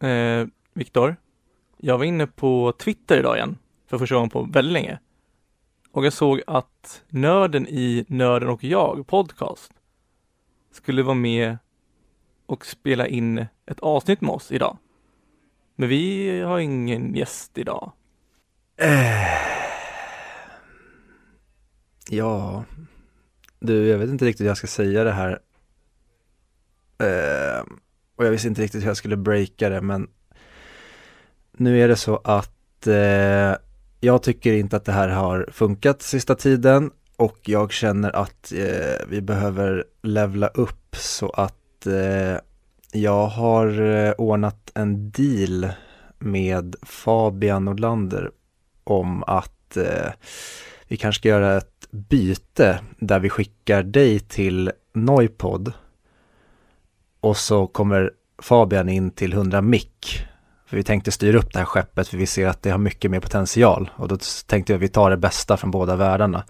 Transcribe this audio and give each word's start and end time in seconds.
Eh, 0.00 0.46
Viktor, 0.74 1.16
jag 1.76 1.98
var 1.98 2.04
inne 2.04 2.26
på 2.26 2.72
Twitter 2.78 3.18
idag 3.18 3.36
igen, 3.36 3.58
för 3.86 3.98
första 3.98 4.14
gången 4.14 4.30
på 4.30 4.42
väldigt 4.42 4.72
länge. 4.72 4.98
Och 5.90 6.06
jag 6.06 6.12
såg 6.12 6.42
att 6.46 7.04
nörden 7.08 7.66
i 7.68 8.04
Nörden 8.08 8.48
och 8.48 8.64
jag 8.64 9.06
podcast 9.06 9.72
skulle 10.70 11.02
vara 11.02 11.14
med 11.14 11.58
och 12.46 12.66
spela 12.66 13.06
in 13.06 13.46
ett 13.66 13.80
avsnitt 13.80 14.20
med 14.20 14.30
oss 14.30 14.52
idag. 14.52 14.78
Men 15.74 15.88
vi 15.88 16.40
har 16.40 16.58
ingen 16.58 17.14
gäst 17.14 17.58
idag. 17.58 17.92
Äh. 18.76 19.26
ja, 22.10 22.64
du, 23.58 23.88
jag 23.88 23.98
vet 23.98 24.10
inte 24.10 24.24
riktigt 24.24 24.44
hur 24.44 24.48
jag 24.48 24.58
ska 24.58 24.66
säga 24.66 25.04
det 25.04 25.12
här. 25.12 25.40
Äh 26.98 27.85
och 28.16 28.26
jag 28.26 28.30
visste 28.30 28.48
inte 28.48 28.62
riktigt 28.62 28.82
hur 28.82 28.88
jag 28.88 28.96
skulle 28.96 29.16
breaka 29.16 29.68
det, 29.68 29.80
men 29.80 30.08
nu 31.56 31.82
är 31.82 31.88
det 31.88 31.96
så 31.96 32.20
att 32.24 32.86
eh, 32.86 33.54
jag 34.00 34.22
tycker 34.22 34.52
inte 34.52 34.76
att 34.76 34.84
det 34.84 34.92
här 34.92 35.08
har 35.08 35.48
funkat 35.52 36.02
sista 36.02 36.34
tiden 36.34 36.90
och 37.16 37.38
jag 37.42 37.72
känner 37.72 38.16
att 38.16 38.52
eh, 38.52 39.06
vi 39.08 39.20
behöver 39.20 39.84
levla 40.02 40.46
upp 40.46 40.96
så 40.96 41.30
att 41.30 41.86
eh, 41.86 42.36
jag 42.92 43.26
har 43.26 43.80
eh, 43.80 44.12
ordnat 44.12 44.70
en 44.74 45.10
deal 45.10 45.68
med 46.18 46.76
Fabian 46.82 47.64
Nordlander 47.64 48.30
om 48.84 49.24
att 49.26 49.76
eh, 49.76 50.12
vi 50.88 50.96
kanske 50.96 51.20
ska 51.20 51.28
göra 51.28 51.56
ett 51.56 51.88
byte 51.90 52.80
där 52.98 53.18
vi 53.18 53.28
skickar 53.28 53.82
dig 53.82 54.20
till 54.20 54.72
Noipod 54.92 55.72
och 57.20 57.36
så 57.36 57.66
kommer 57.66 58.10
Fabian 58.38 58.88
in 58.88 59.10
till 59.10 59.32
100 59.32 59.60
mick. 59.60 60.26
För 60.66 60.76
vi 60.76 60.82
tänkte 60.82 61.12
styra 61.12 61.38
upp 61.38 61.52
det 61.52 61.58
här 61.58 61.66
skeppet 61.66 62.08
för 62.08 62.16
vi 62.16 62.26
ser 62.26 62.46
att 62.46 62.62
det 62.62 62.70
har 62.70 62.78
mycket 62.78 63.10
mer 63.10 63.20
potential 63.20 63.90
och 63.96 64.08
då 64.08 64.18
tänkte 64.46 64.72
jag 64.72 64.78
att 64.78 64.82
vi 64.82 64.88
tar 64.88 65.10
det 65.10 65.16
bästa 65.16 65.56
från 65.56 65.70
båda 65.70 65.96
världarna. 65.96 66.44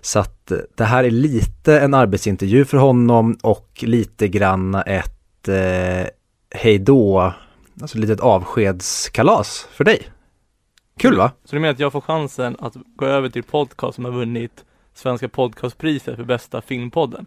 Så 0.00 0.18
att 0.18 0.50
eh, 0.50 0.58
det 0.74 0.84
här 0.84 1.04
är 1.04 1.10
lite 1.10 1.80
en 1.80 1.94
arbetsintervju 1.94 2.64
för 2.64 2.76
honom 2.78 3.38
och 3.42 3.84
lite 3.86 4.28
grann 4.28 4.74
ett 4.74 5.48
eh, 5.48 6.06
hejdå, 6.50 7.32
alltså 7.80 7.98
litet 7.98 8.20
avskedskalas 8.20 9.68
för 9.70 9.84
dig. 9.84 10.08
Kul 10.96 11.16
va? 11.16 11.30
Så 11.44 11.56
du 11.56 11.60
menar 11.60 11.72
att 11.72 11.80
jag 11.80 11.92
får 11.92 12.00
chansen 12.00 12.56
att 12.58 12.74
gå 12.96 13.06
över 13.06 13.28
till 13.28 13.42
podcast 13.42 13.94
som 13.94 14.04
har 14.04 14.12
vunnit 14.12 14.64
Svenska 14.94 15.28
podcastpriset 15.28 16.16
för 16.16 16.24
bästa 16.24 16.60
filmpodden? 16.62 17.26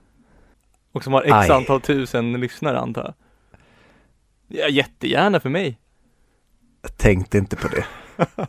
Och 0.91 1.03
som 1.03 1.13
har 1.13 1.21
x 1.21 1.31
Aj. 1.33 1.49
antal 1.51 1.81
tusen 1.81 2.33
lyssnare 2.33 2.79
antar 2.79 3.01
jag? 3.03 3.13
Ja, 4.47 4.67
jättegärna 4.67 5.39
för 5.39 5.49
mig. 5.49 5.77
Jag 6.81 6.97
tänkte 6.97 7.37
inte 7.37 7.55
på 7.55 7.67
det. 7.67 7.85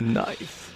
Nice. 0.00 0.75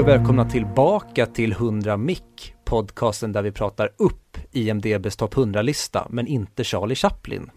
Hej 0.00 0.04
och 0.04 0.18
välkomna 0.18 0.50
tillbaka 0.50 1.26
till 1.26 1.52
100 1.52 1.96
Mick, 1.96 2.54
podcasten 2.64 3.32
där 3.32 3.42
vi 3.42 3.52
pratar 3.52 3.90
upp 3.96 4.38
IMDBs 4.52 5.16
topp 5.16 5.34
100-lista, 5.34 6.06
men 6.10 6.26
inte 6.26 6.64
Charlie 6.64 6.94
Chaplin. 6.94 7.50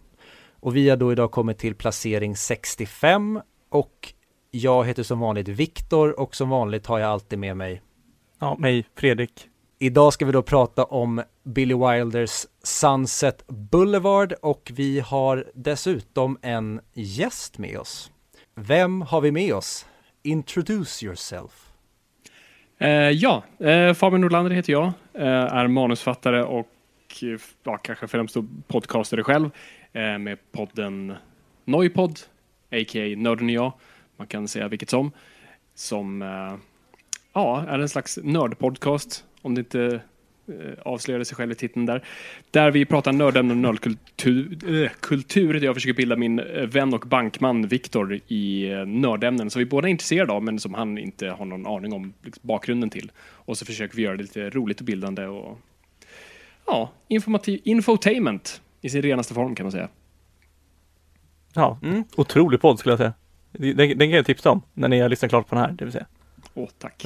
Och 0.59 0.76
vi 0.76 0.90
har 0.90 0.98
då 0.98 1.12
idag 1.12 1.31
kommit 1.31 1.58
till 1.58 1.76
placering 1.76 2.36
65 2.36 3.42
och 3.70 4.14
jag 4.52 4.86
heter 4.86 5.04
som 5.04 5.20
vanligt 5.20 5.48
Viktor 5.48 6.20
och 6.20 6.36
som 6.36 6.50
vanligt 6.50 6.86
har 6.86 7.00
jag 7.00 7.09
alltid 7.09 7.40
med 7.40 7.58
mig. 7.58 7.81
Ja, 8.40 8.56
mig, 8.60 8.86
Fredrik. 8.96 9.48
Idag 9.80 10.14
ska 10.14 10.25
vi 10.25 10.31
då 10.31 10.42
prata 10.42 10.84
om 10.84 11.22
Billy 11.44 11.75
Wilders 11.75 12.46
Sunset 12.64 13.48
Boulevard 13.48 14.34
och 14.42 14.72
vi 14.75 15.00
har 15.00 15.52
dessutom 15.54 16.38
en 16.42 16.81
gäst 16.94 17.58
med 17.58 17.78
oss. 17.78 18.12
Vem 18.56 19.02
har 19.02 19.22
vi 19.22 19.31
med 19.31 19.54
oss? 19.54 19.86
Introduce 20.24 21.06
yourself. 21.06 21.62
Eh, 22.78 23.10
ja, 23.10 23.44
eh, 23.60 23.94
Fabian 23.94 24.22
Nordlander 24.22 24.52
heter 24.52 24.74
jag, 24.74 24.92
eh, 25.14 25.28
är 25.28 25.68
manusfattare 25.68 26.44
och 26.44 26.68
eh, 27.22 27.40
ja, 27.64 27.78
kanske 27.78 28.08
främst 28.08 28.38
podcastare 28.68 29.24
själv 29.24 29.50
eh, 29.94 30.18
med 30.18 30.38
podden 30.52 31.14
Noipod, 31.66 32.20
a.k.a. 32.72 33.16
Nörden 33.18 33.46
och 33.48 33.54
jag, 33.54 33.74
man 34.18 34.28
kan 34.28 34.48
säga 34.48 34.68
vilket 34.68 34.90
som, 34.90 35.12
som 35.76 36.22
eh, 36.22 36.56
ja, 37.34 37.66
är 37.68 37.80
en 37.80 37.90
slags 37.90 38.20
nördpodcast, 38.24 39.26
om 39.42 39.56
det 39.56 39.60
inte 39.60 40.02
avslöjade 40.81 41.26
sig 41.26 41.36
själv 41.36 41.52
i 41.52 41.56
titeln 41.56 41.86
där. 41.86 42.04
Där 42.52 42.72
vi 42.72 42.86
pratar 42.86 43.12
nördämnen 43.12 43.58
och 43.58 43.62
nördkultur, 43.62 44.84
eh, 44.84 44.92
kultur, 45.00 45.54
där 45.54 45.66
jag 45.66 45.76
försöker 45.76 45.94
bilda 45.94 46.16
min 46.16 46.40
eh, 46.40 46.68
vän 46.68 46.94
och 46.94 47.00
bankman 47.08 47.68
Viktor 47.68 48.20
i 48.28 48.72
eh, 48.72 48.86
nördämnen 48.86 49.50
som 49.50 49.59
vi 49.59 49.66
båda 49.66 49.88
är 49.88 49.92
intresserade 49.92 50.34
av 50.34 50.44
men 50.44 50.59
som 50.59 50.74
han 50.74 50.98
inte 50.98 51.28
har 51.28 51.46
någon 51.46 51.68
aning 51.68 51.94
om 51.94 52.14
liksom, 52.22 52.42
bakgrunden 52.48 52.90
till. 52.90 53.12
Och 53.22 53.58
så 53.58 53.66
försöker 53.66 53.96
vi 53.96 54.02
göra 54.02 54.18
det 54.18 54.24
lite 54.24 54.50
roligt 54.50 54.80
och 54.80 54.86
bildande 54.86 55.26
och 55.26 55.59
ja, 56.66 56.92
informativ, 57.08 57.62
infotainment 57.64 58.62
i 58.81 58.90
sin 58.90 59.02
renaste 59.02 59.34
form 59.34 59.56
kan 59.56 59.64
man 59.64 59.72
säga. 59.72 59.90
Ja, 61.54 61.80
Mm. 61.81 62.04
otrolig 62.16 62.62
podd 62.62 62.80
skulle 62.80 62.92
jag 62.92 63.00
säga. 63.00 63.14
Den, 63.52 63.75
den 63.75 63.98
kan 63.98 64.10
jag 64.10 64.25
tipsa 64.25 64.52
om 64.52 64.62
när 64.74 64.88
ni 64.88 65.00
har 65.00 65.10
lyssnat 65.10 65.30
klart 65.31 65.48
på 65.48 65.56
den 65.56 65.64
här, 65.64 65.72
det 65.72 65.86
vill 65.86 65.92
säga. 65.92 66.06
Åh, 66.54 66.70
tack. 66.80 67.06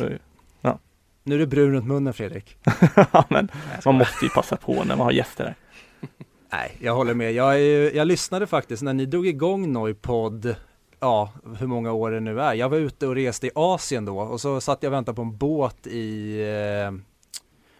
Nu 1.28 1.36
är 1.36 1.40
du 1.40 1.46
brun 1.48 1.72
runt 1.74 1.86
munnen 1.88 2.14
Fredrik. 2.14 2.58
Ja, 3.12 3.24
men 3.30 3.52
man 3.86 3.96
måste 3.96 4.26
ju 4.26 4.30
passa 4.30 4.56
på 4.56 4.74
när 4.74 4.96
man 4.96 5.00
har 5.00 5.12
gäster 5.12 5.44
där. 5.44 5.56
Nej, 6.52 6.78
jag 6.82 6.96
håller 6.96 7.14
med. 7.14 7.34
Jag, 7.34 7.60
ju- 7.60 7.92
jag 7.96 8.08
lyssnade 8.08 8.48
faktiskt 8.48 8.84
när 8.84 8.94
ni 8.94 9.06
drog 9.06 9.28
igång 9.28 9.72
Noipod, 9.74 10.56
ja, 11.00 11.32
hur 11.60 11.68
många 11.68 11.92
år 11.92 12.12
det 12.12 12.20
nu 12.20 12.42
är. 12.42 12.54
Jag 12.54 12.70
var 12.70 12.78
ute 12.78 13.08
och 13.08 13.16
reste 13.16 13.48
i 13.48 13.52
Asien 13.56 14.06
då 14.06 14.20
och 14.20 14.42
så 14.42 14.62
satt 14.62 14.84
jag 14.84 14.90
och 14.90 14.94
väntade 14.94 15.16
på 15.16 15.22
en 15.22 15.38
båt 15.38 15.88
i, 15.88 16.40
eh, 16.42 16.92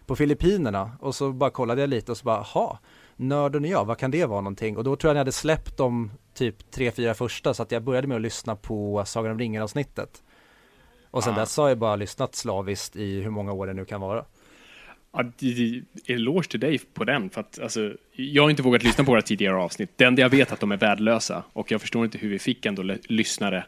på 0.06 0.16
Filippinerna 0.16 0.92
och 1.00 1.14
så 1.14 1.32
bara 1.32 1.50
kollade 1.50 1.80
jag 1.80 1.90
lite 1.90 2.10
och 2.12 2.16
så 2.18 2.24
bara, 2.24 2.40
ha, 2.40 2.78
Nörden 3.16 3.64
och 3.64 3.70
jag, 3.70 3.84
vad 3.84 3.98
kan 3.98 4.10
det 4.10 4.24
vara 4.26 4.40
någonting? 4.40 4.76
Och 4.76 4.84
då 4.84 4.96
tror 4.96 5.08
jag 5.08 5.14
ni 5.14 5.18
hade 5.18 5.32
släppt 5.32 5.76
de 5.76 6.10
typ 6.34 6.70
tre, 6.70 6.90
fyra 6.90 7.14
första 7.14 7.54
så 7.54 7.62
att 7.62 7.72
jag 7.72 7.82
började 7.82 8.06
med 8.08 8.14
att 8.16 8.20
lyssna 8.22 8.56
på 8.56 9.02
Sagan 9.06 9.32
om 9.32 9.38
ringen 9.38 9.62
avsnittet. 9.62 10.22
Och 11.10 11.24
sen 11.24 11.32
Ah. 11.34 11.38
dess 11.38 11.56
har 11.56 11.68
jag 11.68 11.78
bara 11.78 11.96
lyssnat 11.96 12.34
slaviskt 12.34 12.96
i 12.96 13.20
hur 13.20 13.30
många 13.30 13.52
år 13.52 13.66
det 13.66 13.72
nu 13.72 13.84
kan 13.84 14.00
vara. 14.00 14.24
Ja, 15.12 15.24
eloge 16.06 16.48
till 16.48 16.60
dig 16.60 16.78
på 16.78 17.04
den, 17.04 17.30
för 17.30 17.40
att 17.40 17.58
alltså, 17.58 17.92
jag 18.12 18.42
har 18.42 18.50
inte 18.50 18.62
vågat 18.62 18.82
lyssna 18.82 19.04
på 19.04 19.10
våra 19.10 19.22
tidigare 19.22 19.56
avsnitt. 19.56 19.90
Det 19.96 20.04
enda 20.04 20.22
jag 20.22 20.28
vet 20.28 20.48
är 20.48 20.54
att 20.54 20.60
de 20.60 20.72
är 20.72 20.76
värdelösa 20.76 21.42
och 21.52 21.70
jag 21.72 21.80
förstår 21.80 22.04
inte 22.04 22.18
hur 22.18 22.28
vi 22.28 22.38
fick 22.38 22.66
ändå 22.66 22.82
lyssnare 23.04 23.64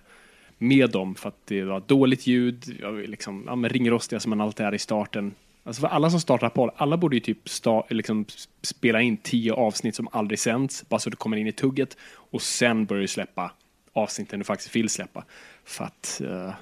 med 0.59 0.91
dem 0.91 1.15
för 1.15 1.29
att 1.29 1.47
det 1.47 1.63
var 1.65 1.83
dåligt 1.87 2.27
ljud, 2.27 2.83
liksom, 3.07 3.45
ja, 3.47 3.69
ringrostiga 3.69 4.21
som 4.21 4.31
man 4.31 4.41
alltid 4.41 4.67
är 4.67 4.75
i 4.75 4.79
starten. 4.79 5.35
Alltså 5.65 5.81
för 5.81 5.89
alla 5.89 6.11
som 6.11 6.21
startar 6.21 6.49
på, 6.49 6.73
alla 6.77 6.97
borde 6.97 7.17
ju 7.17 7.21
typ 7.21 7.49
sta, 7.49 7.87
liksom 7.91 8.25
spela 8.63 9.01
in 9.01 9.17
tio 9.17 9.53
avsnitt 9.53 9.95
som 9.95 10.09
aldrig 10.13 10.39
sänds, 10.39 10.89
bara 10.89 11.01
så 11.01 11.11
det 11.11 11.17
kommer 11.17 11.37
in 11.37 11.47
i 11.47 11.53
tugget 11.53 11.97
och 12.15 12.43
sen 12.43 12.87
börjar 12.87 13.03
du 13.03 13.09
släppa 13.09 13.53
avsnitten 13.93 14.39
du 14.39 14.45
faktiskt 14.45 14.77
vill 14.77 14.89
släppa. 14.89 15.25
För 15.65 15.85
att 15.85 16.21
uh, 16.25 16.53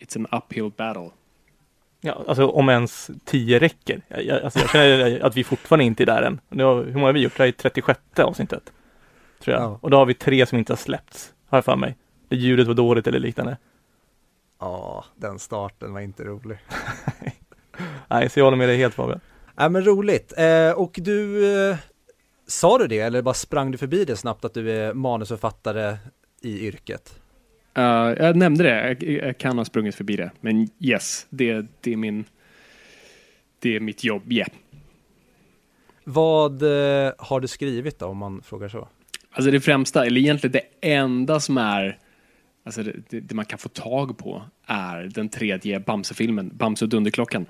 it's 0.00 0.16
an 0.16 0.26
uphill 0.38 0.70
battle. 0.76 1.10
Ja, 2.00 2.24
alltså 2.28 2.46
om 2.46 2.68
ens 2.68 3.10
10 3.24 3.58
räcker. 3.58 4.02
Jag, 4.08 4.42
alltså, 4.42 4.58
jag 4.58 4.70
känner 4.70 5.20
att 5.20 5.36
vi 5.36 5.44
fortfarande 5.44 5.84
inte 5.84 6.02
är 6.02 6.06
där 6.06 6.22
än. 6.22 6.40
Nu 6.48 6.64
har, 6.64 6.84
hur 6.84 6.92
många 6.92 7.06
har 7.06 7.12
vi 7.12 7.20
gjort? 7.20 7.36
Det 7.36 7.42
här 7.42 7.48
är 7.48 7.52
36 7.52 8.00
avsnittet. 8.16 8.72
Tror 9.40 9.56
jag. 9.56 9.64
Ja. 9.64 9.78
Och 9.82 9.90
då 9.90 9.96
har 9.96 10.06
vi 10.06 10.14
tre 10.14 10.46
som 10.46 10.58
inte 10.58 10.72
har 10.72 10.78
släppts, 10.78 11.32
har 11.48 11.58
jag 11.58 11.64
för 11.64 11.76
mig. 11.76 11.96
Det 12.28 12.36
ljudet 12.36 12.66
var 12.66 12.74
dåligt 12.74 13.06
eller 13.06 13.18
liknande. 13.18 13.56
Ja, 14.60 15.04
den 15.14 15.38
starten 15.38 15.92
var 15.92 16.00
inte 16.00 16.24
rolig. 16.24 16.58
Nej, 18.08 18.30
så 18.30 18.40
jag 18.40 18.44
håller 18.44 18.56
med 18.56 18.68
dig 18.68 18.76
helt 18.76 18.94
Fabian. 18.94 19.20
Ja 19.56 19.68
men 19.68 19.84
roligt. 19.84 20.32
Eh, 20.36 20.70
och 20.70 20.98
du, 21.02 21.46
eh, 21.70 21.76
sa 22.46 22.78
du 22.78 22.86
det 22.86 22.98
eller 22.98 23.22
bara 23.22 23.34
sprang 23.34 23.70
du 23.70 23.78
förbi 23.78 24.04
det 24.04 24.16
snabbt 24.16 24.44
att 24.44 24.54
du 24.54 24.70
är 24.70 24.94
manusförfattare 24.94 25.96
i 26.40 26.66
yrket? 26.66 27.20
Uh, 27.78 28.14
jag 28.18 28.36
nämnde 28.36 28.64
det, 28.64 28.86
jag, 28.86 29.02
jag 29.02 29.38
kan 29.38 29.58
ha 29.58 29.64
sprungit 29.64 29.94
förbi 29.94 30.16
det. 30.16 30.30
Men 30.40 30.68
yes, 30.80 31.26
det, 31.30 31.66
det 31.80 31.92
är 31.92 31.96
min... 31.96 32.24
Det 33.58 33.76
är 33.76 33.80
mitt 33.80 34.04
jobb, 34.04 34.32
yeah. 34.32 34.48
Vad 36.04 36.62
eh, 36.62 37.12
har 37.18 37.40
du 37.40 37.48
skrivit 37.48 37.98
då 37.98 38.06
om 38.06 38.18
man 38.18 38.42
frågar 38.42 38.68
så? 38.68 38.88
Alltså 39.30 39.50
det 39.50 39.60
främsta, 39.60 40.06
eller 40.06 40.20
egentligen 40.20 40.52
det 40.52 40.88
enda 40.88 41.40
som 41.40 41.58
är 41.58 41.98
alltså 42.64 42.82
det, 42.82 42.92
det, 43.08 43.20
det 43.20 43.34
man 43.34 43.44
kan 43.44 43.58
få 43.58 43.68
tag 43.68 44.18
på 44.18 44.42
är 44.66 45.02
den 45.02 45.28
tredje 45.28 45.80
Bamse-filmen, 45.80 46.50
Bamse 46.54 46.84
och 46.84 46.88
Dunderklockan, 46.88 47.46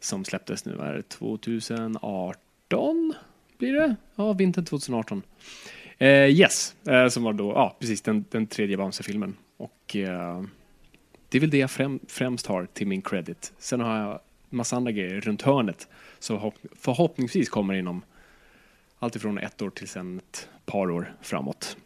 som 0.00 0.24
släpptes 0.24 0.64
nu 0.64 0.78
är 0.78 0.94
det 0.94 1.02
2018 1.02 3.14
blir 3.58 3.72
det? 3.72 3.96
Ja, 4.14 4.32
vintern 4.32 4.64
2018. 4.64 5.22
Eh, 5.98 6.08
yes, 6.08 6.76
som 7.10 7.22
var 7.22 7.32
då, 7.32 7.52
ja 7.52 7.76
precis 7.80 8.02
den, 8.02 8.24
den 8.30 8.46
tredje 8.46 8.76
Bamse-filmen. 8.76 9.36
Och 9.88 9.96
eh, 9.96 10.42
det 11.28 11.38
är 11.38 11.40
väl 11.40 11.50
det 11.50 11.58
jag 11.58 11.70
främ, 11.70 12.00
främst 12.08 12.46
har 12.46 12.66
till 12.66 12.86
min 12.86 13.02
credit. 13.02 13.52
Sen 13.58 13.80
har 13.80 13.98
jag 13.98 14.20
massa 14.50 14.76
andra 14.76 14.92
grejer 14.92 15.20
runt 15.20 15.42
hörnet. 15.42 15.88
Så 16.18 16.52
förhoppningsvis 16.76 17.48
kommer 17.48 17.74
inom 17.74 18.02
allt 18.98 19.16
ifrån 19.16 19.38
ett 19.38 19.62
år 19.62 19.70
till 19.70 19.88
sen 19.88 20.18
ett 20.18 20.48
par 20.66 20.90
år 20.90 21.12
framåt. 21.22 21.76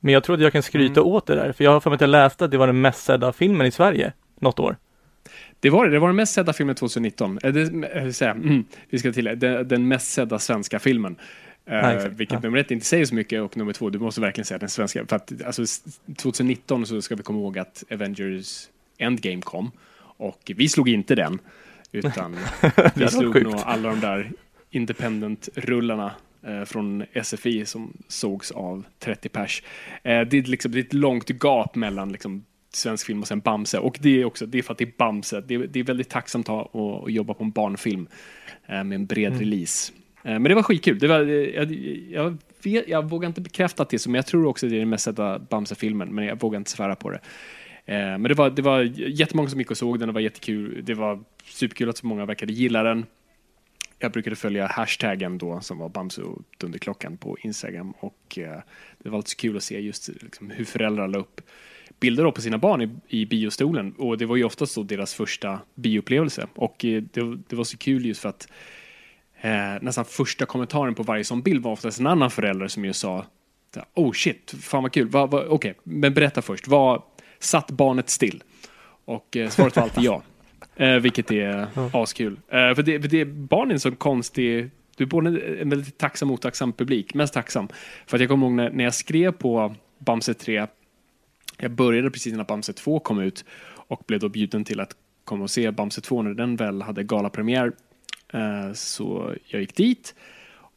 Men 0.00 0.14
jag 0.14 0.24
tror 0.24 0.36
att 0.36 0.42
jag 0.42 0.52
kan 0.52 0.62
skryta 0.62 1.00
mm. 1.00 1.12
åt 1.12 1.26
det 1.26 1.34
där, 1.34 1.52
för 1.52 1.64
jag 1.64 1.70
har 1.70 1.80
för 1.80 1.90
mig 1.90 1.94
att 1.94 2.00
jag 2.00 2.10
läste 2.10 2.44
att 2.44 2.50
det 2.50 2.58
var 2.58 2.66
den 2.66 2.80
mest 2.80 3.04
sedda 3.04 3.32
filmen 3.32 3.66
i 3.66 3.70
Sverige 3.70 4.12
något 4.38 4.58
år. 4.58 4.76
Det 5.60 5.70
var 5.70 5.86
det. 5.86 5.92
Det 5.92 5.98
var 5.98 6.08
den 6.08 6.16
mest 6.16 6.34
sedda 6.34 6.52
filmen 6.52 6.74
2019. 6.74 7.38
Äh, 7.42 7.52
det, 7.52 7.88
äh, 7.94 8.10
säga, 8.10 8.30
mm, 8.30 8.64
vi 8.90 8.98
ska 8.98 9.12
till 9.12 9.24
den, 9.24 9.68
den 9.68 9.88
mest 9.88 10.12
sedda 10.12 10.38
svenska 10.38 10.78
filmen. 10.78 11.16
Uh, 11.68 12.08
vilket 12.08 12.34
ja. 12.34 12.40
nummer 12.40 12.58
ett 12.58 12.70
inte 12.70 12.86
säger 12.86 13.04
så 13.04 13.14
mycket 13.14 13.42
och 13.42 13.56
nummer 13.56 13.72
två, 13.72 13.90
du 13.90 13.98
måste 13.98 14.20
verkligen 14.20 14.44
säga 14.44 14.58
den 14.58 14.68
svenska. 14.68 15.06
För 15.06 15.16
att, 15.16 15.42
alltså, 15.46 15.62
2019 16.16 16.86
så 16.86 17.02
ska 17.02 17.14
vi 17.14 17.22
komma 17.22 17.38
ihåg 17.38 17.58
att 17.58 17.84
Avengers 17.90 18.68
Endgame 18.98 19.42
kom 19.42 19.70
och 20.00 20.52
vi 20.56 20.68
slog 20.68 20.88
inte 20.88 21.14
den. 21.14 21.38
Utan 21.92 22.36
vi 22.94 23.08
slog 23.08 23.42
nog 23.42 23.54
alla 23.64 23.88
de 23.88 24.00
där 24.00 24.32
independent-rullarna 24.70 26.12
eh, 26.46 26.64
från 26.64 27.04
SFI 27.22 27.66
som 27.66 27.92
sågs 28.08 28.50
av 28.50 28.84
30 28.98 29.28
pers. 29.28 29.62
Eh, 30.02 30.20
det, 30.20 30.38
är 30.38 30.42
liksom, 30.42 30.72
det 30.72 30.78
är 30.78 30.84
ett 30.84 30.92
långt 30.92 31.30
gap 31.30 31.74
mellan 31.74 32.12
liksom, 32.12 32.44
svensk 32.72 33.06
film 33.06 33.20
och 33.20 33.28
sen 33.28 33.40
Bamse. 33.40 33.78
Och 33.78 33.98
det 34.00 34.20
är 34.20 34.24
också 34.24 34.46
det 34.46 34.58
är 34.58 34.62
för 34.62 34.72
att 34.72 34.78
det 34.78 34.84
är 34.84 34.92
Bamse. 34.98 35.40
Det 35.40 35.54
är, 35.54 35.58
det 35.58 35.80
är 35.80 35.84
väldigt 35.84 36.08
tacksamt 36.08 36.48
att, 36.48 36.76
att 36.76 37.12
jobba 37.12 37.34
på 37.34 37.44
en 37.44 37.50
barnfilm 37.50 38.08
eh, 38.66 38.84
med 38.84 38.92
en 38.92 39.06
bred 39.06 39.32
mm. 39.32 39.40
release. 39.40 39.92
Eh, 40.22 40.32
men 40.32 40.42
det 40.42 40.54
var 40.54 40.62
skitkul. 40.62 40.98
Det 40.98 41.08
var, 41.08 41.20
eh, 41.20 41.28
jag, 41.28 41.72
jag, 42.10 42.36
vet, 42.62 42.88
jag 42.88 43.10
vågar 43.10 43.28
inte 43.28 43.40
bekräfta 43.40 43.82
att 43.82 43.88
det 43.88 43.96
är 43.96 43.98
så, 43.98 44.10
men 44.10 44.18
jag 44.18 44.26
tror 44.26 44.46
också 44.46 44.66
att 44.66 44.70
det 44.70 44.76
är 44.76 44.80
den 44.80 44.88
mest 44.88 45.04
sedda 45.04 45.38
Bamse-filmen, 45.38 46.14
men 46.14 46.24
jag 46.24 46.40
vågar 46.40 46.56
inte 46.56 46.70
svära 46.70 46.96
på 46.96 47.10
det. 47.10 47.20
Eh, 47.84 47.96
men 47.96 48.22
det 48.22 48.34
var, 48.34 48.50
det 48.50 48.62
var 48.62 48.80
jättemånga 48.96 49.48
som 49.48 49.60
gick 49.60 49.70
och 49.70 49.78
såg 49.78 49.98
den, 49.98 50.08
det 50.08 50.12
var 50.12 50.20
jättekul. 50.20 50.80
Det 50.84 50.94
var 50.94 51.20
superkul 51.44 51.88
att 51.88 51.96
så 51.96 52.06
många 52.06 52.24
verkade 52.24 52.52
gilla 52.52 52.82
den. 52.82 53.06
Jag 53.98 54.12
brukade 54.12 54.36
följa 54.36 54.66
hashtaggen 54.66 55.38
då 55.38 55.60
som 55.60 55.78
var 55.78 55.88
Bamse 55.88 56.22
och 56.22 56.42
Dunderklockan 56.58 57.16
på 57.16 57.36
Instagram 57.40 57.90
och 58.00 58.38
det 58.98 59.08
var 59.08 59.16
alltid 59.16 59.28
så 59.28 59.36
kul 59.36 59.56
att 59.56 59.62
se 59.62 59.80
just 59.80 60.08
liksom, 60.22 60.50
hur 60.50 60.64
föräldrar 60.64 61.08
la 61.08 61.18
upp 61.18 61.40
bilder 62.00 62.30
på 62.30 62.40
sina 62.40 62.58
barn 62.58 62.82
i, 62.82 62.90
i 63.08 63.26
biostolen 63.26 63.92
och 63.92 64.18
det 64.18 64.26
var 64.26 64.36
ju 64.36 64.44
oftast 64.44 64.74
då 64.74 64.82
deras 64.82 65.14
första 65.14 65.60
bioupplevelse 65.74 66.46
och 66.54 66.76
det, 66.78 67.00
det, 67.48 67.56
var 67.56 67.64
så 67.64 67.76
kul 67.76 68.06
just 68.06 68.20
för 68.20 68.28
att 68.28 68.48
eh, 69.40 69.50
nästan 69.80 70.04
första 70.04 70.46
kommentaren 70.46 70.94
på 70.94 71.02
varje 71.02 71.24
sån 71.24 71.42
bild 71.42 71.62
var 71.62 71.72
oftast 71.72 72.00
en 72.00 72.06
annan 72.06 72.30
förälder 72.30 72.68
som 72.68 72.84
ju 72.84 72.92
sa 72.92 73.24
Oh 73.94 74.12
shit, 74.12 74.54
fan 74.60 74.82
vad 74.82 74.92
kul, 74.92 75.08
va, 75.08 75.26
va, 75.26 75.38
okej, 75.38 75.54
okay, 75.54 75.74
men 75.84 76.14
berätta 76.14 76.42
först, 76.42 76.68
vad 76.68 77.02
satt 77.38 77.70
barnet 77.70 78.10
still? 78.10 78.42
Och 79.04 79.36
eh, 79.36 79.48
svaret 79.48 79.76
var 79.76 79.82
alltid 79.82 80.04
ja. 80.04 80.22
Eh, 80.76 80.96
vilket 80.96 81.30
är 81.30 81.66
ja. 81.74 81.90
askul. 81.92 82.32
Eh, 82.48 82.74
för, 82.74 82.82
det, 82.82 83.00
för 83.00 83.08
det, 83.08 83.24
barn 83.24 83.68
är 83.70 83.74
en 83.74 83.80
så 83.80 83.92
konstig, 83.92 84.70
du 84.96 85.04
är 85.04 85.08
både 85.08 85.40
en 85.60 85.70
väldigt 85.70 85.98
tacksam 85.98 86.30
och 86.30 86.34
otacksam 86.34 86.72
publik. 86.72 87.14
Mest 87.14 87.34
tacksam. 87.34 87.68
För 88.06 88.16
att 88.16 88.20
jag 88.20 88.30
kommer 88.30 88.46
ihåg 88.46 88.54
när, 88.54 88.70
när 88.70 88.84
jag 88.84 88.94
skrev 88.94 89.32
på 89.32 89.74
Bamse 89.98 90.34
3, 90.34 90.66
jag 91.58 91.70
började 91.70 92.10
precis 92.10 92.34
när 92.34 92.44
Bamse 92.44 92.72
2 92.72 92.98
kom 92.98 93.20
ut 93.20 93.44
och 93.74 94.02
blev 94.06 94.20
då 94.20 94.28
bjuden 94.28 94.64
till 94.64 94.80
att 94.80 94.96
komma 95.24 95.42
och 95.42 95.50
se 95.50 95.70
Bamse 95.70 96.00
2 96.00 96.22
när 96.22 96.34
den 96.34 96.56
väl 96.56 96.82
hade 96.82 97.02
galapremiär. 97.02 97.72
Eh, 98.32 98.72
så 98.72 99.34
jag 99.46 99.60
gick 99.60 99.76
dit 99.76 100.14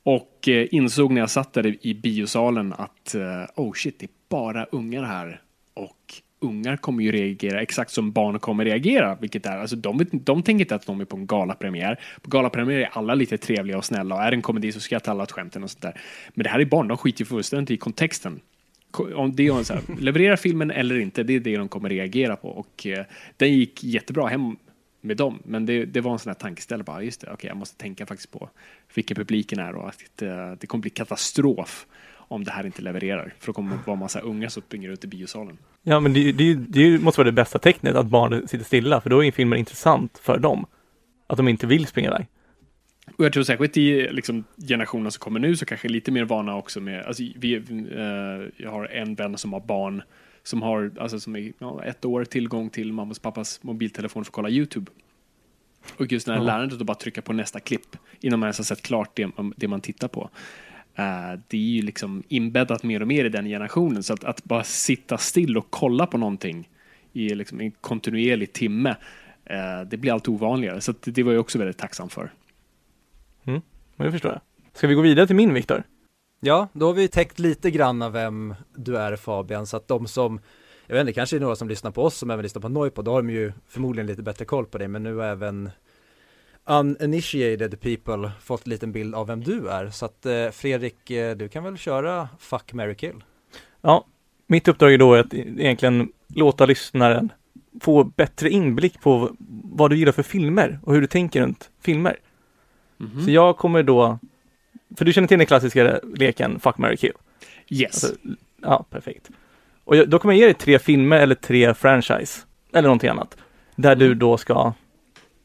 och 0.04 0.48
eh, 0.48 0.68
insåg 0.72 1.12
när 1.12 1.22
jag 1.22 1.30
satt 1.30 1.54
där 1.54 1.86
i 1.86 1.94
biosalen 1.94 2.74
att 2.74 3.16
eh, 3.16 3.44
oh 3.56 3.74
shit, 3.74 4.00
det 4.00 4.06
är 4.06 4.10
bara 4.30 4.66
ungar 4.66 5.04
här 5.04 5.42
och 5.74 6.14
ungar 6.40 6.78
kommer 6.78 7.04
ju 7.04 7.12
reagera 7.12 7.62
exakt 7.62 7.92
som 7.92 8.12
barn 8.12 8.40
kommer 8.40 8.66
reagera, 8.66 9.18
vilket 9.22 9.46
är, 9.46 9.58
alltså 9.58 9.76
de, 9.76 10.06
de 10.12 10.44
tänker 10.44 10.66
inte 10.66 10.76
att 10.76 10.86
de 10.86 11.02
är 11.02 11.06
på 11.06 11.18
en 11.18 11.28
galapremiär. 11.28 12.00
På 12.22 12.30
galapremiär 12.30 12.80
är 12.80 12.90
alla 12.92 13.16
lite 13.16 13.38
trevliga 13.38 13.78
och 13.78 13.86
snälla 13.86 14.16
och 14.16 14.22
är 14.22 14.32
det 14.32 14.38
en 14.38 14.42
komedi 14.42 14.72
så 14.72 14.80
skrattar 14.80 15.12
alla 15.12 15.24
åt 15.24 15.32
skämten 15.32 15.64
och 15.64 15.72
sånt 15.72 15.82
där. 15.82 16.02
Men 16.34 16.44
det 16.44 16.50
här 16.50 16.60
är 16.60 16.66
barn, 16.66 16.88
de 16.88 16.98
skiter 16.98 17.22
ju 17.22 17.26
fullständigt 17.26 17.72
i 17.72 17.78
kontexten. 17.78 18.40
Om 19.16 19.36
det 19.36 19.48
är 19.48 19.64
så 19.64 19.74
här, 19.74 19.82
levererar 20.00 20.36
filmen 20.36 20.72
eller 20.72 21.00
inte, 21.00 21.24
det 21.24 21.36
är 21.36 21.40
det 21.40 21.58
de 21.58 21.68
kommer 21.68 21.90
reagera 21.90 22.36
på 22.36 22.50
och 22.50 22.88
eh, 22.88 23.06
den 23.38 23.54
gick 23.54 23.84
jättebra 23.84 24.28
hem 24.28 24.56
med 25.04 25.18
dem. 25.18 25.40
Men 25.46 25.66
det, 25.66 25.86
det 25.86 26.02
var 26.02 26.12
en 26.12 26.20
sån 26.20 26.30
här 26.30 26.36
tankeställare, 26.36 26.84
bara 26.84 27.04
just 27.04 27.22
det, 27.22 27.28
okej, 27.28 27.34
okay, 27.34 27.48
jag 27.48 27.58
måste 27.58 27.78
tänka 27.78 28.06
faktiskt 28.06 28.32
på 28.32 28.50
vilken 28.96 29.16
publiken 29.16 29.60
är 29.60 29.76
och 29.76 29.90
att 29.90 30.00
det, 30.16 30.58
det 30.60 30.68
kommer 30.68 30.82
bli 30.82 30.90
katastrof 30.90 31.86
om 32.16 32.44
det 32.44 32.52
här 32.52 32.66
inte 32.66 32.82
levererar. 32.82 33.34
För 33.40 33.48
då 33.48 33.54
kommer 33.54 33.72
det 33.72 33.82
vara 33.86 33.96
massa 33.96 34.20
unga 34.20 34.50
som 34.50 34.62
springer 34.62 34.90
ut 34.90 35.04
i 35.04 35.08
biosalen. 35.08 35.58
Ja, 35.82 36.00
men 36.00 36.14
det, 36.14 36.32
det, 36.32 36.54
det 36.54 37.02
måste 37.02 37.20
vara 37.20 37.26
det 37.26 37.32
bästa 37.32 37.60
tecknet, 37.60 37.96
att 37.96 38.08
barn 38.08 38.48
sitter 38.48 38.66
stilla, 38.66 39.02
för 39.02 39.10
då 39.10 39.24
är 39.24 39.32
filmen 39.32 39.60
intressant 39.60 40.18
för 40.18 40.38
dem. 40.38 40.66
Att 41.28 41.38
de 41.38 41.48
inte 41.48 41.68
vill 41.68 41.88
springa 41.88 42.10
iväg. 42.10 42.28
Och 43.18 43.26
jag 43.26 43.34
tror 43.34 43.44
särskilt 43.44 43.78
i 43.78 44.10
liksom, 44.12 44.44
generationen 44.68 45.12
som 45.12 45.20
kommer 45.20 45.40
nu 45.40 45.56
så 45.56 45.66
kanske 45.66 45.88
lite 45.88 46.12
mer 46.12 46.24
vana 46.24 46.56
också 46.56 46.80
med, 46.80 47.06
alltså, 47.06 47.24
vi, 47.36 47.58
uh, 47.58 48.50
jag 48.58 48.72
har 48.72 48.86
en 48.86 49.16
vän 49.16 49.38
som 49.38 49.54
har 49.54 49.60
barn 49.60 50.04
som 50.44 50.62
har, 50.62 50.92
alltså 51.00 51.20
som 51.20 51.36
är 51.36 51.54
ja, 51.60 51.84
ett 51.84 52.06
år 52.06 52.26
tillgång 52.26 52.70
till 52.70 52.94
mammas 52.94 53.18
och 53.18 53.24
pappas 53.24 53.64
mobiltelefon 53.64 54.26
för 54.26 54.30
att 54.30 54.34
kolla 54.34 54.50
YouTube. 54.50 54.92
Och 55.98 56.12
just 56.12 56.28
när 56.28 56.36
ja. 56.36 56.44
lärandet 56.44 56.82
att 56.82 56.86
bara 56.86 56.98
trycka 56.98 57.22
på 57.22 57.34
nästa 57.34 57.60
klipp 57.60 57.98
innan 58.20 58.40
man 58.40 58.48
ens 58.48 58.58
har 58.58 58.64
sett 58.64 58.82
klart 58.82 59.16
det, 59.16 59.32
det 59.56 59.68
man 59.68 59.82
tittar 59.82 60.08
på. 60.08 60.30
Uh, 61.00 61.40
det 61.48 61.58
är 61.58 61.62
ju 61.62 61.82
liksom 61.82 62.24
inbäddat 62.28 62.84
mer 62.84 63.02
och 63.02 63.08
mer 63.08 63.26
i 63.26 63.30
den 63.30 63.46
generationen 63.46 64.04
så 64.04 64.14
att, 64.14 64.24
att 64.24 64.44
bara 64.44 64.64
sitta 64.64 65.18
still 65.18 65.58
och 65.58 65.68
kolla 65.70 66.08
på 66.08 66.18
någonting 66.18 66.70
i 67.14 67.30
liksom 67.36 67.62
en 67.62 67.72
kontinuerlig 67.72 68.54
timme 68.54 68.90
uh, 68.90 69.88
det 69.90 69.98
blir 69.98 70.14
allt 70.14 70.28
ovanligare 70.28 70.82
så 70.82 70.94
det 71.04 71.24
var 71.24 71.32
jag 71.32 71.42
också 71.42 71.58
väldigt 71.58 71.78
tacksam 71.78 72.10
för. 72.10 72.32
Mm, 73.44 73.62
det 73.96 74.12
förstår 74.12 74.32
jag. 74.32 74.42
Ska 74.74 74.88
vi 74.88 74.94
gå 74.94 75.02
vidare 75.02 75.28
till 75.28 75.36
min 75.36 75.54
Viktor? 75.54 75.84
Ja, 76.46 76.68
då 76.74 76.86
har 76.86 76.94
vi 76.94 77.08
täckt 77.08 77.40
lite 77.40 77.72
grann 77.72 78.02
av 78.02 78.12
vem 78.12 78.56
du 78.76 78.98
är 78.98 79.16
Fabian 79.16 79.68
så 79.68 79.78
att 79.78 79.88
de 79.88 80.08
som 80.08 80.40
jag 80.88 80.96
vet 80.96 81.02
inte, 81.02 81.14
kanske 81.14 81.36
är 81.36 81.40
några 81.40 81.56
som 81.56 81.70
lyssnar 81.70 81.92
på 81.92 82.04
oss 82.04 82.18
som 82.18 82.30
även 82.30 82.44
lyssnar 82.44 82.62
på 82.62 82.70
Noipod, 82.70 83.06
då 83.06 83.12
har 83.12 83.22
de 83.22 83.30
ju 83.30 83.54
förmodligen 83.68 84.08
lite 84.08 84.24
bättre 84.24 84.46
koll 84.46 84.66
på 84.66 84.78
det, 84.78 84.88
men 84.88 85.04
nu 85.04 85.16
har 85.16 85.26
även 85.26 85.70
uninitiated 86.66 87.82
people 87.82 88.32
fått 88.42 88.66
en 88.66 88.70
liten 88.70 88.92
bild 88.92 89.16
av 89.16 89.28
vem 89.28 89.44
du 89.44 89.70
är. 89.70 89.90
Så 89.90 90.06
att 90.06 90.26
eh, 90.26 90.50
Fredrik, 90.50 91.12
eh, 91.12 91.36
du 91.36 91.50
kan 91.50 91.64
väl 91.64 91.78
köra 91.78 92.30
Fuck, 92.40 92.74
Mary 92.74 92.96
kill? 92.96 93.24
Ja, 93.82 94.06
mitt 94.48 94.68
uppdrag 94.68 94.94
är 94.94 94.98
då 94.98 95.16
att 95.16 95.34
egentligen 95.34 96.12
låta 96.28 96.66
lyssnaren 96.66 97.32
få 97.82 98.04
bättre 98.04 98.50
inblick 98.50 99.02
på 99.02 99.36
vad 99.64 99.90
du 99.90 99.98
gillar 99.98 100.12
för 100.12 100.24
filmer 100.24 100.80
och 100.84 100.94
hur 100.94 101.02
du 101.02 101.08
tänker 101.08 101.42
runt 101.42 101.70
filmer. 101.82 102.18
Mm 103.00 103.12
-hmm. 103.12 103.26
Så 103.26 103.32
jag 103.32 103.58
kommer 103.58 103.84
då, 103.84 104.20
för 104.98 105.06
du 105.06 105.14
känner 105.14 105.28
till 105.28 105.38
den 105.38 105.48
klassiska 105.48 106.00
leken 106.16 106.60
Fuck, 106.60 106.78
Mary 106.78 106.98
kill? 106.98 107.14
Yes. 107.70 108.04
Alltså, 108.04 108.20
ja, 108.62 108.86
perfekt. 108.90 109.30
Och 109.84 109.96
jag, 109.96 110.10
då 110.10 110.20
kommer 110.20 110.34
jag 110.34 110.40
ge 110.40 110.46
dig 110.46 110.54
tre 110.54 110.80
filmer 110.80 111.20
eller 111.20 111.36
tre 111.36 111.74
franchise, 111.74 112.42
eller 112.74 112.88
någonting 112.88 113.10
annat, 113.10 113.38
där 113.76 113.96
du 113.96 114.14
då 114.14 114.38
ska 114.38 114.74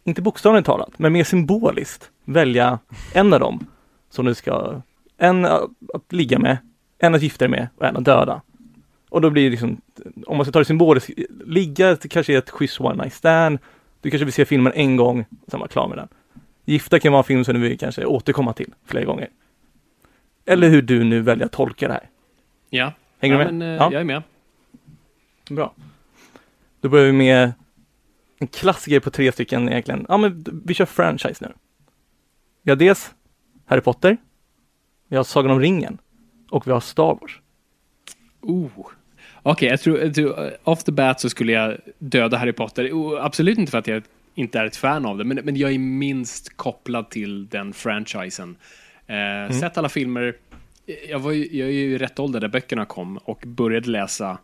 inte 0.05 0.23
bokstavligt 0.23 0.67
talat, 0.67 0.99
men 0.99 1.13
mer 1.13 1.25
symboliskt 1.25 2.11
välja 2.25 2.79
en 3.15 3.33
av 3.33 3.41
dem 3.41 3.67
som 4.11 4.25
du 4.25 4.35
ska, 4.35 4.83
en 5.19 5.45
att 5.45 5.63
ligga 6.11 6.39
med, 6.39 6.59
en 6.99 7.15
att 7.15 7.23
gifta 7.23 7.45
dig 7.45 7.49
med 7.49 7.69
och 7.77 7.85
en 7.85 7.97
att 7.97 8.05
döda. 8.05 8.43
Och 9.11 9.21
då 9.21 9.31
blir 9.31 9.45
det 9.45 9.51
liksom, 9.51 9.81
om 10.27 10.37
man 10.37 10.47
ska 10.47 10.53
ta 10.53 10.59
det 10.59 10.65
symboliskt, 10.65 11.11
ligga 11.45 11.95
det 11.95 12.09
kanske 12.09 12.35
är 12.35 12.39
ett 12.39 12.51
schysst 12.51 12.81
one 12.81 13.03
night 13.03 13.15
stand, 13.15 13.59
du 14.01 14.11
kanske 14.11 14.25
vill 14.25 14.35
se 14.35 14.45
filmen 14.45 14.73
en 14.73 14.97
gång, 14.97 15.25
sen 15.47 15.61
vara 15.61 15.69
klar 15.69 15.89
med 15.89 15.99
den. 15.99 16.09
Gifta 16.69 17.01
kan 17.01 17.13
vara 17.13 17.21
en 17.21 17.25
film 17.25 17.45
som 17.45 17.61
vill 17.61 17.79
kanske 17.79 18.05
återkomma 18.05 18.53
till 18.53 18.75
flera 18.87 19.05
gånger. 19.05 19.29
Eller 20.47 20.69
hur 20.69 20.83
du 20.83 21.05
nu 21.05 21.21
väljer 21.21 21.47
att 21.47 21.53
tolka 21.53 21.89
det 21.89 21.95
här. 21.95 22.11
Ja. 22.71 22.93
Hänger 23.19 23.39
ja, 23.39 23.45
du 23.45 23.53
med? 23.53 23.55
Men, 23.55 23.69
uh, 23.69 23.77
ja. 23.77 23.93
Jag 23.93 24.01
är 24.01 24.05
med. 24.05 24.23
Bra. 25.51 25.75
Då 26.81 26.89
börjar 26.89 27.07
vi 27.07 27.13
med 27.13 27.53
en 28.39 28.47
klassiker 28.47 29.01
på 29.01 29.11
tre 29.11 29.33
stycken 29.33 29.69
egentligen. 29.69 30.07
Ja, 30.09 30.17
men 30.17 30.63
vi 30.65 30.75
kör 30.75 30.87
franchise 30.87 31.45
nu. 31.45 31.53
Vi 32.63 32.71
har 32.71 32.77
dels 32.77 33.15
Harry 33.67 33.81
Potter, 33.81 34.17
vi 35.09 35.17
har 35.17 35.25
Sagan 35.25 35.51
om 35.51 35.61
ringen 35.61 35.99
och 36.51 36.67
vi 36.67 36.71
har 36.73 36.81
Star 36.81 37.19
Wars. 37.21 37.41
Oh. 38.41 38.69
Okej, 38.77 38.93
okay, 39.43 39.69
jag 39.69 39.81
tror, 39.81 40.13
tror, 40.13 40.51
off 40.65 40.85
the 40.85 40.93
bat 40.93 41.21
så 41.21 41.31
skulle 41.31 41.53
jag 41.53 41.77
döda 41.99 42.37
Harry 42.37 42.53
Potter. 42.53 42.93
Oh, 42.93 43.25
absolut 43.25 43.59
inte 43.59 43.71
för 43.71 43.79
att 43.79 43.87
jag 43.87 44.03
inte 44.39 44.59
är 44.59 44.65
ett 44.65 44.77
fan 44.77 45.07
av 45.07 45.19
det, 45.19 45.25
men, 45.25 45.41
men 45.45 45.57
jag 45.57 45.73
är 45.73 45.79
minst 45.79 46.57
kopplad 46.57 47.11
till 47.11 47.49
den 47.49 47.73
franchisen. 47.73 48.57
Eh, 49.07 49.17
mm. 49.17 49.53
Sett 49.53 49.79
alla 49.79 49.89
filmer. 49.89 50.37
Jag, 51.09 51.19
var 51.19 51.33
ju, 51.33 51.59
jag 51.59 51.69
är 51.69 51.73
ju 51.73 51.95
i 51.95 51.99
rätt 51.99 52.19
ålder 52.19 52.41
där 52.41 52.49
böckerna 52.49 52.85
kom 52.85 53.17
och 53.17 53.43
började 53.47 53.91
läsa 53.91 54.39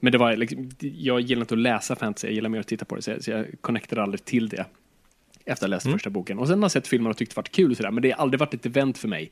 Men 0.00 0.12
det 0.12 0.18
var 0.18 0.36
liksom, 0.36 0.70
jag 0.78 1.20
gillar 1.20 1.40
inte 1.40 1.54
att 1.54 1.60
läsa 1.60 1.96
fantasy, 1.96 2.26
jag 2.26 2.34
gillar 2.34 2.48
mer 2.48 2.60
att 2.60 2.66
titta 2.66 2.84
på 2.84 2.96
det, 2.96 3.02
så 3.02 3.10
jag, 3.10 3.24
så 3.24 3.30
jag 3.30 3.46
connectade 3.60 4.02
aldrig 4.02 4.24
till 4.24 4.48
det 4.48 4.66
efter 5.44 5.66
att 5.66 5.70
ha 5.70 5.76
läst 5.76 5.90
första 5.90 6.10
boken. 6.10 6.38
Och 6.38 6.48
sen 6.48 6.58
har 6.58 6.64
jag 6.64 6.70
sett 6.70 6.88
filmer 6.88 7.10
och 7.10 7.16
tyckt 7.16 7.34
det 7.34 7.36
varit 7.36 7.52
kul 7.52 7.70
och 7.70 7.76
sådär, 7.76 7.90
men 7.90 8.02
det 8.02 8.10
har 8.10 8.22
aldrig 8.22 8.40
varit 8.40 8.54
ett 8.54 8.66
event 8.66 8.98
för 8.98 9.08
mig. 9.08 9.30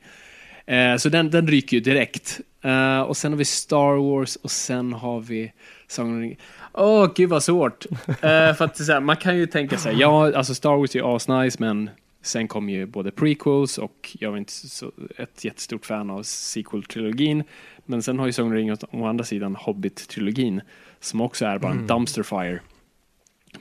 Eh, 0.65 0.95
så 0.95 1.09
den, 1.09 1.29
den 1.29 1.47
ryker 1.47 1.77
ju 1.77 1.81
direkt. 1.81 2.41
Eh, 2.61 3.01
och 3.01 3.17
sen 3.17 3.31
har 3.31 3.37
vi 3.37 3.45
Star 3.45 3.95
Wars 3.95 4.35
och 4.35 4.51
sen 4.51 4.93
har 4.93 5.19
vi 5.19 5.51
Sagan 5.93 6.11
om 6.11 6.21
ringen. 6.21 6.37
Åh, 6.73 7.09
gud 7.15 7.29
vad 7.29 7.43
svårt. 7.43 7.85
Eh, 8.07 8.53
för 8.53 8.61
att 8.61 8.77
så 8.77 8.93
här, 8.93 8.99
man 8.99 9.17
kan 9.17 9.37
ju 9.37 9.45
tänka 9.45 9.77
sig, 9.77 9.95
ja, 9.99 10.37
alltså 10.37 10.55
Star 10.55 10.77
Wars 10.77 10.95
är 10.95 10.99
ju 10.99 11.05
asnice, 11.05 11.57
men 11.59 11.89
sen 12.21 12.47
kom 12.47 12.69
ju 12.69 12.85
både 12.85 13.11
prequels 13.11 13.77
och 13.77 14.17
jag 14.19 14.31
var 14.31 14.37
inte 14.37 14.51
så, 14.53 14.91
ett 15.17 15.45
jättestort 15.45 15.85
fan 15.85 16.09
av 16.09 16.21
sequel-trilogin. 16.21 17.43
Men 17.85 18.03
sen 18.03 18.19
har 18.19 18.25
ju 18.25 18.31
Sagan 18.31 18.51
om 18.51 18.57
ringen 18.57 18.77
å 18.91 19.05
andra 19.05 19.23
sidan 19.23 19.55
Hobbit-trilogin, 19.55 20.61
som 20.99 21.21
också 21.21 21.45
är 21.45 21.57
bara 21.59 21.71
en 21.71 21.87
dumpster 21.87 22.23
fire. 22.23 22.59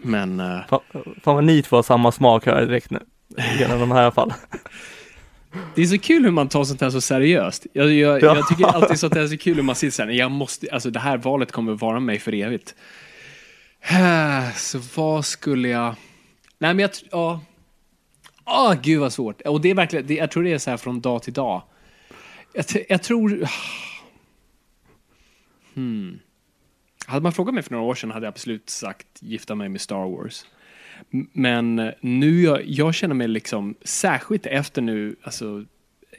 Men 0.03 0.41
eh, 0.41 0.59
Fan, 0.69 0.81
fan 1.23 1.35
vad 1.35 1.45
ni 1.45 1.63
två 1.63 1.77
har 1.77 1.83
samma 1.83 2.13
smak 2.13 2.47
här 2.47 2.67
direkt 2.67 2.91
nu. 2.91 3.01
Genom 3.59 3.81
de 3.81 3.91
här 3.91 4.01
i 4.01 4.03
alla 4.03 4.13
fall. 4.13 4.33
Det 5.75 5.83
är 5.83 5.87
så 5.87 5.99
kul 5.99 6.25
hur 6.25 6.31
man 6.31 6.49
tar 6.49 6.65
sånt 6.65 6.81
här 6.81 6.91
så 6.91 7.01
seriöst. 7.01 7.67
Jag, 7.73 7.93
jag, 7.93 8.23
Ja. 8.23 8.37
jag 8.37 8.49
tycker 8.49 8.65
alltid 8.65 8.99
sånt 8.99 9.15
här 9.15 9.23
är 9.23 9.27
så 9.29 9.37
kul 9.37 9.57
hur 9.57 9.63
man 9.63 9.75
sitter 9.75 9.93
så 9.93 10.03
här, 10.03 10.11
jag 10.11 10.31
måste, 10.31 10.69
alltså 10.73 10.91
det 10.91 11.01
här 11.01 11.17
valet 11.17 11.53
kommer 11.53 11.73
vara 11.73 12.01
mig 12.01 12.19
för 12.19 12.35
evigt. 12.35 12.75
Så 14.57 14.81
vad 14.95 15.25
skulle 15.25 15.69
jag... 15.69 15.95
Nej 16.59 16.75
men 16.75 16.79
jag, 16.79 16.91
ja. 17.11 17.41
Åh, 18.45 18.75
gud 18.83 19.01
vad 19.01 19.13
svårt. 19.13 19.41
Och 19.41 19.61
det 19.61 19.71
är 19.71 19.75
verkligen, 19.75 20.07
det, 20.07 20.15
jag 20.15 20.31
tror 20.31 20.43
det 20.43 20.53
är 20.53 20.59
så 20.59 20.71
här 20.71 20.77
från 20.77 21.01
dag 21.01 21.23
till 21.23 21.33
dag. 21.33 21.63
Jag, 22.53 22.65
jag 22.89 23.03
tror... 23.03 23.49
Hmm. 25.75 26.19
Hade 27.07 27.23
man 27.23 27.33
frågat 27.33 27.55
mig 27.55 27.63
för 27.63 27.71
några 27.71 27.85
år 27.85 27.95
sedan 27.95 28.11
hade 28.11 28.27
jag 28.27 28.33
absolut 28.33 28.71
sagt 28.71 29.07
gifta 29.21 29.55
mig 29.55 29.69
med 29.69 29.81
Star 29.81 30.09
Wars. 30.11 30.45
Men 31.33 31.93
nu, 32.01 32.43
jag, 32.43 32.65
jag 32.67 32.95
känner 32.95 33.15
mig 33.15 33.29
liksom, 33.29 33.75
särskilt 33.83 34.47
efter 34.47 34.83
nu, 34.83 35.17
alltså 35.23 35.65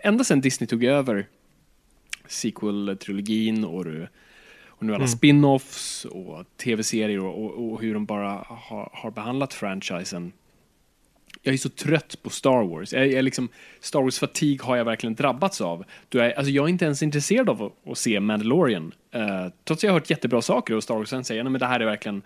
ända 0.02 0.24
sedan 0.24 0.42
Disney 0.42 0.68
tog 0.68 0.84
över 0.84 1.28
sequel-trilogin 2.28 3.66
och, 3.66 3.86
och 4.66 4.86
nu 4.86 4.96
alla 4.96 5.08
spin-offs 5.08 6.06
och 6.06 6.46
tv-serier 6.58 7.20
och, 7.20 7.46
och, 7.46 7.72
och 7.72 7.82
hur 7.82 7.94
de 7.94 8.06
bara 8.06 8.46
har, 8.48 8.90
har 8.94 9.12
behandlat 9.12 9.54
franchisen. 9.54 10.32
Jag 11.42 11.54
är 11.54 11.58
så 11.58 11.70
trött 11.70 12.24
på 12.24 12.30
Star 12.30 12.63
Wars. 12.63 12.94
Jag, 12.94 13.08
jag 13.08 13.13
är 13.13 13.22
liksom, 13.22 13.50
Star 13.80 14.02
Wars-fatig 14.02 14.62
har 14.62 14.78
jag 14.78 14.86
verkligen 14.86 15.16
drabbats 15.16 15.62
av. 15.62 15.84
Då 16.10 16.18
jag, 16.18 16.34
alltså 16.34 16.52
jag 16.52 16.66
är 16.66 16.70
inte 16.70 16.86
ens 16.86 17.04
intresserad 17.04 17.50
av 17.50 17.63
att, 17.63 17.92
att 17.92 17.98
se 17.98 18.20
Mandalorian. 18.20 18.94
Uh, 19.16 19.48
trots 19.63 19.80
att 19.80 19.84
jag 19.84 19.92
har 19.92 20.00
hört 20.00 20.10
jättebra 20.10 20.42
saker 20.42 20.75
och 20.75 20.84
Star 20.84 20.96
Wars 20.96 21.10
sen 21.10 21.24
säger 21.24 21.46
att 21.46 21.60
det 21.60 21.66
här 21.66 21.80
är 21.80 21.86
verkligen 21.86 22.22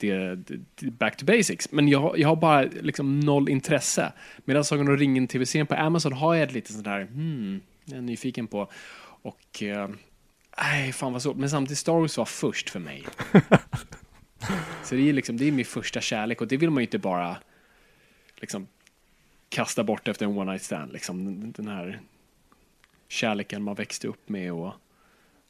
det, 0.00 0.34
det, 0.36 0.90
back 0.90 1.16
to 1.16 1.24
basics. 1.24 1.72
Men 1.72 1.88
jag, 1.88 2.18
jag 2.18 2.28
har 2.28 2.36
bara 2.36 2.62
liksom 2.62 3.20
noll 3.20 3.48
intresse. 3.48 4.12
Medan 4.44 4.64
Sagan 4.64 4.88
om 4.88 4.96
ringen 4.96 5.26
tv-serien 5.28 5.66
på 5.66 5.74
Amazon 5.74 6.12
har 6.12 6.34
jag 6.34 6.42
ett 6.42 6.52
lite 6.52 6.72
sånt 6.72 6.86
här, 6.86 7.00
hmm, 7.04 7.60
jag 7.84 7.96
är 7.98 8.02
nyfiken 8.02 8.46
på. 8.46 8.70
Och, 9.22 9.62
eh, 9.62 9.88
nej, 10.58 10.92
fan 10.92 11.12
vad 11.12 11.22
så. 11.22 11.34
Men 11.34 11.50
samtidigt, 11.50 11.78
Star 11.78 11.92
Wars 11.92 12.16
var 12.18 12.24
först 12.24 12.70
för 12.70 12.80
mig. 12.80 13.04
Så 14.84 14.94
det 14.94 15.08
är 15.08 15.12
liksom, 15.12 15.36
det 15.36 15.44
är 15.48 15.52
min 15.52 15.64
första 15.64 16.00
kärlek 16.00 16.40
och 16.40 16.48
det 16.48 16.56
vill 16.56 16.70
man 16.70 16.80
ju 16.82 16.86
inte 16.86 16.98
bara 16.98 17.36
liksom 18.36 18.66
kasta 19.48 19.84
bort 19.84 20.08
efter 20.08 20.26
en 20.26 20.38
one 20.38 20.52
night 20.52 20.62
stand. 20.62 20.92
Liksom, 20.92 21.24
den- 21.24 21.52
den 21.52 21.68
här 21.68 22.00
kärleken 23.08 23.62
man 23.62 23.74
växte 23.74 24.08
upp 24.08 24.28
med 24.28 24.52
och 24.52 24.72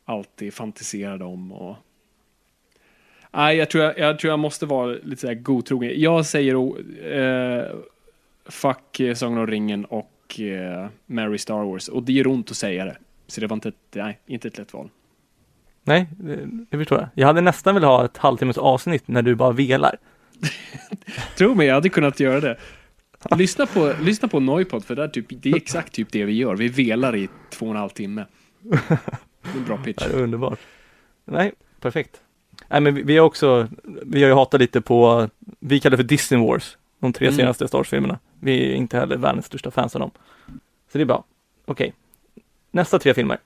alltid 0.05 0.55
fantiserade 0.55 1.25
om. 1.25 1.53
Och... 1.53 1.77
Nej, 3.33 3.57
jag 3.57 3.71
tror 3.71 3.85
jag, 3.85 3.99
jag 3.99 4.19
tror 4.19 4.31
jag 4.31 4.39
måste 4.39 4.67
vara 4.67 4.87
lite 4.87 5.21
så 5.21 5.27
här 5.27 5.35
godtrogen. 5.35 5.93
Jag 6.01 6.27
säger 6.27 6.55
eh, 6.55 7.65
fuck 8.49 9.01
eh, 9.01 9.15
Sagan 9.15 9.39
om 9.39 9.47
ringen 9.47 9.85
och 9.85 10.41
eh, 10.41 10.89
Mary 11.07 11.39
Star 11.39 11.65
Wars. 11.65 11.89
Och 11.89 12.03
det 12.03 12.13
gör 12.13 12.27
ont 12.27 12.51
att 12.51 12.57
säga 12.57 12.85
det. 12.85 12.97
Så 13.27 13.41
det 13.41 13.47
var 13.47 13.55
inte 13.55 13.69
ett, 13.69 13.75
nej, 13.95 14.19
inte 14.27 14.49
ett 14.49 14.59
lätt 14.59 14.73
val. 14.73 14.89
Nej, 15.85 16.07
det, 16.19 16.49
det 16.71 16.79
förstår 16.79 16.99
jag. 16.99 17.09
Jag 17.15 17.27
hade 17.27 17.41
nästan 17.41 17.75
velat 17.75 17.89
ha 17.89 18.05
ett 18.05 18.17
halvtimmes 18.17 18.59
avsnitt 18.59 19.09
när 19.09 19.23
du 19.23 19.35
bara 19.35 19.53
velar. 19.53 19.97
Tro 21.39 21.55
mig, 21.55 21.67
jag 21.67 21.75
hade 21.75 21.89
kunnat 21.89 22.21
göra 22.21 22.41
det. 22.41 22.57
Lyssna 23.37 23.67
på, 23.67 23.95
lyssna 24.01 24.29
på 24.29 24.41
Noipod, 24.41 24.85
för 24.85 24.97
det 24.97 25.05
är, 25.05 25.09
typ, 25.09 25.27
det 25.29 25.51
är 25.51 25.57
exakt 25.57 25.93
typ 25.93 26.13
det 26.13 26.25
vi 26.25 26.33
gör. 26.33 26.57
Vi 26.57 26.69
velar 26.69 27.17
i 27.17 27.29
två 27.51 27.67
och 27.67 27.73
en 27.73 27.77
halv 27.77 27.89
timme. 27.89 28.25
Det 28.63 28.91
är 28.91 29.57
en 29.57 29.65
bra 29.65 29.77
pitch. 29.77 30.05
Det 30.11 30.17
är 30.17 30.23
underbart. 30.23 30.59
Nej, 31.25 31.53
perfekt. 31.81 32.21
Nej, 32.71 32.81
men 32.81 32.95
vi, 32.95 33.03
vi 33.03 33.17
har 33.17 33.27
också, 33.27 33.69
vi 34.03 34.23
har 34.23 34.29
ju 34.29 34.35
hatat 34.35 34.61
lite 34.61 34.81
på, 34.81 35.29
vi 35.61 35.81
kallar 35.81 35.91
det 35.91 36.03
för 36.03 36.09
Disney 36.09 36.47
Wars, 36.47 36.77
de 36.99 37.13
tre 37.13 37.27
Mm. 37.27 37.37
senaste 37.37 37.69
Star 37.69 37.79
Wars-filmerna. 37.79 38.19
Vi 38.41 38.71
är 38.71 38.75
inte 38.75 38.97
heller 38.99 39.17
världens 39.17 39.47
största 39.47 39.71
fans 39.71 39.95
av 39.97 40.01
dem. 40.01 40.11
Så 40.93 40.99
det 40.99 41.03
är 41.03 41.07
bra. 41.07 41.25
Okej. 41.65 41.93
Nästa 42.71 42.99
tre 42.99 43.15
filmer. 43.15 43.39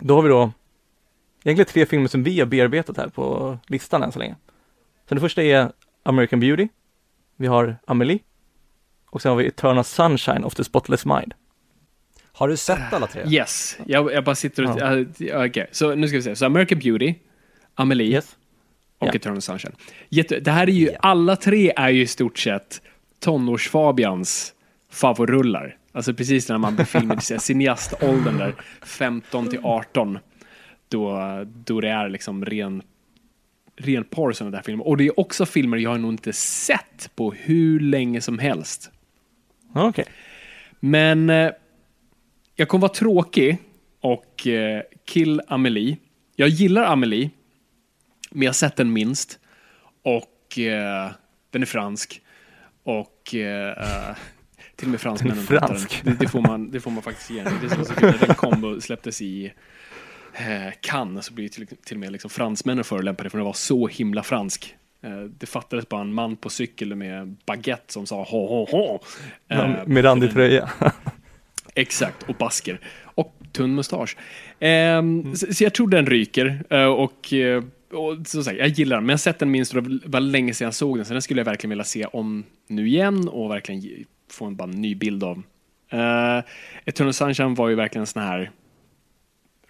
Då 0.00 0.14
har 0.14 0.22
vi 0.22 0.28
då 0.28 0.52
egentligen 1.44 1.66
tre 1.72 1.86
filmer 1.86 2.08
som 2.08 2.22
vi 2.22 2.38
har 2.40 2.46
bearbetat 2.46 2.96
här 2.96 3.08
på 3.08 3.58
listan 3.66 4.02
än 4.02 4.12
så 4.12 4.18
länge. 4.18 4.36
Så 5.08 5.14
den 5.14 5.20
första 5.20 5.42
är 5.42 5.72
American 6.02 6.40
Beauty. 6.40 6.68
Vi 7.36 7.46
har 7.46 7.76
Amelie. 7.86 8.18
Och 9.10 9.22
sen 9.22 9.30
har 9.30 9.36
vi 9.36 9.46
Eternal 9.46 9.84
Sunshine 9.84 10.44
of 10.44 10.54
the 10.54 10.64
Spotless 10.64 11.04
Mind. 11.06 11.34
Har 12.32 12.48
du 12.48 12.56
sett 12.56 12.92
alla 12.92 13.06
tre? 13.06 13.22
Yes, 13.28 13.78
jag, 13.86 14.12
jag 14.12 14.24
bara 14.24 14.34
sitter 14.34 14.70
och... 14.70 14.80
Ja. 14.80 15.04
Ja. 15.18 15.46
Okej, 15.46 15.68
så 15.72 15.94
nu 15.94 16.08
ska 16.08 16.16
vi 16.16 16.22
se. 16.22 16.36
Så 16.36 16.46
American 16.46 16.78
Beauty, 16.78 17.14
Amelie 17.76 18.12
Yes. 18.12 18.36
och 18.98 19.06
Ja. 19.08 19.12
Eternal 19.14 19.42
Sunshine. 19.42 19.74
Jätte, 20.08 20.40
det 20.40 20.50
här 20.50 20.66
är 20.66 20.72
ju, 20.72 20.86
Ja. 20.86 20.98
alla 21.00 21.36
tre 21.36 21.72
är 21.76 21.88
ju 21.90 22.02
i 22.02 22.06
stort 22.06 22.38
sett 22.38 22.82
tonårs-Fabians 23.24 24.52
favorullar. 24.90 25.76
Alltså 25.92 26.14
precis 26.14 26.48
när 26.48 26.58
man 26.58 26.76
befinner 26.76 27.16
sig 27.16 27.36
i 27.36 27.40
cineaståldern 27.40 28.38
där, 28.38 28.54
15 28.84 29.48
till 29.48 29.60
18. 29.62 30.18
Då, 30.88 31.20
då 31.46 31.80
det 31.80 31.88
är 31.88 32.08
liksom 32.08 32.44
ren, 32.44 32.82
ren 33.76 34.04
porr 34.04 34.50
där 34.50 34.62
filmer. 34.62 34.86
Och 34.88 34.96
det 34.96 35.06
är 35.06 35.20
också 35.20 35.46
filmer 35.46 35.76
jag 35.76 35.90
har 35.90 35.98
nog 35.98 36.12
inte 36.12 36.32
sett 36.32 37.10
på 37.14 37.32
hur 37.32 37.80
länge 37.80 38.20
som 38.20 38.38
helst. 38.38 38.90
Okej. 39.74 40.04
Men 40.80 41.30
eh, 41.30 41.50
jag 42.54 42.68
kommer 42.68 42.82
vara 42.82 42.92
tråkig 42.94 43.58
och 44.00 44.46
eh, 44.46 44.82
kill 45.04 45.40
Amelie. 45.48 45.96
Jag 46.36 46.48
gillar 46.48 46.84
Amelie, 46.84 47.30
men 48.36 48.42
jag 48.42 48.48
har 48.48 48.54
sett 48.54 48.76
den 48.76 48.92
minst. 48.92 49.38
Och 50.02 50.58
eh, 50.58 51.10
den 51.50 51.62
är 51.62 51.66
fransk. 51.66 52.22
Och 52.82 53.34
eh, 53.34 53.68
eh, 53.68 54.16
till 54.76 54.86
och 54.86 54.90
med 54.90 55.00
fransmännen 55.00 55.44
fransk. 55.44 56.02
Den. 56.04 56.14
Det, 56.14 56.24
det, 56.24 56.28
får 56.28 56.40
man, 56.40 56.70
det 56.70 56.80
får 56.80 56.90
man 56.90 57.02
faktiskt 57.02 57.30
ge. 57.30 57.42
Det 57.42 57.66
är 57.66 57.84
så 57.84 57.94
kul 57.94 58.14
när 58.20 58.26
den 58.26 58.36
kom 58.36 58.64
och 58.64 58.82
släpptes 58.82 59.22
i 59.22 59.52
eh, 60.34 60.72
Cannes 60.80 61.26
så 61.26 61.32
blir 61.32 61.48
till, 61.48 61.66
till 61.66 61.96
och 61.96 62.00
med 62.00 62.12
liksom 62.12 62.30
fransmännen 62.30 62.84
förolämpade 62.84 63.30
för 63.30 63.38
den 63.38 63.44
var 63.44 63.52
så 63.52 63.86
himla 63.86 64.22
fransk. 64.22 64.76
Eh, 65.02 65.20
det 65.20 65.46
fattades 65.46 65.88
bara 65.88 66.00
en 66.00 66.14
man 66.14 66.36
på 66.36 66.50
cykel 66.50 66.94
med 66.94 67.36
baguette 67.46 67.92
som 67.92 68.06
sa 68.06 68.22
ho 68.22 68.46
ho 68.46 68.66
ho. 68.70 68.98
Eh, 69.48 69.86
Med 69.86 70.04
randig 70.04 70.32
tröja. 70.32 70.70
Exakt, 71.74 72.22
och 72.22 72.34
basker. 72.34 72.80
Och 73.04 73.36
tunn 73.52 73.74
mustasch. 73.74 74.16
Ehm, 74.60 75.36
så, 75.36 75.54
så 75.54 75.64
jag 75.64 75.74
tror 75.74 75.88
den 75.88 76.06
ryker. 76.06 76.72
och, 76.88 77.32
och 77.90 78.26
som 78.26 78.44
sagt, 78.44 78.58
jag 78.58 78.68
gillar 78.68 78.96
den, 78.96 79.04
men 79.04 79.10
jag 79.10 79.14
har 79.14 79.18
sett 79.18 79.38
den 79.38 79.50
minst 79.50 79.74
och 79.74 79.82
det 79.82 80.08
var 80.08 80.20
länge 80.20 80.54
sedan 80.54 80.64
jag 80.64 80.74
såg 80.74 80.98
den. 80.98 81.04
Så 81.04 81.12
den 81.12 81.22
skulle 81.22 81.40
jag 81.40 81.44
verkligen 81.44 81.70
vilja 81.70 81.84
se 81.84 82.04
om 82.04 82.44
nu 82.66 82.88
igen 82.88 83.28
och 83.28 83.50
verkligen 83.50 84.04
få 84.30 84.44
en 84.44 84.56
bara 84.56 84.66
ny 84.66 84.94
bild 84.94 85.24
av. 85.24 85.42
Uh, 85.92 86.44
Eternal 86.84 87.12
Sunshine 87.12 87.54
var 87.54 87.68
ju 87.68 87.74
verkligen 87.74 88.02
en 88.02 88.06
sån 88.06 88.22
här 88.22 88.50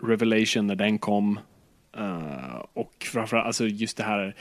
revelation 0.03 0.67
när 0.67 0.75
den 0.75 0.99
kom. 0.99 1.41
Uh, 1.99 2.65
och 2.73 3.07
framförallt, 3.13 3.47
alltså 3.47 3.67
just 3.67 3.97
det 3.97 4.03
här, 4.03 4.35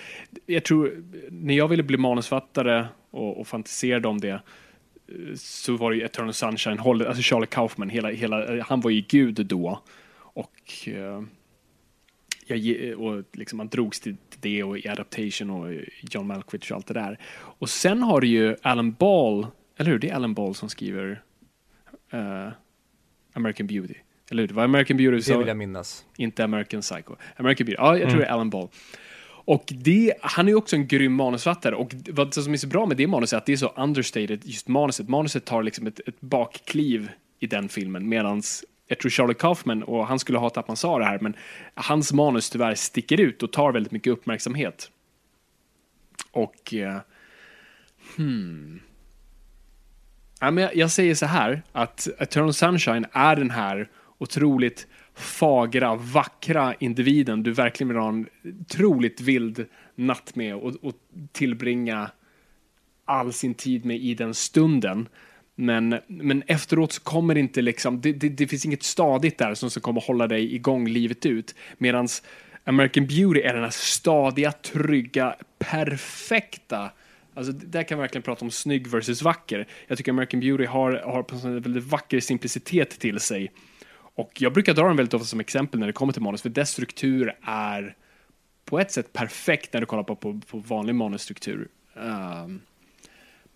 jag 0.46 0.64
tror, 0.64 1.04
när 1.30 1.54
jag 1.54 1.68
ville 1.68 1.84
bli 1.84 1.98
manusfattare 1.98 2.88
och, 3.12 3.40
och 3.40 3.48
fantiserade 3.48 4.08
om 4.08 4.22
det, 4.22 4.30
eh, 4.30 5.36
så 5.36 5.78
var 5.78 5.92
det 5.92 5.98
ju 5.98 6.04
Eternal 6.04 6.34
Sunshine, 6.34 6.80
hållet, 6.80 7.08
alltså 7.08 7.24
Charlie 7.24 7.48
Kaufman, 7.48 7.90
hela, 7.90 8.10
hela, 8.10 8.64
han 8.64 8.82
var 8.82 8.92
ju 8.92 9.02
gud 9.02 9.46
då. 9.46 9.82
Och, 10.18 10.88
uh, 10.88 11.22
jag, 12.46 13.00
och 13.00 13.24
liksom 13.34 13.58
man 13.58 13.68
drogs 13.68 14.00
till 14.00 14.16
det 14.40 14.64
och 14.64 14.78
i 14.78 14.88
Adaptation 14.88 15.50
och 15.50 15.74
John 16.02 16.28
Malkovich 16.28 16.72
och 16.72 16.78
allt 16.78 16.88
det 16.88 16.94
där. 16.94 17.20
Och 17.36 17.70
sen 17.70 18.04
har 18.04 18.22
du 18.22 18.28
ju 18.28 18.56
Alan 18.62 18.92
Ball, 18.92 19.48
eller 19.78 19.92
hur? 19.92 20.00
Det 20.00 20.10
är 20.10 20.16
Alan 20.16 20.34
Ball 20.34 20.56
som 20.56 20.70
skriver 20.70 21.22
eh, 22.12 22.48
American 23.34 23.68
Beauty. 23.68 23.96
Eller 24.32 24.44
hur? 24.44 24.48
Det 24.48 24.54
var 24.54 24.64
American 24.64 24.98
Beauty. 24.98 25.32
Det 25.32 25.38
vill 25.38 25.48
jag 25.48 25.58
minnas. 25.58 26.06
inte 26.18 26.44
American 26.44 26.82
Psycho. 26.82 27.16
American 27.36 27.66
Beauty. 27.66 27.82
Ja, 27.82 27.98
jag 27.98 28.10
tror 28.10 28.20
det 28.20 28.26
är 28.26 28.32
Alan 28.32 28.50
Ball. 28.50 28.68
Och 29.48 29.64
det, 29.68 30.14
han 30.22 30.46
är 30.46 30.50
ju 30.50 30.56
också 30.56 30.76
en 30.76 30.88
grym 30.88 31.14
manusfattare 31.14 31.76
och 31.76 31.96
vad 32.10 32.34
som 32.34 32.54
är 32.54 32.58
så 32.58 32.68
bra 32.68 32.86
med 32.86 32.98
det 32.98 33.08
manuset 33.08 33.34
är 33.34 33.38
att 33.38 33.46
det 33.46 33.54
är 33.54 33.58
så 33.58 33.74
understated, 33.78 34.42
just 34.46 34.68
manuset. 34.68 35.10
Manuset 35.10 35.46
tar 35.46 35.64
liksom 35.64 35.88
ett, 35.88 36.00
ett 36.08 36.22
bakkliv 36.22 37.10
i 37.40 37.48
den 37.48 37.70
filmen 37.70 38.10
medans 38.10 38.64
jag 38.88 39.00
tror 39.00 39.10
Charlie 39.10 39.34
Kaufman, 39.34 39.84
och 39.84 40.08
han 40.08 40.20
skulle 40.20 40.38
hata 40.38 40.60
att 40.60 40.68
man 40.68 40.78
sa 40.78 41.00
det 41.00 41.06
här, 41.06 41.20
men 41.20 41.36
hans 41.74 42.14
manus 42.14 42.50
tyvärr 42.50 42.76
sticker 42.76 43.20
ut 43.20 43.44
och 43.44 43.54
tar 43.54 43.72
väldigt 43.72 43.92
mycket 43.92 44.14
uppmärksamhet. 44.14 44.92
Och... 46.32 46.74
Eh, 46.74 47.00
hmm. 48.18 48.80
Ja, 50.40 50.52
men 50.52 50.64
jag, 50.64 50.76
jag 50.76 50.92
säger 50.92 51.16
så 51.16 51.26
här, 51.26 51.62
att 51.72 52.08
Eternal 52.20 52.54
Sunshine 52.54 53.06
är 53.12 53.36
den 53.36 53.50
här 53.50 53.90
otroligt 54.18 54.88
fagra, 55.14 55.96
vackra 55.96 56.74
individen 56.80 57.44
du 57.44 57.52
verkligen 57.52 57.88
vill 57.88 57.98
ha 57.98 58.10
en 58.10 58.28
otroligt 58.62 59.22
vild 59.22 59.66
natt 59.96 60.36
med 60.36 60.56
och, 60.56 60.76
och 60.82 60.94
tillbringa 61.32 62.12
all 63.06 63.34
sin 63.34 63.54
tid 63.54 63.86
med 63.86 63.98
i 63.98 64.14
den 64.14 64.34
stunden. 64.34 65.08
Men, 65.56 66.00
men 66.08 66.44
efteråt 66.48 66.92
så 66.92 67.02
kommer 67.02 67.34
det 67.34 67.40
inte 67.40 67.62
liksom, 67.62 68.02
det, 68.02 68.14
det, 68.14 68.30
det 68.30 68.48
finns 68.48 68.66
inget 68.66 68.84
stadigt 68.84 69.38
där 69.38 69.54
som 69.54 69.70
ska 69.70 69.80
komma 69.80 70.02
hålla 70.08 70.28
dig 70.28 70.56
igång 70.56 70.88
livet 70.88 71.26
ut. 71.26 71.56
Medan 71.78 72.08
American 72.64 73.08
Beauty 73.08 73.42
är 73.42 73.54
den 73.54 73.64
här 73.64 73.70
stadiga, 73.70 74.52
trygga, 74.52 75.36
perfekta 75.60 76.92
Alltså, 77.36 77.52
där 77.52 77.84
kan 77.84 77.98
man 77.98 78.02
verkligen 78.02 78.24
prata 78.24 78.46
om 78.46 78.52
snygg 78.52 78.88
versus 78.88 79.22
vacker. 79.22 79.68
Jag 79.88 79.98
tycker 79.98 80.12
American 80.12 80.40
Beauty 80.40 80.66
har, 80.66 80.92
har 80.92 81.48
en 81.48 81.62
väldigt 81.62 81.84
vacker 81.84 82.20
simplicitet 82.20 83.00
till 83.00 83.20
sig. 83.20 83.52
Och 83.98 84.42
jag 84.42 84.54
brukar 84.54 84.74
dra 84.74 84.88
den 84.88 84.98
väldigt 84.98 85.14
ofta 85.14 85.26
som 85.26 85.40
exempel 85.40 85.80
när 85.80 85.88
det 85.88 85.94
kommer 85.94 86.14
till 86.14 86.22
manus, 86.22 86.42
för 86.42 86.50
dess 86.50 86.70
struktur 86.70 87.34
är 87.42 87.96
på 88.66 88.80
ett 88.80 88.92
sätt 88.92 89.14
perfekt 89.14 89.74
när 89.74 89.80
du 89.80 89.86
kollar 89.86 90.04
på, 90.04 90.16
på, 90.16 90.42
på 90.48 90.58
vanlig 90.58 90.96
manusstruktur. 90.96 91.68
Um, 91.94 92.62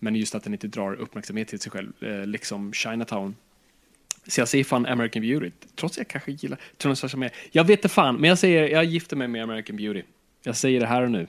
men 0.00 0.16
just 0.16 0.34
att 0.34 0.44
den 0.44 0.52
inte 0.52 0.68
drar 0.68 0.94
uppmärksamhet 0.94 1.48
till 1.48 1.60
sig 1.60 1.72
själv, 1.72 1.92
eh, 2.00 2.26
liksom 2.26 2.72
Chinatown. 2.72 3.36
Så 4.26 4.40
jag 4.40 4.48
säger 4.48 4.64
fan 4.64 4.86
American 4.86 5.22
Beauty, 5.22 5.50
trots 5.76 5.94
att 5.94 5.98
jag 5.98 6.08
kanske 6.08 6.32
gillar 6.32 6.58
Tunnelsars 6.76 7.14
med. 7.14 7.30
Jag 7.50 7.64
vet 7.64 7.78
inte 7.78 7.88
fan, 7.88 8.16
men 8.16 8.28
jag 8.28 8.38
säger, 8.38 8.68
jag 8.68 8.84
gifter 8.84 9.16
mig 9.16 9.28
med 9.28 9.42
American 9.42 9.76
Beauty. 9.76 10.02
Jag 10.42 10.56
säger 10.56 10.80
det 10.80 10.86
här 10.86 11.02
och 11.02 11.10
nu. 11.10 11.26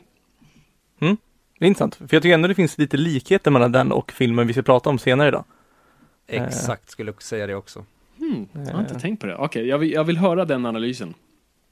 Mm. 1.00 1.18
Det 1.60 1.66
är 1.66 1.68
intressant, 1.68 1.96
för 1.96 2.08
jag 2.12 2.24
tycker 2.24 2.34
ändå 2.34 2.48
det 2.48 2.56
finns 2.56 2.78
lite 2.78 2.98
likheter 2.98 3.52
mellan 3.52 3.72
den 3.72 3.92
och 3.92 4.12
filmen 4.12 4.48
vi 4.48 4.54
ska 4.54 4.62
prata 4.62 4.90
om 4.90 5.00
senare 5.00 5.28
idag. 5.28 5.44
Exakt, 6.28 6.90
skulle 6.90 7.12
jag 7.12 7.22
säga 7.22 7.48
det 7.48 7.56
också. 7.56 7.86
Hmm, 8.18 8.48
jag 8.54 8.74
har 8.74 8.82
inte 8.82 9.00
tänkt 9.00 9.20
på 9.20 9.28
det. 9.28 9.36
Okej, 9.36 9.46
okay, 9.46 9.66
jag, 9.66 9.78
vill, 9.78 9.92
jag 9.92 10.04
vill 10.04 10.18
höra 10.18 10.46
den 10.46 10.66
analysen. 10.66 11.14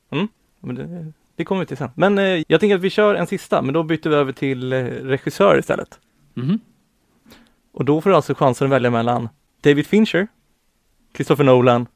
Mm, 0.10 0.27
men 0.60 0.75
det, 0.75 1.13
det 1.36 1.46
kommer 1.46 1.62
vi 1.62 1.65
till 1.65 1.77
sen. 1.77 1.89
Men 1.96 2.18
eh, 2.18 2.44
jag 2.48 2.60
tänker 2.60 2.75
att 2.75 2.82
vi 2.82 2.89
kör 2.89 3.15
en 3.15 3.27
sista, 3.27 3.62
men 3.62 3.74
då 3.74 3.84
byter 3.84 4.10
vi 4.10 4.15
över 4.15 4.32
till 4.32 4.74
eh, 4.74 4.84
regissör 4.86 5.60
istället. 5.60 6.00
Mm. 6.38 6.60
Och 7.71 7.85
då 7.85 8.01
får 8.01 8.09
du 8.09 8.15
alltså 8.15 8.35
chansen 8.35 8.67
att 8.67 8.71
välja 8.71 8.91
mellan 8.91 9.29
David 9.61 9.88
Fincher, 9.88 10.27
Christopher 11.15 11.43
Nolan 11.43 11.88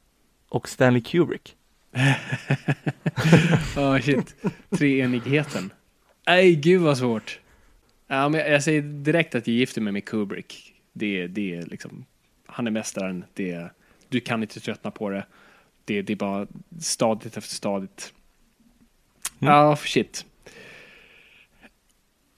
och 0.50 0.70
Stanley 0.70 1.02
Kubrick. 1.02 1.56
oh 3.78 4.00
shit, 4.00 4.36
treenigheten. 4.70 5.74
Nej, 6.28 6.56
gud 6.56 6.82
vad 6.82 6.98
svårt. 6.98 7.40
Ja, 8.08 8.30
men 8.30 8.52
jag 8.52 8.64
säger 8.64 8.82
direkt 8.82 9.36
att 9.36 9.48
jag 9.48 9.56
gifter 9.56 9.82
mig 9.82 9.94
med 9.94 10.06
Kubrick. 10.06 10.74
Det, 10.94 11.28
det 11.28 11.56
är 11.56 11.62
liksom, 11.62 12.06
han 12.46 12.68
är 12.68 12.72
mästaren. 12.72 13.26
Det, 13.34 13.70
du 14.10 14.20
kan 14.20 14.42
inte 14.42 14.60
tröttna 14.60 14.92
på 14.92 15.10
det. 15.10 15.26
Det, 15.86 16.02
det 16.02 16.14
är 16.14 16.18
bara 16.18 16.48
stadigt 16.80 17.38
efter 17.38 17.56
stadigt. 17.56 18.14
Mm. 19.40 19.54
Ja, 19.54 19.76
shit. 19.76 20.26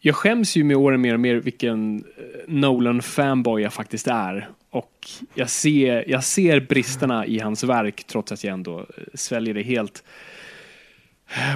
Jag 0.05 0.15
skäms 0.15 0.55
ju 0.55 0.63
med 0.63 0.77
åren 0.77 1.01
mer 1.01 1.13
och 1.13 1.19
mer 1.19 1.35
vilken 1.35 2.00
eh, 2.17 2.24
Nolan-fanboy 2.47 3.62
jag 3.62 3.74
faktiskt 3.74 4.07
är. 4.07 4.50
Och 4.69 5.09
jag 5.33 5.50
ser, 5.50 6.09
jag 6.09 6.24
ser 6.24 6.59
bristerna 6.59 7.25
i 7.25 7.39
hans 7.39 7.63
verk 7.63 8.03
trots 8.03 8.31
att 8.31 8.43
jag 8.43 8.53
ändå 8.53 8.79
eh, 8.79 8.85
sväljer 9.13 9.53
det 9.53 9.62
helt. 9.62 10.03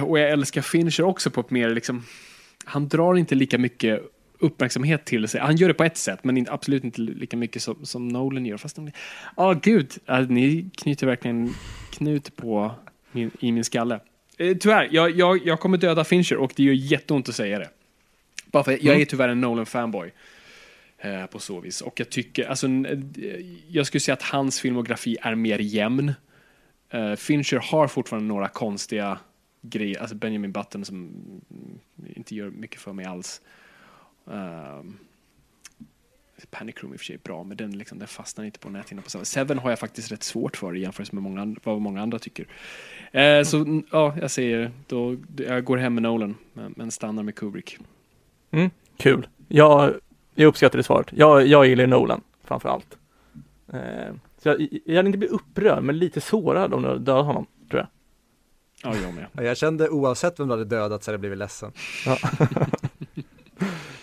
Och 0.06 0.18
jag 0.18 0.30
älskar 0.30 0.62
Fincher 0.62 1.02
också 1.02 1.30
på 1.30 1.40
ett 1.40 1.50
mer 1.50 1.70
liksom, 1.70 2.04
han 2.64 2.88
drar 2.88 3.14
inte 3.14 3.34
lika 3.34 3.58
mycket 3.58 4.02
uppmärksamhet 4.38 5.04
till 5.04 5.28
sig. 5.28 5.40
Han 5.40 5.56
gör 5.56 5.68
det 5.68 5.74
på 5.74 5.84
ett 5.84 5.96
sätt, 5.96 6.24
men 6.24 6.46
absolut 6.48 6.84
inte 6.84 7.00
lika 7.00 7.36
mycket 7.36 7.62
som, 7.62 7.86
som 7.86 8.08
Nolan 8.08 8.46
gör. 8.46 8.56
Fast 8.56 8.76
de, 8.76 8.90
oh, 9.36 9.54
gud, 9.62 9.92
ni 10.28 10.70
knyter 10.76 11.06
verkligen 11.06 11.54
knut 11.90 12.36
på 12.36 12.72
min, 13.12 13.30
i 13.40 13.52
min 13.52 13.64
skalle. 13.64 14.00
Eh, 14.38 14.56
tyvärr, 14.56 14.88
jag, 14.92 15.10
jag, 15.10 15.46
jag 15.46 15.60
kommer 15.60 15.78
döda 15.78 16.04
Fincher 16.04 16.36
och 16.36 16.52
det 16.56 16.62
gör 16.62 16.72
jätteont 16.72 17.28
att 17.28 17.34
säga 17.34 17.58
det. 17.58 17.68
Bara 18.52 18.64
för 18.64 18.72
jag 18.72 18.84
är 18.84 18.94
mm. 18.94 19.06
tyvärr 19.06 19.28
en 19.28 19.40
Nolan-fanboy. 19.40 20.10
Eh, 21.02 21.26
på 21.26 21.38
så 21.38 21.60
vis. 21.60 21.80
Och 21.80 22.00
jag 22.00 22.10
tycker, 22.10 22.48
alltså, 22.48 22.66
jag 23.68 23.86
skulle 23.86 24.00
säga 24.00 24.12
att 24.12 24.22
hans 24.22 24.60
filmografi 24.60 25.16
är 25.22 25.34
mer 25.34 25.58
jämn. 25.58 26.12
Eh, 26.90 27.14
Fincher 27.14 27.70
har 27.70 27.88
fortfarande 27.88 28.28
några 28.28 28.48
konstiga 28.48 29.18
grejer, 29.62 30.00
alltså 30.00 30.16
Benjamin 30.16 30.52
Button 30.52 30.84
som 30.84 31.12
inte 32.16 32.34
gör 32.34 32.50
mycket 32.50 32.80
för 32.80 32.92
mig 32.92 33.06
alls. 33.06 33.40
Um, 34.24 34.98
Panic 36.50 36.76
Room 36.82 36.92
i 36.92 36.96
och 36.96 37.00
för 37.00 37.04
sig 37.04 37.14
är 37.14 37.18
bra, 37.18 37.44
men 37.44 37.56
den, 37.56 37.78
liksom, 37.78 37.98
den 37.98 38.08
fastnar 38.08 38.44
inte 38.44 38.58
på 38.58 38.70
näthinnan 38.70 39.02
på 39.02 39.10
samma 39.10 39.24
Seven 39.24 39.58
har 39.58 39.70
jag 39.70 39.78
faktiskt 39.78 40.12
rätt 40.12 40.22
svårt 40.22 40.56
för 40.56 40.76
i 40.76 40.80
jämförelse 40.80 41.14
med 41.14 41.22
många, 41.22 41.56
vad 41.64 41.80
många 41.80 42.02
andra 42.02 42.18
tycker. 42.18 42.46
Eh, 43.12 43.42
så 43.42 43.82
ja, 43.90 44.16
jag 44.20 44.30
säger, 44.30 44.70
då, 44.86 45.16
jag 45.36 45.64
går 45.64 45.76
hem 45.76 45.94
med 45.94 46.02
Nolan, 46.02 46.36
men, 46.52 46.74
men 46.76 46.90
stannar 46.90 47.22
med 47.22 47.34
Kubrick. 47.34 47.78
Mm, 48.50 48.70
kul. 48.96 49.28
Jag, 49.48 49.94
jag 50.34 50.46
uppskattar 50.46 50.76
det 50.76 50.82
svaret. 50.82 51.06
Jag, 51.10 51.46
jag 51.46 51.66
gillar 51.66 51.86
Nolan 51.86 52.20
framför 52.44 52.68
allt. 52.68 52.98
Eh, 53.72 54.14
så 54.42 54.48
jag, 54.48 54.68
jag 54.84 54.96
hade 54.96 55.06
inte 55.06 55.18
blivit 55.18 55.34
upprörd, 55.34 55.82
men 55.82 55.98
lite 55.98 56.20
sårad 56.20 56.74
om 56.74 56.82
du 56.82 56.98
dödat 56.98 57.26
honom, 57.26 57.46
tror 57.70 57.80
jag. 57.80 57.88
Ja, 58.82 58.98
jag 59.02 59.14
med. 59.14 59.46
Jag 59.46 59.56
kände 59.56 59.88
oavsett 59.88 60.40
vem 60.40 60.48
du 60.48 60.52
hade 60.52 60.64
dödat 60.64 61.04
så 61.04 61.10
hade 61.10 61.14
jag 61.14 61.20
blivit 61.20 61.38
ledsen. 61.38 61.72
Ja. 62.06 62.18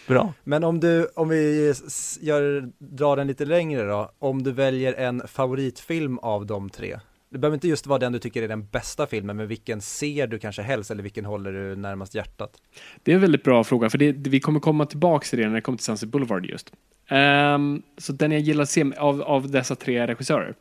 Bra. 0.08 0.34
Men 0.44 0.64
om 0.64 0.80
du, 0.80 1.06
om 1.16 1.30
vi 1.30 1.74
gör, 2.22 2.72
drar 2.78 3.18
den 3.18 3.28
lite 3.28 3.46
längre 3.46 3.84
då, 3.84 4.12
om 4.20 4.44
du 4.44 4.52
väljer 4.52 4.94
en 4.94 5.28
favoritfilm 5.28 6.18
av 6.18 6.46
de 6.46 6.70
tre, 6.70 7.00
det 7.30 7.38
behöver 7.38 7.54
inte 7.56 7.68
just 7.68 7.88
vara 7.88 8.00
den 8.00 8.12
du 8.12 8.20
tycker 8.20 8.44
är 8.44 8.48
den 8.48 8.66
bästa 8.66 9.08
filmen, 9.08 9.38
men 9.38 9.48
vilken 9.48 9.82
ser 9.82 10.28
du 10.28 10.40
kanske 10.40 10.62
helst 10.62 10.92
eller 10.92 11.04
vilken 11.04 11.26
håller 11.26 11.52
du 11.52 11.76
närmast 11.76 12.16
hjärtat? 12.16 12.62
Det 13.04 13.12
är 13.12 13.16
en 13.16 13.22
väldigt 13.22 13.44
bra 13.44 13.64
fråga, 13.64 13.90
för 13.90 13.98
det, 13.98 14.12
vi 14.12 14.40
kommer 14.40 14.60
komma 14.60 14.86
tillbaka 14.86 15.26
till 15.26 15.40
det 15.40 15.48
när 15.48 15.56
det 15.56 15.62
kommer 15.62 15.78
till 15.78 15.86
Sunset 15.86 16.10
Boulevard 16.10 16.46
just. 16.46 16.72
Um, 17.10 17.82
så 17.98 18.14
den 18.14 18.32
jag 18.32 18.42
gillar 18.42 18.64
att 18.64 18.70
se 18.70 18.94
av, 18.98 19.22
av 19.22 19.52
dessa 19.52 19.76
tre 19.76 20.08
regissörer. 20.08 20.56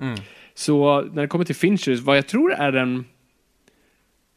Mm. 0.00 0.18
Så 0.54 1.00
när 1.00 1.22
det 1.22 1.28
kommer 1.28 1.44
till 1.44 1.56
Finchers, 1.56 2.00
vad 2.00 2.16
jag 2.16 2.26
tror 2.26 2.52
är 2.52 2.72
den 2.72 3.04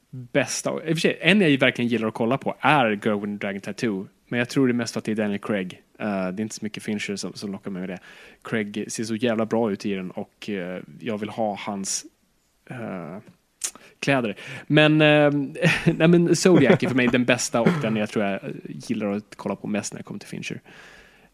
bästa, 0.10 0.70
i 0.70 0.74
och 0.76 0.82
för 0.84 0.96
sig, 0.96 1.18
en 1.22 1.42
jag 1.42 1.58
verkligen 1.58 1.90
gillar 1.90 2.08
att 2.08 2.14
kolla 2.14 2.38
på 2.38 2.56
är 2.60 2.90
Girl 3.04 3.20
with 3.20 3.34
Dragon 3.34 3.62
Tattoo. 3.62 4.08
Men 4.32 4.40
jag 4.40 4.50
tror 4.50 4.68
det 4.68 4.72
är 4.72 4.74
mest 4.74 4.94
för 4.94 5.00
att 5.00 5.06
det 5.06 5.12
är 5.12 5.16
Daniel 5.16 5.40
Craig. 5.40 5.82
Uh, 6.02 6.08
det 6.08 6.08
är 6.08 6.42
inte 6.42 6.56
så 6.56 6.66
mycket 6.66 6.84
Fincher 6.84 7.16
som, 7.16 7.34
som 7.34 7.52
lockar 7.52 7.72
mig 7.72 7.80
med 7.80 7.90
det. 7.90 8.00
Craig 8.44 8.86
ser 8.88 9.04
så 9.04 9.16
jävla 9.16 9.46
bra 9.46 9.72
ut 9.72 9.86
i 9.86 9.94
den 9.94 10.12
och 10.12 10.50
uh, 10.50 10.80
jag 11.00 11.18
vill 11.18 11.30
ha 11.30 11.56
hans 11.60 12.06
uh, 12.72 13.18
kläder. 14.00 14.36
Men, 14.68 14.98
nej, 15.86 16.08
men 16.08 16.36
Zodiac 16.36 16.84
är 16.84 16.88
för 16.88 16.96
mig 16.96 17.08
den 17.08 17.26
bästa 17.26 17.62
och 17.62 17.70
den 17.82 17.96
jag 17.96 18.10
tror 18.10 18.26
jag 18.26 18.40
gillar 18.70 19.12
att 19.12 19.36
kolla 19.36 19.56
på 19.56 19.68
mest 19.68 19.94
när 19.94 20.00
jag 20.00 20.06
kommer 20.06 20.20
till 20.20 20.30
Fincher. 20.30 20.62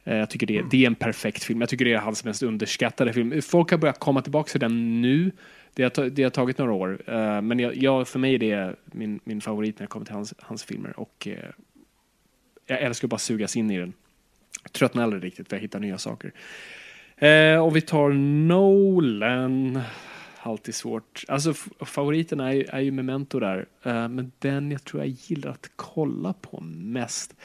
Jag 0.03 0.29
tycker 0.29 0.47
det, 0.47 0.63
det 0.71 0.83
är 0.83 0.87
en 0.87 0.95
perfekt 0.95 1.43
film. 1.43 1.61
Jag 1.61 1.69
tycker 1.69 1.85
det 1.85 1.93
är 1.93 1.97
hans 1.97 2.23
mest 2.23 2.43
underskattade 2.43 3.13
film. 3.13 3.41
Folk 3.41 3.71
har 3.71 3.77
börjat 3.77 3.99
komma 3.99 4.21
tillbaka 4.21 4.51
till 4.51 4.59
den 4.59 5.01
nu 5.01 5.31
det 5.73 5.97
har, 5.97 6.09
det 6.09 6.23
har 6.23 6.29
tagit 6.29 6.57
några 6.57 6.73
år, 6.73 7.01
men 7.41 7.59
jag, 7.59 7.75
jag, 7.75 8.07
för 8.07 8.19
mig 8.19 8.35
är 8.35 8.39
det 8.39 8.75
min, 8.85 9.19
min 9.23 9.41
favorit 9.41 9.79
när 9.79 9.83
det 9.83 9.87
kommer 9.87 10.05
till 10.05 10.15
hans, 10.15 10.33
hans 10.39 10.63
filmer 10.63 10.99
och 10.99 11.27
jag 12.67 12.81
älskar 12.81 13.05
att 13.05 13.09
bara 13.09 13.17
sugas 13.17 13.55
in 13.55 13.71
i 13.71 13.77
den. 13.77 13.93
Jag 14.63 14.73
tröttnar 14.73 15.03
aldrig 15.03 15.23
riktigt 15.23 15.49
för 15.49 15.55
jag 15.55 15.61
hittar 15.61 15.79
nya 15.79 15.97
saker. 15.97 16.33
Eh, 17.17 17.65
och 17.65 17.75
vi 17.75 17.81
tar 17.81 18.09
Nolan. 18.47 19.81
Alltid 20.39 20.75
svårt. 20.75 21.23
Alltså 21.27 21.53
favoriten 21.85 22.39
är, 22.39 22.75
är 22.75 22.79
ju 22.79 22.91
Memento 22.91 23.39
där, 23.39 23.65
eh, 23.83 24.09
men 24.09 24.31
den 24.39 24.71
jag 24.71 24.83
tror 24.83 25.03
jag 25.03 25.15
gillar 25.21 25.51
att 25.51 25.69
kolla 25.75 26.33
på 26.33 26.61
mest. 26.61 27.35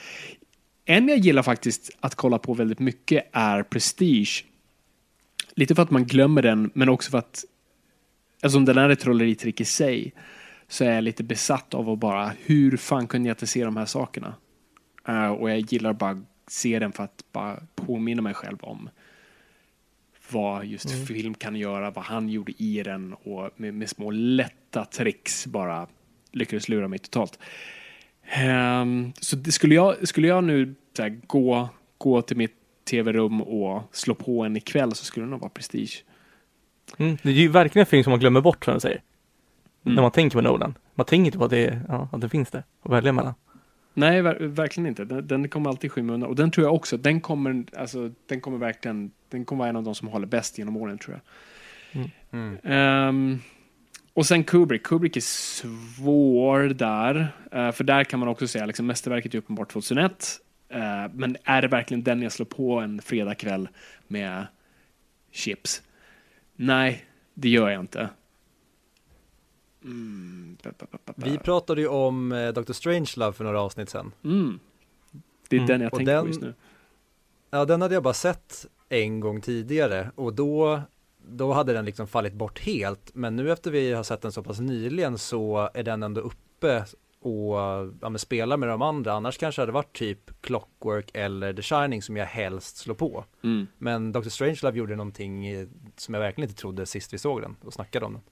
En 0.85 1.09
jag 1.09 1.19
gillar 1.19 1.43
faktiskt 1.43 1.91
att 2.01 2.15
kolla 2.15 2.39
på 2.39 2.55
väldigt 2.55 2.79
mycket 2.79 3.25
är 3.33 3.63
Prestige. 3.63 4.45
Lite 5.55 5.75
för 5.75 5.83
att 5.83 5.91
man 5.91 6.05
glömmer 6.05 6.43
den, 6.43 6.71
men 6.75 6.89
också 6.89 7.11
för 7.11 7.19
att 7.19 7.25
alltså, 7.25 7.47
eftersom 8.43 8.65
den 8.65 8.79
är 8.79 8.89
ett 8.89 9.01
trolleritrick 9.01 9.61
i 9.61 9.65
sig, 9.65 10.13
så 10.69 10.85
är 10.85 10.95
jag 10.95 11.05
lite 11.05 11.25
besatt 11.25 11.75
av 11.75 11.91
att 11.91 11.99
bara, 11.99 12.33
hur 12.45 12.77
fan 12.77 13.07
kunde 13.07 13.29
jag 13.29 13.35
inte 13.35 13.47
se 13.47 13.65
de 13.65 13.77
här 13.77 13.87
sakerna? 13.87 14.35
Uh, 15.09 15.27
och 15.27 15.51
jag 15.51 15.59
gillar 15.59 15.93
bara 15.93 16.23
se 16.47 16.79
den 16.79 16.93
för 16.93 17.05
att 17.05 17.25
bara 17.33 17.62
påminna 17.75 18.23
mig 18.23 18.35
själv 18.35 18.59
om 18.61 18.88
vad 20.31 20.65
just 20.65 20.95
mm. 20.95 21.07
film 21.07 21.35
kan 21.35 21.57
göra, 21.57 21.91
vad 21.91 22.05
han 22.05 22.29
gjorde 22.29 22.62
i 22.62 22.83
den 22.83 23.12
och 23.12 23.51
med, 23.57 23.75
med 23.75 23.91
små 23.91 24.11
lätta 24.11 24.85
tricks 24.85 25.47
bara 25.47 25.87
lyckades 26.33 26.69
lura 26.69 26.88
mig 26.88 26.99
totalt. 26.99 27.38
Um, 28.83 29.12
så 29.21 29.37
det, 29.37 29.53
skulle, 29.53 29.75
jag, 29.75 30.09
skulle 30.09 30.29
jag 30.29 30.45
nu 30.45 30.75
här, 30.99 31.21
gå, 31.27 31.69
gå 31.99 32.23
till 32.23 32.37
mitt 32.37 32.57
tv-rum 32.91 33.43
och 33.43 33.83
slå 33.93 34.15
på 34.15 34.45
en 34.45 34.57
ikväll 34.57 34.95
så 34.95 35.05
skulle 35.05 35.27
det 35.27 35.31
nog 35.31 35.41
vara 35.41 35.51
Prestige. 35.51 36.05
Mm. 36.97 37.19
Det 37.23 37.29
är 37.29 37.33
ju 37.33 37.49
verkligen 37.49 37.83
en 37.83 37.87
film 37.87 38.05
som 38.05 38.11
man 38.11 38.21
glömmer 38.21 38.41
bort 38.41 38.65
som 38.65 38.73
jag 38.73 38.83
säger. 38.83 39.03
Mm. 39.85 39.95
När 39.95 40.03
man 40.03 40.11
tänker 40.11 40.38
på 40.38 40.43
Nolan. 40.43 40.75
Man 40.95 41.07
tänker 41.07 41.27
inte 41.27 41.38
på 41.38 41.45
att 41.45 41.51
det, 41.51 41.81
ja, 41.88 42.09
att 42.12 42.21
det 42.21 42.29
finns 42.29 42.51
där 42.51 42.65
att 42.83 42.93
välja 42.93 43.12
mellan. 43.12 43.35
Nej, 43.94 44.22
ver 44.22 44.35
verkligen 44.40 44.87
inte. 44.87 45.05
Den, 45.05 45.26
den 45.26 45.48
kommer 45.48 45.70
alltid 45.70 45.88
i 45.88 45.88
skymundan. 45.88 46.28
Och 46.28 46.37
den 46.37 46.50
tror 46.50 46.66
jag 46.66 46.74
också, 46.74 46.96
den 46.96 47.20
kommer, 47.20 47.64
alltså, 47.76 48.11
den 48.26 48.40
kommer 48.40 48.59
verkligen, 48.59 49.11
den 49.28 49.44
kommer 49.44 49.59
vara 49.59 49.68
en 49.68 49.76
av 49.76 49.83
de 49.83 49.94
som 49.94 50.09
håller 50.09 50.26
bäst 50.26 50.59
genom 50.59 50.76
åren 50.76 50.98
tror 50.98 51.16
jag. 51.16 51.22
Mm. 52.31 52.59
Ehm, 52.62 53.38
och 54.14 54.26
sen 54.26 54.44
Kubrick. 54.44 54.83
Kubrick 54.83 55.16
är 55.16 55.20
svår 55.20 56.61
där. 56.61 57.33
Eh, 57.52 57.72
för 57.72 57.85
där 57.85 58.05
kan 58.05 58.20
man 58.20 58.28
också 58.28 58.48
säga, 58.48 58.66
liksom, 58.66 58.87
mästerverket 58.87 59.35
är 59.35 59.38
uppenbart 59.38 59.72
2001. 59.72 60.40
Eh, 60.68 60.81
men 61.14 61.37
är 61.44 61.62
det 61.62 61.68
verkligen 61.68 62.02
den 62.02 62.22
jag 62.22 62.33
slår 62.33 62.46
på 62.46 62.81
en 62.81 63.02
fredagkväll 63.02 63.68
med 64.09 64.46
chips? 65.31 65.83
Nej, 66.57 67.05
det 67.35 67.48
gör 67.48 67.70
jag 67.70 67.81
inte. 67.81 68.09
Mm, 69.85 70.57
ba, 70.62 70.71
ba, 70.79 70.87
ba, 70.92 70.99
ba, 71.07 71.12
ba. 71.16 71.27
Vi 71.31 71.38
pratade 71.38 71.81
ju 71.81 71.87
om 71.88 72.33
eh, 72.33 72.53
Dr. 72.53 72.73
Strangelove 72.73 73.33
för 73.33 73.45
några 73.45 73.61
avsnitt 73.61 73.90
sedan. 73.90 74.12
Mm. 74.25 74.59
Det 75.49 75.57
är 75.57 75.61
Mm. 75.61 75.68
den 75.68 75.81
jag 75.81 75.92
Och 75.92 75.99
tänker 75.99 76.12
den- 76.14 76.23
på 76.23 76.29
just 76.29 76.40
nu. 76.40 76.55
Ja, 77.51 77.64
den 77.64 77.83
hade 77.83 77.95
jag 77.95 78.03
bara 78.03 78.14
sett 78.14 78.66
en 78.88 79.21
gång 79.21 79.40
tidigare 79.40 80.11
och 80.14 80.35
då, 80.35 80.81
då 81.29 81.53
hade 81.53 81.73
den 81.73 81.85
liksom 81.85 82.07
fallit 82.07 82.33
bort 82.35 82.59
helt. 82.61 83.11
Men 83.14 83.37
nu 83.37 83.53
efter 83.53 83.71
vi 83.71 83.92
har 83.92 84.03
sett 84.03 84.21
den 84.23 84.33
så 84.33 84.42
pass 84.42 84.61
nyligen 84.61 85.18
så 85.18 85.71
är 85.75 85.83
den 85.83 86.03
ändå 86.03 86.21
uppe 86.21 86.85
och 87.21 87.55
ja, 88.01 88.09
men 88.09 88.18
spelar 88.18 88.57
med 88.57 88.68
de 88.68 88.83
andra. 88.83 89.12
Annars 89.12 89.38
kanske 89.38 89.61
det 89.61 89.62
hade 89.62 89.73
varit 89.73 89.92
typ 89.97 90.42
Clockwork 90.42 91.11
eller 91.14 91.53
The 91.53 91.62
Shining 91.62 92.03
som 92.03 92.16
jag 92.16 92.27
helst 92.27 92.77
slår 92.77 92.95
på. 92.95 93.25
Mm. 93.42 93.66
Men 93.79 94.12
Dr. 94.12 94.29
Strangelove 94.29 94.79
gjorde 94.79 94.97
någonting 94.97 95.45
som 95.97 96.14
jag 96.14 96.21
verkligen 96.21 96.51
inte 96.51 96.61
trodde 96.61 96.87
sist 96.87 97.14
vi 97.14 97.18
såg 97.18 97.40
den 97.42 97.57
och 97.61 97.73
snackade 97.75 98.07
om 98.07 98.12
den. 98.12 98.23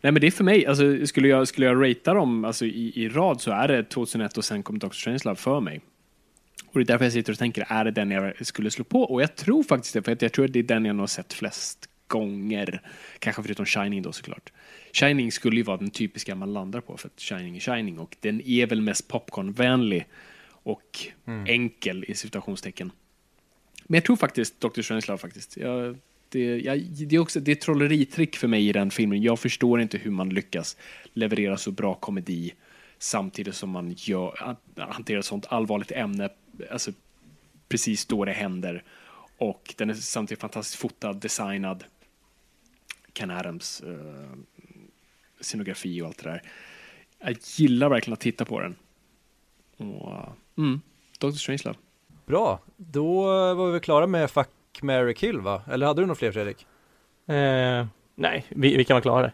Nej 0.00 0.12
men 0.12 0.20
det 0.20 0.26
är 0.26 0.30
för 0.30 0.44
mig, 0.44 0.66
alltså, 0.66 1.06
skulle, 1.06 1.28
jag, 1.28 1.48
skulle 1.48 1.66
jag 1.66 1.90
ratea 1.90 2.14
dem 2.14 2.44
alltså, 2.44 2.64
i, 2.64 2.92
i 2.94 3.08
rad 3.08 3.40
så 3.40 3.50
är 3.50 3.68
det 3.68 3.84
2001 3.84 4.38
och 4.38 4.44
sen 4.44 4.62
kom 4.62 4.78
Dr. 4.78 4.90
Strangelove 4.90 5.36
för 5.36 5.60
mig. 5.60 5.80
Och 6.66 6.78
det 6.78 6.82
är 6.82 6.84
därför 6.84 7.04
jag 7.04 7.12
sitter 7.12 7.32
och 7.32 7.38
tänker, 7.38 7.66
är 7.68 7.84
det 7.84 7.90
den 7.90 8.10
jag 8.10 8.46
skulle 8.46 8.70
slå 8.70 8.84
på? 8.84 9.02
Och 9.02 9.22
jag 9.22 9.36
tror 9.36 9.62
faktiskt 9.62 9.94
det, 9.94 10.02
för 10.02 10.12
att 10.12 10.22
jag 10.22 10.32
tror 10.32 10.44
att 10.44 10.52
det 10.52 10.58
är 10.58 10.62
den 10.62 10.84
jag 10.84 10.96
nog 10.96 11.02
har 11.02 11.06
sett 11.06 11.32
flest 11.32 11.88
gånger. 12.06 12.80
Kanske 13.18 13.42
förutom 13.42 13.66
Shining 13.66 14.02
då 14.02 14.12
såklart. 14.12 14.52
Shining 14.92 15.32
skulle 15.32 15.56
ju 15.56 15.62
vara 15.62 15.76
den 15.76 15.90
typiska 15.90 16.34
man 16.34 16.52
landar 16.52 16.80
på, 16.80 16.96
för 16.96 17.08
att 17.08 17.20
Shining 17.20 17.56
är 17.56 17.60
Shining 17.60 17.98
och 17.98 18.16
den 18.20 18.40
är 18.40 18.66
väl 18.66 18.80
mest 18.80 19.08
popcornvänlig 19.08 20.06
och 20.48 20.98
enkel 21.46 22.04
i 22.08 22.14
citationstecken. 22.14 22.92
Men 23.84 23.94
jag 23.94 24.04
tror 24.04 24.16
faktiskt 24.16 24.60
Dr. 24.60 24.82
Strangelove 24.82 25.18
faktiskt. 25.18 25.56
Jag, 25.56 25.98
det, 26.32 26.58
jag, 26.58 26.80
det 26.80 27.16
är 27.16 27.18
också 27.18 27.40
det 27.40 27.50
är 27.50 27.56
ett 27.56 27.60
trolleritrick 27.60 28.36
för 28.36 28.48
mig 28.48 28.68
i 28.68 28.72
den 28.72 28.90
filmen. 28.90 29.22
Jag 29.22 29.38
förstår 29.38 29.80
inte 29.80 29.98
hur 29.98 30.10
man 30.10 30.28
lyckas 30.28 30.76
leverera 31.12 31.56
så 31.56 31.70
bra 31.70 31.94
komedi 31.94 32.52
samtidigt 32.98 33.54
som 33.54 33.70
man 33.70 33.94
gör, 33.96 34.56
hanterar 34.76 35.18
ett 35.18 35.24
sånt 35.24 35.46
allvarligt 35.48 35.92
ämne 35.92 36.28
alltså, 36.70 36.92
precis 37.68 38.06
då 38.06 38.24
det 38.24 38.32
händer. 38.32 38.84
Och 39.38 39.74
den 39.78 39.90
är 39.90 39.94
samtidigt 39.94 40.40
fantastiskt 40.40 40.80
fotad, 40.80 41.12
designad. 41.12 41.84
Ken 43.12 43.30
Adams 43.30 43.82
uh, 43.86 44.32
scenografi 45.40 46.02
och 46.02 46.06
allt 46.06 46.22
det 46.22 46.30
där. 46.30 46.42
Jag 47.18 47.36
gillar 47.56 47.88
verkligen 47.88 48.12
att 48.12 48.20
titta 48.20 48.44
på 48.44 48.60
den. 48.60 48.76
Och, 49.76 50.12
uh, 50.12 50.32
mm, 50.58 50.80
Dr. 51.18 51.30
Strangelove. 51.30 51.78
Bra, 52.26 52.60
då 52.76 53.22
var 53.54 53.70
vi 53.70 53.80
klara 53.80 54.06
med 54.06 54.30
fack 54.30 54.48
Fuck, 54.72 54.82
Mary 54.82 55.14
Kill 55.14 55.40
va? 55.40 55.62
Eller 55.70 55.86
hade 55.86 56.02
du 56.02 56.06
något 56.06 56.18
fler 56.18 56.32
Fredrik? 56.32 56.66
Eh, 57.26 57.86
nej, 58.14 58.46
vi, 58.48 58.76
vi 58.76 58.84
kan 58.84 58.94
vara 58.94 59.02
klara. 59.02 59.32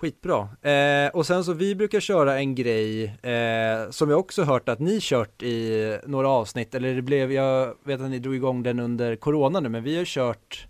Skitbra. 0.00 0.48
Eh, 0.70 1.10
och 1.10 1.26
sen 1.26 1.44
så 1.44 1.52
vi 1.52 1.74
brukar 1.74 2.00
köra 2.00 2.38
en 2.38 2.54
grej 2.54 3.04
eh, 3.04 3.90
som 3.90 4.10
jag 4.10 4.18
också 4.18 4.44
hört 4.44 4.68
att 4.68 4.78
ni 4.78 4.98
kört 5.00 5.42
i 5.42 5.98
några 6.06 6.28
avsnitt, 6.28 6.74
eller 6.74 6.94
det 6.94 7.02
blev, 7.02 7.32
jag 7.32 7.74
vet 7.84 8.00
att 8.00 8.10
ni 8.10 8.18
drog 8.18 8.34
igång 8.34 8.62
den 8.62 8.80
under 8.80 9.16
corona 9.16 9.60
nu, 9.60 9.68
men 9.68 9.84
vi 9.84 9.98
har 9.98 10.04
kört, 10.04 10.66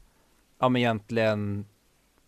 ja 0.59 0.69
men 0.69 0.83
egentligen 0.83 1.67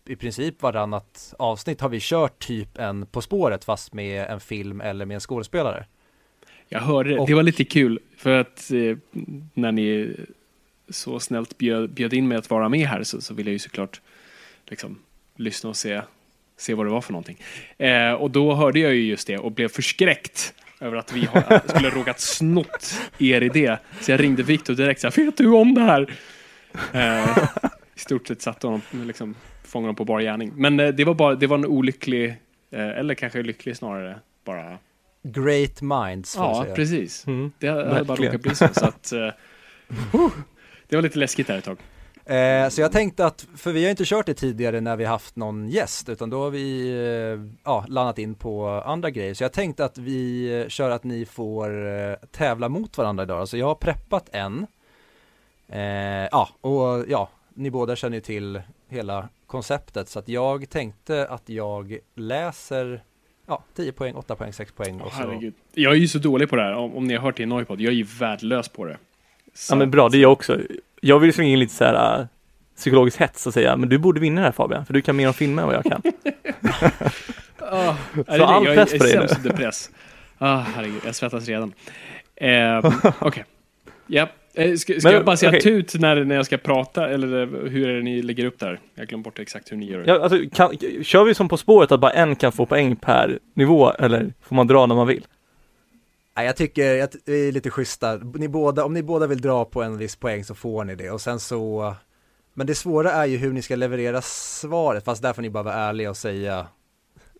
i 0.05 0.15
princip 0.15 0.61
varannat 0.61 1.33
avsnitt 1.39 1.81
har 1.81 1.89
vi 1.89 1.99
kört 2.01 2.39
typ 2.39 2.77
en 2.77 3.05
På 3.05 3.21
spåret 3.21 3.63
fast 3.63 3.93
med 3.93 4.25
en 4.29 4.39
film 4.39 4.81
eller 4.81 5.05
med 5.05 5.15
en 5.15 5.21
skådespelare. 5.21 5.85
Jag 6.69 6.79
hörde 6.79 7.09
det. 7.09 7.19
Och- 7.19 7.27
Det 7.27 7.33
var 7.33 7.43
lite 7.43 7.63
kul 7.63 7.99
för 8.17 8.39
att 8.39 8.71
eh, 8.71 8.97
när 9.53 9.71
ni 9.71 10.15
så 10.89 11.19
snällt 11.19 11.57
bjöd, 11.57 11.89
bjöd 11.89 12.13
in 12.13 12.27
mig 12.27 12.37
att 12.37 12.49
vara 12.49 12.69
med 12.69 12.87
här 12.87 13.03
så, 13.03 13.21
så 13.21 13.33
ville 13.33 13.49
jag 13.49 13.53
ju 13.53 13.59
såklart 13.59 14.01
liksom 14.67 14.99
lyssna 15.35 15.69
och 15.69 15.75
se, 15.77 16.01
se 16.57 16.73
vad 16.73 16.85
det 16.85 16.89
var 16.89 17.01
för 17.01 17.11
någonting. 17.13 17.37
Eh, 17.77 18.11
och 18.13 18.31
då 18.31 18.53
hörde 18.55 18.79
jag 18.79 18.95
ju 18.95 19.01
just 19.01 19.27
det 19.27 19.37
och 19.37 19.51
blev 19.51 19.67
förskräckt 19.67 20.53
över 20.79 20.97
att 20.97 21.13
vi 21.13 21.25
har, 21.25 21.67
skulle 21.67 21.89
råkat 21.89 22.19
snott 22.19 22.99
er 23.19 23.41
idé. 23.41 23.77
Så 24.01 24.11
jag 24.11 24.19
ringde 24.23 24.43
Viktor 24.43 24.73
direkt 24.73 25.01
så 25.01 25.07
här, 25.09 25.25
vet 25.25 25.37
du 25.37 25.47
om 25.47 25.73
det 25.73 25.81
här? 25.81 26.13
Eh, 26.93 27.37
I 27.95 27.99
stort 27.99 28.27
sett 28.27 28.41
satte 28.41 28.67
honom, 28.67 28.81
liksom, 28.91 29.35
fångade 29.63 29.85
honom 29.85 29.95
på 29.95 30.05
bar 30.05 30.21
gärning. 30.21 30.51
Men 30.55 30.79
eh, 30.79 30.87
det 30.87 31.03
var 31.05 31.13
bara, 31.13 31.35
det 31.35 31.47
var 31.47 31.57
en 31.57 31.65
olycklig, 31.65 32.29
eh, 32.71 32.87
eller 32.89 33.13
kanske 33.13 33.43
lycklig 33.43 33.77
snarare, 33.77 34.19
bara 34.45 34.77
Great 35.23 35.81
minds 35.81 36.35
får 36.35 36.45
Ja, 36.45 36.63
säga. 36.63 36.75
precis. 36.75 37.27
Mm. 37.27 37.51
Det 37.59 37.67
hade 37.67 37.83
bara 37.83 38.03
Verkligen. 38.03 38.31
råkat 38.33 38.41
bli 38.41 38.55
så. 38.55 38.67
så 38.73 38.85
att, 38.85 39.13
huh, 40.11 40.29
det 40.89 40.95
var 40.95 41.03
lite 41.03 41.19
läskigt 41.19 41.47
där 41.47 41.57
ett 41.57 41.63
tag. 41.65 41.77
Eh, 42.25 42.69
så 42.69 42.81
jag 42.81 42.91
tänkte 42.91 43.25
att, 43.25 43.47
för 43.57 43.71
vi 43.71 43.83
har 43.83 43.89
inte 43.91 44.05
kört 44.05 44.25
det 44.25 44.33
tidigare 44.33 44.81
när 44.81 44.95
vi 44.95 45.05
haft 45.05 45.35
någon 45.35 45.69
gäst, 45.69 46.09
utan 46.09 46.29
då 46.29 46.41
har 46.43 46.49
vi 46.49 46.89
eh, 46.89 47.51
ja, 47.63 47.85
landat 47.87 48.17
in 48.19 48.35
på 48.35 48.67
andra 48.69 49.09
grejer. 49.09 49.33
Så 49.33 49.43
jag 49.43 49.53
tänkte 49.53 49.85
att 49.85 49.97
vi 49.97 50.51
eh, 50.61 50.67
kör 50.67 50.89
att 50.89 51.03
ni 51.03 51.25
får 51.25 51.87
eh, 51.87 52.13
tävla 52.31 52.69
mot 52.69 52.97
varandra 52.97 53.23
idag. 53.23 53.39
Alltså 53.39 53.57
jag 53.57 53.65
har 53.65 53.75
preppat 53.75 54.29
en. 54.31 54.67
Eh, 55.67 56.27
ja, 56.31 56.49
och 56.61 57.05
ja, 57.07 57.29
ni 57.53 57.71
båda 57.71 57.95
känner 57.95 58.17
ju 58.17 58.21
till 58.21 58.61
hela 58.87 59.29
konceptet. 59.47 60.09
Så 60.09 60.19
att 60.19 60.27
jag 60.29 60.69
tänkte 60.69 61.27
att 61.27 61.49
jag 61.49 61.97
läser 62.15 63.03
ja, 63.49 63.63
10 63.75 63.91
poäng, 63.91 64.15
8 64.15 64.35
poäng, 64.35 64.53
6 64.53 64.71
poäng 64.71 65.01
och 65.01 65.13
så. 65.13 65.51
Jag 65.73 65.91
är 65.93 65.97
ju 65.97 66.07
så 66.07 66.19
dålig 66.19 66.49
på 66.49 66.55
det 66.55 66.61
här, 66.61 66.73
om, 66.73 66.95
om 66.95 67.03
ni 67.07 67.13
har 67.15 67.21
hört 67.21 67.37
det 67.37 67.43
i 67.43 67.45
Noipod. 67.45 67.81
Jag 67.81 67.91
är 67.91 67.95
ju 67.97 68.03
värdelös 68.19 68.69
på 68.69 68.85
det. 68.85 68.97
Så, 69.53 69.73
Ja 69.73 69.77
men 69.77 69.91
bra, 69.91 70.09
det 70.09 70.17
är 70.17 70.21
jag 70.21 70.31
också. 70.31 70.59
Jag 71.01 71.19
vill 71.19 71.33
slänga 71.33 71.49
in 71.49 71.59
lite 71.59 71.73
så 71.73 71.83
här 71.83 72.19
äh, 72.19 72.25
psykologisk 72.75 73.19
hets 73.19 73.47
och 73.47 73.53
säga, 73.53 73.75
men 73.75 73.89
du 73.89 73.97
borde 73.97 74.19
vinna 74.19 74.41
det 74.41 74.45
här 74.47 74.51
Fabian, 74.51 74.85
för 74.85 74.93
du 74.93 75.01
kan 75.01 75.15
mer 75.15 75.27
om 75.27 75.33
filmer 75.33 75.61
än 75.61 75.67
vad 75.67 75.75
jag 75.77 75.83
kan. 75.83 76.01
Är 77.71 77.95
det 78.15 78.23
Så 78.25 78.37
det? 78.37 78.45
all 78.45 78.65
jag 78.65 78.75
press 78.75 78.93
är, 78.93 78.97
på 78.97 79.03
dig 79.03 79.13
är 79.13 79.21
nu. 79.21 79.27
sämst 79.27 79.45
under 79.45 79.57
press. 79.57 79.89
Ah, 80.37 80.57
herregud, 80.59 81.01
jag 81.05 81.15
svettas 81.15 81.47
redan. 81.47 81.73
Eh, 82.41 82.93
Okej. 83.19 83.45
Ja. 84.07 84.21
Eh, 84.23 84.29
ska 84.77 84.93
ska 84.93 85.07
Men, 85.07 85.13
jag 85.13 85.25
bara 85.25 85.37
säga 85.37 85.49
okej. 85.49 85.61
tut 85.61 85.93
när, 86.01 86.23
när 86.23 86.35
jag 86.35 86.45
ska 86.45 86.57
prata, 86.57 87.09
eller 87.09 87.41
eh, 87.41 87.69
hur 87.69 87.89
är 87.89 87.95
det 87.95 88.01
ni 88.01 88.21
lägger 88.21 88.45
upp 88.45 88.59
där? 88.59 88.79
Jag 88.95 89.07
glömde 89.07 89.23
bort 89.23 89.39
exakt 89.39 89.71
hur 89.71 89.77
ni 89.77 89.91
gör 89.91 89.99
det. 89.99 90.07
Ja, 90.07 90.21
alltså, 90.21 90.37
kan, 90.53 90.77
kör 91.03 91.23
vi 91.23 91.33
som 91.35 91.49
På 91.49 91.57
spåret 91.57 91.91
att 91.91 91.99
bara 91.99 92.11
en 92.11 92.35
kan 92.35 92.51
få 92.51 92.65
poäng 92.65 92.95
per 92.95 93.39
nivå, 93.53 93.91
eller 93.91 94.33
får 94.41 94.55
man 94.55 94.67
dra 94.67 94.85
när 94.85 94.95
man 94.95 95.07
vill? 95.07 95.25
Nej, 96.37 96.45
jag 96.45 96.55
tycker 96.55 97.03
att 97.03 97.15
det 97.25 97.33
är 97.33 97.51
lite 97.51 97.69
schyssta. 97.69 98.17
Ni 98.17 98.47
båda, 98.47 98.85
om 98.85 98.93
ni 98.93 99.03
båda 99.03 99.27
vill 99.27 99.41
dra 99.41 99.65
på 99.65 99.83
en 99.83 99.97
viss 99.97 100.15
poäng 100.15 100.43
så 100.43 100.55
får 100.55 100.83
ni 100.83 100.95
det 100.95 101.11
och 101.11 101.21
sen 101.21 101.39
så 101.39 101.95
Men 102.53 102.67
det 102.67 102.75
svåra 102.75 103.11
är 103.11 103.25
ju 103.25 103.37
hur 103.37 103.53
ni 103.53 103.61
ska 103.61 103.75
leverera 103.75 104.21
svaret, 104.21 105.05
fast 105.05 105.21
där 105.21 105.33
får 105.33 105.41
ni 105.41 105.49
bara 105.49 105.63
vara 105.63 105.75
ärliga 105.75 106.09
och 106.09 106.17
säga 106.17 106.67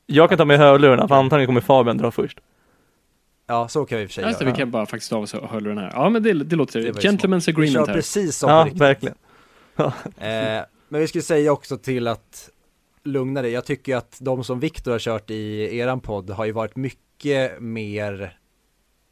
Jag 0.05 0.29
kan 0.29 0.38
ta 0.38 0.45
med 0.45 0.58
hörlurarna, 0.58 1.08
för 1.08 1.15
antagligen 1.15 1.47
kommer 1.47 1.62
Fabian 1.62 1.97
dra 1.97 2.12
först. 2.12 2.39
Ja, 3.49 3.67
så 3.67 3.85
kan 3.85 3.97
vi 3.97 4.03
i 4.03 4.07
och 4.07 4.09
för 4.09 4.13
sig 4.13 4.23
just 4.25 4.39
det, 4.39 4.45
göra. 4.45 4.53
vi 4.53 4.57
kan 4.59 4.71
bara 4.71 4.85
faktiskt 4.85 5.13
av 5.13 5.21
oss 5.23 5.33
hörlurarna 5.33 5.81
här. 5.81 5.91
Ja, 5.93 6.09
men 6.09 6.23
det, 6.23 6.33
det 6.33 6.55
låter... 6.55 6.79
Ju 6.79 6.91
Gentlemen's 6.91 7.35
Vi 7.35 7.41
kör 7.41 7.51
agreement 7.62 7.88
här. 7.88 7.95
precis 7.95 8.38
som 8.38 8.49
Ja, 8.49 8.63
riktigt. 8.65 8.81
verkligen. 8.81 9.15
Eh, 10.17 10.63
men 10.89 11.01
vi 11.01 11.07
skulle 11.07 11.21
säga 11.21 11.51
också 11.51 11.77
till 11.77 12.07
att 12.07 12.49
lugna 13.03 13.41
dig, 13.41 13.51
jag 13.51 13.65
tycker 13.65 13.95
att 13.95 14.17
de 14.21 14.43
som 14.43 14.59
Viktor 14.59 14.91
har 14.91 14.99
kört 14.99 15.29
i 15.29 15.77
eran 15.77 15.99
podd 15.99 16.29
har 16.29 16.45
ju 16.45 16.51
varit 16.51 16.75
mycket 16.75 17.62
mer 17.62 18.38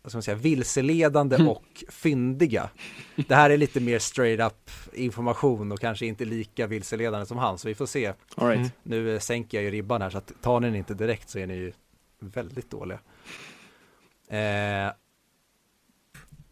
vad 0.01 0.11
ska 0.11 0.17
man 0.17 0.23
säga, 0.23 0.35
vilseledande 0.37 1.35
Mm. 1.35 1.47
och 1.47 1.83
fyndiga. 1.89 2.69
Det 3.27 3.35
här 3.35 3.49
är 3.49 3.57
lite 3.57 3.79
mer 3.79 3.99
straight 3.99 4.39
up 4.51 4.71
information 4.93 5.71
och 5.71 5.79
kanske 5.79 6.05
inte 6.05 6.25
lika 6.25 6.67
vilseledande 6.67 7.25
som 7.25 7.37
han, 7.37 7.57
så 7.57 7.67
vi 7.67 7.75
får 7.75 7.85
se. 7.85 8.13
All 8.35 8.47
right. 8.47 8.57
Mm. 8.57 8.69
Nu 8.83 9.13
eh, 9.13 9.19
sänker 9.19 9.57
jag 9.57 9.63
ju 9.65 9.71
ribban 9.71 10.01
här, 10.01 10.09
så 10.09 10.17
att 10.17 10.31
tar 10.41 10.59
ni 10.59 10.67
den 10.67 10.75
inte 10.75 10.93
direkt 10.93 11.29
så 11.29 11.39
är 11.39 11.47
ni 11.47 11.53
ju 11.55 11.71
väldigt 12.19 12.71
dåliga. 12.71 12.99
Eh, 14.27 14.91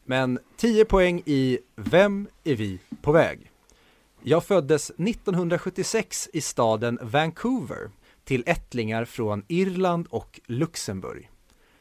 men 0.06 0.40
10 0.58 0.86
poäng 0.86 1.22
i 1.26 1.60
Vem 1.76 2.28
är 2.44 2.56
vi 2.56 2.80
på 3.02 3.12
väg? 3.12 3.52
Jag 4.24 4.44
föddes 4.44 4.90
1976 4.90 6.30
i 6.34 6.42
staden 6.42 7.00
Vancouver 7.02 7.90
till 8.24 8.44
ättlingar 8.46 9.06
från 9.06 9.44
Irland 9.48 10.08
och 10.10 10.40
Luxemburg. 10.46 11.30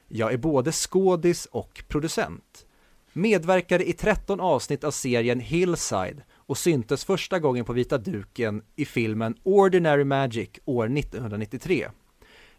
Jag 0.09 0.33
är 0.33 0.37
både 0.37 0.73
skådis 0.73 1.47
och 1.47 1.85
producent. 1.89 2.67
Medverkade 3.13 3.89
i 3.89 3.93
13 3.93 4.41
avsnitt 4.41 4.85
av 4.85 4.91
serien 4.91 5.41
Hillside 5.41 6.23
och 6.33 6.59
syntes 6.59 7.05
första 7.05 7.39
gången 7.39 7.65
på 7.65 7.73
vita 7.73 7.99
duken 7.99 8.63
i 8.77 8.85
filmen 8.85 9.37
Ordinary 9.43 10.05
Magic 10.05 10.51
år 10.65 10.99
1993. 10.99 11.89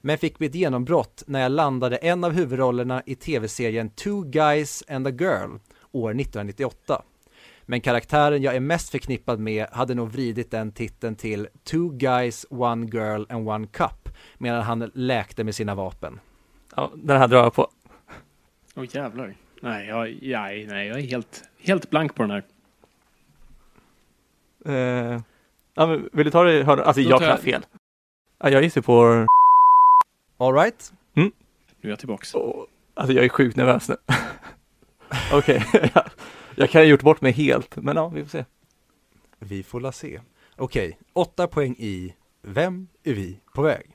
Men 0.06 0.18
fick 0.18 0.39
mitt 0.39 0.56
genombrott 0.56 1.24
när 1.28 1.41
jag 1.41 1.52
landade 1.52 1.98
en 1.98 2.24
av 2.24 2.32
huvudrollerna 2.32 3.02
i 3.06 3.15
tv-serien 3.15 3.89
Two 3.89 4.22
Guys 4.22 4.84
and 4.89 5.08
a 5.08 5.10
Girl 5.10 5.58
år 5.91 6.10
1998. 6.10 7.02
Men 7.62 7.82
karaktären 7.82 8.41
jag 8.41 8.56
är 8.56 8.60
mest 8.60 8.89
förknippad 8.89 9.39
med 9.39 9.68
hade 9.72 9.94
nog 9.94 10.10
vridit 10.10 10.52
den 10.52 10.72
titeln 10.72 11.15
till 11.15 11.48
Two 11.63 11.89
Guys, 11.89 12.46
One 12.50 12.86
Girl 12.86 13.24
and 13.30 13.50
One 13.50 13.68
Cup 13.68 14.10
medan 14.38 14.62
han 14.62 14.91
läkte 14.94 15.44
med 15.44 15.56
sina 15.56 15.76
vapen. 15.76 16.20
Ja, 16.76 16.91
den 16.96 17.18
här 17.18 17.28
drar 17.28 17.44
jag 17.44 17.54
på. 17.54 17.70
Åh 18.76 18.84
oh, 18.84 18.96
jävlar. 18.96 19.36
Nej, 19.62 19.88
jag, 19.88 20.18
nej, 20.22 20.68
nej, 20.68 20.88
jag 20.88 21.00
är 21.00 21.04
helt, 21.04 21.44
helt 21.60 21.89
blank 21.89 22.15
på 22.15 22.24
den 22.24 22.32
här. 22.32 22.44
Eh, 24.65 25.22
ja, 25.74 25.88
men 25.88 26.10
vill 26.13 26.26
du 26.26 26.32
ta 26.32 26.44
det? 26.44 26.63
Hör, 26.63 26.78
alltså 26.78 27.04
Då 27.04 27.10
jag 27.10 27.20
kan 27.20 27.30
jag- 27.30 27.39
fel. 27.39 27.65
Ja, 28.38 28.50
jag 28.50 28.63
gissar 28.63 28.82
på... 28.82 29.26
Alright? 30.38 30.93
Nu 31.86 31.89
är 31.89 31.89
jag 31.89 32.00
tillbaks. 32.00 32.36
Åh, 32.36 32.63
alltså 32.93 33.13
jag 33.13 33.26
är 33.26 33.30
sjukt 33.30 33.58
nervös 33.58 33.89
nu. 33.89 33.95
Okej, 35.34 35.65
jag, 35.93 36.04
jag 36.56 36.69
kan 36.69 36.82
ha 36.82 36.86
gjort 36.86 37.02
bort 37.02 37.21
mig 37.21 37.32
helt, 37.32 37.76
men 37.76 37.95
ja, 37.95 38.08
vi 38.08 38.24
får 38.24 38.30
se. 38.30 38.45
Vi 39.39 39.63
får 39.63 39.80
la 39.80 39.91
se. 39.91 40.21
Okej, 40.56 41.00
åtta 41.13 41.48
poäng 41.48 41.76
i 41.80 42.15
Vem 42.41 42.88
är 43.04 43.13
vi 43.13 43.39
på 43.54 43.62
väg? 43.62 43.91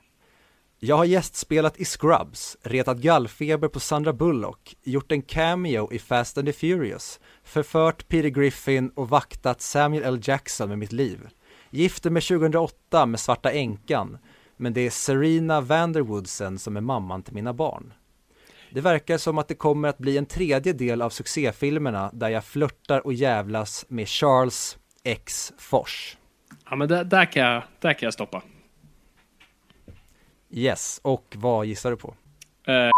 Jag 0.79 0.97
har 0.97 1.05
gästspelat 1.05 1.77
i 1.77 1.85
Scrubs, 1.85 2.57
retat 2.61 2.97
gallfeber 2.97 3.67
på 3.67 3.79
Sandra 3.79 4.13
Bullock, 4.13 4.75
gjort 4.83 5.11
en 5.11 5.21
cameo 5.21 5.93
i 5.93 5.99
Fast 5.99 6.37
and 6.37 6.47
the 6.47 6.53
Furious, 6.53 7.19
förfört 7.43 8.07
Peter 8.07 8.29
Griffin 8.29 8.89
och 8.89 9.09
vaktat 9.09 9.61
Samuel 9.61 10.03
L. 10.03 10.19
Jackson 10.23 10.69
med 10.69 10.79
mitt 10.79 10.91
liv. 10.91 11.27
Gifte 11.69 12.09
mig 12.09 12.21
2008 12.21 13.05
med 13.05 13.19
Svarta 13.19 13.51
Änkan, 13.51 14.17
men 14.61 14.73
det 14.73 14.81
är 14.81 14.89
Serena 14.89 15.61
Vanderwoodsen 15.61 16.59
som 16.59 16.77
är 16.77 16.81
mamman 16.81 17.23
till 17.23 17.33
mina 17.33 17.53
barn. 17.53 17.93
Det 18.71 18.81
verkar 18.81 19.17
som 19.17 19.37
att 19.37 19.47
det 19.47 19.55
kommer 19.55 19.87
att 19.87 19.97
bli 19.97 20.17
en 20.17 20.25
tredje 20.25 20.73
del 20.73 21.01
av 21.01 21.09
succéfilmerna 21.09 22.09
där 22.13 22.29
jag 22.29 22.45
flörtar 22.45 23.05
och 23.05 23.13
jävlas 23.13 23.85
med 23.87 24.07
Charles 24.07 24.77
X 25.03 25.53
Fors. 25.57 26.17
Ja, 26.69 26.75
men 26.75 26.87
där, 26.87 27.03
där, 27.03 27.25
kan 27.25 27.43
jag, 27.43 27.63
där 27.79 27.93
kan 27.93 28.07
jag 28.07 28.13
stoppa. 28.13 28.43
Yes, 30.51 30.99
och 31.03 31.35
vad 31.37 31.65
gissar 31.65 31.91
du 31.91 31.97
på? 31.97 32.15
Eh, 32.67 32.91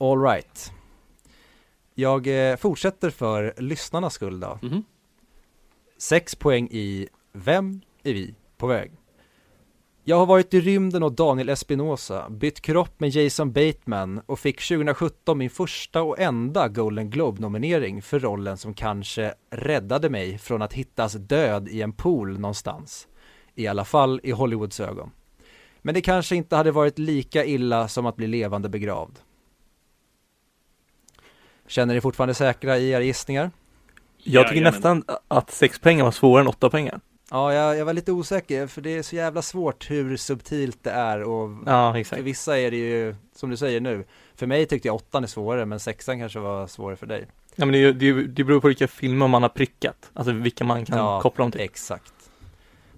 All 0.00 0.22
right. 0.22 0.72
Jag 1.94 2.50
eh, 2.50 2.56
fortsätter 2.56 3.10
för 3.10 3.54
lyssnarnas 3.56 4.14
skull 4.14 4.40
då. 4.40 4.58
mhm. 4.62 4.84
Sex 5.98 6.34
poäng 6.34 6.68
i 6.70 7.08
Vem 7.32 7.80
är 8.02 8.12
vi 8.14 8.34
på 8.56 8.66
väg? 8.66 8.92
Jag 10.08 10.16
har 10.16 10.26
varit 10.26 10.54
i 10.54 10.60
rymden 10.60 11.02
och 11.02 11.12
Daniel 11.12 11.48
Espinosa, 11.48 12.30
bytt 12.30 12.60
kropp 12.60 13.00
med 13.00 13.10
Jason 13.10 13.52
Bateman 13.52 14.20
och 14.26 14.38
fick 14.38 14.68
2017 14.68 15.38
min 15.38 15.50
första 15.50 16.02
och 16.02 16.18
enda 16.18 16.68
Golden 16.68 17.10
Globe-nominering 17.10 18.02
för 18.02 18.20
rollen 18.20 18.56
som 18.56 18.74
kanske 18.74 19.34
räddade 19.50 20.10
mig 20.10 20.38
från 20.38 20.62
att 20.62 20.72
hittas 20.72 21.12
död 21.12 21.68
i 21.68 21.82
en 21.82 21.92
pool 21.92 22.38
någonstans. 22.38 23.08
I 23.54 23.66
alla 23.66 23.84
fall 23.84 24.20
i 24.22 24.30
Hollywoods 24.30 24.80
ögon. 24.80 25.10
Men 25.82 25.94
det 25.94 26.00
kanske 26.00 26.36
inte 26.36 26.56
hade 26.56 26.70
varit 26.70 26.98
lika 26.98 27.44
illa 27.44 27.88
som 27.88 28.06
att 28.06 28.16
bli 28.16 28.26
levande 28.26 28.68
begravd. 28.68 29.18
Känner 31.66 31.94
ni 31.94 32.00
fortfarande 32.00 32.34
säkra 32.34 32.78
i 32.78 32.90
era 32.90 33.02
gissningar? 33.02 33.50
Jag 34.16 34.48
tycker 34.48 34.60
Jajamän. 34.60 34.74
nästan 34.74 35.04
att 35.28 35.50
sex 35.50 35.78
pengar 35.80 36.04
var 36.04 36.10
svårare 36.10 36.40
än 36.40 36.48
åtta 36.48 36.70
pengar. 36.70 37.00
Ja, 37.30 37.54
jag, 37.54 37.76
jag 37.76 37.84
var 37.84 37.92
lite 37.92 38.12
osäker 38.12 38.66
för 38.66 38.80
det 38.80 38.90
är 38.90 39.02
så 39.02 39.16
jävla 39.16 39.42
svårt 39.42 39.90
hur 39.90 40.16
subtilt 40.16 40.84
det 40.84 40.90
är 40.90 41.22
och 41.22 41.50
Ja, 41.66 42.04
för 42.04 42.22
vissa 42.22 42.58
är 42.58 42.70
det 42.70 42.76
ju, 42.76 43.14
som 43.34 43.50
du 43.50 43.56
säger 43.56 43.80
nu, 43.80 44.04
för 44.34 44.46
mig 44.46 44.66
tyckte 44.66 44.88
jag 44.88 44.94
åttan 44.94 45.22
är 45.22 45.28
svårare 45.28 45.66
men 45.66 45.80
sexan 45.80 46.18
kanske 46.18 46.38
var 46.38 46.66
svårare 46.66 46.96
för 46.96 47.06
dig. 47.06 47.26
Ja, 47.54 47.66
men 47.66 47.72
det, 47.72 47.92
det, 47.92 48.26
det 48.26 48.44
beror 48.44 48.60
på 48.60 48.68
vilka 48.68 48.88
filmer 48.88 49.28
man 49.28 49.42
har 49.42 49.48
prickat, 49.48 50.10
alltså 50.12 50.32
vilka 50.32 50.64
man 50.64 50.84
kan 50.84 50.98
Ja, 50.98 51.20
koppla 51.20 51.44
dem 51.44 51.52
till. 51.52 51.60
Exakt. 51.60 52.12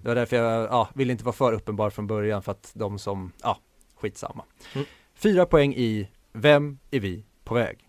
Det 0.01 0.07
var 0.07 0.15
därför 0.15 0.35
jag, 0.35 0.63
ja, 0.63 0.89
ville 0.93 1.11
inte 1.11 1.23
vara 1.23 1.35
för 1.35 1.53
uppenbar 1.53 1.89
från 1.89 2.07
början 2.07 2.43
för 2.43 2.51
att 2.51 2.71
de 2.73 2.99
som, 2.99 3.31
ja, 3.43 3.57
skitsamma. 3.95 4.43
Mm. 4.75 4.87
Fyra 5.15 5.45
poäng 5.45 5.73
i 5.75 6.09
Vem 6.31 6.79
är 6.91 6.99
vi 6.99 7.25
på 7.43 7.53
väg? 7.53 7.88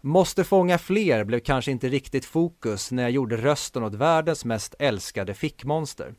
Måste 0.00 0.44
fånga 0.44 0.78
fler 0.78 1.24
blev 1.24 1.40
kanske 1.40 1.70
inte 1.70 1.88
riktigt 1.88 2.24
fokus 2.24 2.92
när 2.92 3.02
jag 3.02 3.12
gjorde 3.12 3.36
rösten 3.36 3.82
åt 3.82 3.94
världens 3.94 4.44
mest 4.44 4.74
älskade 4.78 5.34
fickmonster. 5.34 6.14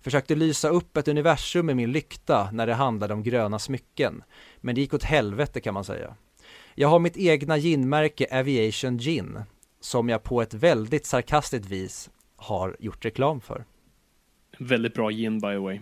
Försökte 0.00 0.34
lysa 0.34 0.68
upp 0.68 0.96
ett 0.96 1.08
universum 1.08 1.66
med 1.66 1.76
min 1.76 1.92
lykta 1.92 2.50
när 2.52 2.66
det 2.66 2.74
handlade 2.74 3.14
om 3.14 3.22
gröna 3.22 3.58
smycken. 3.58 4.22
Men 4.60 4.74
det 4.74 4.80
gick 4.80 4.94
åt 4.94 5.04
helvete 5.04 5.60
kan 5.60 5.74
man 5.74 5.84
säga. 5.84 6.14
Jag 6.74 6.88
har 6.88 6.98
mitt 6.98 7.16
egna 7.16 7.56
ginmärke 7.56 8.26
Aviation 8.40 8.98
Gin 8.98 9.38
som 9.80 10.08
jag 10.08 10.22
på 10.22 10.42
ett 10.42 10.54
väldigt 10.54 11.06
sarkastiskt 11.06 11.66
vis 11.66 12.10
har 12.36 12.76
gjort 12.78 13.04
reklam 13.04 13.40
för. 13.40 13.64
Väldigt 14.58 14.94
bra 14.94 15.10
gin 15.10 15.38
by 15.38 15.48
the 15.48 15.56
way. 15.56 15.80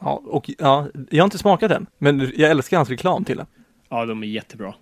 Ja, 0.00 0.22
och 0.26 0.50
ja, 0.58 0.88
jag 1.10 1.22
har 1.22 1.24
inte 1.24 1.38
smakat 1.38 1.68
den, 1.68 1.86
men 1.98 2.32
jag 2.36 2.50
älskar 2.50 2.76
hans 2.76 2.88
reklam 2.88 3.24
till 3.24 3.36
den. 3.36 3.46
Ja, 3.88 4.06
de 4.06 4.22
är 4.22 4.26
jättebra. 4.26 4.74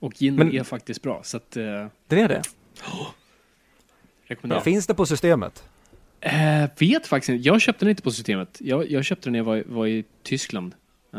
Och 0.00 0.12
gin 0.14 0.34
Men- 0.36 0.52
är 0.54 0.62
faktiskt 0.64 1.02
bra, 1.02 1.20
så 1.24 1.36
att 1.36 1.56
eh, 1.56 1.62
Den 2.08 2.18
är 2.18 2.28
det? 2.28 2.42
rekommenderar. 4.26 4.60
Finns 4.60 4.86
det 4.86 4.94
på 4.94 5.06
systemet? 5.06 5.64
Eh, 6.20 6.70
vet 6.78 7.06
faktiskt 7.06 7.28
inte. 7.28 7.48
Jag 7.48 7.60
köpte 7.60 7.84
den 7.84 7.90
inte 7.90 8.02
på 8.02 8.10
systemet. 8.10 8.56
Jag, 8.60 8.90
jag 8.90 9.04
köpte 9.04 9.26
den 9.26 9.32
när 9.32 9.38
jag 9.38 9.44
var, 9.44 9.64
var 9.66 9.86
i 9.86 10.04
Tyskland. 10.22 10.74
Eh, 11.12 11.18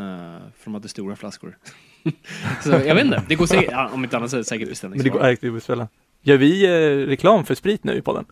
för 0.56 0.64
de 0.64 0.74
hade 0.74 0.88
stora 0.88 1.16
flaskor. 1.16 1.58
så 2.62 2.70
jag 2.70 2.94
vet 2.94 3.04
inte. 3.04 3.22
Det 3.28 3.34
går 3.34 3.46
säkert, 3.46 3.70
ja, 3.70 3.90
om 3.92 4.04
inte 4.04 4.16
annat 4.16 4.30
så 4.30 4.36
är 4.36 4.38
det 4.38 4.44
säkert 4.44 4.82
Men 4.82 4.98
det 4.98 5.08
går 5.08 5.20
att 5.28 5.40
beställa. 5.40 5.88
Gör 6.22 6.36
vi 6.36 6.64
eh, 6.64 7.06
reklam 7.06 7.44
för 7.44 7.54
sprit 7.54 7.84
nu 7.84 7.94
i 7.96 8.02
podden? 8.02 8.24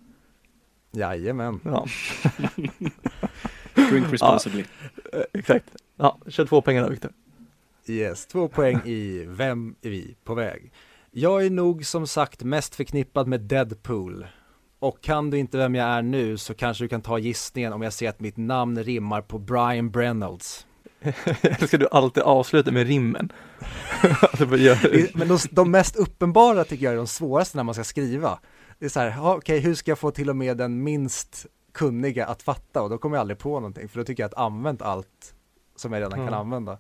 Jajamän. 0.92 1.60
Ja, 1.64 1.86
Drink 3.90 4.12
responsibly. 4.12 4.64
eh, 5.12 5.20
exakt. 5.32 5.64
Ja, 5.96 6.18
kör 6.28 6.46
två 6.46 6.60
pengar 6.60 6.82
då 6.82 6.88
Viktor. 6.88 7.10
Yes, 7.86 8.26
två 8.26 8.48
poäng 8.48 8.80
i 8.84 9.24
Vem 9.28 9.74
är 9.82 9.90
vi 9.90 10.16
på 10.24 10.34
väg? 10.34 10.72
Jag 11.10 11.46
är 11.46 11.50
nog 11.50 11.86
som 11.86 12.06
sagt 12.06 12.42
mest 12.44 12.74
förknippad 12.74 13.28
med 13.28 13.40
Deadpool. 13.40 14.26
Och 14.78 15.00
kan 15.00 15.30
du 15.30 15.38
inte 15.38 15.58
vem 15.58 15.74
jag 15.74 15.88
är 15.88 16.02
nu 16.02 16.36
så 16.36 16.54
kanske 16.54 16.84
du 16.84 16.88
kan 16.88 17.02
ta 17.02 17.18
gissningen 17.18 17.72
om 17.72 17.82
jag 17.82 17.92
ser 17.92 18.08
att 18.08 18.20
mitt 18.20 18.36
namn 18.36 18.84
rimmar 18.84 19.22
på 19.22 19.38
Brian. 19.38 19.92
Eller 19.94 21.66
ska 21.66 21.78
du 21.78 21.88
alltid 21.90 22.22
avsluta 22.22 22.70
med 22.70 22.86
rimmen? 22.86 23.32
alltså, 24.20 24.46
Men 25.14 25.28
de, 25.28 25.38
de 25.50 25.70
mest 25.70 25.96
uppenbara 25.96 26.64
tycker 26.64 26.84
jag 26.84 26.92
är 26.92 26.96
de 26.96 27.06
svåraste 27.06 27.56
när 27.56 27.64
man 27.64 27.74
ska 27.74 27.84
skriva. 27.84 28.38
Det 28.78 28.84
är 28.84 28.88
så 28.88 29.00
här, 29.00 29.36
okej 29.36 29.60
hur 29.60 29.74
ska 29.74 29.90
jag 29.90 29.98
få 29.98 30.10
till 30.10 30.30
och 30.30 30.36
med 30.36 30.56
den 30.56 30.82
minst 30.82 31.46
kunniga 31.72 32.26
att 32.26 32.42
fatta? 32.42 32.82
Och 32.82 32.90
då 32.90 32.98
kommer 32.98 33.16
jag 33.16 33.20
aldrig 33.20 33.38
på 33.38 33.54
någonting, 33.54 33.88
för 33.88 33.98
då 33.98 34.04
tycker 34.04 34.22
jag 34.22 34.28
att 34.28 34.38
använt 34.38 34.82
allt 34.82 35.34
som 35.76 35.92
jag 35.92 36.00
redan 36.00 36.18
kan 36.18 36.28
Mm. 36.28 36.34
använda. 36.34 36.78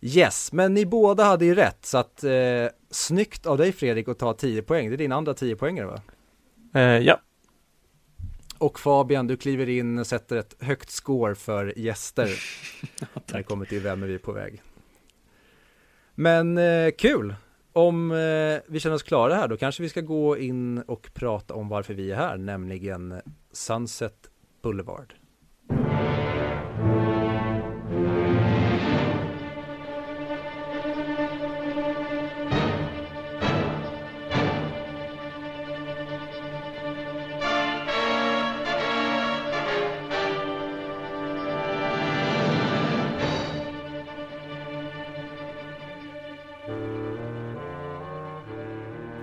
Yes, 0.00 0.52
men 0.52 0.74
ni 0.74 0.86
båda 0.86 1.24
hade 1.24 1.44
ju 1.44 1.54
rätt, 1.54 1.86
så 1.86 1.98
att 1.98 2.24
eh, 2.24 2.66
snyggt 2.90 3.46
av 3.46 3.58
dig 3.58 3.72
Fredrik 3.72 4.08
att 4.08 4.18
ta 4.18 4.34
10 4.34 4.62
poäng. 4.62 4.88
Det 4.88 4.94
är 4.94 4.98
din 4.98 5.12
andra 5.12 5.34
10 5.34 5.56
poängare 5.56 5.86
va? 5.86 6.00
Eh, 6.74 6.80
ja, 6.80 7.20
Och 8.58 8.80
Fabian, 8.80 9.26
du 9.26 9.36
kliver 9.36 9.68
in 9.68 9.98
och 9.98 10.06
sätter 10.06 10.36
ett 10.36 10.54
högt 10.60 10.90
score 10.90 11.34
för 11.34 11.78
gäster 11.78 12.26
när 13.26 13.38
det 13.38 13.42
kommer 13.42 13.64
till 13.64 13.80
Vem 13.80 14.02
är 14.02 14.06
vi 14.06 14.18
på 14.18 14.32
väg? 14.32 14.62
Men 16.14 16.58
eh, 16.58 16.90
kul! 16.98 17.34
Om 17.72 18.10
eh, 18.10 18.60
vi 18.66 18.80
känner 18.80 18.96
oss 18.96 19.02
klara 19.02 19.34
här 19.34 19.48
då 19.48 19.56
kanske 19.56 19.82
vi 19.82 19.88
ska 19.88 20.00
gå 20.00 20.38
in 20.38 20.78
och 20.78 21.10
prata 21.14 21.54
om 21.54 21.68
varför 21.68 21.94
vi 21.94 22.10
är 22.10 22.16
här, 22.16 22.36
nämligen 22.36 23.20
Sunset 23.52 24.30
Boulevard. 24.62 25.14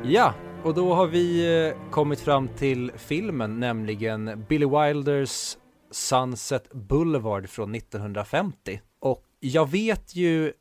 Ja, 0.09 0.33
och 0.63 0.73
då 0.73 0.93
har 0.93 1.07
vi 1.07 1.57
eh, 1.67 1.89
kommit 1.91 2.19
fram 2.19 2.47
till 2.47 2.91
filmen, 2.97 3.59
nämligen 3.59 4.45
Billy 4.49 4.65
Wilders 4.65 5.57
Sunset 5.91 6.73
Boulevard 6.73 7.49
från 7.49 7.75
1950. 7.75 8.81
Och 8.99 9.23
jag 9.39 9.71
vet 9.71 10.15
ju 10.15 10.53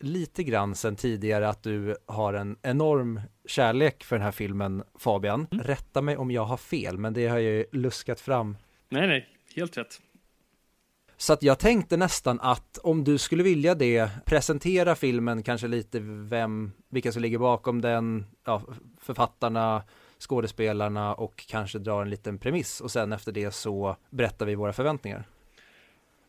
lite 0.00 0.42
grann 0.42 0.74
sen 0.74 0.96
tidigare 0.96 1.48
att 1.48 1.62
du 1.62 1.96
har 2.06 2.34
en 2.34 2.56
enorm 2.62 3.20
kärlek 3.46 4.04
för 4.04 4.16
den 4.16 4.24
här 4.24 4.32
filmen 4.32 4.82
Fabian. 4.98 5.46
Mm. 5.50 5.64
Rätta 5.64 6.02
mig 6.02 6.16
om 6.16 6.30
jag 6.30 6.44
har 6.44 6.56
fel, 6.56 6.98
men 6.98 7.12
det 7.12 7.26
har 7.26 7.38
jag 7.38 7.52
ju 7.52 7.64
luskat 7.72 8.20
fram. 8.20 8.56
Nej, 8.88 9.06
nej, 9.06 9.28
helt 9.56 9.78
rätt. 9.78 10.00
Så 11.20 11.32
att 11.32 11.42
jag 11.42 11.58
tänkte 11.58 11.96
nästan 11.96 12.40
att 12.40 12.78
om 12.78 13.04
du 13.04 13.18
skulle 13.18 13.42
vilja 13.42 13.74
det, 13.74 14.10
presentera 14.26 14.94
filmen 14.94 15.42
kanske 15.42 15.68
lite 15.68 16.00
vem, 16.02 16.72
vilka 16.88 17.12
som 17.12 17.22
ligger 17.22 17.38
bakom 17.38 17.80
den, 17.80 18.26
ja, 18.44 18.62
författarna, 19.00 19.82
skådespelarna 20.18 21.14
och 21.14 21.44
kanske 21.48 21.78
dra 21.78 22.02
en 22.02 22.10
liten 22.10 22.38
premiss 22.38 22.80
och 22.80 22.90
sen 22.90 23.12
efter 23.12 23.32
det 23.32 23.50
så 23.50 23.96
berättar 24.10 24.46
vi 24.46 24.54
våra 24.54 24.72
förväntningar. 24.72 25.24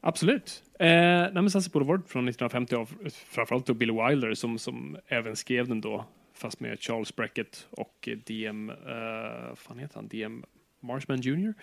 Absolut. 0.02 0.64
Eh, 0.80 0.88
nej, 0.88 1.32
men 1.34 1.52
Sunset 1.52 1.74
Boulevard 1.74 2.08
från 2.08 2.28
1950 2.28 2.76
av 2.76 2.90
framförallt 3.12 3.66
då 3.66 3.74
Billy 3.74 3.94
Wilder 3.94 4.34
som, 4.34 4.60
som 4.60 4.98
även 5.08 5.36
skrev 5.36 5.68
den 5.68 5.82
då, 5.82 6.06
fast 6.34 6.60
med 6.60 6.80
Charles 6.80 7.16
Brackett 7.16 7.68
och 7.70 8.10
DM, 8.26 8.70
eh, 8.70 8.76
eh 8.76 9.56
fan 9.56 9.80
heter 9.80 9.96
han, 9.96 10.08
DM 10.08 10.44
Marshman 10.80 11.22
Jr. 11.22 11.54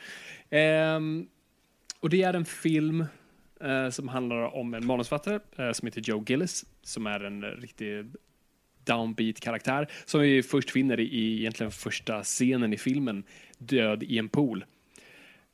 Eh, 0.51 1.01
och 2.01 2.11
det 2.11 2.23
är 2.23 2.35
en 2.35 2.45
film 2.45 3.05
eh, 3.61 3.91
som 3.91 4.09
handlar 4.09 4.57
om 4.57 4.75
en 4.75 4.87
manusfattare 4.87 5.41
eh, 5.57 5.73
som 5.73 5.87
heter 5.87 6.01
Joe 6.01 6.25
Gillis, 6.27 6.65
som 6.83 7.07
är 7.07 7.21
en 7.21 7.43
riktig 7.43 8.07
downbeat 8.85 9.41
karaktär 9.41 9.89
som 10.05 10.21
vi 10.21 10.43
först 10.43 10.71
finner 10.71 11.01
i 11.01 11.39
egentligen 11.41 11.73
första 11.73 12.23
scenen 12.23 12.73
i 12.73 12.77
filmen, 12.77 13.25
död 13.59 14.03
i 14.03 14.19
en 14.19 14.29
pool. 14.29 14.65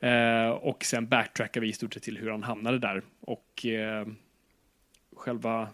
Eh, 0.01 0.49
och 0.49 0.85
sen 0.85 1.09
backtrackar 1.09 1.61
vi 1.61 1.69
i 1.69 1.73
stort 1.73 1.95
sett 1.95 2.03
till 2.03 2.19
hur 2.19 2.31
han 2.31 2.43
hamnade 2.43 2.79
där. 2.79 3.03
Och 3.21 3.67
eh, 3.67 4.07
själva 5.17 5.69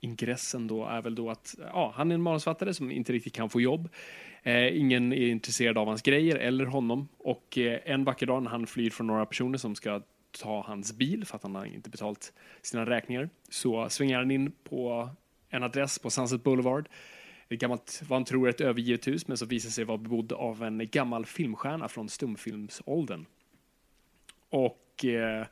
ingressen 0.00 0.66
då 0.66 0.86
är 0.86 1.02
väl 1.02 1.14
då 1.14 1.30
att 1.30 1.54
ja, 1.58 1.92
han 1.96 2.10
är 2.10 2.14
en 2.14 2.22
manusfattare 2.22 2.74
som 2.74 2.90
inte 2.90 3.12
riktigt 3.12 3.34
kan 3.34 3.50
få 3.50 3.60
jobb. 3.60 3.88
Eh, 4.46 4.80
ingen 4.80 5.12
är 5.12 5.26
intresserad 5.26 5.78
av 5.78 5.86
hans 5.86 6.02
grejer 6.02 6.36
eller 6.36 6.64
honom. 6.64 7.08
Och 7.18 7.58
eh, 7.58 7.80
en 7.84 8.04
vacker 8.04 8.26
dag 8.26 8.42
när 8.42 8.50
han 8.50 8.66
flyr 8.66 8.90
från 8.90 9.06
några 9.06 9.26
personer 9.26 9.58
som 9.58 9.74
ska 9.74 10.02
ta 10.40 10.62
hans 10.66 10.92
bil 10.92 11.24
för 11.24 11.36
att 11.36 11.42
han 11.42 11.54
har 11.54 11.64
inte 11.64 11.90
betalt 11.90 12.32
sina 12.62 12.86
räkningar 12.86 13.28
så 13.48 13.88
svänger 13.88 14.16
han 14.16 14.30
in 14.30 14.52
på 14.64 15.08
en 15.48 15.62
adress 15.62 15.98
på 15.98 16.10
Sunset 16.10 16.44
Boulevard 16.44 16.88
ett 17.48 17.60
gammalt, 17.60 18.02
vad 18.08 18.16
han 18.16 18.24
tror 18.24 18.46
är 18.46 18.50
ett 18.50 18.60
övergivet 18.60 19.06
hus, 19.06 19.28
men 19.28 19.36
som 19.36 19.48
visar 19.48 19.70
sig 19.70 19.84
vara 19.84 19.98
bebodd 19.98 20.32
av 20.32 20.62
en 20.62 20.88
gammal 20.88 21.26
filmstjärna 21.26 21.88
från 21.88 22.08
stumfilmsåldern. 22.08 23.26
Och 24.48 25.04
eh, 25.04 25.46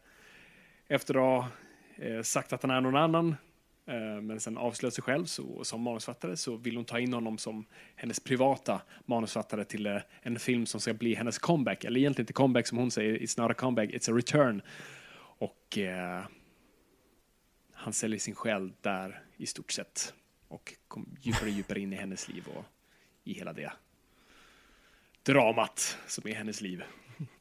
efter 0.89 1.15
att 1.15 1.21
ha 1.21 1.49
eh, 1.97 2.23
sagt 2.23 2.53
att 2.53 2.63
han 2.63 2.71
är 2.71 2.81
någon 2.81 2.97
annan, 2.97 3.37
Eh, 3.87 4.21
men 4.21 4.41
sen 4.41 4.59
avslöjar 4.59 4.91
sig 4.91 5.05
själv 5.05 5.25
så, 5.25 5.65
som 5.65 5.83
manusfattare, 5.83 6.37
så 6.37 6.57
vill 6.57 6.77
hon 6.77 6.85
ta 6.85 6.99
in 7.01 7.13
honom 7.13 7.39
som 7.39 7.67
hennes 7.97 8.21
privata 8.21 8.83
manusfattare 9.07 9.65
till 9.65 9.87
eh, 9.87 10.01
en 10.23 10.39
film 10.39 10.67
som 10.67 10.81
ska 10.81 10.95
bli 10.95 11.15
hennes 11.15 11.39
comeback, 11.39 11.85
eller 11.85 12.01
egentligen 12.01 12.23
inte 12.23 12.33
comeback 12.33 12.67
som 12.67 12.79
hon 12.79 12.91
säger, 12.91 13.19
it's 13.19 13.41
not 13.41 13.51
a 13.51 13.55
comeback, 13.55 13.91
it's 13.91 14.13
a 14.13 14.17
return. 14.17 14.63
Och 15.39 15.79
eh, 15.79 16.25
han 17.73 17.93
säljer 17.93 18.19
sin 18.19 18.35
själ 18.35 18.73
där 18.81 19.23
i 19.37 19.47
stort 19.47 19.73
sett 19.73 20.15
och 20.49 20.75
kom 20.89 21.17
djupare 21.21 21.51
och 21.51 21.57
djupare 21.57 21.81
in 21.81 21.93
i 21.93 21.97
hennes 21.97 22.29
liv 22.29 22.45
och 22.57 22.65
i 23.25 23.33
hela 23.33 23.53
det 23.53 23.73
dramat 25.23 25.99
som 26.07 26.29
är 26.29 26.35
hennes 26.35 26.61
liv. 26.61 26.83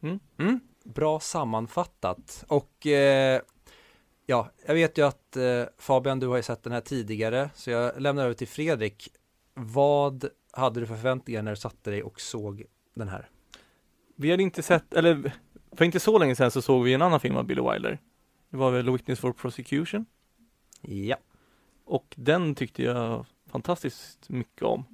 Mm. 0.02 0.20
mm. 0.38 0.60
Bra 0.84 1.20
sammanfattat. 1.20 2.46
Och 2.48 2.88
eh, 2.88 3.42
ja, 4.26 4.52
jag 4.66 4.74
vet 4.74 4.98
ju 4.98 5.08
att 5.08 5.38
eh, 5.38 5.64
Fabian, 5.78 6.20
du 6.20 6.28
har 6.28 6.38
ju 6.38 6.44
sett 6.44 6.64
den 6.64 6.74
här 6.74 6.82
tidigare, 6.82 7.50
så 7.56 7.70
jag 7.70 8.02
lämnar 8.02 8.24
över 8.24 8.34
till 8.34 8.48
Fredrik. 8.48 9.10
Vad 9.54 10.26
hade 10.52 10.80
du 10.80 10.86
för 10.86 10.96
förväntningar 10.96 11.42
när 11.42 11.52
du 11.52 11.58
satte 11.58 11.90
dig 11.92 12.04
och 12.04 12.22
såg 12.22 12.64
den 12.94 13.08
här? 13.08 13.30
Vi 14.16 14.32
hade 14.32 14.44
inte 14.44 14.64
sett, 14.64 14.94
eller 14.94 15.34
för 15.72 15.86
inte 15.86 16.00
så 16.00 16.18
länge 16.18 16.36
sedan 16.36 16.52
så 16.52 16.62
såg 16.62 16.84
vi 16.84 16.94
en 16.94 17.02
annan 17.02 17.20
film 17.20 17.36
av 17.36 17.46
Billy 17.46 17.62
Wilder. 17.72 18.00
Det 18.50 18.58
var 18.58 18.72
väl 18.72 18.92
Witness 18.92 19.20
for 19.20 19.34
Prosecution. 19.34 20.06
Ja. 20.82 21.16
Och 21.86 22.14
den 22.18 22.56
tyckte 22.56 22.84
jag 22.84 23.26
fantastiskt 23.48 24.30
mycket 24.30 24.64
om. 24.64 24.86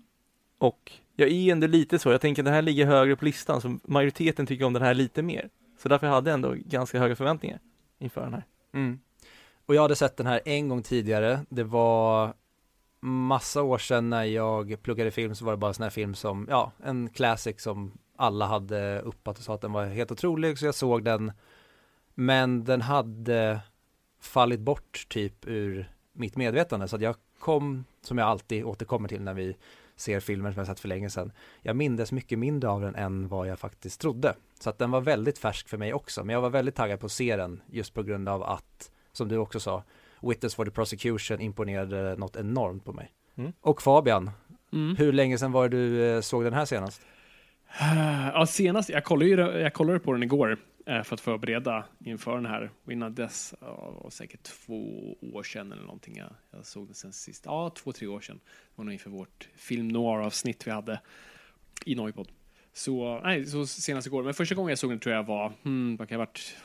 Och 0.58 0.92
jag 1.16 1.30
är 1.30 1.52
ändå 1.52 1.68
lite 1.68 2.00
så, 2.00 2.12
jag 2.12 2.22
tänker 2.22 2.42
att 2.42 2.46
den 2.46 2.54
här 2.54 2.62
ligger 2.62 2.86
högre 2.86 3.16
på 3.16 3.26
listan, 3.26 3.62
så 3.62 3.80
majoriteten 3.84 4.46
tycker 4.46 4.66
om 4.66 4.74
den 4.74 4.84
här 4.84 4.94
lite 4.94 5.22
mer. 5.22 5.50
Så 5.78 5.90
därför 5.90 6.08
hade 6.08 6.30
jag 6.30 6.34
ändå 6.34 6.56
ganska 6.58 7.00
höga 7.00 7.16
förväntningar 7.16 7.60
inför 8.00 8.22
den 8.22 8.34
här. 8.34 8.46
Mm. 8.74 9.00
Och 9.70 9.76
jag 9.76 9.82
hade 9.82 9.96
sett 9.96 10.18
den 10.18 10.28
här 10.28 10.42
en 10.46 10.70
gång 10.70 10.84
tidigare. 10.84 11.46
Det 11.50 11.64
var 11.64 12.34
massa 13.00 13.62
år 13.62 13.78
sedan 13.78 14.10
när 14.10 14.24
jag 14.24 14.82
pluggade 14.82 15.12
film 15.12 15.36
så 15.36 15.46
var 15.46 15.52
det 15.52 15.58
bara 15.58 15.68
en 15.68 15.74
sån 15.74 15.84
här 15.84 15.90
film 15.90 16.16
som, 16.16 16.48
ja, 16.50 16.72
en 16.84 17.10
classic 17.10 17.62
som 17.62 17.98
alla 18.16 18.46
hade 18.46 19.02
uppat 19.02 19.38
och 19.38 19.44
sa 19.44 19.54
att 19.54 19.62
den 19.62 19.72
var 19.72 19.86
helt 19.86 20.12
otrolig 20.12 20.58
så 20.58 20.66
jag 20.66 20.76
såg 20.76 21.04
den. 21.04 21.32
Men 22.14 22.64
den 22.64 22.82
hade 22.82 23.60
fallit 24.22 24.60
bort 24.60 25.06
typ 25.10 25.48
ur 25.48 25.92
mitt 26.14 26.36
medvetande 26.36 26.88
så 26.88 26.96
att 26.96 27.02
jag 27.02 27.16
kom, 27.40 27.86
som 28.02 28.18
jag 28.18 28.28
alltid 28.28 28.64
återkommer 28.64 29.10
till 29.10 29.22
när 29.22 29.34
vi 29.34 29.58
ser 29.96 30.20
filmer 30.20 30.52
som 30.52 30.60
jag 30.60 30.68
sett 30.68 30.80
för 30.80 30.88
länge 30.88 31.10
sedan. 31.10 31.32
Jag 31.62 31.76
mindes 31.76 32.12
mycket 32.12 32.40
mindre 32.40 32.70
av 32.70 32.82
den 32.82 32.96
än 32.96 33.28
vad 33.28 33.48
jag 33.48 33.60
faktiskt 33.60 34.02
trodde. 34.02 34.36
Så 34.60 34.70
att 34.70 34.78
den 34.78 34.92
var 34.92 35.02
väldigt 35.02 35.38
färsk 35.38 35.70
för 35.70 35.78
mig 35.78 35.94
också. 35.94 36.24
Men 36.24 36.34
jag 36.34 36.42
var 36.42 36.50
väldigt 36.50 36.76
taggad 36.76 37.00
på 37.00 37.06
att 37.06 37.12
se 37.12 37.36
den 37.36 37.62
just 37.68 37.94
på 37.94 38.04
grund 38.04 38.30
av 38.30 38.44
att, 38.44 38.92
som 39.20 39.28
du 39.28 39.38
också 39.38 39.60
sa, 39.60 39.84
Witness 40.22 40.56
for 40.56 40.66
the 40.66 40.72
Prosecution 40.72 41.42
imponerade 41.42 42.16
något 42.16 42.36
enormt 42.36 42.86
på 42.86 42.94
mig. 42.94 43.12
Mm. 43.38 43.54
Och 43.62 43.82
Fabian, 43.82 44.32
Mm. 44.74 44.96
hur 44.96 45.14
länge 45.14 45.38
sedan 45.38 45.52
var 45.52 45.70
det 45.70 45.78
du 45.78 46.10
eh, 46.16 46.22
såg 46.22 46.44
den 46.44 46.54
här 46.54 46.66
senast? 46.66 47.02
Ja, 48.34 48.46
senast, 48.46 48.90
jag 48.90 49.04
kollade, 49.04 49.30
ju, 49.30 49.36
jag 49.60 49.74
kollade 49.74 50.00
på 50.00 50.14
den 50.14 50.24
igår 50.24 50.58
eh, 50.86 51.04
för 51.04 51.14
att 51.14 51.20
förbereda 51.22 51.86
inför 52.06 52.36
den 52.36 52.46
här. 52.46 52.72
Och 52.86 52.92
innan 52.92 53.16
dess, 53.16 53.54
ja, 53.62 53.94
det 53.98 54.04
var 54.04 54.10
säkert 54.10 54.44
två 54.44 55.14
år 55.34 55.44
sedan 55.44 55.72
eller 55.72 55.84
någonting. 55.84 56.18
Jag, 56.18 56.30
jag 56.52 56.66
såg 56.66 56.86
den 56.88 56.96
sen 56.96 57.14
sist. 57.14 57.44
Ja, 57.46 57.70
två, 57.78 57.92
tre 57.92 58.08
år 58.08 58.20
sedan. 58.22 58.40
Det 58.46 58.74
var 58.76 58.86
nog 58.86 58.94
inför 58.94 59.10
vårt 59.10 59.50
film 59.56 59.88
noir-avsnitt 59.88 60.68
vi 60.68 60.72
hade 60.72 61.02
i 61.86 61.96
Noipod. 61.96 62.32
Så, 62.74 63.20
nej, 63.24 63.46
så 63.46 63.66
senast 63.68 64.08
igår. 64.08 64.24
Men 64.24 64.34
första 64.34 64.56
gången 64.56 64.70
jag 64.70 64.80
såg 64.80 64.90
den 64.92 65.00
tror 65.00 65.16
jag 65.16 65.24
var, 65.24 65.54
hmm, 65.64 65.96
vad 65.98 66.08
kan 66.08 66.16
jag 66.16 66.20
ha 66.20 66.26
varit 66.26 66.56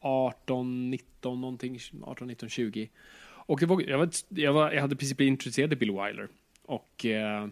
18, 0.00 0.90
19 0.90 1.40
någonting, 1.40 1.78
18, 2.02 2.28
19, 2.28 2.48
20. 2.48 2.90
Och 3.22 3.62
var, 3.62 3.82
jag, 3.82 3.98
var, 3.98 4.10
jag, 4.28 4.52
var, 4.52 4.72
jag 4.72 4.80
hade 4.80 4.96
precis 4.96 5.16
blivit 5.16 5.32
introducerad 5.32 5.70
till 5.70 5.78
Bill 5.78 5.90
Wilder. 5.90 6.28
Och 6.62 7.06
eh, 7.06 7.48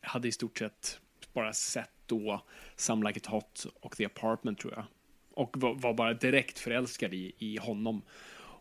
hade 0.00 0.28
i 0.28 0.32
stort 0.32 0.58
sett 0.58 1.00
bara 1.32 1.52
sett 1.52 1.90
då 2.06 2.42
Some 2.76 3.08
Like 3.08 3.18
It 3.18 3.26
Hot 3.26 3.66
och 3.80 3.96
The 3.96 4.04
Apartment 4.04 4.58
tror 4.58 4.72
jag. 4.76 4.84
Och 5.34 5.56
var, 5.56 5.74
var 5.74 5.94
bara 5.94 6.14
direkt 6.14 6.58
förälskad 6.58 7.14
i, 7.14 7.32
i 7.38 7.56
honom. 7.56 8.02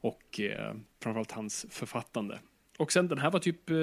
Och 0.02 0.40
eh, 0.40 0.76
framförallt 1.00 1.32
hans 1.32 1.66
författande. 1.70 2.40
Och 2.78 2.92
sen 2.92 3.08
den 3.08 3.18
här 3.18 3.32
var 3.32 3.40
typ 3.40 3.70
eh, 3.70 3.78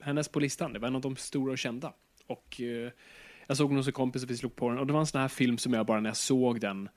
hennes 0.00 0.28
på 0.28 0.40
listan. 0.40 0.72
Det 0.72 0.78
var 0.78 0.88
en 0.88 0.96
av 0.96 1.00
de 1.00 1.16
stora 1.16 1.52
och 1.52 1.58
kända. 1.58 1.92
Och 2.26 2.60
eh, 2.60 2.90
jag 3.46 3.56
såg 3.56 3.70
den 3.70 3.76
hos 3.76 3.86
en 3.86 3.92
kompis 3.92 4.22
och 4.22 4.30
vi 4.30 4.36
slog 4.36 4.56
på 4.56 4.68
den. 4.68 4.78
Och 4.78 4.86
det 4.86 4.92
var 4.92 5.00
en 5.00 5.06
sån 5.06 5.20
här 5.20 5.28
film 5.28 5.58
som 5.58 5.72
jag 5.72 5.86
bara 5.86 6.00
när 6.00 6.10
jag 6.10 6.16
såg 6.16 6.60
den. 6.60 6.88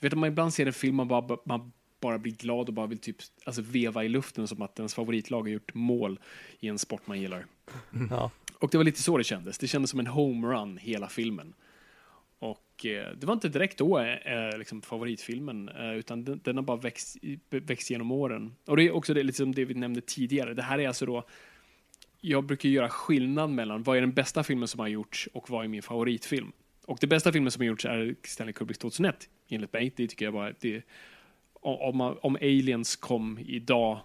Du 0.00 0.06
vet 0.06 0.12
om 0.12 0.20
man 0.20 0.28
ibland 0.28 0.54
ser 0.54 0.66
en 0.66 0.72
film 0.72 0.96
man 0.96 1.08
bara, 1.08 1.38
man 1.44 1.72
bara 2.00 2.18
blir 2.18 2.32
glad 2.32 2.68
och 2.68 2.74
bara 2.74 2.86
vill 2.86 2.98
typ 2.98 3.16
alltså, 3.44 3.62
veva 3.62 4.04
i 4.04 4.08
luften 4.08 4.48
som 4.48 4.62
att 4.62 4.78
ens 4.78 4.94
favoritlag 4.94 5.42
har 5.42 5.48
gjort 5.48 5.74
mål 5.74 6.20
i 6.60 6.68
en 6.68 6.78
sport 6.78 7.06
man 7.06 7.20
gillar. 7.20 7.46
Ja. 8.10 8.30
Och 8.58 8.70
det 8.70 8.76
var 8.76 8.84
lite 8.84 9.02
så 9.02 9.18
det 9.18 9.24
kändes. 9.24 9.58
Det 9.58 9.68
kändes 9.68 9.90
som 9.90 10.00
en 10.00 10.06
homerun 10.06 10.78
hela 10.78 11.08
filmen. 11.08 11.54
Och 12.38 12.86
eh, 12.86 13.16
det 13.16 13.26
var 13.26 13.34
inte 13.34 13.48
direkt 13.48 13.78
då 13.78 13.98
eh, 13.98 14.58
liksom 14.58 14.82
favoritfilmen, 14.82 15.68
eh, 15.68 15.92
utan 15.92 16.24
den, 16.24 16.40
den 16.44 16.56
har 16.56 16.62
bara 16.62 16.76
växt, 16.76 17.16
växt 17.50 17.90
genom 17.90 18.12
åren. 18.12 18.54
Och 18.66 18.76
det 18.76 18.82
är 18.82 18.90
också 18.90 19.14
det, 19.14 19.22
liksom 19.22 19.54
det 19.54 19.64
vi 19.64 19.74
nämnde 19.74 20.00
tidigare. 20.00 20.54
Det 20.54 20.62
här 20.62 20.78
är 20.78 20.88
alltså 20.88 21.06
då, 21.06 21.24
jag 22.20 22.44
brukar 22.44 22.68
göra 22.68 22.88
skillnad 22.88 23.50
mellan 23.50 23.82
vad 23.82 23.96
är 23.96 24.00
den 24.00 24.12
bästa 24.12 24.42
filmen 24.42 24.68
som 24.68 24.80
har 24.80 24.88
gjorts 24.88 25.28
och 25.32 25.50
vad 25.50 25.64
är 25.64 25.68
min 25.68 25.82
favoritfilm. 25.82 26.52
Och 26.86 26.98
det 27.00 27.06
bästa 27.06 27.32
filmen 27.32 27.50
som 27.50 27.60
har 27.60 27.66
gjorts 27.66 27.84
är 27.84 28.14
Stanley 28.22 28.52
Kubricks 28.52 28.78
2001, 28.78 29.28
enligt 29.54 29.72
mig. 29.72 29.92
Det 29.96 30.08
tycker 30.08 30.24
jag 30.24 30.34
bara, 30.34 30.52
det, 30.60 30.82
om, 31.52 32.00
om, 32.00 32.36
aliens 32.36 32.96
kom 32.96 33.38
idag 33.38 34.00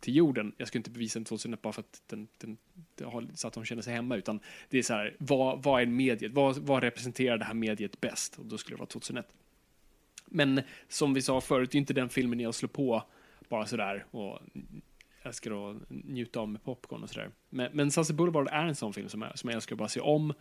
till 0.00 0.16
jorden. 0.16 0.52
Jag 0.56 0.68
skulle 0.68 0.80
inte 0.80 0.90
bevisa 0.90 1.18
den 1.18 1.24
2001 1.24 1.62
bara 1.62 1.72
för 1.72 1.80
att 1.80 2.02
den, 2.06 2.28
den, 2.38 2.56
den 2.94 3.08
har, 3.08 3.26
så 3.34 3.48
att 3.48 3.54
de 3.54 3.64
känner 3.64 3.82
sig 3.82 3.94
hemma, 3.94 4.16
utan 4.16 4.40
det 4.68 4.78
är 4.78 4.82
så 4.82 4.94
här, 4.94 5.16
vad, 5.18 5.62
vad 5.62 5.82
är 5.82 5.86
mediet? 5.86 6.32
Vad, 6.32 6.58
vad 6.58 6.82
representerar 6.82 7.38
det 7.38 7.44
här 7.44 7.54
mediet 7.54 8.00
bäst? 8.00 8.38
Och 8.38 8.46
då 8.46 8.58
skulle 8.58 8.76
det 8.76 8.80
vara 8.80 8.88
2001. 8.88 9.26
Men 10.26 10.60
som 10.88 11.14
vi 11.14 11.22
sa 11.22 11.40
förut, 11.40 11.70
det 11.70 11.76
är 11.76 11.80
inte 11.80 11.94
den 11.94 12.08
filmen 12.08 12.40
jag 12.40 12.54
slår 12.54 12.68
på 12.68 13.02
bara 13.48 13.66
sådär 13.66 14.06
och 14.10 14.38
älskar 15.22 15.70
att 15.70 15.76
njuta 15.88 16.40
av 16.40 16.48
med 16.48 16.64
popcorn 16.64 17.02
och 17.02 17.10
sådär. 17.10 17.30
Men, 17.50 17.70
men 17.72 17.90
Sunset 17.90 18.16
Boulevard 18.16 18.48
är 18.48 18.64
en 18.64 18.74
sån 18.74 18.92
film 18.92 19.08
som 19.08 19.22
jag, 19.22 19.38
som 19.38 19.50
jag 19.50 19.54
älskar 19.54 19.74
att 19.74 19.78
bara 19.78 19.88
se 19.88 20.00
om. 20.00 20.34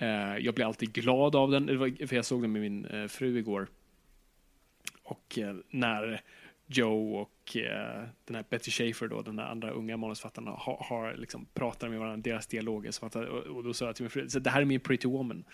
Eh, 0.00 0.38
jag 0.38 0.54
blir 0.54 0.66
alltid 0.66 0.92
glad 0.92 1.36
av 1.36 1.50
den, 1.50 1.78
var, 1.78 2.06
för 2.06 2.16
jag 2.16 2.24
såg 2.24 2.42
den 2.42 2.52
med 2.52 2.62
min 2.62 2.84
eh, 2.84 3.06
fru 3.06 3.38
igår. 3.38 3.68
Och 5.02 5.38
eh, 5.38 5.56
när 5.70 6.22
Joe 6.66 7.16
och 7.20 7.56
eh, 7.56 8.04
den 8.24 8.36
här 8.36 8.44
Betty 8.50 8.70
Schaefer 8.70 9.08
då, 9.08 9.22
den 9.22 9.38
här 9.38 9.46
andra 9.46 9.70
unga 9.70 9.96
manusförfattaren 9.96 10.48
har, 10.48 10.84
har 10.88 11.14
liksom 11.14 11.46
pratar 11.54 11.88
med 11.88 11.98
varandra, 11.98 12.30
deras 12.30 12.46
dialoger. 12.46 12.90
Så 12.90 13.06
att, 13.06 13.14
eh, 13.14 13.22
och, 13.22 13.56
och 13.56 13.64
då 13.64 13.74
sa 13.74 13.86
jag 13.86 13.96
till 13.96 14.02
min 14.02 14.10
fru, 14.10 14.28
så 14.28 14.38
det 14.38 14.50
här 14.50 14.60
är 14.60 14.64
min 14.64 14.80
Pretty 14.80 15.08
Woman. 15.08 15.44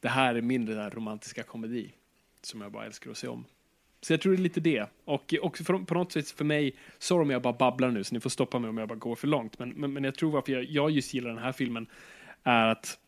Det 0.00 0.08
här 0.08 0.34
är 0.34 0.42
min 0.42 0.66
där 0.66 0.90
romantiska 0.90 1.42
komedi 1.42 1.92
som 2.42 2.60
jag 2.60 2.72
bara 2.72 2.86
älskar 2.86 3.10
att 3.10 3.18
se 3.18 3.28
om. 3.28 3.44
Så 4.00 4.12
jag 4.12 4.20
tror 4.20 4.32
det 4.32 4.38
är 4.38 4.42
lite 4.42 4.60
det. 4.60 4.86
Och 5.04 5.34
eh, 5.34 5.40
också 5.40 5.64
för, 5.64 5.78
på 5.78 5.94
något 5.94 6.12
sätt 6.12 6.30
för 6.30 6.44
mig, 6.44 6.76
sorry 6.98 7.22
om 7.22 7.30
jag 7.30 7.42
bara 7.42 7.52
babblar 7.52 7.90
nu, 7.90 8.04
så 8.04 8.14
ni 8.14 8.20
får 8.20 8.30
stoppa 8.30 8.58
mig 8.58 8.70
om 8.70 8.78
jag 8.78 8.88
bara 8.88 8.98
går 8.98 9.14
för 9.14 9.26
långt. 9.26 9.58
Men, 9.58 9.68
men, 9.70 9.92
men 9.92 10.04
jag 10.04 10.14
tror 10.14 10.30
varför 10.30 10.52
jag, 10.52 10.64
jag 10.64 10.90
just 10.90 11.14
gillar 11.14 11.30
den 11.30 11.38
här 11.38 11.52
filmen 11.52 11.86
är 12.42 12.66
att 12.66 12.98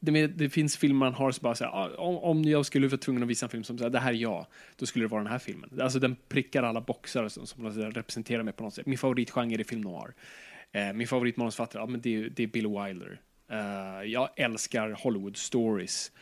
det, 0.00 0.26
det, 0.26 0.50
finns 0.50 0.76
filmer 0.76 0.98
man 0.98 1.14
har 1.14 1.32
så 1.32 1.40
bara 1.40 1.54
så 1.54 1.64
här, 1.64 1.70
ah, 1.70 1.96
om, 1.96 2.18
om 2.18 2.44
jag 2.44 2.66
skulle 2.66 2.88
vara 2.88 2.98
tvungen 2.98 3.22
att 3.22 3.28
visa 3.28 3.46
en 3.46 3.50
film 3.50 3.64
som 3.64 3.78
säger 3.78 3.90
det 3.90 3.98
här 3.98 4.12
är 4.12 4.16
jag, 4.16 4.46
då 4.76 4.86
skulle 4.86 5.04
det 5.04 5.08
vara 5.08 5.22
den 5.22 5.32
här 5.32 5.38
filmen. 5.38 5.70
Alltså 5.80 5.98
den 5.98 6.16
prickar 6.28 6.62
alla 6.62 6.80
boxar 6.80 7.28
som, 7.28 7.46
som 7.46 7.70
representerar 7.70 8.42
mig 8.42 8.52
på 8.52 8.64
något 8.64 8.74
sätt. 8.74 8.86
Min 8.86 8.98
favoritgenre 8.98 9.62
är 9.62 9.64
film 9.64 9.80
noir. 9.80 10.14
Eh, 10.72 10.92
min 10.92 11.08
favoritmanusförfattare, 11.08 11.82
ja, 11.82 11.86
men 11.86 12.00
det, 12.00 12.28
det 12.28 12.42
är 12.42 12.46
Bill 12.46 12.66
Wilder. 12.66 13.20
Uh, 13.52 14.04
jag 14.04 14.28
älskar 14.36 14.90
Hollywood 14.90 15.36
stories. 15.36 16.12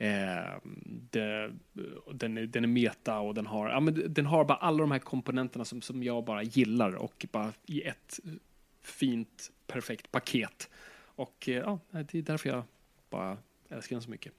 Uh, 0.00 0.70
det, 1.10 1.52
den, 2.12 2.38
är, 2.38 2.46
den 2.46 2.64
är 2.64 2.68
meta 2.68 3.18
och 3.18 3.34
den 3.34 3.46
har, 3.46 3.68
ja, 3.68 3.80
men 3.80 4.14
den 4.14 4.26
har 4.26 4.44
bara 4.44 4.58
alla 4.58 4.78
de 4.78 4.90
här 4.90 4.98
komponenterna 4.98 5.64
som, 5.64 5.82
som 5.82 6.02
jag 6.02 6.24
bara 6.24 6.42
gillar 6.42 6.94
och 6.94 7.26
bara 7.32 7.52
i 7.66 7.82
ett 7.82 8.20
fint, 8.82 9.50
perfekt 9.66 10.10
paket. 10.10 10.70
Och 10.98 11.48
uh, 11.48 11.54
ja, 11.54 11.78
det 11.90 12.18
är 12.18 12.22
därför 12.22 12.48
jag 12.48 12.62
bara 13.10 13.38
älskar 13.68 13.96
den 13.96 14.02
så 14.02 14.10
mycket. 14.10 14.32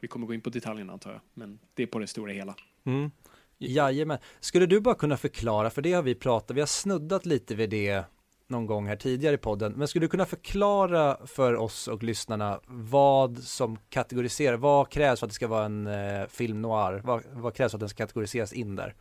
Vi 0.00 0.08
kommer 0.08 0.26
gå 0.26 0.34
in 0.34 0.40
på 0.40 0.50
detaljerna 0.50 0.92
antar 0.92 1.10
jag, 1.10 1.20
men 1.34 1.58
det 1.74 1.82
är 1.82 1.86
på 1.86 1.98
det 1.98 2.06
stora 2.06 2.32
hela. 2.32 2.54
Mm. 2.84 3.10
Jajamän. 3.58 4.18
Skulle 4.40 4.66
du 4.66 4.80
bara 4.80 4.94
kunna 4.94 5.16
förklara, 5.16 5.70
för 5.70 5.82
det 5.82 5.92
har 5.92 6.02
vi 6.02 6.14
pratat, 6.14 6.56
vi 6.56 6.60
har 6.60 6.66
snuddat 6.66 7.26
lite 7.26 7.54
vid 7.54 7.70
det 7.70 8.04
någon 8.46 8.66
gång 8.66 8.86
här 8.86 8.96
tidigare 8.96 9.34
i 9.34 9.38
podden, 9.38 9.72
men 9.72 9.88
skulle 9.88 10.04
du 10.04 10.08
kunna 10.08 10.26
förklara 10.26 11.26
för 11.26 11.56
oss 11.56 11.88
och 11.88 12.02
lyssnarna 12.02 12.60
vad 12.66 13.38
som 13.38 13.78
kategoriserar, 13.88 14.56
vad 14.56 14.90
krävs 14.90 15.20
för 15.20 15.26
att 15.26 15.30
det 15.30 15.34
ska 15.34 15.48
vara 15.48 15.64
en 15.64 15.86
eh, 15.86 16.26
film 16.28 16.62
noir? 16.62 17.00
Vad, 17.04 17.22
vad 17.32 17.54
krävs 17.54 17.72
för 17.72 17.76
att 17.76 17.80
den 17.80 17.88
ska 17.88 18.04
kategoriseras 18.04 18.52
in 18.52 18.76
där? 18.76 18.94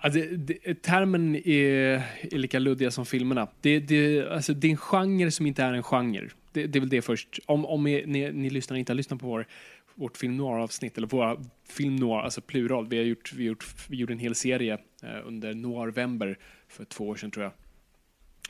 Alltså, 0.00 0.20
det, 0.20 0.82
termen 0.82 1.36
är, 1.36 2.02
är, 2.20 2.38
lika 2.38 2.58
luddiga 2.58 2.90
som 2.90 3.06
filmerna. 3.06 3.48
Det, 3.60 3.78
det, 3.78 4.28
alltså, 4.28 4.54
det 4.54 4.66
är 4.66 4.70
en 4.70 4.76
genre 4.76 5.30
som 5.30 5.46
inte 5.46 5.62
är 5.62 5.72
en 5.72 5.82
genre. 5.82 6.28
Det, 6.52 6.66
det 6.66 6.78
är 6.78 6.80
väl 6.80 6.88
det 6.88 7.02
först. 7.02 7.38
Om, 7.46 7.66
om 7.66 7.84
ni, 7.84 8.04
ni, 8.06 8.32
ni 8.32 8.50
lyssnar 8.50 8.76
inte 8.76 8.92
har 8.92 8.96
lyssnat 8.96 9.20
på 9.20 9.26
vår, 9.26 9.46
vårt 9.94 10.16
film 10.16 10.36
noir-avsnitt, 10.36 10.98
eller 10.98 11.08
våra 11.08 11.36
film 11.68 11.96
noir, 11.96 12.20
alltså 12.20 12.40
plural. 12.40 12.88
Vi, 12.88 12.96
har 12.96 13.04
gjort, 13.04 13.32
vi, 13.32 13.44
gjort, 13.44 13.64
vi 13.88 13.96
gjorde 13.96 14.12
en 14.12 14.18
hel 14.18 14.34
serie 14.34 14.78
eh, 15.02 15.26
under 15.26 15.54
noir-vember 15.54 16.38
för 16.68 16.84
två 16.84 17.08
år 17.08 17.16
sedan 17.16 17.30
tror 17.30 17.44
jag. 17.44 17.52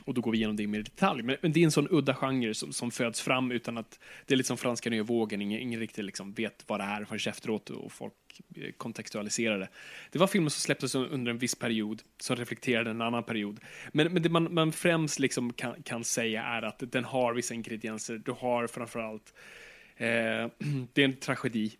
Och 0.03 0.13
då 0.13 0.21
går 0.21 0.31
vi 0.31 0.37
igenom 0.37 0.55
det 0.55 0.67
mer 0.67 0.79
i 0.79 0.83
detalj. 0.83 1.23
Men, 1.23 1.37
men, 1.41 1.51
det 1.51 1.59
är 1.59 1.63
en 1.63 1.71
sån 1.71 1.87
udda 1.91 2.15
genre 2.15 2.53
som, 2.53 2.73
som 2.73 2.91
föds 2.91 3.21
fram 3.21 3.51
utan 3.51 3.77
att 3.77 3.99
det 4.25 4.33
är 4.33 4.37
lite 4.37 4.47
som 4.47 4.57
franska 4.57 4.89
nya 4.89 5.03
vågen. 5.03 5.41
Ingen, 5.41 5.59
ingen 5.59 5.79
riktigt 5.79 6.05
liksom 6.05 6.33
vet 6.33 6.63
vad 6.67 6.79
det 6.79 6.83
är 6.83 7.05
förrän 7.05 7.31
efteråt 7.31 7.69
och 7.69 7.91
folk 7.91 8.13
eh, 8.55 8.71
kontextualiserar 8.71 9.59
det. 9.59 9.69
Det 10.11 10.19
var 10.19 10.27
filmer 10.27 10.49
som 10.49 10.59
släpptes 10.59 10.95
under 10.95 11.31
en 11.31 11.37
viss 11.37 11.55
period 11.55 12.01
som 12.19 12.35
reflekterade 12.35 12.89
en 12.89 13.01
annan 13.01 13.23
period. 13.23 13.59
Men, 13.93 14.13
men 14.13 14.23
det 14.23 14.29
man, 14.29 14.53
man 14.53 14.71
främst 14.71 15.19
liksom 15.19 15.53
kan, 15.53 15.83
kan 15.83 16.03
säga 16.03 16.43
är 16.43 16.61
att 16.61 16.83
den 16.91 17.05
har 17.05 17.33
vissa 17.33 17.53
ingredienser. 17.53 18.17
Du 18.17 18.31
har 18.31 18.67
framförallt 18.67 19.33
eh, 19.97 20.07
det 20.93 21.01
är 21.01 21.05
en 21.05 21.19
tragedi. 21.19 21.77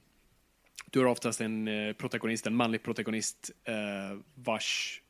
Du 0.92 1.00
har 1.00 1.06
oftast 1.06 1.42
en 1.42 1.68
eh, 1.68 1.94
protagonist, 1.94 2.48
en 2.48 2.56
manlig 2.56 2.84
protagonist 2.84 3.52
eh, 3.64 4.18
vars 4.36 5.02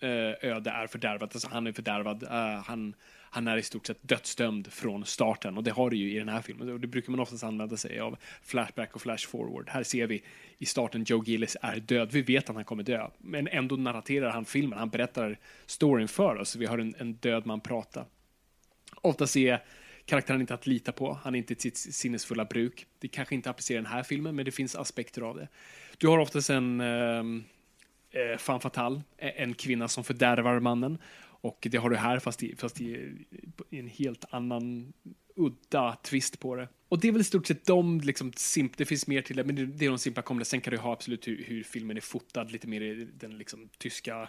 Eh, 0.00 0.50
öde 0.50 0.70
är 0.70 0.86
fördärvat. 0.86 1.34
Alltså 1.34 1.48
han 1.48 1.66
är 1.66 1.72
fördärvad. 1.72 2.22
Uh, 2.22 2.28
han, 2.66 2.94
han 3.30 3.48
är 3.48 3.56
i 3.56 3.62
stort 3.62 3.86
sett 3.86 3.98
dödsdömd 4.02 4.72
från 4.72 5.04
starten 5.04 5.56
och 5.56 5.64
det 5.64 5.70
har 5.70 5.90
du 5.90 5.96
ju 5.96 6.12
i 6.14 6.18
den 6.18 6.28
här 6.28 6.42
filmen. 6.42 6.70
Och 6.70 6.80
det 6.80 6.86
brukar 6.86 7.10
man 7.10 7.20
oftast 7.20 7.44
använda 7.44 7.76
sig 7.76 8.00
av 8.00 8.16
flashback 8.42 8.94
och 8.94 9.02
flash 9.02 9.28
forward. 9.28 9.68
Här 9.68 9.82
ser 9.82 10.06
vi 10.06 10.24
i 10.58 10.66
starten 10.66 11.04
Joe 11.04 11.24
Gillis 11.24 11.56
är 11.62 11.80
död. 11.80 12.12
Vi 12.12 12.22
vet 12.22 12.50
att 12.50 12.56
han 12.56 12.64
kommer 12.64 12.82
dö, 12.82 13.08
men 13.18 13.48
ändå 13.48 13.76
narraterar 13.76 14.30
han 14.30 14.44
filmen. 14.44 14.78
Han 14.78 14.90
berättar 14.90 15.38
storyn 15.66 16.08
för 16.08 16.36
oss. 16.36 16.56
Vi 16.56 16.66
har 16.66 16.78
en, 16.78 16.94
en 16.98 17.12
död 17.12 17.46
man 17.46 17.60
prata. 17.60 18.04
Oftast 18.94 19.36
är 19.36 19.62
karaktären 20.04 20.40
inte 20.40 20.54
att 20.54 20.66
lita 20.66 20.92
på. 20.92 21.18
Han 21.22 21.34
är 21.34 21.38
inte 21.38 21.54
sitt 21.54 21.76
sinnesfulla 21.76 22.44
bruk. 22.44 22.86
Det 22.98 23.08
kanske 23.08 23.34
inte 23.34 23.50
applicerar 23.50 23.82
den 23.82 23.92
här 23.92 24.02
filmen, 24.02 24.36
men 24.36 24.44
det 24.44 24.52
finns 24.52 24.76
aspekter 24.76 25.22
av 25.22 25.36
det. 25.36 25.48
Du 25.98 26.08
har 26.08 26.18
oftast 26.18 26.50
en 26.50 26.80
um, 26.80 27.44
eh, 28.10 28.38
fan 28.38 28.60
fatal, 28.60 29.02
en 29.18 29.54
kvinna 29.54 29.88
som 29.88 30.04
fördärvar 30.04 30.60
mannen. 30.60 30.98
Och 31.46 31.66
det 31.70 31.78
har 31.78 31.90
du 31.90 31.96
här 31.96 32.18
fast 32.18 32.42
i, 32.42 32.56
fast 32.56 32.80
i, 32.80 33.14
i 33.70 33.78
en 33.78 33.88
helt 33.88 34.24
annan 34.30 34.92
udda 35.36 35.96
twist 36.02 36.40
på 36.40 36.56
det. 36.56 36.68
Och 36.88 37.00
det 37.00 37.08
är 37.08 37.12
väl 37.12 37.20
i 37.20 37.24
stort 37.24 37.46
sett 37.46 37.66
de, 37.66 38.00
liksom, 38.00 38.32
simp 38.32 38.76
det 38.76 38.84
finns 38.84 39.06
mer 39.06 39.22
till 39.22 39.36
det, 39.36 39.44
men 39.44 39.54
det, 39.54 39.66
det 39.66 39.84
är 39.84 39.88
de 39.88 39.98
simpla 39.98 40.22
kommande. 40.22 40.44
Sen 40.44 40.60
kan 40.60 40.70
du 40.70 40.78
ha 40.78 40.92
absolut 40.92 41.28
hur, 41.28 41.44
hur, 41.44 41.62
filmen 41.62 41.96
är 41.96 42.00
fotad, 42.00 42.44
lite 42.44 42.68
mer 42.68 42.80
i 42.80 43.08
den 43.14 43.38
liksom, 43.38 43.68
tyska 43.78 44.28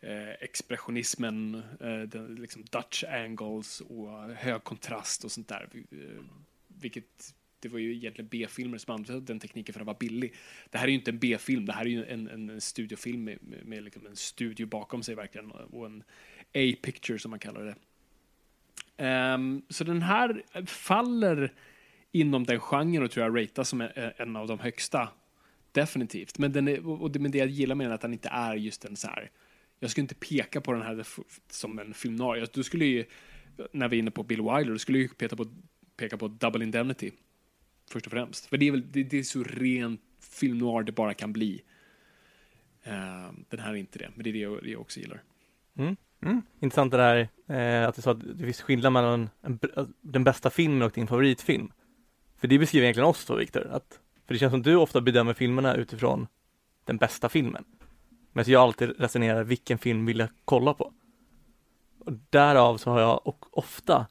eh, 0.00 0.30
expressionismen, 0.40 1.54
eh, 1.80 2.00
den, 2.00 2.34
liksom 2.34 2.64
Dutch 2.64 3.04
angles 3.04 3.80
och 3.80 4.08
eh, 4.08 4.36
hög 4.36 4.64
kontrast 4.64 5.24
och 5.24 5.32
sånt 5.32 5.48
där. 5.48 5.68
Eh, 5.74 6.24
vilket 6.68 7.34
det 7.64 7.72
var 7.72 7.78
ju 7.78 7.94
egentligen 7.94 8.28
B-filmer 8.28 8.78
som 8.78 8.94
använde 8.94 9.26
den 9.26 9.40
tekniken 9.40 9.72
för 9.72 9.80
att 9.80 9.86
vara 9.86 9.96
billig. 10.00 10.34
Det 10.70 10.78
här 10.78 10.84
är 10.84 10.88
ju 10.88 10.94
inte 10.94 11.10
en 11.10 11.18
B-film, 11.18 11.66
det 11.66 11.72
här 11.72 11.84
är 11.84 11.88
ju 11.88 12.04
en, 12.04 12.28
en, 12.28 12.50
en 12.50 12.60
studiofilm 12.60 13.24
med, 13.24 13.38
med, 13.40 13.66
med 13.66 13.84
liksom 13.84 14.06
en 14.06 14.16
studio 14.16 14.66
bakom 14.66 15.02
sig 15.02 15.14
verkligen 15.14 15.50
och 15.50 15.86
en 15.86 16.04
A-picture 16.54 17.18
som 17.18 17.30
man 17.30 17.38
kallar 17.38 17.64
det. 17.64 17.74
Um, 19.34 19.62
så 19.68 19.84
den 19.84 20.02
här 20.02 20.42
faller 20.66 21.52
inom 22.12 22.44
den 22.44 22.60
genren 22.60 23.02
och 23.02 23.10
tror 23.10 23.26
jag 23.26 23.42
ratas 23.42 23.68
som 23.68 23.88
en 24.16 24.36
av 24.36 24.46
de 24.46 24.58
högsta. 24.58 25.08
Definitivt. 25.72 26.38
Men, 26.38 26.52
den 26.52 26.68
är, 26.68 26.88
och 27.02 27.10
det, 27.10 27.18
men 27.18 27.30
det 27.30 27.38
jag 27.38 27.48
gillar 27.48 27.74
med 27.74 27.84
den 27.84 27.90
är 27.90 27.94
att 27.94 28.00
den 28.00 28.12
inte 28.12 28.28
är 28.28 28.54
just 28.54 28.84
en 28.84 28.96
så 28.96 29.08
här. 29.08 29.30
Jag 29.80 29.90
skulle 29.90 30.02
inte 30.02 30.14
peka 30.14 30.60
på 30.60 30.72
den 30.72 30.82
här 30.82 31.06
som 31.50 31.78
en 31.78 31.94
filmnarie. 31.94 32.40
noir. 32.40 32.50
Du 32.52 32.62
skulle 32.62 32.84
ju, 32.84 33.04
när 33.72 33.88
vi 33.88 33.96
är 33.96 33.98
inne 33.98 34.10
på 34.10 34.22
Bill 34.22 34.42
Wilder, 34.42 34.72
du 34.72 34.78
skulle 34.78 34.98
ju 34.98 35.08
peka 35.08 35.36
på, 35.36 35.46
peka 35.96 36.16
på 36.16 36.28
Double 36.28 36.64
Indemnity 36.64 37.10
först 37.90 38.06
och 38.06 38.12
främst. 38.12 38.46
För 38.46 38.56
det 38.56 38.68
är, 38.68 38.70
väl, 38.70 38.92
det, 38.92 39.02
det 39.02 39.18
är 39.18 39.22
så 39.22 39.42
ren 39.42 39.98
film 40.20 40.58
noir 40.58 40.82
det 40.82 40.92
bara 40.92 41.14
kan 41.14 41.32
bli. 41.32 41.62
Uh, 42.86 43.32
den 43.48 43.60
här 43.60 43.70
är 43.70 43.74
inte 43.74 43.98
det, 43.98 44.10
men 44.14 44.24
det 44.24 44.30
är 44.30 44.32
det 44.32 44.38
jag, 44.38 44.62
det 44.62 44.70
jag 44.70 44.80
också 44.80 45.00
gillar. 45.00 45.22
Mm. 45.78 45.96
Mm. 46.22 46.42
Intressant 46.60 46.92
det 46.92 46.96
där 46.96 47.28
eh, 47.48 47.88
att 47.88 47.96
du 47.96 48.02
sa 48.02 48.10
att 48.10 48.38
det 48.38 48.44
finns 48.44 48.60
skillnad 48.60 48.92
mellan 48.92 49.30
en, 49.42 49.58
den 50.00 50.24
bästa 50.24 50.50
filmen 50.50 50.82
och 50.82 50.92
din 50.92 51.06
favoritfilm. 51.06 51.72
För 52.36 52.48
det 52.48 52.58
beskriver 52.58 52.84
egentligen 52.84 53.08
oss 53.08 53.26
då, 53.26 53.34
Viktor. 53.34 53.66
Att, 53.66 54.00
för 54.26 54.34
det 54.34 54.38
känns 54.38 54.50
som 54.50 54.62
du 54.62 54.76
ofta 54.76 55.00
bedömer 55.00 55.34
filmerna 55.34 55.74
utifrån 55.74 56.26
den 56.84 56.96
bästa 56.96 57.28
filmen. 57.28 57.64
Men 58.32 58.44
jag 58.48 58.62
alltid 58.62 59.00
resonerar, 59.00 59.44
vilken 59.44 59.78
film 59.78 60.06
vill 60.06 60.18
jag 60.18 60.28
kolla 60.44 60.74
på? 60.74 60.92
Och 61.98 62.12
därav 62.30 62.76
så 62.76 62.90
har 62.90 63.00
jag 63.00 63.26
och 63.26 63.58
ofta 63.58 64.06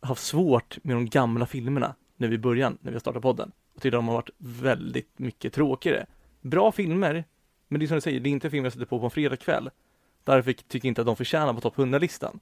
haft 0.00 0.22
svårt 0.22 0.84
med 0.84 0.96
de 0.96 1.06
gamla 1.06 1.46
filmerna 1.46 1.94
nu 2.18 2.34
i 2.34 2.38
början, 2.38 2.78
när 2.80 2.92
vi 2.92 3.00
startade 3.00 3.22
podden. 3.22 3.52
Och 3.74 3.82
tyckte 3.82 3.96
de 3.96 4.08
har 4.08 4.14
varit 4.14 4.30
väldigt 4.38 5.18
mycket 5.18 5.52
tråkigare. 5.52 6.06
Bra 6.40 6.72
filmer, 6.72 7.24
men 7.68 7.80
det 7.80 7.86
är 7.86 7.88
som 7.88 7.94
du 7.94 8.00
säger, 8.00 8.20
det 8.20 8.28
är 8.28 8.30
inte 8.30 8.50
filmer 8.50 8.66
jag 8.66 8.72
sätter 8.72 8.86
på 8.86 8.98
på 8.98 9.04
en 9.04 9.10
fredagkväll. 9.10 9.70
Därför 10.24 10.52
tycker 10.52 10.78
jag 10.78 10.90
inte 10.90 11.00
att 11.00 11.06
de 11.06 11.16
förtjänar 11.16 11.54
på 11.54 11.60
topp 11.60 11.76
100-listan. 11.76 12.40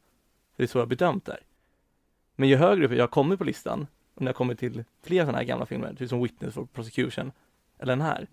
Det 0.57 0.63
är 0.63 0.67
så 0.67 0.79
jag 0.79 0.89
bedömt 0.89 1.25
det. 1.25 1.39
Men 2.37 2.49
ju 2.49 2.57
högre 2.57 2.87
upp 2.87 2.93
jag 2.93 3.11
kommer 3.11 3.37
på 3.37 3.45
listan, 3.45 3.87
och 4.15 4.23
när 4.23 4.29
jag 4.29 4.37
kommer 4.37 4.55
till 4.55 4.85
fler 5.03 5.21
sådana 5.21 5.39
här 5.39 5.45
gamla 5.45 5.67
filmer, 5.67 5.95
typ 5.95 6.09
som 6.09 6.23
Witness 6.23 6.55
for 6.55 6.67
Prosecution, 6.67 7.33
eller 7.79 7.93
den 7.93 8.01
här, 8.01 8.27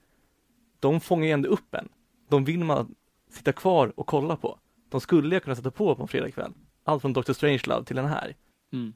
de 0.80 1.02
fångar 1.02 1.26
ju 1.26 1.32
ändå 1.32 1.50
upp 1.50 1.76
en. 1.76 1.90
De 2.30 2.46
vill 2.46 2.64
man 2.64 2.96
sitta 3.30 3.52
kvar 3.52 3.94
och 3.96 4.08
kolla 4.08 4.36
på. 4.36 4.60
De 4.90 5.02
skulle 5.02 5.36
jag 5.36 5.44
kunna 5.44 5.56
sätta 5.56 5.72
på 5.72 5.96
på 5.96 6.02
en 6.02 6.08
fredagkväll. 6.08 6.54
Allt 6.84 7.02
från 7.02 7.14
Dr. 7.14 7.34
Strangelove 7.34 7.86
till 7.86 7.96
den 7.96 8.06
här. 8.06 8.36
Mm. 8.74 8.94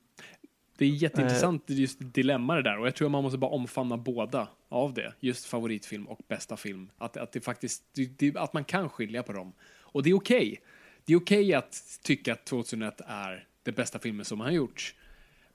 Det 0.78 0.86
är 0.86 0.90
jätteintressant 0.90 1.70
eh. 1.70 1.80
just 1.80 1.98
dilemma 2.00 2.56
det 2.56 2.62
där 2.62 2.80
och 2.80 2.88
jag 2.88 2.96
tror 2.96 3.10
man 3.10 3.24
måste 3.24 3.38
bara 3.38 3.52
omfamna 3.52 3.98
båda 3.98 4.48
av 4.70 4.94
det. 4.94 5.14
Just 5.20 5.46
favoritfilm 5.46 6.08
och 6.08 6.20
bästa 6.28 6.58
film. 6.58 6.90
Att, 6.98 7.18
att 7.18 7.32
det 7.32 7.42
faktiskt, 7.42 7.84
det, 8.18 8.38
att 8.38 8.54
man 8.54 8.64
kan 8.64 8.90
skilja 8.90 9.24
på 9.24 9.34
dem. 9.34 9.54
Och 9.80 10.04
det 10.04 10.10
är 10.10 10.14
okej. 10.14 10.38
Okay. 10.38 10.58
Det 11.06 11.14
är 11.14 11.18
okej 11.18 11.40
okay 11.40 11.54
att 11.54 12.00
tycka 12.04 12.34
att 12.34 12.46
2001 12.46 13.02
är 13.08 13.48
den 13.64 13.74
bästa 13.74 14.00
filmen 14.00 14.26
som 14.26 14.40
har 14.40 14.52
gjorts. 14.52 14.96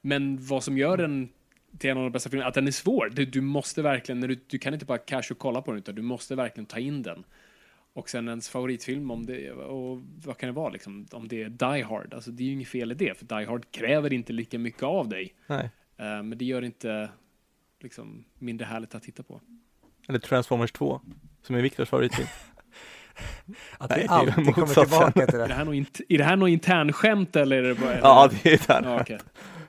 Men 0.01 0.47
vad 0.47 0.65
som 0.65 0.79
gör 0.79 0.97
den 0.97 1.29
till 1.79 1.91
en 1.91 1.97
av 1.97 2.03
de 2.03 2.13
bästa 2.13 2.31
filmerna, 2.31 2.49
att 2.49 2.55
den 2.55 2.67
är 2.67 2.71
svår. 2.71 3.11
Du, 3.13 3.25
du 3.25 3.41
måste 3.41 3.83
verkligen, 3.83 4.21
när 4.21 4.29
du, 4.29 4.41
du 4.47 4.59
kan 4.59 4.75
inte 4.75 4.87
bara 4.87 4.99
casual 4.99 5.39
kolla 5.39 5.63
på 5.63 5.71
den 5.71 5.79
utan 5.79 5.95
du 5.95 6.03
måste 6.03 6.35
verkligen 6.35 6.67
ta 6.67 6.79
in 6.79 7.03
den. 7.03 7.25
Och 7.95 8.11
sen 8.11 8.29
ens 8.29 8.49
favoritfilm, 8.49 9.11
om 9.11 9.27
det, 9.27 9.51
och 9.53 10.01
vad 10.25 10.37
kan 10.39 10.47
det 10.47 10.53
vara 10.53 10.69
liksom, 10.71 11.07
om 11.13 11.29
det 11.29 11.43
är 11.43 11.49
Die 11.49 11.83
Hard, 11.83 12.15
alltså 12.15 12.31
det 12.31 12.43
är 12.43 12.47
ju 12.47 12.53
inget 12.53 12.69
fel 12.69 12.93
i 12.93 12.95
det, 12.95 13.19
för 13.19 13.25
Die 13.25 13.47
Hard 13.47 13.71
kräver 13.71 14.13
inte 14.13 14.33
lika 14.33 14.59
mycket 14.59 14.83
av 14.83 15.09
dig. 15.09 15.35
Nej. 15.47 15.65
Uh, 16.01 16.23
men 16.23 16.39
det 16.39 16.45
gör 16.45 16.63
inte 16.65 17.11
liksom 17.81 18.25
mindre 18.39 18.65
härligt 18.65 18.95
att 18.95 19.03
titta 19.03 19.23
på. 19.23 19.41
Eller 20.09 20.19
Transformers 20.19 20.73
2, 20.73 21.01
som 21.43 21.57
är 21.57 21.63
Viktors 21.63 21.89
favoritfilm. 21.89 22.29
Att 23.79 23.91
Nej, 23.91 24.01
vi 24.01 24.07
det 24.07 24.13
är 24.13 24.19
alltid 24.19 24.35
kommer 24.35 24.47
motsatsen. 24.47 24.85
tillbaka 24.85 25.27
till 25.27 25.35
Är 25.35 25.43
det 25.43 25.49
det. 25.49 25.55
här 25.55 25.65
något, 25.65 25.75
int- 25.75 26.01
är 26.09 26.19
det 26.19 26.25
här 26.25 26.37
något 26.37 26.49
internskämt 26.49 27.37
eller 27.37 27.57
är 27.57 27.69
det 27.69 27.75
bara... 27.75 27.99
Ja, 27.99 28.31
det 28.43 28.53
är 28.53 28.67
där. 28.83 28.91
Ja, 28.91 29.01
okej. 29.01 29.19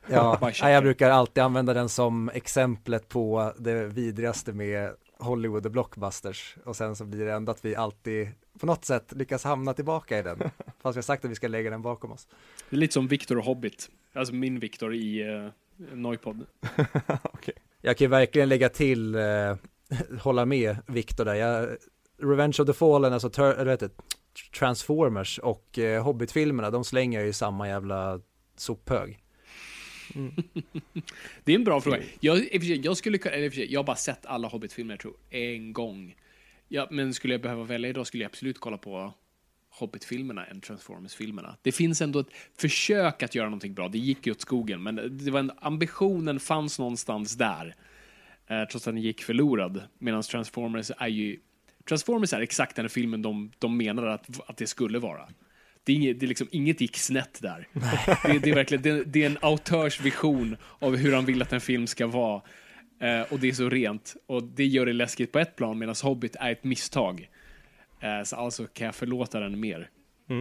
Ja, 0.10 0.38
nej, 0.62 0.74
jag 0.74 0.84
brukar 0.84 1.10
alltid 1.10 1.44
använda 1.44 1.74
den 1.74 1.90
som 1.90 2.30
exemplet 2.30 3.10
på 3.10 3.54
det 3.60 3.88
vidrigaste 3.88 4.54
med 4.54 4.90
Hollywood 5.24 5.66
och 5.66 5.72
blockbusters 5.72 6.56
och 6.66 6.76
sen 6.76 6.96
så 6.96 7.06
blir 7.06 7.26
det 7.26 7.34
ändå 7.34 7.52
att 7.52 7.66
vi 7.66 7.76
alltid 7.76 8.28
på 8.60 8.66
något 8.66 8.86
sätt 8.86 9.14
lyckas 9.16 9.44
hamna 9.44 9.74
tillbaka 9.74 10.20
i 10.20 10.22
den 10.22 10.38
fast 10.82 10.96
vi 10.96 10.98
har 10.98 11.02
sagt 11.02 11.26
att 11.26 11.32
vi 11.32 11.36
ska 11.36 11.48
lägga 11.48 11.70
den 11.70 11.82
bakom 11.82 12.12
oss. 12.12 12.28
Det 12.70 12.76
är 12.76 12.80
lite 12.80 12.94
som 12.94 13.08
Victor 13.08 13.38
och 13.38 13.46
Hobbit. 13.46 13.90
Alltså 14.14 14.34
min 14.34 14.60
Victor 14.60 14.96
i 14.96 15.24
uh, 15.24 15.50
Noipod. 15.94 16.46
Jag 17.86 17.98
kan 17.98 18.06
ju 18.06 18.10
verkligen 18.10 18.50
lägga 18.50 18.70
till, 18.70 19.16
eh, 19.16 19.56
hålla 20.20 20.46
med 20.46 20.78
Viktor 20.88 21.26
där. 21.26 21.34
Jag, 21.34 21.70
Revenge 22.18 22.56
of 22.60 22.68
the 22.68 22.74
Fallen, 22.74 23.14
alltså 23.14 23.30
ter, 23.30 23.54
eller 23.54 23.66
vet 23.66 23.80
det, 23.80 23.90
Transformers 24.60 25.40
och 25.40 25.80
eh, 25.80 26.04
Hobbit-filmerna, 26.04 26.72
de 26.72 26.84
slänger 26.84 27.22
ju 27.22 27.34
samma 27.34 27.68
jävla 27.68 28.20
sophög. 28.58 29.23
Mm. 30.16 30.34
Det 31.44 31.52
är 31.52 31.56
en 31.56 31.64
bra 31.64 31.82
fråga. 31.82 32.00
Jag, 32.20 32.38
för 32.38 32.60
sig, 32.60 32.86
jag 32.86 32.98
skulle 32.98 33.18
eller 33.18 33.72
jag 33.72 33.80
har 33.80 33.86
bara 33.86 33.96
sett 33.96 34.26
alla 34.26 34.48
Hobbit-filmer, 34.48 34.94
jag 34.94 35.00
tror, 35.00 35.14
en 35.30 35.74
gång. 35.74 36.16
Ja, 36.68 36.88
men 36.92 37.14
skulle 37.14 37.34
jag 37.34 37.42
behöva 37.42 37.64
välja 37.64 37.90
idag 37.90 38.08
skulle 38.08 38.24
jag 38.24 38.30
absolut 38.30 38.60
kolla 38.60 38.78
på 38.78 39.14
Hobbit-filmerna 39.70 40.46
än 40.46 40.62
Transformers-filmerna. 40.62 41.58
Det 41.62 41.72
finns 41.72 42.02
ändå 42.02 42.20
ett 42.20 42.34
försök 42.58 43.24
att 43.24 43.36
göra 43.36 43.46
någonting 43.46 43.74
bra. 43.74 43.88
Det 43.88 43.98
gick 43.98 44.26
ju 44.28 44.32
åt 44.32 44.42
skogen, 44.42 44.84
men 44.84 45.18
det 45.26 45.32
var 45.32 45.40
en, 45.40 45.52
ambitionen 45.58 46.40
fanns 46.40 46.80
någonstans 46.80 47.36
där. 47.36 47.76
Eh, 48.48 48.64
trots 48.64 48.88
att 48.88 48.94
den 48.94 49.04
gick 49.04 49.24
förlorad. 49.24 49.82
Medan 49.98 50.22
Transformers 50.24 50.92
är 50.98 51.08
ju... 51.08 51.40
Transformers 51.90 52.34
är 52.34 52.42
exakt 52.42 52.76
den 52.76 52.90
filmen 52.90 53.22
de, 53.22 53.52
de 53.60 53.78
menar 53.78 54.06
att, 54.06 54.50
att 54.50 54.58
det 54.58 54.68
skulle 54.68 55.00
vara. 55.00 55.30
Det 55.86 55.92
är, 55.92 55.96
inget, 55.96 56.20
det 56.20 56.26
är 56.26 56.28
liksom, 56.28 56.48
inget 56.52 56.82
gick 56.82 56.98
snett 56.98 57.40
där. 57.42 57.68
Det, 58.24 58.40
det 58.40 58.50
är 58.50 58.56
verkligen 58.56 58.84
det, 58.84 59.04
det 59.04 59.24
är 59.24 59.26
en 59.26 59.38
autörs 59.42 60.02
vision 60.02 60.58
av 60.80 60.96
hur 60.96 61.14
han 61.14 61.26
vill 61.26 61.42
att 61.42 61.54
en 61.54 61.62
film 61.62 61.88
ska 61.88 62.08
vara. 62.08 62.42
Eh, 63.02 63.22
och 63.34 63.40
det 63.40 63.50
är 63.50 63.54
så 63.54 63.70
rent. 63.70 64.16
Och 64.26 64.44
det 64.44 64.66
gör 64.66 64.86
det 64.86 64.94
läskigt 64.94 65.32
på 65.32 65.40
ett 65.40 65.56
plan, 65.56 65.80
medan 65.80 65.96
Hobbit 66.04 66.36
är 66.40 66.52
ett 66.52 66.64
misstag. 66.64 67.30
Eh, 68.00 68.24
så 68.24 68.36
alltså 68.36 68.66
kan 68.66 68.86
jag 68.86 68.96
förlåta 68.96 69.40
den 69.40 69.60
mer. 69.60 69.90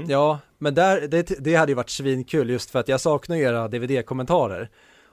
Ja, 0.09 0.39
men 0.59 0.75
där, 0.75 1.09
det, 1.09 1.45
det 1.45 1.55
hade 1.55 1.73
ju 1.73 1.77
varit 1.77 1.91
svinkul 1.91 2.51
just 2.51 2.71
för 2.71 2.81
att 2.81 2.89
jag 2.89 3.01
saknar 3.01 3.37
era 3.37 3.69
DVD-kommentarer. 3.69 4.69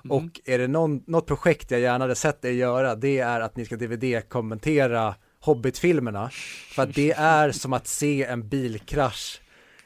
Och 0.10 0.42
är 0.46 0.60
det 0.60 0.68
någon, 0.68 1.04
något 1.08 1.28
projekt 1.28 1.72
jag 1.72 1.80
gärna 1.80 2.04
hade 2.04 2.16
sett 2.16 2.46
er 2.46 2.50
göra, 2.50 2.96
det 2.96 3.20
är 3.20 3.42
att 3.42 3.58
ni 3.58 3.66
ska 3.66 3.76
DVD-kommentera 3.76 5.16
Hobbit-filmerna. 5.40 6.30
För 6.76 6.84
att 6.84 6.96
det 6.96 7.12
är 7.12 7.52
som 7.52 7.74
att 7.74 7.88
se 7.88 8.24
en 8.24 8.50
bilkrasch 8.50 9.42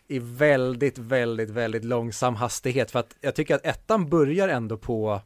i 0.08 0.20
väldigt, 0.20 0.98
väldigt, 0.98 1.50
väldigt 1.50 1.86
långsam 1.86 2.36
hastighet. 2.36 2.92
För 2.92 3.00
att 3.00 3.16
jag 3.22 3.36
tycker 3.36 3.56
att 3.56 3.66
ettan 3.66 4.10
börjar 4.10 4.48
ändå 4.48 4.78
på, 4.78 5.22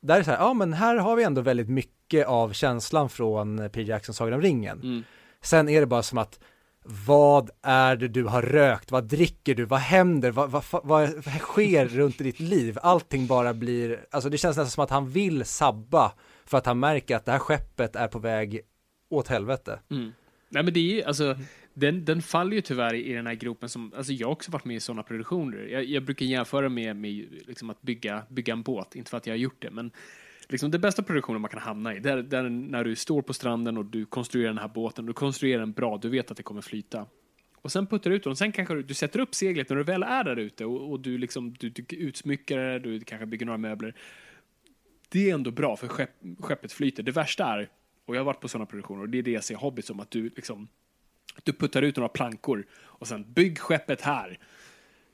där 0.00 0.18
är 0.18 0.22
så 0.22 0.30
här, 0.30 0.38
ja 0.38 0.54
men 0.54 0.72
här 0.72 0.96
har 0.96 1.16
vi 1.16 1.24
ändå 1.24 1.40
väldigt 1.40 1.68
mycket 1.68 2.26
av 2.26 2.52
känslan 2.52 3.08
från 3.08 3.70
P. 3.72 3.82
Jackson 3.82 4.14
Sagan 4.14 4.34
om 4.34 4.42
ringen. 4.42 4.80
Mm. 4.80 5.02
Sen 5.42 5.68
är 5.68 5.80
det 5.80 5.86
bara 5.86 6.02
som 6.02 6.18
att 6.18 6.40
vad 6.84 7.50
är 7.62 7.96
det 7.96 8.08
du 8.08 8.24
har 8.24 8.42
rökt? 8.42 8.90
Vad 8.90 9.04
dricker 9.04 9.54
du? 9.54 9.64
Vad 9.64 9.80
händer? 9.80 10.30
Vad, 10.30 10.50
vad, 10.50 10.64
vad, 10.72 10.82
vad 11.10 11.38
sker 11.38 11.86
runt 11.88 12.20
i 12.20 12.24
ditt 12.24 12.40
liv? 12.40 12.78
Allting 12.82 13.26
bara 13.26 13.54
blir, 13.54 14.06
alltså 14.10 14.30
det 14.30 14.38
känns 14.38 14.56
nästan 14.56 14.70
som 14.70 14.84
att 14.84 14.90
han 14.90 15.10
vill 15.10 15.44
sabba 15.44 16.12
för 16.44 16.58
att 16.58 16.66
han 16.66 16.80
märker 16.80 17.16
att 17.16 17.24
det 17.24 17.32
här 17.32 17.38
skeppet 17.38 17.96
är 17.96 18.08
på 18.08 18.18
väg 18.18 18.60
åt 19.10 19.28
helvete. 19.28 19.80
Mm. 19.90 20.12
Nej 20.48 20.62
men 20.62 20.74
det 20.74 20.80
är 20.80 20.94
ju, 20.94 21.02
alltså, 21.02 21.36
den, 21.74 22.04
den 22.04 22.22
faller 22.22 22.56
ju 22.56 22.60
tyvärr 22.60 22.94
i 22.94 23.12
den 23.12 23.26
här 23.26 23.34
gropen 23.34 23.68
som, 23.68 23.92
alltså 23.96 24.12
jag 24.12 24.26
har 24.26 24.32
också 24.32 24.50
varit 24.50 24.64
med 24.64 24.76
i 24.76 24.80
sådana 24.80 25.02
produktioner. 25.02 25.58
Jag, 25.58 25.84
jag 25.84 26.02
brukar 26.02 26.26
jämföra 26.26 26.68
med, 26.68 26.96
med 26.96 27.28
liksom 27.46 27.70
att 27.70 27.82
bygga, 27.82 28.22
bygga 28.28 28.52
en 28.52 28.62
båt, 28.62 28.96
inte 28.96 29.10
för 29.10 29.16
att 29.16 29.26
jag 29.26 29.34
har 29.34 29.38
gjort 29.38 29.62
det, 29.62 29.70
men 29.70 29.90
liksom 30.48 30.70
det 30.70 30.78
bästa 30.78 31.02
produktionen 31.02 31.40
man 31.40 31.50
kan 31.50 31.60
hamna 31.60 31.94
i, 31.94 32.00
det 32.00 32.10
är, 32.10 32.16
det 32.16 32.38
är 32.38 32.42
när 32.42 32.84
du 32.84 32.96
står 32.96 33.22
på 33.22 33.32
stranden 33.32 33.78
och 33.78 33.84
du 33.84 34.06
konstruerar 34.06 34.48
den 34.48 34.58
här 34.58 34.68
båten, 34.68 35.06
du 35.06 35.12
konstruerar 35.12 35.60
den 35.60 35.72
bra, 35.72 35.98
du 35.98 36.08
vet 36.08 36.30
att 36.30 36.36
det 36.36 36.42
kommer 36.42 36.60
flyta. 36.60 37.06
Och 37.62 37.72
sen 37.72 37.86
puttar 37.86 38.10
du 38.10 38.16
ut 38.16 38.24
den 38.24 38.30
och 38.30 38.38
sen 38.38 38.52
kanske 38.52 38.74
du, 38.74 38.82
du 38.82 38.94
sätter 38.94 39.20
upp 39.20 39.34
seglet 39.34 39.68
när 39.68 39.76
du 39.76 39.82
väl 39.82 40.02
är 40.02 40.24
där 40.24 40.36
ute 40.36 40.64
och, 40.64 40.90
och 40.90 41.00
du 41.00 41.18
liksom, 41.18 41.54
du, 41.58 41.68
du 41.68 41.96
utsmyckar 41.96 42.58
det, 42.58 42.78
du 42.78 43.00
kanske 43.00 43.26
bygger 43.26 43.46
några 43.46 43.58
möbler. 43.58 43.94
Det 45.08 45.30
är 45.30 45.34
ändå 45.34 45.50
bra 45.50 45.76
för 45.76 45.88
skepp, 45.88 46.10
skeppet 46.38 46.72
flyter. 46.72 47.02
Det 47.02 47.12
värsta 47.12 47.44
är, 47.44 47.68
och 48.04 48.16
jag 48.16 48.20
har 48.20 48.24
varit 48.24 48.40
på 48.40 48.48
sådana 48.48 48.66
produktioner 48.66 49.02
och 49.02 49.08
det 49.08 49.18
är 49.18 49.22
det 49.22 49.30
jag 49.30 49.44
ser 49.44 49.54
Hobbit 49.54 49.84
som, 49.84 50.00
att 50.00 50.10
du 50.10 50.22
liksom 50.22 50.68
du 51.42 51.52
puttar 51.52 51.82
ut 51.82 51.96
några 51.96 52.08
plankor 52.08 52.66
och 52.82 53.08
sen 53.08 53.32
bygg 53.32 53.58
skeppet 53.58 54.00
här 54.00 54.38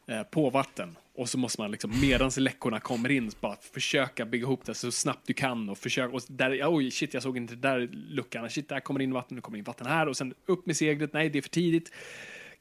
eh, 0.09 0.23
på 0.23 0.51
vatten. 0.51 0.97
Och 1.15 1.29
så 1.29 1.39
måste 1.39 1.61
man 1.61 1.71
liksom 1.71 2.01
medans 2.01 2.37
läckorna 2.37 2.81
kommer 2.81 3.11
in 3.11 3.31
bara 3.41 3.57
försöka 3.73 4.27
bygga 4.27 4.43
ihop 4.43 4.65
det 4.65 4.75
så 4.75 4.93
snabbt 4.93 5.27
du 5.27 5.35
kan 5.35 5.69
och 5.69 5.79
försöka 5.79 6.15
och 6.15 6.23
där, 6.29 6.75
oj 6.75 6.91
shit 6.91 7.15
jag 7.15 7.23
såg 7.23 7.37
inte 7.37 7.55
där 7.55 7.89
luckan, 7.93 8.51
shit 8.51 8.69
där 8.69 8.81
kommer 8.81 9.03
in 9.03 9.13
vatten, 9.13 9.35
nu 9.35 9.41
kommer 9.41 9.59
in 9.59 9.65
vatten 9.65 9.87
här 9.87 10.09
och 10.09 10.17
sen 10.17 10.35
upp 10.47 10.67
med 10.67 10.77
seglet, 10.77 11.13
nej 11.13 11.31
det 11.31 11.39
är 11.39 11.43
för 11.43 11.49
tidigt. 11.49 11.93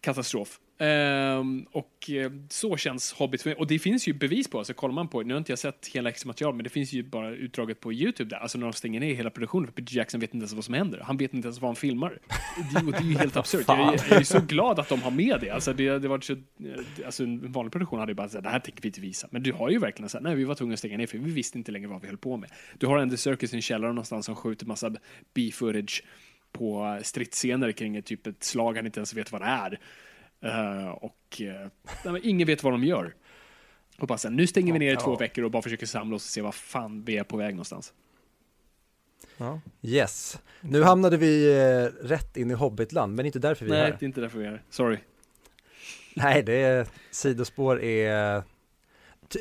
Katastrof. 0.01 0.59
Ehm, 0.77 1.65
och 1.71 2.09
eh, 2.09 2.31
så 2.49 2.77
känns 2.77 3.13
Hobbit, 3.13 3.45
och 3.57 3.67
det 3.67 3.79
finns 3.79 4.07
ju 4.07 4.13
bevis 4.13 4.47
på, 4.47 4.57
alltså 4.57 4.73
kollar 4.73 4.93
man 4.93 5.07
på, 5.07 5.21
nu 5.21 5.33
har 5.33 5.37
inte 5.37 5.51
jag 5.51 5.59
sett 5.59 5.87
hela 5.87 6.09
extra 6.09 6.27
material, 6.27 6.55
men 6.55 6.63
det 6.63 6.69
finns 6.69 6.93
ju 6.93 7.03
bara 7.03 7.29
utdraget 7.31 7.79
på 7.79 7.93
YouTube 7.93 8.29
där, 8.29 8.37
alltså 8.37 8.57
när 8.57 8.65
de 8.65 8.73
stänger 8.73 8.99
ner 8.99 9.13
hela 9.15 9.29
produktionen, 9.29 9.67
för 9.67 9.73
Peter 9.73 9.95
Jackson 9.97 10.19
vet 10.19 10.33
inte 10.33 10.43
ens 10.43 10.53
vad 10.53 10.65
som 10.65 10.73
händer, 10.73 10.99
han 10.99 11.17
vet 11.17 11.33
inte 11.33 11.45
ens 11.47 11.61
vad 11.61 11.67
han 11.69 11.75
filmar. 11.75 12.19
Det, 12.73 12.91
det 12.91 12.97
är 12.97 13.01
ju 13.03 13.17
helt 13.17 13.35
absurt. 13.37 13.65
Jag, 13.67 13.93
är- 13.93 14.05
jag 14.09 14.19
är 14.19 14.23
så 14.23 14.39
glad 14.39 14.79
att 14.79 14.89
de 14.89 15.01
har 15.01 15.11
med 15.11 15.37
det, 15.41 15.49
alltså 15.49 15.73
det, 15.73 15.99
det 15.99 16.07
var 16.07 16.19
så, 16.19 16.33
eh, 16.33 16.39
alltså 17.05 17.23
en 17.23 17.51
vanlig 17.51 17.71
produktion 17.71 17.99
hade 17.99 18.11
ju 18.11 18.15
bara 18.15 18.29
sagt, 18.29 18.43
det 18.43 18.49
här 18.49 18.59
tänker 18.59 18.81
vi 18.81 18.87
inte 18.87 19.01
visa, 19.01 19.27
men 19.31 19.43
du 19.43 19.51
har 19.51 19.69
ju 19.69 19.79
verkligen 19.79 20.09
sagt, 20.09 20.23
nej 20.23 20.35
vi 20.35 20.43
var 20.43 20.55
tvungna 20.55 20.73
att 20.73 20.79
stänga 20.79 20.97
ner, 20.97 21.07
för 21.07 21.17
vi 21.17 21.31
visste 21.31 21.57
inte 21.57 21.71
längre 21.71 21.87
vad 21.87 22.01
vi 22.01 22.07
höll 22.07 22.17
på 22.17 22.37
med. 22.37 22.49
Du 22.77 22.87
har 22.87 22.97
Andy 22.97 23.17
Serkis 23.17 23.53
i 23.53 23.55
en 23.55 23.61
källare 23.61 23.89
någonstans 23.91 24.25
som 24.25 24.35
skjuter 24.35 24.65
massa 24.65 24.93
B-footage 25.33 26.03
på 26.51 26.99
stridsscener 27.03 27.71
kring 27.71 27.95
ett, 27.95 28.05
typ 28.05 28.27
ett 28.27 28.43
slag 28.43 28.75
han 28.75 28.85
inte 28.85 28.99
ens 28.99 29.13
vet 29.13 29.31
vad 29.31 29.41
det 29.41 29.45
är. 29.45 29.79
Eh, 30.45 30.89
och 30.89 31.41
nej, 31.41 31.69
men 32.03 32.19
ingen 32.23 32.47
vet 32.47 32.63
vad 32.63 32.73
de 32.73 32.83
gör. 32.83 33.15
Och 33.97 34.07
bara 34.07 34.17
så 34.17 34.27
här, 34.27 34.35
nu 34.35 34.47
stänger 34.47 34.73
vi 34.73 34.79
ner 34.79 34.93
i 34.93 34.97
två 34.97 35.15
veckor 35.15 35.43
och 35.43 35.51
bara 35.51 35.61
försöker 35.61 35.85
samla 35.85 36.15
oss 36.15 36.25
och 36.25 36.29
se 36.29 36.41
vad 36.41 36.55
fan 36.55 37.03
vi 37.03 37.17
är 37.17 37.23
på 37.23 37.37
väg 37.37 37.53
någonstans. 37.53 37.93
Ja. 39.37 39.61
Yes, 39.81 40.39
nu 40.61 40.83
hamnade 40.83 41.17
vi 41.17 41.57
eh, 41.57 42.05
rätt 42.07 42.37
in 42.37 42.51
i 42.51 42.53
Hobbitland, 42.53 43.15
men 43.15 43.25
inte 43.25 43.39
därför 43.39 43.65
vi 43.65 43.71
är 43.71 43.75
Nej, 43.75 43.83
här. 43.83 43.97
det 43.99 44.03
är 44.03 44.07
inte 44.07 44.21
därför 44.21 44.39
vi 44.39 44.45
är 44.45 44.49
här. 44.49 44.63
Sorry. 44.69 44.97
Nej, 46.15 46.43
det 46.43 46.53
är, 46.53 46.87
sidospår 47.11 47.81
är, 47.81 48.43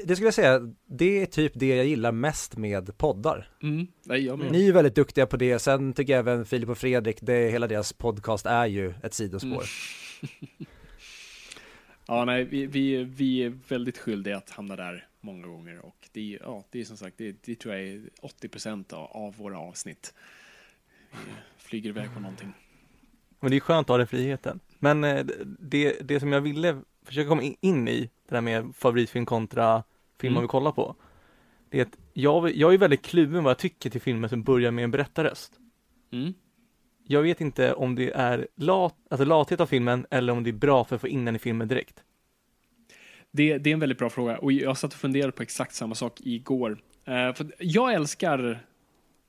det 0.04 0.16
skulle 0.16 0.26
jag 0.26 0.34
säga, 0.34 0.60
det 0.86 1.22
är 1.22 1.26
typ 1.26 1.52
det 1.54 1.76
jag 1.76 1.86
gillar 1.86 2.12
mest 2.12 2.56
med 2.56 2.98
poddar. 2.98 3.48
Mm. 3.62 3.86
Nej, 4.04 4.24
jag 4.24 4.38
med. 4.38 4.52
Ni 4.52 4.58
är 4.58 4.64
ju 4.64 4.72
väldigt 4.72 4.94
duktiga 4.94 5.26
på 5.26 5.36
det, 5.36 5.58
sen 5.58 5.92
tycker 5.92 6.12
jag 6.12 6.20
även 6.20 6.44
Filip 6.44 6.68
och 6.68 6.78
Fredrik, 6.78 7.18
det, 7.20 7.50
hela 7.50 7.66
deras 7.66 7.92
podcast 7.92 8.46
är 8.46 8.66
ju 8.66 8.94
ett 9.02 9.14
sidospår. 9.14 9.48
Mm. 9.50 10.66
Ja, 12.06 12.24
nej, 12.24 12.44
vi, 12.44 12.66
vi, 12.66 13.04
vi 13.04 13.42
är 13.44 13.58
väldigt 13.68 13.98
skyldiga 13.98 14.36
att 14.36 14.50
hamna 14.50 14.76
där 14.76 15.06
många 15.20 15.46
gånger 15.46 15.78
och 15.84 16.08
det 16.12 16.34
är, 16.34 16.38
ja, 16.42 16.64
det 16.70 16.80
är 16.80 16.84
som 16.84 16.96
sagt, 16.96 17.18
det, 17.18 17.36
det 17.44 17.54
tror 17.54 17.74
jag 17.74 17.84
är 17.88 18.02
80 18.22 18.48
procent 18.48 18.92
av, 18.92 19.04
av 19.10 19.36
våra 19.36 19.58
avsnitt. 19.58 20.14
Vi 21.10 21.16
flyger 21.58 21.88
iväg 21.88 22.14
på 22.14 22.20
någonting. 22.20 22.52
Men 23.40 23.50
det 23.50 23.56
är 23.56 23.60
skönt 23.60 23.84
att 23.84 23.88
ha 23.88 23.98
den 23.98 24.06
friheten. 24.06 24.60
Men 24.78 25.04
eh, 25.04 25.24
det, 25.58 26.08
det 26.08 26.20
som 26.20 26.32
jag 26.32 26.40
ville 26.40 26.80
försöka 27.02 27.28
komma 27.28 27.42
in- 27.60 27.88
i, 27.88 28.00
det 28.28 28.34
där 28.34 28.40
med 28.40 28.74
favoritfilm 28.76 29.26
kontra 29.26 29.82
film 30.18 30.32
man 30.32 30.36
Mm. 30.38 30.42
vill 30.42 30.48
kolla 30.48 30.72
på. 30.72 30.96
Det 31.68 31.78
är 31.80 31.82
att 31.82 31.98
jag, 32.12 32.56
jag 32.56 32.74
är 32.74 32.78
väldigt 32.78 33.02
kluven 33.04 33.44
vad 33.44 33.50
jag 33.50 33.58
tycker 33.58 33.90
till 33.90 34.00
filmer 34.00 34.28
som 34.28 34.42
börjar 34.42 34.70
med 34.70 34.84
en 34.84 34.90
berättarröst. 34.90 35.52
Mm. 36.12 36.34
Jag 37.06 37.22
vet 37.22 37.40
inte 37.40 37.74
om 37.74 37.94
det 37.94 38.10
är 38.10 38.48
lat, 38.54 38.94
alltså 39.10 39.24
lathet 39.24 39.60
av 39.60 39.66
filmen 39.66 40.06
eller 40.10 40.32
om 40.32 40.44
det 40.44 40.50
är 40.50 40.52
bra 40.52 40.84
för 40.84 40.94
att 40.94 41.00
få 41.00 41.08
in 41.08 41.24
den 41.24 41.36
i 41.36 41.38
filmen 41.38 41.68
direkt. 41.68 42.04
Det, 43.30 43.58
det 43.58 43.70
är 43.70 43.74
en 43.74 43.80
väldigt 43.80 43.98
bra 43.98 44.10
fråga 44.10 44.38
och 44.38 44.52
jag 44.52 44.78
satt 44.78 44.92
och 44.92 44.98
funderade 44.98 45.32
på 45.32 45.42
exakt 45.42 45.74
samma 45.74 45.94
sak 45.94 46.20
igår. 46.20 46.70
Uh, 47.08 47.34
för 47.34 47.54
jag 47.58 47.94
älskar, 47.94 48.66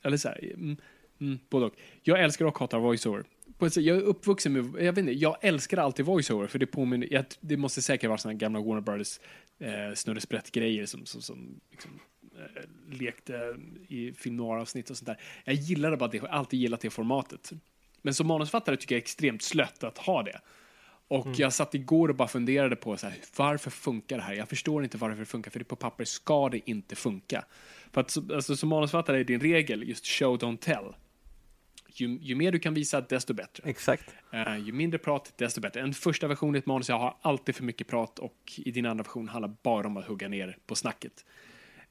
eller 0.04 0.18
så 0.18 0.28
här, 0.28 0.52
mm, 0.54 0.78
mm, 1.22 1.40
både 1.50 1.66
och. 1.66 1.74
Jag 2.04 2.24
älskar 2.24 2.46
och 2.46 2.58
hatar 2.60 2.80
voiceover. 2.80 3.24
På 3.58 3.70
sätt, 3.70 3.84
Jag 3.84 3.98
är 3.98 4.02
uppvuxen 4.02 4.54
med, 4.54 4.86
jag 4.86 4.94
vet 4.94 4.98
inte, 4.98 5.12
jag 5.12 5.38
älskar 5.42 5.78
alltid 5.78 6.06
voiceover 6.06 6.48
för 6.48 6.60
det 6.60 6.66
påminner, 6.66 7.08
jag, 7.12 7.26
det 7.40 7.58
måste 7.58 7.82
säkert 7.82 8.08
vara 8.08 8.18
sådana 8.18 8.38
gamla 8.38 8.60
Warner 8.60 8.82
Brothers 8.82 9.20
eh, 9.60 9.94
snurresprätt-grejer 9.96 10.86
som, 10.86 11.06
som, 11.06 11.22
som 11.22 11.60
liksom, 11.72 11.92
lekte 12.92 13.56
i 13.88 14.14
film 14.14 14.36
noir-avsnitt 14.38 14.90
och 14.90 14.98
sånt 14.98 15.06
där. 15.08 15.18
Jag 15.46 15.56
gillade 15.56 15.98
bara 15.98 16.10
det, 16.10 16.18
jag 16.18 16.24
har 16.24 16.30
alltid 16.30 16.60
gillat 16.60 16.82
det 16.82 16.90
formatet. 16.90 17.52
Men 18.02 18.14
som 18.14 18.28
manusfattare 18.28 18.78
tycker 18.78 18.96
jag 18.96 19.00
det 19.00 19.02
är 19.02 19.04
extremt 19.04 19.42
slött 19.42 19.84
att 19.84 19.98
ha 19.98 20.24
det. 20.24 20.40
Och 21.08 21.28
jag 21.38 21.54
satt 21.54 21.76
igår 21.76 22.10
och 22.10 22.16
bara 22.16 22.28
funderade 22.28 22.76
på 22.76 22.98
så 22.98 23.08
här, 23.08 23.18
varför 23.38 23.72
funkar 23.72 24.18
det 24.18 24.24
här? 24.24 24.34
Jag 24.34 24.50
förstår 24.50 24.84
inte 24.84 24.98
varför 24.98 25.20
det 25.20 25.26
funkar, 25.26 25.52
för 25.52 25.60
det 25.60 25.66
på 25.66 25.76
papper 25.76 26.06
ska 26.06 26.50
det 26.50 26.70
inte 26.70 26.96
funka. 26.96 27.46
För 27.92 28.02
att 28.02 28.10
så- 28.12 28.34
alltså, 28.36 28.56
som 28.56 28.70
manusfattare 28.70 29.20
är 29.20 29.24
din 29.24 29.40
regel 29.40 29.88
just 29.90 30.08
show, 30.08 30.38
don't 30.40 30.58
tell. 30.58 30.96
ju, 31.98 32.18
ju 32.22 32.36
mer 32.36 32.52
du 32.52 32.60
kan 32.60 32.74
visa, 32.74 33.02
desto 33.02 33.34
bättre. 33.34 33.70
Exakt. 33.70 34.04
Eh, 34.34 34.58
ju 34.58 34.72
mindre 34.72 34.98
prat, 35.00 35.34
desto 35.38 35.62
bättre. 35.62 35.82
En 35.82 35.94
första 35.94 36.28
version 36.28 36.56
i 36.56 36.60
ett 36.60 36.66
manus 36.66 36.90
jag 36.90 37.00
har 37.00 37.18
alltid 37.22 37.56
för 37.56 37.64
mycket 37.64 37.88
prat 37.88 38.20
och 38.20 38.54
i 38.58 38.72
din 38.72 38.86
andra 38.86 39.04
version 39.04 39.28
handlar 39.30 39.56
bara 39.64 39.88
om 39.88 39.98
att 39.98 40.06
hugga 40.06 40.28
ner 40.28 40.58
på 40.68 40.76
snacket. 40.76 41.26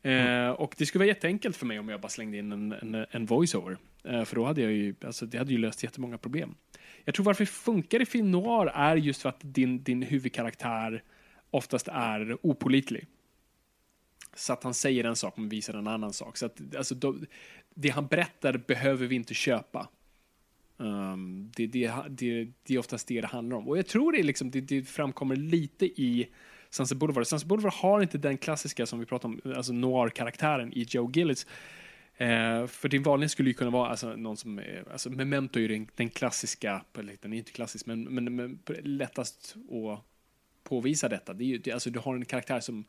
Eh, 0.05 0.51
och 0.51 0.75
det 0.79 0.87
skulle 0.87 1.01
vara 1.01 1.09
jätteenkelt 1.09 1.57
för 1.57 1.67
mig 1.67 1.79
om 1.79 1.89
jag 1.89 2.01
bara 2.01 2.09
slängde 2.09 2.39
in 2.39 2.53
en, 2.53 2.73
en, 2.73 3.07
en 3.11 3.27
voiceover. 3.27 3.77
Eh, 4.05 4.25
för 4.25 4.37
då 4.37 4.45
hade 4.45 4.63
jag 4.63 4.73
ju, 4.73 4.95
alltså 5.05 5.27
det 5.27 5.39
hade 5.39 5.53
ju 5.53 5.59
löst 5.59 5.83
jättemånga 5.83 6.19
problem. 6.19 6.55
Jag 7.05 7.15
tror 7.15 7.25
varför 7.25 7.45
det 7.45 7.51
funkar 7.51 8.03
i 8.03 8.07
film 8.07 8.31
noir 8.31 8.67
är 8.75 8.97
just 8.97 9.23
för 9.23 9.29
att 9.29 9.41
din, 9.41 9.83
din 9.83 10.03
huvudkaraktär 10.03 11.03
oftast 11.51 11.89
är 11.89 12.39
opolitlig. 12.43 13.07
Så 14.35 14.53
att 14.53 14.65
han 14.65 14.75
säger 14.75 15.05
en 15.05 15.17
sak 15.17 15.37
men 15.37 15.49
visar 15.49 15.75
en 15.75 15.87
annan 15.87 16.13
sak. 16.13 16.37
Så 16.37 16.47
att, 16.47 16.77
alltså, 16.77 16.95
då, 16.95 17.17
det 17.75 17.89
han 17.89 18.07
berättar 18.07 18.57
behöver 18.57 19.07
vi 19.07 19.15
inte 19.15 19.35
köpa. 19.35 19.89
Um, 20.77 21.53
det, 21.57 21.67
det, 21.67 21.93
det, 22.09 22.49
det 22.63 22.75
är 22.75 22.79
oftast 22.79 23.09
det 23.09 23.21
det 23.21 23.27
handlar 23.27 23.57
om. 23.57 23.69
Och 23.69 23.79
jag 23.79 23.87
tror 23.87 24.13
det, 24.13 24.19
är 24.19 24.23
liksom, 24.23 24.51
det, 24.51 24.61
det 24.61 24.83
framkommer 24.83 25.37
lite 25.37 25.87
i 25.87 26.29
Sunset 26.75 26.99
Boulevard. 26.99 27.27
Sunset 27.27 27.49
Boulevard 27.49 27.72
har 27.72 28.03
inte 28.03 28.18
den 28.18 28.39
klassiska 28.39 28.87
som 28.87 29.01
vi 29.01 29.07
pratar 29.07 29.29
om, 29.29 29.41
alltså 29.57 29.72
noir-karaktären 29.72 30.72
i 30.72 30.87
Joe 30.89 31.11
Gillis. 31.11 31.47
Eh, 32.16 32.66
för 32.66 32.89
din 32.89 33.03
vanliga 33.03 33.29
skulle 33.29 33.51
ju 33.51 33.55
kunna 33.55 33.70
vara 33.70 33.89
alltså, 33.91 34.16
någon 34.16 34.37
som, 34.37 34.59
är, 34.59 34.85
alltså 34.93 35.11
Memento 35.11 35.59
är 35.59 35.61
ju 35.61 35.68
den, 35.68 35.89
den 35.95 36.11
klassiska, 36.11 36.85
eller 36.99 37.16
den 37.20 37.33
är 37.33 37.37
inte 37.37 37.53
klassisk, 37.53 37.87
men, 37.87 38.03
men, 38.03 38.37
men 38.37 38.59
lättast 38.83 39.57
att 39.70 40.05
påvisa 40.64 41.09
detta. 41.09 41.33
Det 41.33 41.45
är 41.45 41.47
ju, 41.47 41.59
det, 41.59 41.72
alltså, 41.72 41.91
du 41.91 41.99
har 41.99 42.14
en 42.14 42.25
karaktär 42.25 42.61
som 42.61 42.85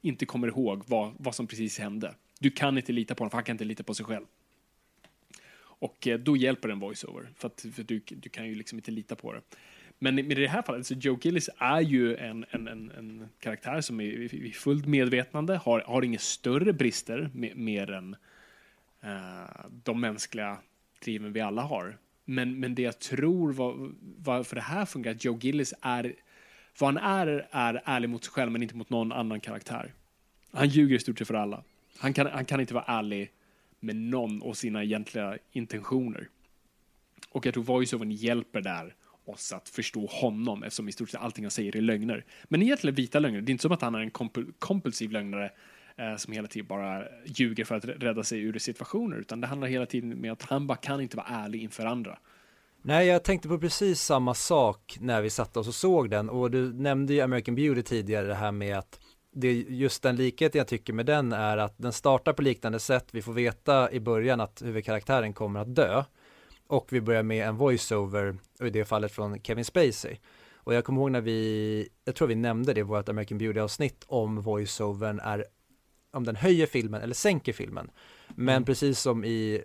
inte 0.00 0.26
kommer 0.26 0.48
ihåg 0.48 0.82
vad, 0.86 1.12
vad 1.18 1.34
som 1.34 1.46
precis 1.46 1.78
hände. 1.78 2.14
Du 2.38 2.50
kan 2.50 2.78
inte 2.78 2.92
lita 2.92 3.14
på 3.14 3.20
honom, 3.20 3.30
för 3.30 3.36
han 3.36 3.44
kan 3.44 3.54
inte 3.54 3.64
lita 3.64 3.82
på 3.82 3.94
sig 3.94 4.06
själv. 4.06 4.24
Och 5.58 6.06
eh, 6.06 6.18
då 6.18 6.36
hjälper 6.36 6.68
en 6.68 6.78
voiceover, 6.78 7.28
för, 7.36 7.46
att, 7.46 7.66
för 7.74 7.82
du, 7.82 8.00
du 8.06 8.28
kan 8.28 8.46
ju 8.46 8.54
liksom 8.54 8.78
inte 8.78 8.90
lita 8.90 9.16
på 9.16 9.32
det. 9.32 9.40
Men 9.98 10.18
i 10.18 10.34
det 10.34 10.48
här 10.48 10.62
fallet, 10.62 10.86
så 10.86 10.94
Joe 10.94 11.18
Gillis 11.22 11.50
är 11.58 11.80
ju 11.80 12.16
en, 12.16 12.44
en, 12.50 12.68
en, 12.68 12.90
en 12.90 13.28
karaktär 13.40 13.80
som 13.80 14.00
är 14.00 14.52
fullt 14.52 14.86
medvetande, 14.86 15.56
har, 15.56 15.80
har 15.80 16.02
inga 16.02 16.18
större 16.18 16.72
brister 16.72 17.30
med, 17.34 17.56
mer 17.56 17.90
än 17.90 18.16
uh, 19.04 19.66
de 19.84 20.00
mänskliga 20.00 20.58
driven 21.02 21.32
vi 21.32 21.40
alla 21.40 21.62
har. 21.62 21.98
Men, 22.24 22.60
men 22.60 22.74
det 22.74 22.82
jag 22.82 22.98
tror 22.98 23.52
var, 23.52 23.90
varför 24.18 24.54
det 24.54 24.62
här 24.62 24.86
funkar, 24.86 25.10
att 25.10 25.24
Joe 25.24 25.38
Gillis 25.38 25.74
är, 25.80 26.14
vad 26.78 26.94
han 26.94 27.04
är, 27.04 27.48
är 27.50 27.82
ärlig 27.84 28.08
mot 28.08 28.24
sig 28.24 28.32
själv 28.32 28.52
men 28.52 28.62
inte 28.62 28.76
mot 28.76 28.90
någon 28.90 29.12
annan 29.12 29.40
karaktär. 29.40 29.92
Han 30.52 30.68
ljuger 30.68 30.96
i 30.96 30.98
stort 30.98 31.18
sett 31.18 31.28
för 31.28 31.34
alla. 31.34 31.62
Han 31.98 32.12
kan, 32.12 32.26
han 32.26 32.44
kan 32.44 32.60
inte 32.60 32.74
vara 32.74 32.84
ärlig 32.84 33.30
med 33.80 33.96
någon 33.96 34.42
och 34.42 34.56
sina 34.56 34.84
egentliga 34.84 35.38
intentioner. 35.52 36.28
Och 37.28 37.46
jag 37.46 37.54
tror 37.54 37.64
voiceovern 37.64 38.10
hjälper 38.10 38.60
där 38.60 38.94
oss 39.28 39.52
att 39.52 39.68
förstå 39.68 40.06
honom 40.06 40.62
eftersom 40.62 40.88
i 40.88 40.92
stort 40.92 41.10
sett 41.10 41.20
allting 41.20 41.44
han 41.44 41.50
säger 41.50 41.76
är 41.76 41.80
lögner. 41.80 42.24
Men 42.44 42.62
egentligen 42.62 42.94
vita 42.94 43.18
lögner. 43.18 43.40
Det 43.40 43.50
är 43.50 43.52
inte 43.52 43.62
som 43.62 43.72
att 43.72 43.82
han 43.82 43.94
är 43.94 44.00
en 44.00 44.10
komp 44.10 44.38
kompulsiv 44.58 45.10
lögnare 45.10 45.50
eh, 45.96 46.16
som 46.16 46.32
hela 46.32 46.48
tiden 46.48 46.66
bara 46.66 47.04
ljuger 47.24 47.64
för 47.64 47.74
att 47.74 47.84
rädda 47.84 48.22
sig 48.22 48.40
ur 48.40 48.58
situationer, 48.58 49.16
utan 49.16 49.40
det 49.40 49.46
handlar 49.46 49.68
hela 49.68 49.86
tiden 49.86 50.20
med 50.20 50.32
att 50.32 50.42
han 50.42 50.66
bara 50.66 50.78
kan 50.78 51.00
inte 51.00 51.16
vara 51.16 51.26
ärlig 51.26 51.62
inför 51.62 51.86
andra. 51.86 52.18
Nej, 52.82 53.06
jag 53.06 53.24
tänkte 53.24 53.48
på 53.48 53.58
precis 53.58 54.00
samma 54.00 54.34
sak 54.34 54.96
när 55.00 55.22
vi 55.22 55.30
satt 55.30 55.56
oss 55.56 55.68
och 55.68 55.74
såg 55.74 56.10
den 56.10 56.30
och 56.30 56.50
du 56.50 56.72
nämnde 56.72 57.14
ju 57.14 57.20
American 57.20 57.54
Beauty 57.54 57.82
tidigare 57.82 58.26
det 58.26 58.34
här 58.34 58.52
med 58.52 58.78
att 58.78 59.00
det 59.32 59.52
just 59.52 60.02
den 60.02 60.16
likheten 60.16 60.58
jag 60.58 60.68
tycker 60.68 60.92
med 60.92 61.06
den 61.06 61.32
är 61.32 61.56
att 61.56 61.78
den 61.78 61.92
startar 61.92 62.32
på 62.32 62.42
liknande 62.42 62.80
sätt. 62.80 63.08
Vi 63.12 63.22
får 63.22 63.32
veta 63.32 63.92
i 63.92 64.00
början 64.00 64.40
att 64.40 64.62
huvudkaraktären 64.64 65.32
kommer 65.32 65.60
att 65.60 65.74
dö 65.74 66.04
och 66.66 66.92
vi 66.92 67.00
börjar 67.00 67.22
med 67.22 67.48
en 67.48 67.56
voiceover, 67.56 68.38
och 68.60 68.66
i 68.66 68.70
det 68.70 68.84
fallet 68.84 69.12
från 69.12 69.40
Kevin 69.40 69.64
Spacey. 69.64 70.16
Och 70.54 70.74
jag 70.74 70.84
kommer 70.84 71.00
ihåg 71.00 71.10
när 71.10 71.20
vi, 71.20 71.88
jag 72.04 72.14
tror 72.14 72.28
vi 72.28 72.34
nämnde 72.34 72.74
det 72.74 72.80
i 72.80 72.82
vårt 72.82 73.08
American 73.08 73.38
Beauty 73.38 73.60
avsnitt 73.60 74.04
om 74.06 74.40
voiceovern 74.40 75.20
är, 75.20 75.44
om 76.12 76.24
den 76.24 76.36
höjer 76.36 76.66
filmen 76.66 77.02
eller 77.02 77.14
sänker 77.14 77.52
filmen. 77.52 77.90
Men 78.28 78.56
mm. 78.56 78.64
precis 78.64 79.00
som 79.00 79.24
i 79.24 79.62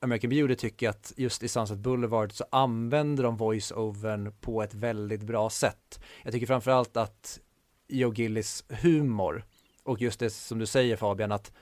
American 0.00 0.30
Beauty 0.30 0.54
tycker 0.54 0.86
jag 0.86 0.90
att 0.90 1.12
just 1.16 1.42
i 1.42 1.48
Sunset 1.48 1.78
Boulevard 1.78 2.32
så 2.32 2.44
använder 2.50 3.24
de 3.24 3.36
voiceovern 3.36 4.32
på 4.40 4.62
ett 4.62 4.74
väldigt 4.74 5.22
bra 5.22 5.50
sätt. 5.50 6.00
Jag 6.22 6.32
tycker 6.32 6.46
framförallt 6.46 6.96
att 6.96 7.40
Joe 7.88 8.14
Gillis 8.14 8.64
humor 8.68 9.44
och 9.82 10.00
just 10.00 10.20
det 10.20 10.30
som 10.30 10.58
du 10.58 10.66
säger 10.66 10.96
Fabian 10.96 11.32
att 11.32 11.52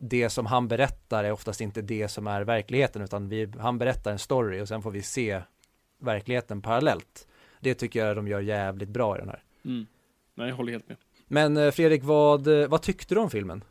det 0.00 0.30
som 0.30 0.46
han 0.46 0.68
berättar 0.68 1.24
är 1.24 1.32
oftast 1.32 1.60
inte 1.60 1.82
det 1.82 2.08
som 2.08 2.26
är 2.26 2.42
verkligheten 2.42 3.02
utan 3.02 3.28
vi, 3.28 3.52
han 3.58 3.78
berättar 3.78 4.12
en 4.12 4.18
story 4.18 4.60
och 4.60 4.68
sen 4.68 4.82
får 4.82 4.90
vi 4.90 5.02
se 5.02 5.42
verkligheten 5.98 6.62
parallellt. 6.62 7.28
Det 7.60 7.74
tycker 7.74 8.06
jag 8.06 8.16
de 8.16 8.28
gör 8.28 8.40
jävligt 8.40 8.88
bra 8.88 9.16
i 9.16 9.20
den 9.20 9.28
här. 9.28 9.42
Mm. 9.64 9.86
Nej, 10.34 10.48
jag 10.48 10.56
håller 10.56 10.72
helt 10.72 10.88
med. 10.88 10.96
Men 11.26 11.56
eh, 11.56 11.70
Fredrik, 11.70 12.04
vad, 12.04 12.62
eh, 12.62 12.68
vad 12.68 12.82
tyckte 12.82 13.14
du 13.14 13.20
om 13.20 13.30
filmen? 13.30 13.64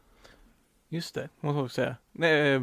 Just 0.89 1.15
det, 1.15 1.29
måste 1.39 1.57
jag 1.57 1.65
också 1.65 1.73
säga. 1.73 1.95
Nej, 2.11 2.53
eh, 2.53 2.61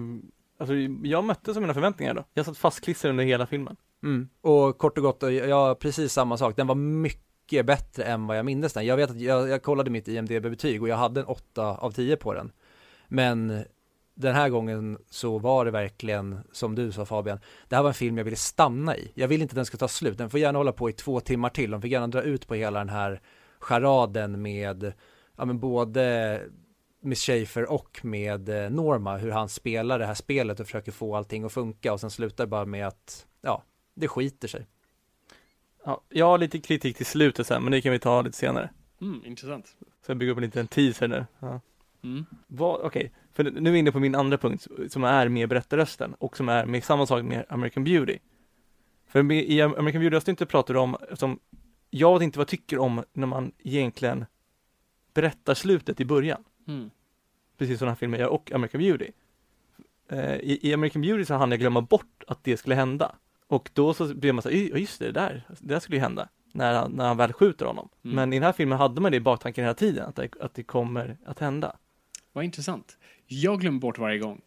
alltså 0.59 0.75
jag 1.03 1.25
mötte 1.25 1.55
som 1.55 1.63
mina 1.63 1.75
förväntningar 1.75 2.15
då. 2.15 2.25
Jag 2.35 2.47
satt 2.47 2.59
fastklistrad 2.59 3.11
under 3.11 3.25
hela 3.25 3.47
filmen. 3.47 3.77
Mm. 4.03 4.29
Och 4.41 4.79
kort 4.79 4.99
och 4.99 5.05
gott, 5.05 5.23
ja 5.49 5.77
precis 5.81 6.13
samma 6.13 6.37
sak. 6.37 6.57
Den 6.57 6.67
var 6.67 6.75
mycket 6.75 7.67
bättre 7.67 8.05
än 8.05 8.27
vad 8.27 8.39
jag 8.39 8.45
minns 8.45 8.73
den. 8.73 8.87
Jag 8.87 8.97
vet 8.97 9.11
att 9.11 9.21
jag, 9.21 9.49
jag 9.49 9.63
kollade 9.63 9.91
mitt 9.91 10.09
IMDB-betyg 10.09 10.83
och 10.83 10.89
jag 10.89 10.97
hade 10.97 11.21
en 11.21 11.27
8 11.27 11.77
av 11.77 11.91
10 11.91 12.17
på 12.17 12.35
den. 12.35 12.53
Men 13.09 13.65
den 14.15 14.35
här 14.35 14.49
gången 14.49 14.99
så 15.11 15.39
var 15.39 15.65
det 15.65 15.71
verkligen, 15.71 16.39
som 16.53 16.75
du 16.75 16.93
sa 16.93 17.05
Fabian, 17.05 17.39
det 17.69 17.77
här 17.77 17.83
var 17.83 17.91
en 17.91 17.95
film 17.95 18.19
jag 18.19 18.25
ville 18.25 18.37
stanna 18.37 18.97
i. 18.97 19.13
Jag 19.15 19.29
vill 19.29 19.43
inte 19.43 19.53
att 19.53 19.57
den 19.57 19.67
ska 19.67 19.77
ta 19.77 19.89
slut, 19.89 20.19
den 20.19 20.31
får 20.31 20.41
gärna 20.41 20.59
hålla 20.59 20.73
på 20.73 20.91
i 20.91 20.93
två 20.93 21.21
timmar 21.21 21.49
till. 21.49 21.71
De 21.71 21.83
fick 21.83 21.93
gärna 21.93 22.07
dra 22.07 22.23
ut 22.23 22.47
på 22.47 22.55
hela 22.55 22.79
den 22.79 22.89
här 22.89 23.21
charaden 23.59 24.43
med, 24.43 24.93
ja 25.37 25.45
men 25.45 25.59
både 25.59 26.43
Miss 27.01 27.27
Schaefer 27.27 27.73
och 27.73 28.01
med 28.03 28.49
eh, 28.49 28.71
Norma, 28.71 29.17
hur 29.17 29.31
han 29.31 29.49
spelar 29.49 29.99
det 29.99 30.07
här 30.07 30.15
spelet 30.15 30.61
och 30.61 30.67
försöker 30.67 30.93
få 30.93 31.17
allting 31.17 31.45
att 31.45 31.53
funka 31.53 31.93
och 31.93 32.01
sen 32.01 32.11
slutar 32.11 32.47
bara 32.47 32.65
med 32.65 32.87
att, 32.87 33.27
ja, 33.41 33.63
det 33.95 34.09
skiter 34.09 34.49
sig. 34.49 34.67
Ja, 35.85 36.01
jag 36.09 36.27
har 36.27 36.39
lite 36.39 36.59
kritik 36.59 36.97
till 36.97 37.07
slutet 37.07 37.47
sen, 37.47 37.63
men 37.63 37.73
det 37.73 37.81
kan 37.81 37.93
vi 37.93 37.99
ta 37.99 38.23
lite 38.23 38.37
senare. 38.37 38.71
Mm, 39.01 39.23
intressant. 39.25 39.67
Så 40.07 40.11
jag 40.11 40.19
bygger 40.19 40.33
upp 40.33 40.39
en 40.39 40.45
liten 40.45 40.69
teaser 40.69 41.09
nu. 41.09 41.27
Ja. 41.39 41.61
Mm. 42.07 42.27
Okej, 42.59 42.87
okay. 42.87 43.09
för 43.33 43.45
nu 43.45 43.71
är 43.71 43.73
vi 43.73 43.79
inne 43.79 43.93
på 43.93 44.01
min 44.01 44.15
andra 44.15 44.39
punkt 44.39 44.67
som 44.89 45.05
är 45.05 45.29
med 45.29 45.49
berättarrösten 45.49 46.15
och 46.15 46.37
som 46.37 46.49
är 46.49 46.67
med 46.67 46.85
samma 46.85 47.07
sak 47.07 47.25
med 47.25 47.45
American 47.49 47.85
Beauty. 47.85 48.19
För 49.07 49.23
med, 49.23 49.45
i 49.45 49.61
American 49.61 50.01
Beauty 50.01 50.17
avsnittet 50.17 50.49
pratar 50.49 50.77
om, 50.77 50.97
som 51.15 51.39
jag 51.91 52.15
vet 52.15 52.23
inte 52.23 52.39
vad 52.39 52.43
jag 52.43 52.49
tycker 52.49 52.79
om 52.79 53.05
när 53.13 53.27
man 53.27 53.53
egentligen 53.59 54.25
berättar 55.15 55.55
slutet 55.55 56.01
i 56.01 56.05
början. 56.05 56.45
Mm. 56.69 56.91
Precis 57.59 57.79
som 57.79 57.87
den 57.87 57.91
här 57.93 57.99
filmen 57.99 58.21
gör 58.21 58.29
och 58.29 58.53
American 58.53 58.81
Beauty. 58.81 59.11
Eh, 60.09 60.35
i, 60.35 60.59
I 60.63 60.75
American 60.75 61.03
Beauty 61.03 61.25
så 61.25 61.35
hann 61.35 61.51
jag 61.51 61.61
glömma 61.61 61.81
bort 61.81 62.25
att 62.27 62.45
det 62.45 62.57
skulle 62.57 62.75
hända. 62.75 63.15
Och 63.47 63.71
då 63.73 63.95
så 63.95 64.15
blev 64.15 64.35
man 64.35 64.43
så 64.43 64.49
här, 64.49 64.57
just 64.57 64.99
det, 64.99 65.05
det 65.05 65.13
där, 65.13 65.45
det 65.61 65.75
där 65.75 65.81
skulle 65.81 65.97
ju 65.97 66.03
hända. 66.03 66.29
När 66.53 66.75
han, 66.75 66.93
när 66.93 67.07
han 67.07 67.17
väl 67.17 67.33
skjuter 67.33 67.67
honom. 67.67 67.89
Mm. 68.05 68.17
Men 68.17 68.33
i 68.33 68.37
den 68.37 68.43
här 68.43 68.53
filmen 68.53 68.79
hade 68.79 69.01
man 69.01 69.11
det 69.11 69.17
i 69.17 69.21
baktanken 69.21 69.65
hela 69.65 69.75
tiden, 69.75 70.09
att 70.09 70.17
det, 70.17 70.29
att 70.41 70.55
det 70.55 70.63
kommer 70.63 71.17
att 71.27 71.39
hända. 71.39 71.77
Vad 72.37 72.45
intressant. 72.45 72.99
Jag 73.27 73.61
glömmer 73.61 73.81
bort 73.81 73.99
varje 73.99 74.19
gång. 74.19 74.41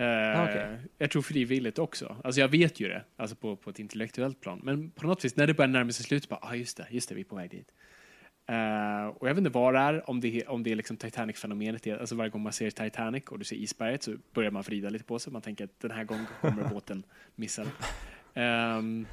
Uh, 0.00 0.06
ah, 0.06 0.44
okay. 0.44 0.76
Jag 0.98 1.10
tror 1.10 1.22
frivilligt 1.22 1.78
också. 1.78 2.16
Alltså 2.24 2.40
jag 2.40 2.48
vet 2.48 2.80
ju 2.80 2.88
det, 2.88 3.04
alltså 3.16 3.36
på, 3.36 3.56
på 3.56 3.70
ett 3.70 3.78
intellektuellt 3.78 4.40
plan. 4.40 4.60
Men 4.62 4.90
på 4.90 5.06
något 5.06 5.24
vis, 5.24 5.36
när 5.36 5.46
det 5.46 5.54
börjar 5.54 5.68
närma 5.68 5.92
sig 5.92 6.04
slutet, 6.04 6.28
bara, 6.28 6.40
ah 6.42 6.54
just 6.54 6.76
det, 6.76 6.86
just 6.90 7.08
det, 7.08 7.14
vi 7.14 7.20
är 7.20 7.24
på 7.24 7.36
väg 7.36 7.50
dit. 7.50 7.72
Uh, 8.50 9.06
och 9.06 9.28
jag 9.28 9.34
vet 9.34 9.38
inte 9.38 9.50
vad 9.50 9.74
det 9.74 9.80
är, 9.80 10.10
om 10.10 10.20
det, 10.20 10.46
om 10.46 10.62
det 10.62 10.72
är 10.72 10.76
liksom 10.76 10.96
Titanic-fenomenet, 10.96 12.00
alltså 12.00 12.14
varje 12.14 12.30
gång 12.30 12.42
man 12.42 12.52
ser 12.52 12.70
Titanic 12.70 13.24
och 13.24 13.38
du 13.38 13.44
ser 13.44 13.56
isberget 13.56 14.02
så 14.02 14.14
börjar 14.34 14.50
man 14.50 14.62
vrida 14.62 14.90
lite 14.90 15.04
på 15.04 15.18
sig, 15.18 15.32
man 15.32 15.42
tänker 15.42 15.64
att 15.64 15.80
den 15.80 15.90
här 15.90 16.04
gången 16.04 16.26
kommer 16.40 16.68
båten 16.68 17.02
missa. 17.34 17.62
Um, 18.34 19.06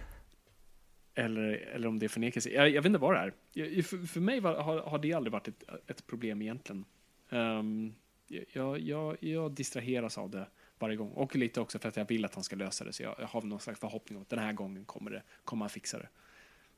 eller, 1.15 1.43
eller 1.73 1.87
om 1.87 1.99
det 1.99 2.05
är 2.05 2.09
förnekelse. 2.09 2.49
Jag, 2.49 2.69
jag 2.69 2.81
vet 2.81 2.85
inte 2.85 2.99
vad 2.99 3.15
det 3.15 3.19
är. 3.19 3.33
Jag, 3.53 3.85
för, 3.85 3.97
för 3.97 4.19
mig 4.19 4.39
var, 4.39 4.61
har, 4.61 4.79
har 4.81 4.99
det 4.99 5.13
aldrig 5.13 5.31
varit 5.31 5.47
ett, 5.47 5.63
ett 5.87 6.07
problem 6.07 6.41
egentligen. 6.41 6.85
Um, 7.31 7.93
jag, 8.27 8.79
jag, 8.79 9.17
jag 9.19 9.51
distraheras 9.51 10.17
av 10.17 10.29
det 10.29 10.47
varje 10.79 10.95
gång. 10.95 11.11
Och 11.11 11.35
lite 11.35 11.61
också 11.61 11.79
för 11.79 11.89
att 11.89 11.97
jag 11.97 12.07
vill 12.07 12.25
att 12.25 12.35
han 12.35 12.43
ska 12.43 12.55
lösa 12.55 12.83
det. 12.83 12.93
Så 12.93 13.03
jag, 13.03 13.15
jag 13.19 13.27
har 13.27 13.41
någon 13.41 13.59
slags 13.59 13.79
förhoppning 13.79 14.17
om 14.17 14.21
att 14.21 14.29
den 14.29 14.39
här 14.39 14.53
gången 14.53 14.85
kommer, 14.85 15.11
det, 15.11 15.21
kommer 15.43 15.65
han 15.65 15.69
fixa 15.69 15.97
det. 15.97 16.07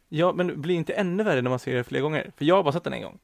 Ja, 0.09 0.33
men 0.33 0.61
blir 0.61 0.75
inte 0.75 0.93
ännu 0.93 1.23
värre 1.23 1.41
när 1.41 1.49
man 1.49 1.59
ser 1.59 1.75
det 1.75 1.83
fler 1.83 2.01
gånger? 2.01 2.31
För 2.37 2.45
jag 2.45 2.55
har 2.55 2.63
bara 2.63 2.73
sett 2.73 2.83
den 2.83 2.93
en 2.93 3.01
gång. 3.01 3.19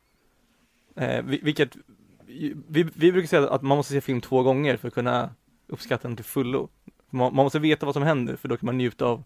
Eh, 0.96 1.24
vilket, 1.24 1.78
vi, 2.26 2.84
vi 2.96 3.12
brukar 3.12 3.28
säga 3.28 3.50
att 3.50 3.62
man 3.62 3.78
måste 3.78 3.94
se 3.94 4.02
film 4.02 4.22
två 4.22 4.44
gånger 4.44 4.78
för 4.78 4.88
att 4.88 4.94
kunna 4.94 5.36
uppskatta 5.68 6.08
den 6.08 6.16
till 6.16 6.26
fullo. 6.26 6.70
Man, 7.10 7.36
man 7.36 7.44
måste 7.44 7.60
veta 7.60 7.86
vad 7.86 7.96
som 7.96 8.04
händer, 8.04 8.36
för 8.36 8.48
då 8.48 8.58
kan 8.58 8.66
man 8.66 8.78
njuta 8.78 9.06
av, 9.06 9.24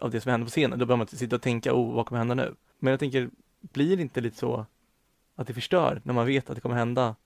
av 0.00 0.10
det 0.10 0.20
som 0.20 0.30
händer 0.30 0.44
på 0.44 0.50
scenen. 0.50 0.78
Då 0.78 0.86
behöver 0.86 0.96
man 0.96 1.04
inte 1.04 1.16
sitta 1.16 1.36
och 1.36 1.42
tänka, 1.42 1.74
oh, 1.74 1.94
vad 1.94 2.06
kommer 2.06 2.18
hända 2.18 2.34
nu? 2.34 2.54
Men 2.78 2.90
jag 2.90 3.00
tänker, 3.00 3.30
blir 3.60 3.96
det 3.96 4.02
inte 4.02 4.20
lite 4.20 4.36
så 4.36 4.66
att 5.36 5.46
det 5.46 5.54
förstör 5.54 6.00
när 6.04 6.14
man 6.14 6.26
vet 6.26 6.50
att 6.50 6.54
det 6.56 6.60
kommer 6.60 6.76
hända 6.76 7.16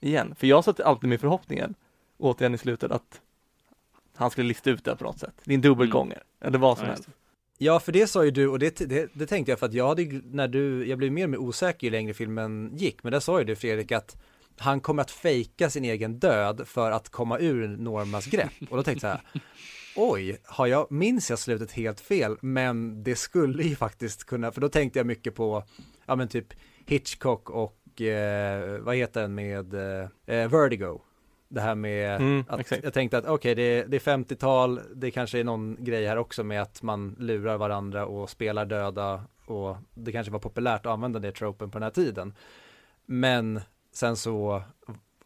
igen? 0.00 0.34
För 0.38 0.46
jag 0.46 0.64
satte 0.64 0.84
alltid 0.84 1.08
med 1.08 1.20
förhoppningen, 1.20 1.74
återigen 2.18 2.54
i 2.54 2.58
slutet, 2.58 2.90
att 2.90 3.20
han 4.14 4.30
skulle 4.30 4.48
lista 4.48 4.70
ut 4.70 4.84
det 4.84 4.96
på 4.96 5.04
något 5.04 5.18
sätt. 5.18 5.34
Din 5.44 5.60
dubbelgånger, 5.60 6.22
eller 6.40 6.58
vad 6.58 6.78
som 6.78 6.86
Ja, 6.86 6.92
helst. 6.92 7.08
Ja, 7.58 7.80
för 7.80 7.92
det 7.92 8.06
sa 8.06 8.24
ju 8.24 8.30
du 8.30 8.48
och 8.48 8.58
det, 8.58 8.76
det, 8.76 9.10
det 9.14 9.26
tänkte 9.26 9.52
jag 9.52 9.58
för 9.58 9.66
att 9.66 9.74
jag 9.74 9.88
hade 9.88 10.20
när 10.24 10.48
du, 10.48 10.86
jag 10.86 10.98
blev 10.98 11.12
mer 11.12 11.24
och 11.24 11.30
mer 11.30 11.38
osäker 11.38 11.86
ju 11.86 11.90
längre 11.90 12.14
filmen 12.14 12.70
gick, 12.76 13.02
men 13.02 13.12
där 13.12 13.20
sa 13.20 13.38
ju 13.38 13.44
du 13.44 13.56
Fredrik 13.56 13.92
att 13.92 14.16
han 14.58 14.80
kommer 14.80 15.02
att 15.02 15.10
fejka 15.10 15.70
sin 15.70 15.84
egen 15.84 16.18
död 16.18 16.62
för 16.68 16.90
att 16.90 17.08
komma 17.08 17.38
ur 17.38 17.68
Normas 17.68 18.26
grepp. 18.26 18.52
Och 18.70 18.76
då 18.76 18.82
tänkte 18.82 19.06
jag 19.06 19.18
så 19.20 19.38
här, 19.38 19.42
oj, 19.96 20.38
har 20.44 20.66
jag, 20.66 20.92
minns 20.92 21.30
jag 21.30 21.38
slutet 21.38 21.72
helt 21.72 22.00
fel? 22.00 22.36
Men 22.40 23.02
det 23.04 23.16
skulle 23.16 23.62
ju 23.62 23.76
faktiskt 23.76 24.24
kunna, 24.24 24.52
för 24.52 24.60
då 24.60 24.68
tänkte 24.68 24.98
jag 24.98 25.06
mycket 25.06 25.34
på, 25.34 25.64
ja 26.06 26.16
men 26.16 26.28
typ 26.28 26.52
Hitchcock 26.88 27.50
och, 27.50 28.00
eh, 28.00 28.78
vad 28.80 28.96
heter 28.96 29.20
den 29.22 29.34
med, 29.34 29.74
eh, 29.74 30.48
Vertigo. 30.50 31.00
Det 31.48 31.60
här 31.60 31.74
med 31.74 32.20
Mm, 32.20 32.44
att 32.48 32.60
exakt. 32.60 32.84
jag 32.84 32.92
tänkte 32.94 33.18
att 33.18 33.26
okej, 33.26 33.54
det, 33.54 33.84
det 33.84 33.96
är 33.96 34.00
50-tal, 34.00 34.80
det 34.94 35.10
kanske 35.10 35.38
är 35.40 35.44
någon 35.44 35.76
grej 35.80 36.06
här 36.06 36.16
också 36.18 36.44
med 36.44 36.62
att 36.62 36.82
man 36.82 37.16
lurar 37.18 37.56
varandra 37.58 38.06
och 38.06 38.30
spelar 38.30 38.66
döda 38.66 39.24
och 39.46 39.76
det 39.94 40.12
kanske 40.12 40.32
var 40.32 40.38
populärt 40.38 40.86
att 40.86 40.92
använda 40.92 41.18
det 41.18 41.32
tropen 41.32 41.70
på 41.70 41.78
den 41.78 41.82
här 41.82 41.90
tiden. 41.90 42.34
Men 43.06 43.60
sen 43.92 44.16
så 44.16 44.62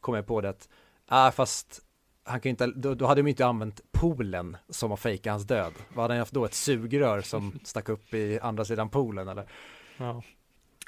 kom 0.01 0.15
jag 0.15 0.27
på 0.27 0.41
det 0.41 0.49
att, 0.49 0.69
ah, 1.07 1.31
fast 1.31 1.81
han 2.25 2.41
kan 2.41 2.51
inte, 2.51 2.67
då, 2.67 2.95
då 2.95 3.07
hade 3.07 3.23
de 3.23 3.29
inte 3.29 3.47
använt 3.47 3.81
poolen 3.93 4.57
som 4.69 4.93
att 4.93 5.01
fejka 5.01 5.31
hans 5.31 5.45
död. 5.47 5.73
Vad 5.95 6.03
hade 6.05 6.15
han 6.15 6.19
haft 6.19 6.33
då? 6.35 6.45
Ett 6.45 6.55
sugrör 6.55 7.21
som 7.21 7.61
stack 7.65 7.89
upp 7.89 8.15
i 8.15 8.39
andra 8.43 8.65
sidan 8.65 8.89
poolen 8.89 9.29
eller? 9.29 9.47
Ja. 9.97 10.23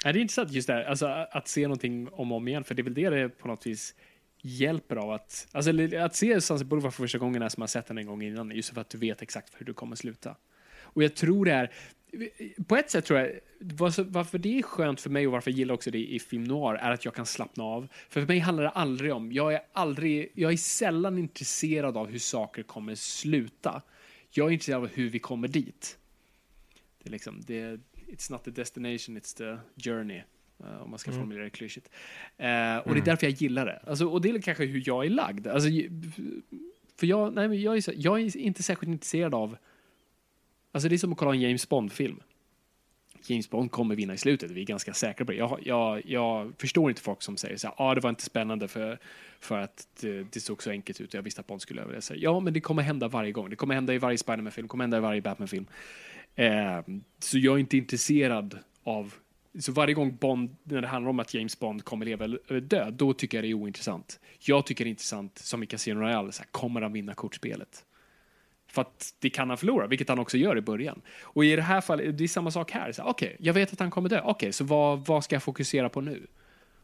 Ja, 0.05 0.11
det 0.11 0.19
är 0.19 0.21
intressant 0.21 0.51
just 0.51 0.67
det 0.67 0.73
här, 0.73 0.83
alltså 0.83 1.05
att 1.31 1.47
se 1.47 1.61
någonting 1.61 2.09
om 2.11 2.31
och 2.31 2.37
om 2.37 2.47
igen, 2.47 2.63
för 2.63 2.75
det 2.75 2.81
är 2.81 2.83
väl 2.83 2.93
det 2.93 3.09
det 3.09 3.29
på 3.29 3.47
något 3.47 3.67
vis 3.67 3.95
hjälper 4.41 4.95
av 4.95 5.11
att, 5.11 5.47
alltså 5.51 5.71
att 5.99 6.15
se 6.15 6.41
Sunset 6.41 6.67
Boulevard 6.67 6.93
för 6.93 7.03
första 7.03 7.17
gången 7.17 7.41
är 7.41 7.49
som 7.49 7.63
att 7.63 7.69
sett 7.69 7.87
den 7.87 7.97
en 7.97 8.07
gång 8.07 8.21
innan, 8.21 8.51
just 8.51 8.73
för 8.73 8.81
att 8.81 8.89
du 8.89 8.97
vet 8.97 9.21
exakt 9.21 9.53
hur 9.57 9.65
du 9.65 9.73
kommer 9.73 9.95
sluta. 9.95 10.35
Och 10.79 11.03
jag 11.03 11.15
tror 11.15 11.45
det 11.45 11.51
är, 11.51 11.71
på 12.67 12.75
ett 12.75 12.91
sätt 12.91 13.05
tror 13.05 13.19
jag, 13.19 13.31
varför 13.59 14.03
varför 14.03 14.37
det 14.37 14.59
är 14.59 14.63
skönt 14.63 15.01
för 15.01 15.09
mig 15.09 15.27
och 15.27 15.33
varför 15.33 15.51
jag 15.51 15.57
gillar 15.57 15.73
också 15.73 15.91
det 15.91 16.13
i 16.13 16.19
film 16.19 16.43
noir 16.43 16.75
är 16.75 16.91
att 16.91 17.05
jag 17.05 17.13
kan 17.13 17.25
slappna 17.25 17.63
av. 17.63 17.87
För 18.09 18.21
för 18.21 18.27
mig 18.27 18.39
handlar 18.39 18.63
det 18.63 18.69
aldrig 18.69 19.13
om, 19.13 19.31
jag 19.31 19.53
är 19.53 19.61
aldrig, 19.73 20.31
jag 20.33 20.53
är 20.53 20.57
sällan 20.57 21.17
intresserad 21.17 21.97
av 21.97 22.07
hur 22.07 22.19
saker 22.19 22.63
kommer 22.63 22.95
sluta. 22.95 23.81
Jag 24.31 24.47
är 24.47 24.51
intresserad 24.51 24.83
av 24.83 24.89
hur 24.93 25.09
vi 25.09 25.19
kommer 25.19 25.47
dit. 25.47 25.97
Det 27.03 27.09
är 27.09 27.11
liksom, 27.11 27.41
det, 27.47 27.79
it's 28.07 28.31
not 28.31 28.43
the 28.43 28.51
destination, 28.51 29.17
it's 29.17 29.37
the 29.37 29.57
journey. 29.89 30.21
eh, 30.59 30.81
om 30.81 30.89
man 30.89 30.99
ska 30.99 31.11
Mm. 31.11 31.21
formulera 31.21 31.43
det 31.43 31.49
klyschigt. 31.49 31.89
Eh, 32.37 32.77
och 32.77 32.93
det 32.93 32.99
är 32.99 33.05
därför 33.05 33.27
jag 33.27 33.33
gillar 33.33 33.65
det. 33.65 33.79
Alltså, 33.87 34.05
och 34.07 34.21
det 34.21 34.29
är 34.29 34.41
kanske 34.41 34.65
hur 34.65 34.83
jag 34.85 35.05
är 35.05 35.09
lagd. 35.09 35.47
Alltså, 35.47 35.69
för 36.99 37.07
jag, 37.07 37.33
nej, 37.33 37.47
men 37.47 37.61
jag, 37.61 37.77
är 37.77 37.93
jag 37.95 38.21
är 38.21 38.37
inte 38.37 38.63
särskilt 38.63 38.89
intresserad 38.91 39.33
av... 39.35 39.57
Alltså 40.71 40.89
det 40.89 40.95
är 40.95 40.97
som 40.97 41.11
att 41.11 41.17
kolla 41.17 41.31
en 41.33 41.41
James 41.41 41.69
Bond-film. 41.69 42.19
James 43.27 43.49
Bond 43.49 43.71
kommer 43.71 43.95
vinna 43.95 44.13
i 44.13 44.17
slutet, 44.17 44.51
vi 44.51 44.61
är 44.61 44.65
ganska 44.65 44.93
säkra 44.93 45.25
på 45.25 45.31
det. 45.31 45.37
Jag, 45.37 45.59
jag, 45.63 46.05
jag 46.05 46.53
förstår 46.57 46.89
inte 46.91 47.01
folk 47.01 47.21
som 47.21 47.37
säger 47.37 47.57
så 47.57 47.67
här, 47.67 47.75
ah, 47.77 47.95
det 47.95 48.01
var 48.01 48.09
inte 48.09 48.23
spännande 48.23 48.67
för, 48.67 48.99
för 49.39 49.59
att 49.59 49.87
det, 50.01 50.23
det 50.33 50.39
såg 50.39 50.63
så 50.63 50.69
enkelt 50.69 51.01
ut 51.01 51.09
och 51.09 51.15
jag 51.17 51.21
visste 51.23 51.41
att 51.41 51.47
Bond 51.47 51.61
skulle 51.61 51.81
överleva. 51.81 52.15
Ja, 52.15 52.39
men 52.39 52.53
det 52.53 52.59
kommer 52.61 52.81
hända 52.81 53.07
varje 53.07 53.31
gång. 53.31 53.49
Det 53.49 53.55
kommer 53.55 53.75
hända 53.75 53.93
i 53.93 53.97
varje 53.97 54.17
Spiderman-film, 54.17 54.65
det 54.67 54.69
kommer 54.69 54.83
hända 54.83 54.97
i 54.97 55.01
varje 55.01 55.21
Batman-film. 55.21 55.65
Ehm, 56.35 57.03
så 57.19 57.37
jag 57.37 57.55
är 57.55 57.59
inte 57.59 57.77
intresserad 57.77 58.59
av... 58.83 59.13
Så 59.59 59.71
varje 59.71 59.93
gång 59.93 60.15
Bond, 60.15 60.55
när 60.63 60.81
det 60.81 60.87
handlar 60.87 61.09
om 61.09 61.19
att 61.19 61.33
James 61.33 61.59
Bond 61.59 61.83
kommer 61.83 62.05
leva 62.05 62.25
eller 62.25 62.59
dö, 62.61 62.89
då 62.91 63.13
tycker 63.13 63.37
jag 63.37 63.43
det 63.43 63.49
är 63.49 63.53
ointressant. 63.53 64.19
Jag 64.39 64.65
tycker 64.65 64.85
det 64.85 64.87
är 64.87 64.89
intressant, 64.89 65.37
som 65.37 65.63
i 65.63 65.65
Casino 65.65 65.99
Royale, 65.99 66.31
så 66.31 66.43
här, 66.43 66.49
kommer 66.51 66.81
han 66.81 66.93
vinna 66.93 67.13
kortspelet? 67.13 67.85
För 68.67 68.81
att 68.81 69.15
det 69.19 69.29
kan 69.29 69.49
han 69.49 69.57
förlora, 69.57 69.87
vilket 69.87 70.09
han 70.09 70.19
också 70.19 70.37
gör 70.37 70.57
i 70.57 70.61
början. 70.61 71.01
Och 71.21 71.45
i 71.45 71.55
det 71.55 71.61
här 71.61 71.81
fallet, 71.81 72.17
det 72.17 72.23
är 72.23 72.27
samma 72.27 72.51
sak 72.51 72.71
här. 72.71 72.89
Okej, 72.89 73.09
okay, 73.09 73.35
jag 73.39 73.53
vet 73.53 73.73
att 73.73 73.79
han 73.79 73.91
kommer 73.91 74.09
dö. 74.09 74.21
Okej, 74.23 74.53
så 74.53 74.63
vad, 74.63 75.05
vad 75.05 75.23
ska 75.23 75.35
jag 75.35 75.43
fokusera 75.43 75.89
på 75.89 76.01
nu? 76.01 76.27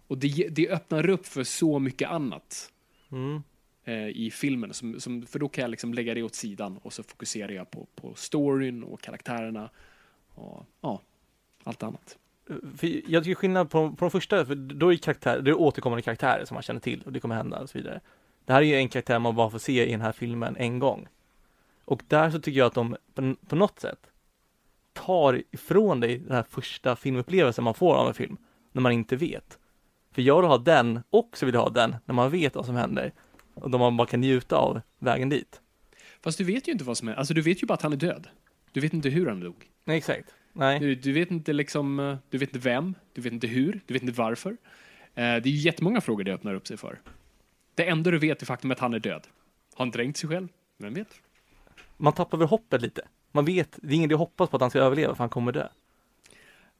Och 0.07 0.17
det, 0.17 0.47
det 0.51 0.69
öppnar 0.69 1.09
upp 1.09 1.25
för 1.25 1.43
så 1.43 1.79
mycket 1.79 2.09
annat 2.09 2.71
Mm 3.11 3.43
eh, 3.83 4.07
i 4.07 4.31
filmen. 4.31 4.73
Som, 4.73 4.99
som, 4.99 5.25
för 5.25 5.39
då 5.39 5.49
kan 5.49 5.61
jag 5.61 5.71
liksom 5.71 5.93
lägga 5.93 6.13
det 6.13 6.23
åt 6.23 6.35
sidan 6.35 6.77
och 6.77 6.93
så 6.93 7.03
fokuserar 7.03 7.51
jag 7.51 7.71
på, 7.71 7.87
på 7.95 8.15
storyn 8.15 8.83
och 8.83 9.01
karaktärerna 9.01 9.69
och 10.29 10.65
ja, 10.81 11.01
allt 11.63 11.83
annat. 11.83 12.17
Eh, 12.49 12.55
för 12.77 13.11
jag 13.11 13.23
tycker 13.23 13.35
skillnad 13.35 13.69
på, 13.69 13.89
på 13.89 14.05
de 14.05 14.11
första, 14.11 14.45
för 14.45 14.55
då 14.55 14.93
är 14.93 14.97
karaktär, 14.97 15.41
det 15.41 15.51
är 15.51 15.59
återkommande 15.59 16.01
karaktärer 16.01 16.45
som 16.45 16.55
man 16.55 16.63
känner 16.63 16.79
till 16.79 17.01
och 17.05 17.11
det 17.11 17.19
kommer 17.19 17.35
hända 17.35 17.59
och 17.59 17.69
så 17.69 17.77
vidare. 17.77 18.01
Det 18.45 18.53
här 18.53 18.61
är 18.61 18.65
ju 18.65 18.75
en 18.75 18.89
karaktär 18.89 19.19
man 19.19 19.35
bara 19.35 19.49
får 19.49 19.59
se 19.59 19.87
i 19.87 19.91
den 19.91 20.01
här 20.01 20.11
filmen 20.11 20.55
en 20.57 20.79
gång. 20.79 21.07
Och 21.85 22.03
där 22.07 22.31
så 22.31 22.39
tycker 22.39 22.59
jag 22.59 22.67
att 22.67 22.73
de 22.73 22.97
på, 23.13 23.35
på 23.47 23.55
något 23.55 23.79
sätt 23.79 24.11
tar 24.93 25.43
ifrån 25.51 25.99
dig 25.99 26.17
den 26.17 26.35
här 26.35 26.43
första 26.49 26.95
filmupplevelsen 26.95 27.63
man 27.63 27.73
får 27.73 27.95
av 27.95 28.07
en 28.07 28.13
film, 28.13 28.37
när 28.71 28.81
man 28.81 28.91
inte 28.91 29.15
vet. 29.15 29.57
För 30.11 30.21
jag 30.21 30.41
vill 30.41 30.49
ha 30.49 30.57
den 30.57 30.99
och 31.09 31.37
så 31.37 31.45
vill 31.45 31.55
jag 31.55 31.61
ha 31.61 31.69
den 31.69 31.95
när 32.05 32.15
man 32.15 32.31
vet 32.31 32.55
vad 32.55 32.65
som 32.65 32.75
händer 32.75 33.13
och 33.61 33.69
då 33.69 33.77
man 33.77 33.97
bara 33.97 34.07
kan 34.07 34.21
njuta 34.21 34.55
av 34.55 34.81
vägen 34.99 35.29
dit. 35.29 35.61
Fast 36.23 36.37
du 36.37 36.43
vet 36.43 36.67
ju 36.67 36.71
inte 36.71 36.83
vad 36.83 36.97
som 36.97 37.07
är, 37.07 37.13
alltså 37.15 37.33
du 37.33 37.41
vet 37.41 37.63
ju 37.63 37.67
bara 37.67 37.73
att 37.73 37.81
han 37.81 37.93
är 37.93 37.97
död. 37.97 38.27
Du 38.71 38.79
vet 38.79 38.93
inte 38.93 39.09
hur 39.09 39.27
han 39.27 39.39
dog. 39.39 39.69
Nej, 39.85 39.97
exakt. 39.97 40.29
Nej. 40.53 40.79
Du, 40.79 40.95
du 40.95 41.11
vet 41.11 41.31
inte 41.31 41.53
liksom, 41.53 41.99
eh, 41.99 42.17
du 42.29 42.37
vet 42.37 42.49
inte 42.49 42.59
vem, 42.69 42.95
du 43.13 43.21
vet 43.21 43.33
inte 43.33 43.47
hur, 43.47 43.81
du 43.85 43.93
vet 43.93 44.03
inte 44.03 44.17
varför. 44.17 44.51
Eh, 44.51 44.57
Det 45.15 45.21
är 45.23 45.47
ju 45.47 45.57
jättemånga 45.57 46.01
frågor 46.01 46.23
det 46.23 46.33
öppnar 46.33 46.53
upp 46.53 46.67
sig 46.67 46.77
för. 46.77 46.99
Det 47.75 47.89
enda 47.89 48.11
du 48.11 48.17
vet 48.19 48.41
är 48.41 48.45
faktum 48.45 48.71
att 48.71 48.79
han 48.79 48.93
är 48.93 48.99
död. 48.99 49.27
Har 49.75 49.85
han 49.85 49.91
dränkt 49.91 50.17
sig 50.17 50.29
själv? 50.29 50.47
Vem 50.77 50.93
vet? 50.93 51.07
Man 51.97 52.13
tappar 52.13 52.37
väl 52.37 52.47
hoppet 52.47 52.81
lite. 52.81 53.01
Man 53.31 53.45
vet, 53.45 53.79
det 53.81 53.87
är 53.93 53.95
ingen 53.95 54.09
idé 54.09 54.13
att 54.15 54.19
hoppas 54.19 54.49
på 54.49 54.55
att 54.55 54.61
han 54.61 54.69
ska 54.69 54.79
överleva 54.79 55.15
för 55.15 55.23
han 55.23 55.29
kommer 55.29 55.51
dö. 55.51 55.67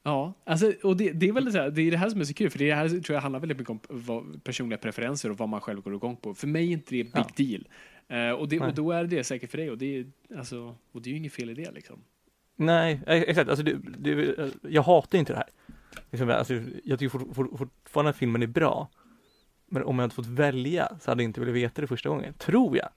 Ja, 0.02 0.32
alltså, 0.44 0.72
och 0.82 0.96
det, 0.96 1.12
det 1.12 1.28
är 1.28 1.32
väl 1.32 1.52
så 1.52 1.58
här, 1.58 1.70
det 1.70 1.82
är 1.82 1.90
det 1.90 1.96
här 1.96 2.08
som 2.10 2.20
är 2.20 2.24
så 2.24 2.34
kul, 2.34 2.50
för 2.50 2.58
det 2.58 2.74
här 2.74 2.88
tror 2.88 3.14
jag 3.14 3.20
handlar 3.20 3.40
väldigt 3.40 3.58
mycket 3.58 3.70
om 3.70 3.80
vad, 3.88 4.44
personliga 4.44 4.78
preferenser 4.78 5.30
och 5.30 5.38
vad 5.38 5.48
man 5.48 5.60
själv 5.60 5.80
går 5.80 5.94
igång 5.94 6.16
på. 6.16 6.34
För 6.34 6.46
mig 6.46 6.68
är 6.68 6.72
inte 6.72 6.94
det 6.94 7.04
big 7.04 7.12
Ja. 7.14 7.26
deal. 7.36 7.68
Eh, 8.08 8.34
och, 8.40 8.48
det, 8.48 8.58
Nej. 8.58 8.68
och 8.68 8.74
då 8.74 8.92
är 8.92 9.04
det 9.04 9.24
säkert 9.24 9.50
för 9.50 9.58
dig, 9.58 9.70
och 9.70 9.78
det 9.78 9.98
är, 9.98 10.06
alltså, 10.38 10.74
och 10.92 11.02
det 11.02 11.10
är 11.10 11.12
ju 11.12 11.18
inget 11.18 11.32
fel 11.32 11.50
i 11.50 11.54
det 11.54 11.70
liksom. 11.72 11.98
Nej, 12.56 13.00
eh, 13.06 13.20
exakt. 13.22 13.50
Alltså 13.50 13.64
det, 13.64 13.76
det, 13.98 14.36
jag 14.62 14.82
hatar 14.82 15.18
inte 15.18 15.32
det 15.32 15.36
här. 15.36 15.48
Liksom, 16.10 16.30
alltså, 16.30 16.54
jag 16.84 16.98
tycker 16.98 17.18
fort, 17.18 17.34
fort, 17.34 17.58
fortfarande 17.58 18.10
att 18.10 18.16
filmen 18.16 18.42
är 18.42 18.46
bra. 18.46 18.88
Men 19.66 19.82
om 19.84 19.98
jag 19.98 20.02
hade 20.02 20.14
fått 20.14 20.26
välja 20.26 20.88
så 21.00 21.10
hade 21.10 21.22
jag 21.22 21.28
inte 21.28 21.40
velat 21.40 21.54
veta 21.54 21.80
det 21.80 21.86
första 21.86 22.08
gången, 22.08 22.34
tror 22.34 22.76
jag. 22.76 22.88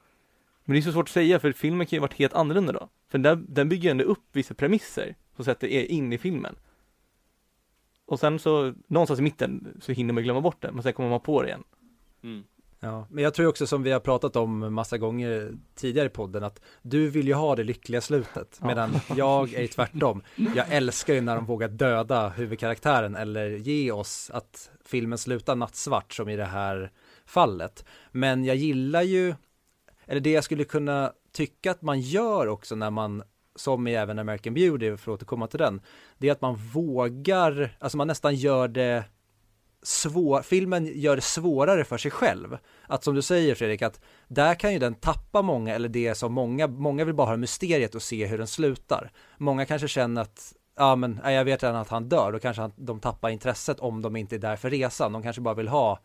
Men 0.66 0.74
det 0.74 0.80
är 0.80 0.82
så 0.82 0.92
svårt 0.92 1.04
att 1.04 1.10
säga 1.14 1.40
för 1.40 1.52
filmen 1.52 1.88
kan 1.88 1.98
ju 1.98 2.02
varit 2.02 2.14
helt 2.14 2.34
annorlunda 2.34 2.74
då. 2.74 2.90
För 3.10 3.18
den, 3.18 3.46
den 3.50 3.70
bygger 3.70 3.92
ändå 3.92 4.04
upp 4.04 4.24
vissa 4.32 4.54
premisser 4.54 5.16
som 5.36 5.46
sätter 5.46 5.68
er 5.68 5.86
in 5.86 6.14
i 6.14 6.18
filmen. 6.18 6.56
Och 8.06 8.20
sen 8.20 8.40
så, 8.40 8.74
någonstans 8.88 9.20
i 9.20 9.24
mitten 9.24 9.78
så 9.82 9.92
hinner 9.92 10.14
man 10.14 10.24
glömma 10.24 10.42
bort 10.42 10.62
det, 10.62 10.72
men 10.72 10.84
sen 10.84 10.94
kommer 10.94 11.10
man 11.10 11.20
på 11.20 11.42
det 11.42 11.48
igen. 11.48 11.64
Mm. 12.24 12.44
Ja, 12.80 13.08
men 13.10 13.24
jag 13.24 13.34
tror 13.34 13.48
också 13.48 13.68
som 13.68 13.84
vi 13.84 13.92
har 13.92 14.00
pratat 14.00 14.36
om 14.36 14.74
massa 14.74 14.98
gånger 14.98 15.54
tidigare 15.76 16.08
i 16.08 16.10
podden 16.10 16.44
att 16.44 16.62
du 16.82 17.10
vill 17.10 17.28
ju 17.28 17.34
ha 17.34 17.56
det 17.56 17.64
lyckliga 17.64 18.02
slutet 18.02 18.58
Ja. 18.62 18.68
medan 18.68 18.92
jag 19.16 19.54
är 19.54 19.68
tvärtom. 19.68 20.22
Jag 20.56 20.66
älskar 20.70 21.14
ju 21.14 21.22
när 21.22 21.36
de 21.36 21.46
vågar 21.46 21.68
döda 21.68 22.30
huvudkaraktären 22.30 23.16
eller 23.16 23.50
ge 23.50 23.92
oss 23.92 24.32
att 24.34 24.72
filmen 24.86 25.18
slutar 25.18 25.56
nattsvart 25.56 26.14
som 26.14 26.30
i 26.30 26.36
det 26.36 26.46
här 26.46 26.92
fallet. 27.26 27.86
Men 28.12 28.46
jag 28.46 28.56
gillar 28.56 29.02
ju, 29.02 29.36
eller 30.06 30.22
det 30.22 30.32
jag 30.32 30.44
skulle 30.44 30.64
kunna 30.64 31.12
tycka 31.32 31.72
att 31.72 31.82
man 31.82 32.00
gör 32.00 32.48
också 32.48 32.76
när 32.76 32.92
man 32.92 33.24
som 33.56 33.88
i 33.88 33.96
även 33.96 34.20
American 34.20 34.54
Beauty, 34.54 34.98
för 34.98 35.12
att 35.12 35.16
återkomma 35.16 35.48
till 35.48 35.60
den, 35.60 35.82
det 36.18 36.28
är 36.28 36.32
att 36.32 36.42
man 36.42 36.56
vågar, 36.56 37.78
alltså 37.80 37.98
man 37.98 38.08
nästan 38.08 38.36
gör 38.36 38.68
det 38.68 39.04
svår, 39.84 40.42
filmen 40.42 40.86
gör 40.86 41.16
det 41.16 41.22
svårare 41.22 41.84
för 41.84 41.98
sig 41.98 42.12
själv. 42.12 42.58
Att 42.88 43.04
som 43.04 43.16
du 43.16 43.22
säger 43.22 43.56
Fredrik, 43.56 43.82
att 43.82 44.00
där 44.28 44.56
kan 44.56 44.74
ju 44.74 44.80
den 44.80 44.96
tappa 44.96 45.42
många, 45.42 45.76
eller 45.76 45.90
det 45.90 46.16
som 46.16 46.34
många, 46.34 46.68
många 46.68 47.06
vill 47.06 47.16
bara 47.16 47.28
ha 47.28 47.38
mysteriet 47.38 47.96
och 47.96 48.02
se 48.02 48.26
hur 48.26 48.38
den 48.38 48.48
slutar. 48.48 49.12
Många 49.38 49.66
kanske 49.66 49.88
känner 49.88 50.22
att, 50.22 50.54
ja 50.76 50.96
men 50.96 51.20
jag 51.24 51.46
vet 51.46 51.64
redan 51.64 51.76
att 51.76 51.90
han 51.90 52.10
dör, 52.10 52.32
då 52.32 52.40
kanske 52.40 52.62
han, 52.62 52.72
de 52.76 53.00
tappar 53.00 53.30
intresset 53.30 53.80
om 53.80 54.02
de 54.02 54.16
inte 54.16 54.36
är 54.36 54.40
där 54.40 54.56
för 54.56 54.70
resan. 54.70 55.14
De 55.14 55.24
kanske 55.24 55.42
bara 55.42 55.56
vill 55.56 55.68
ha, 55.68 56.00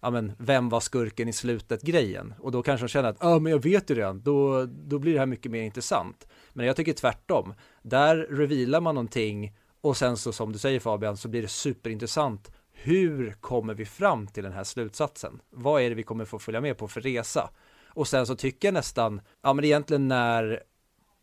ja 0.00 0.10
men 0.10 0.32
vem 0.38 0.68
var 0.68 0.80
skurken 0.80 1.28
i 1.28 1.32
slutet 1.32 1.82
grejen? 1.82 2.34
Och 2.40 2.52
då 2.52 2.62
kanske 2.62 2.86
de 2.86 2.88
känner 2.88 3.08
att, 3.08 3.18
ja 3.20 3.38
men 3.38 3.52
jag 3.52 3.62
vet 3.62 3.90
ju 3.90 3.94
redan, 3.94 4.22
då, 4.22 4.66
då 4.66 4.98
blir 4.98 5.12
det 5.12 5.18
här 5.18 5.26
mycket 5.26 5.52
mer 5.52 5.62
intressant. 5.62 6.26
Men 6.58 6.66
jag 6.66 6.76
tycker 6.76 6.92
tvärtom, 6.92 7.54
där 7.82 8.16
revealar 8.16 8.80
man 8.80 8.94
någonting 8.94 9.56
och 9.80 9.96
sen 9.96 10.16
så 10.16 10.32
som 10.32 10.52
du 10.52 10.58
säger 10.58 10.80
Fabian 10.80 11.16
så 11.16 11.28
blir 11.28 11.42
det 11.42 11.48
superintressant 11.48 12.50
hur 12.72 13.32
kommer 13.40 13.74
vi 13.74 13.84
fram 13.84 14.26
till 14.26 14.44
den 14.44 14.52
här 14.52 14.64
slutsatsen? 14.64 15.40
Vad 15.50 15.82
är 15.82 15.88
det 15.88 15.94
vi 15.94 16.02
kommer 16.02 16.24
få 16.24 16.38
följa 16.38 16.60
med 16.60 16.78
på 16.78 16.88
för 16.88 17.00
resa? 17.00 17.50
Och 17.88 18.08
sen 18.08 18.26
så 18.26 18.36
tycker 18.36 18.68
jag 18.68 18.72
nästan, 18.72 19.20
ja 19.42 19.52
men 19.52 19.64
egentligen 19.64 20.08
när 20.08 20.62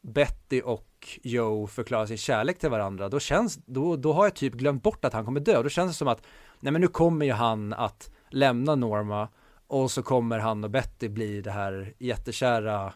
Betty 0.02 0.62
och 0.62 1.20
Joe 1.24 1.68
förklarar 1.68 2.06
sin 2.06 2.18
kärlek 2.18 2.60
till 2.60 2.70
varandra, 2.70 3.10
då 3.10 3.20
känns, 3.20 3.56
då, 3.66 3.96
då 3.96 4.14
har 4.14 4.26
jag 4.26 4.36
typ 4.36 4.54
glömt 4.54 4.84
bort 4.84 5.06
att 5.06 5.14
han 5.14 5.26
kommer 5.26 5.40
dö. 5.40 5.64
Då 5.64 5.70
känns 5.70 5.92
det 5.92 5.98
som 5.98 6.08
att, 6.08 6.22
nej 6.60 6.72
men 6.72 6.82
nu 6.82 6.88
kommer 6.88 7.26
ju 7.26 7.32
han 7.32 7.74
att 7.74 8.12
lämna 8.30 8.76
Norma 8.76 9.28
och 9.68 9.92
så 9.92 10.04
kommer 10.04 10.40
han 10.40 10.64
och 10.64 10.70
Betty 10.70 11.10
bli 11.10 11.42
det 11.42 11.52
här 11.52 11.94
jättekära 11.98 12.94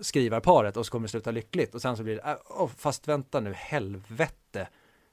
skrivarparet 0.00 0.76
och 0.76 0.86
så 0.86 0.92
kommer 0.92 1.06
det 1.06 1.10
sluta 1.10 1.30
lyckligt 1.30 1.74
och 1.74 1.82
sen 1.82 1.96
så 1.96 2.02
blir 2.02 2.14
det, 2.16 2.36
oh, 2.48 2.68
fast 2.68 3.08
vänta 3.08 3.40
nu, 3.40 3.52
helvete. 3.52 4.68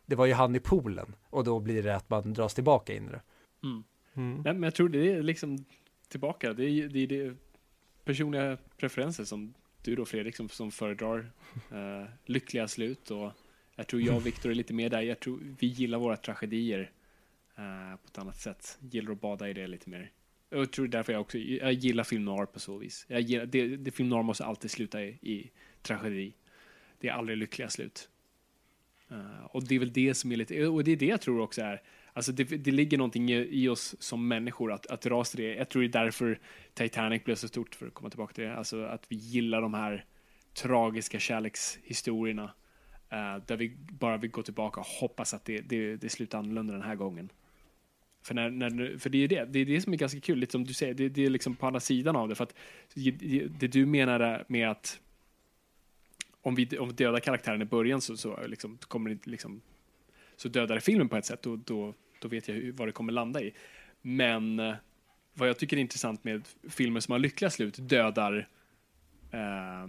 Det 0.06 0.16
var 0.16 0.26
ju 0.26 0.34
han 0.34 0.56
i 0.56 0.60
poolen 0.60 1.16
och 1.30 1.44
då 1.44 1.60
blir 1.60 1.84
det 1.84 1.96
att 1.96 2.10
man 2.10 2.34
dras 2.34 2.54
tillbaka 2.54 2.94
in 2.94 3.08
i 3.08 3.12
det. 3.12 3.22
Mm. 3.64 3.84
Mm. 4.14 4.42
Nej, 4.42 4.54
men 4.54 4.64
jag 4.64 4.76
tror 4.76 4.90
det 4.90 5.12
är 5.12 5.24
liksom 5.24 5.66
tillbaka. 6.08 6.54
Det 6.54 6.66
är, 6.66 6.88
det 6.88 7.00
är 7.00 7.08
det 7.08 7.36
personliga 8.04 8.58
preferenser 8.78 9.24
som 9.24 9.54
du 9.84 9.96
då 9.96 10.06
Fredrik 10.06 10.36
som, 10.36 10.50
som 10.50 10.72
föredrar 10.72 11.32
uh, 11.74 12.08
lyckliga 12.26 12.68
slut 12.68 13.12
och 13.12 13.32
jag 13.76 13.88
tror 13.88 14.02
jag 14.02 14.16
och 14.16 14.26
Viktor 14.26 14.52
är 14.52 14.56
lite 14.56 14.74
mer 14.74 14.90
där. 14.90 15.02
Jag 15.02 15.20
tror 15.20 15.40
vi 15.60 15.68
gillar 15.68 16.00
våra 16.00 16.18
tragedier 16.18 16.92
uh, 17.60 17.96
på 17.96 18.08
ett 18.08 18.18
annat 18.18 18.38
sätt. 18.38 18.78
Gillar 18.82 19.12
att 19.12 19.22
bada 19.22 19.50
i 19.50 19.54
det 19.54 19.68
lite 19.68 19.90
mer. 19.90 20.12
Jag 20.50 20.72
tror 20.72 20.88
därför 20.88 21.14
jag 21.14 21.22
också 21.22 21.38
jag 21.38 21.74
gillar 21.74 22.04
film 22.04 22.26
noir 22.26 22.46
på 22.46 22.60
så 22.60 22.78
vis. 22.78 23.06
Jag 23.10 23.22
gillar, 23.22 23.46
det, 23.46 23.78
det 23.78 23.92
film 23.92 24.10
noir 24.10 24.24
måste 24.24 24.46
alltid 24.46 24.72
sluta 24.72 25.04
i, 25.04 25.08
i 25.08 25.52
tragedi. 25.82 26.34
Det 27.00 27.08
är 27.08 27.14
aldrig 27.14 27.38
lyckliga 27.38 27.70
slut. 27.70 28.10
Uh, 29.12 29.46
och 29.46 29.68
det 29.68 29.76
är 29.76 29.80
väl 29.80 29.94
det 29.94 30.14
som 30.14 30.32
är 30.32 30.36
lite, 30.36 30.68
och 30.68 30.84
det 30.84 30.92
är 30.92 30.96
det 30.96 31.06
jag 31.06 31.22
tror 31.22 31.42
också 31.42 31.62
är, 31.62 31.82
alltså 32.14 32.32
det, 32.32 32.44
det 32.44 32.72
ligger 32.72 32.98
någonting 32.98 33.32
i, 33.32 33.64
i, 33.64 33.70
oss 33.70 33.96
som 34.00 34.28
människor 34.28 34.72
att, 34.72 34.88
att 34.88 35.02
dras 35.02 35.32
till 35.32 35.40
det. 35.44 35.56
Jag 35.56 35.70
tror 35.70 35.82
det 35.82 35.88
är 35.88 36.04
därför 36.04 36.40
Titanic 36.74 37.24
blev 37.24 37.36
så 37.36 37.48
stort, 37.48 37.76
för 37.76 37.88
att 37.88 37.94
komma 37.94 38.10
tillbaka 38.10 38.34
till 38.34 38.44
det, 38.44 38.56
alltså 38.56 38.84
att 38.84 39.06
vi 39.10 39.16
gillar 39.16 39.62
de 39.62 39.74
här 39.74 40.06
tragiska 40.54 41.20
kärlekshistorierna. 41.20 42.52
Uh, 43.14 43.46
där 43.46 43.58
vi 43.58 43.78
bara 43.78 44.18
vill 44.18 44.32
gå 44.32 44.44
tillbaka 44.44 44.80
och 44.80 44.88
hoppas 44.88 45.34
att 45.34 45.46
det, 45.46 45.62
det, 45.62 45.96
det 45.96 46.10
slutar 46.10 46.38
annorlunda 46.38 46.74
den 46.74 46.84
här 46.84 46.96
gången. 46.96 47.30
För, 48.30 48.36
när, 48.36 48.50
när, 48.50 48.98
för 48.98 49.10
det 49.10 49.24
är 49.24 49.28
det, 49.28 49.46
det 49.46 49.60
är 49.60 49.66
det 49.66 49.82
som 49.82 49.94
är 49.94 49.98
ganska 49.98 50.20
kul, 50.20 50.38
lite 50.38 50.52
som 50.52 50.64
du 50.64 50.74
säger, 50.74 50.94
det, 50.94 51.10
det 51.10 51.26
är 51.26 51.30
liksom 51.30 51.56
på 51.56 51.68
andra 51.68 51.80
sidan 51.80 52.16
av 52.16 52.30
det. 52.30 52.36
För 52.36 52.44
att 52.44 52.56
det, 52.94 53.12
det 53.60 53.68
du 53.68 53.86
menar 53.86 54.46
med 54.48 54.70
att 54.70 55.00
om 56.42 56.56
vi, 56.56 56.78
om 56.78 56.88
vi 56.88 56.94
dödar 56.94 57.20
karaktären 57.20 57.62
i 57.62 57.66
början 57.66 58.02
så, 58.02 58.18
så 58.18 58.48
liksom, 58.48 58.78
kommer 58.78 59.10
det 59.10 59.28
liksom, 59.28 59.62
så 60.36 60.50
dödar 60.50 60.80
filmen 60.80 61.10
på 61.10 61.18
ett 61.18 61.26
sätt, 61.26 61.46
och 61.46 61.60
då, 61.60 61.94
då 62.22 62.28
vet 62.28 62.48
jag 62.48 62.56
hur, 62.56 62.72
vad 62.72 62.88
det 62.88 62.92
kommer 62.92 63.14
landa 63.14 63.42
i. 63.42 63.54
Men 64.02 64.60
eh, 64.60 64.76
vad 65.34 65.50
jag 65.50 65.58
tycker 65.58 65.78
är 65.78 65.82
intressant 65.82 66.24
med 66.24 66.48
filmer 66.70 67.00
som 67.00 67.12
har 67.12 67.20
lyckliga 67.20 67.50
slut 67.50 67.78
dödar 67.80 68.48
eh, 69.32 69.88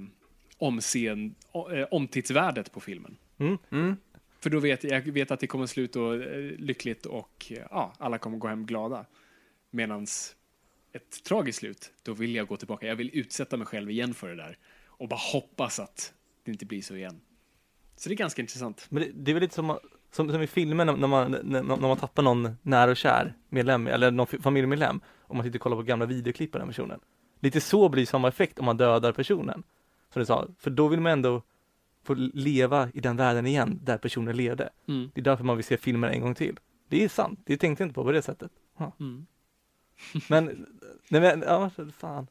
omseen, 0.58 1.34
eh, 1.72 1.86
omtidsvärdet 1.90 2.72
på 2.72 2.80
filmen. 2.80 3.16
Mm. 3.38 3.58
Mm. 3.70 3.96
För 4.40 4.50
då 4.50 4.60
vet 4.60 4.84
jag 4.84 5.00
vet 5.00 5.30
att 5.30 5.40
det 5.40 5.46
kommer 5.46 5.66
sluta 5.66 6.00
eh, 6.00 6.40
lyckligt 6.58 7.06
och 7.06 7.46
eh, 7.50 7.66
ja, 7.70 7.92
alla 7.98 8.18
kommer 8.18 8.38
gå 8.38 8.48
hem 8.48 8.66
glada. 8.66 9.06
Medans 9.70 10.36
ett 10.92 11.24
tragiskt 11.24 11.58
slut, 11.58 11.92
då 12.02 12.12
vill 12.12 12.34
jag 12.34 12.46
gå 12.46 12.56
tillbaka. 12.56 12.86
Jag 12.86 12.96
vill 12.96 13.10
utsätta 13.12 13.56
mig 13.56 13.66
själv 13.66 13.90
igen 13.90 14.14
för 14.14 14.28
det 14.28 14.36
där 14.36 14.58
och 14.86 15.08
bara 15.08 15.20
hoppas 15.32 15.80
att 15.80 16.14
det 16.44 16.50
inte 16.50 16.66
blir 16.66 16.82
så 16.82 16.96
igen. 16.96 17.20
Så 17.96 18.08
det 18.08 18.14
är 18.14 18.16
ganska 18.16 18.42
intressant. 18.42 18.86
Men 18.88 19.02
det, 19.02 19.10
det 19.14 19.30
är 19.30 19.34
väl 19.34 19.42
lite 19.42 19.54
som, 19.54 19.78
som, 20.10 20.32
som 20.32 20.42
i 20.42 20.46
filmer 20.46 20.84
när, 20.84 20.96
när, 20.96 21.08
man, 21.08 21.30
när, 21.30 21.62
när 21.62 21.76
man 21.76 21.96
tappar 21.96 22.22
någon 22.22 22.56
nära 22.62 22.90
och 22.90 22.96
kär 22.96 23.34
medlem 23.48 23.86
eller 23.86 24.10
någon 24.10 24.26
familjemedlem 24.26 25.00
och 25.22 25.36
man 25.36 25.44
sitter 25.44 25.58
och 25.58 25.62
kollar 25.62 25.76
på 25.76 25.82
gamla 25.82 26.06
videoklipp 26.06 26.52
på 26.52 26.58
den 26.58 26.68
personen. 26.68 27.00
Lite 27.40 27.60
så 27.60 27.88
blir 27.88 28.06
samma 28.06 28.28
effekt 28.28 28.58
om 28.58 28.64
man 28.64 28.76
dödar 28.76 29.12
personen. 29.12 29.62
Som 30.12 30.20
du 30.20 30.26
sa, 30.26 30.48
för 30.58 30.70
då 30.70 30.88
vill 30.88 31.00
man 31.00 31.12
ändå 31.12 31.42
få 32.14 32.30
leva 32.34 32.88
i 32.94 33.00
den 33.00 33.16
världen 33.16 33.46
igen 33.46 33.80
där 33.84 33.98
personen 33.98 34.36
levde. 34.36 34.70
Mm. 34.88 35.10
Det 35.14 35.20
är 35.20 35.24
därför 35.24 35.44
man 35.44 35.56
vill 35.56 35.64
se 35.64 35.76
filmer 35.76 36.08
en 36.08 36.20
gång 36.20 36.34
till. 36.34 36.58
Det 36.88 37.04
är 37.04 37.08
sant, 37.08 37.40
det 37.44 37.56
tänkte 37.56 37.82
jag 37.82 37.86
inte 37.86 37.94
på 37.94 38.04
på 38.04 38.12
det 38.12 38.22
sättet. 38.22 38.50
Ja. 38.78 38.92
Mm. 39.00 39.26
Men, 40.28 40.66
nej 41.08 41.20
men, 41.20 41.42
ja, 41.46 41.70
fan. 41.98 42.26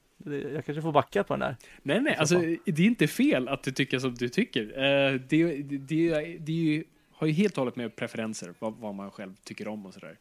Jag 0.53 0.65
kanske 0.65 0.81
får 0.81 0.91
backa 0.91 1.23
på 1.23 1.33
den 1.33 1.39
där. 1.39 1.55
Nej, 1.83 2.01
nej, 2.01 2.15
alltså 2.15 2.39
det 2.65 2.81
är 2.81 2.87
inte 2.87 3.07
fel 3.07 3.47
att 3.47 3.63
du 3.63 3.71
tycker 3.71 3.99
som 3.99 4.15
du 4.15 4.29
tycker. 4.29 4.63
Uh, 4.63 5.21
det, 5.29 5.61
det, 5.61 5.77
det, 5.77 6.37
det 6.37 6.83
har 7.11 7.27
ju 7.27 7.33
helt 7.33 7.53
och 7.53 7.61
hållet 7.61 7.75
med 7.75 7.95
preferenser, 7.95 8.53
vad, 8.59 8.73
vad 8.73 8.95
man 8.95 9.11
själv 9.11 9.35
tycker 9.43 9.67
om 9.67 9.85
och 9.85 9.93
sådär. 9.93 10.17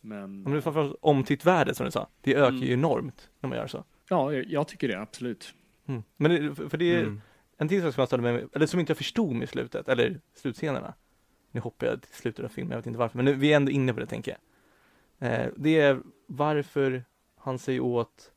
Men... 0.00 0.46
Om 0.46 0.52
du 0.52 0.60
framförallt 0.62 0.96
om 1.00 1.24
sitt 1.24 1.46
värde 1.46 1.74
som 1.74 1.86
du 1.86 1.92
sa, 1.92 2.08
det 2.20 2.34
ökar 2.34 2.48
Mm. 2.48 2.62
ju 2.62 2.72
enormt 2.72 3.28
när 3.40 3.48
man 3.48 3.58
gör 3.58 3.66
så. 3.66 3.84
Ja, 4.08 4.32
jag, 4.32 4.46
jag 4.46 4.68
tycker 4.68 4.88
det, 4.88 5.00
absolut. 5.00 5.54
Mm. 5.86 6.02
Men 6.16 6.30
det, 6.30 6.54
för 6.54 6.68
för 6.68 6.78
det 6.78 6.94
är 6.94 7.02
Mm. 7.02 7.20
En 7.60 7.68
till 7.68 7.82
sak 7.82 7.94
som 7.94 8.00
jag 8.00 8.08
störde 8.08 8.22
mig 8.22 8.46
eller 8.52 8.66
som 8.66 8.80
inte 8.80 8.90
jag 8.90 8.96
förstod 8.98 9.36
med 9.36 9.48
slutet, 9.48 9.88
eller 9.88 10.20
slutscenerna. 10.34 10.94
Nu 11.50 11.60
hoppar 11.60 11.86
jag 11.86 12.02
till 12.02 12.14
slutet 12.14 12.44
av 12.44 12.48
filmen, 12.48 12.70
jag 12.70 12.78
vet 12.78 12.86
inte 12.86 12.98
varför, 12.98 13.16
men 13.18 13.24
nu, 13.24 13.34
vi 13.34 13.52
är 13.52 13.56
ändå 13.56 13.70
inne 13.70 13.94
på 13.94 14.00
det 14.00 14.06
tänker 14.06 14.36
jag. 15.18 15.32
Eh, 15.32 15.48
det 15.56 15.80
är 15.80 16.00
varför 16.26 17.04
han 17.36 17.58
säger 17.58 17.80
åt 17.80 18.32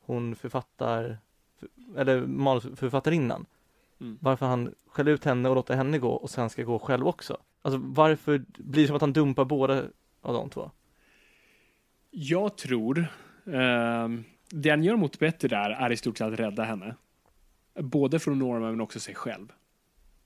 hon 0.00 0.36
författar, 0.36 1.18
eller 1.96 2.26
manusförfattarinnan, 2.26 3.46
Mm. 4.00 4.18
varför 4.20 4.46
han 4.46 4.74
skäller 4.86 5.12
ut 5.12 5.24
henne 5.24 5.48
och 5.48 5.54
låter 5.54 5.76
henne 5.76 5.98
gå 5.98 6.10
och 6.10 6.30
sen 6.30 6.50
ska 6.50 6.62
gå 6.62 6.78
själv 6.78 7.06
också. 7.08 7.38
Alltså 7.62 7.80
varför 7.84 8.44
blir 8.58 8.82
det 8.82 8.86
som 8.86 8.96
att 8.96 9.02
han 9.02 9.12
dumpar 9.12 9.44
båda 9.44 9.82
av 10.22 10.34
de 10.34 10.50
två? 10.50 10.70
Jag 12.10 12.56
tror, 12.56 13.06
ehm, 13.46 14.24
det 14.50 14.70
han 14.70 14.84
gör 14.84 14.96
mot 14.96 15.18
Betty 15.18 15.48
där 15.48 15.70
är 15.70 15.92
i 15.92 15.96
stort 15.96 16.18
sett 16.18 16.32
att 16.32 16.40
rädda 16.40 16.64
henne. 16.64 16.94
Både 17.80 18.18
från 18.18 18.38
Norma 18.38 18.70
men 18.70 18.80
också 18.80 19.00
sig 19.00 19.14
själv. 19.14 19.52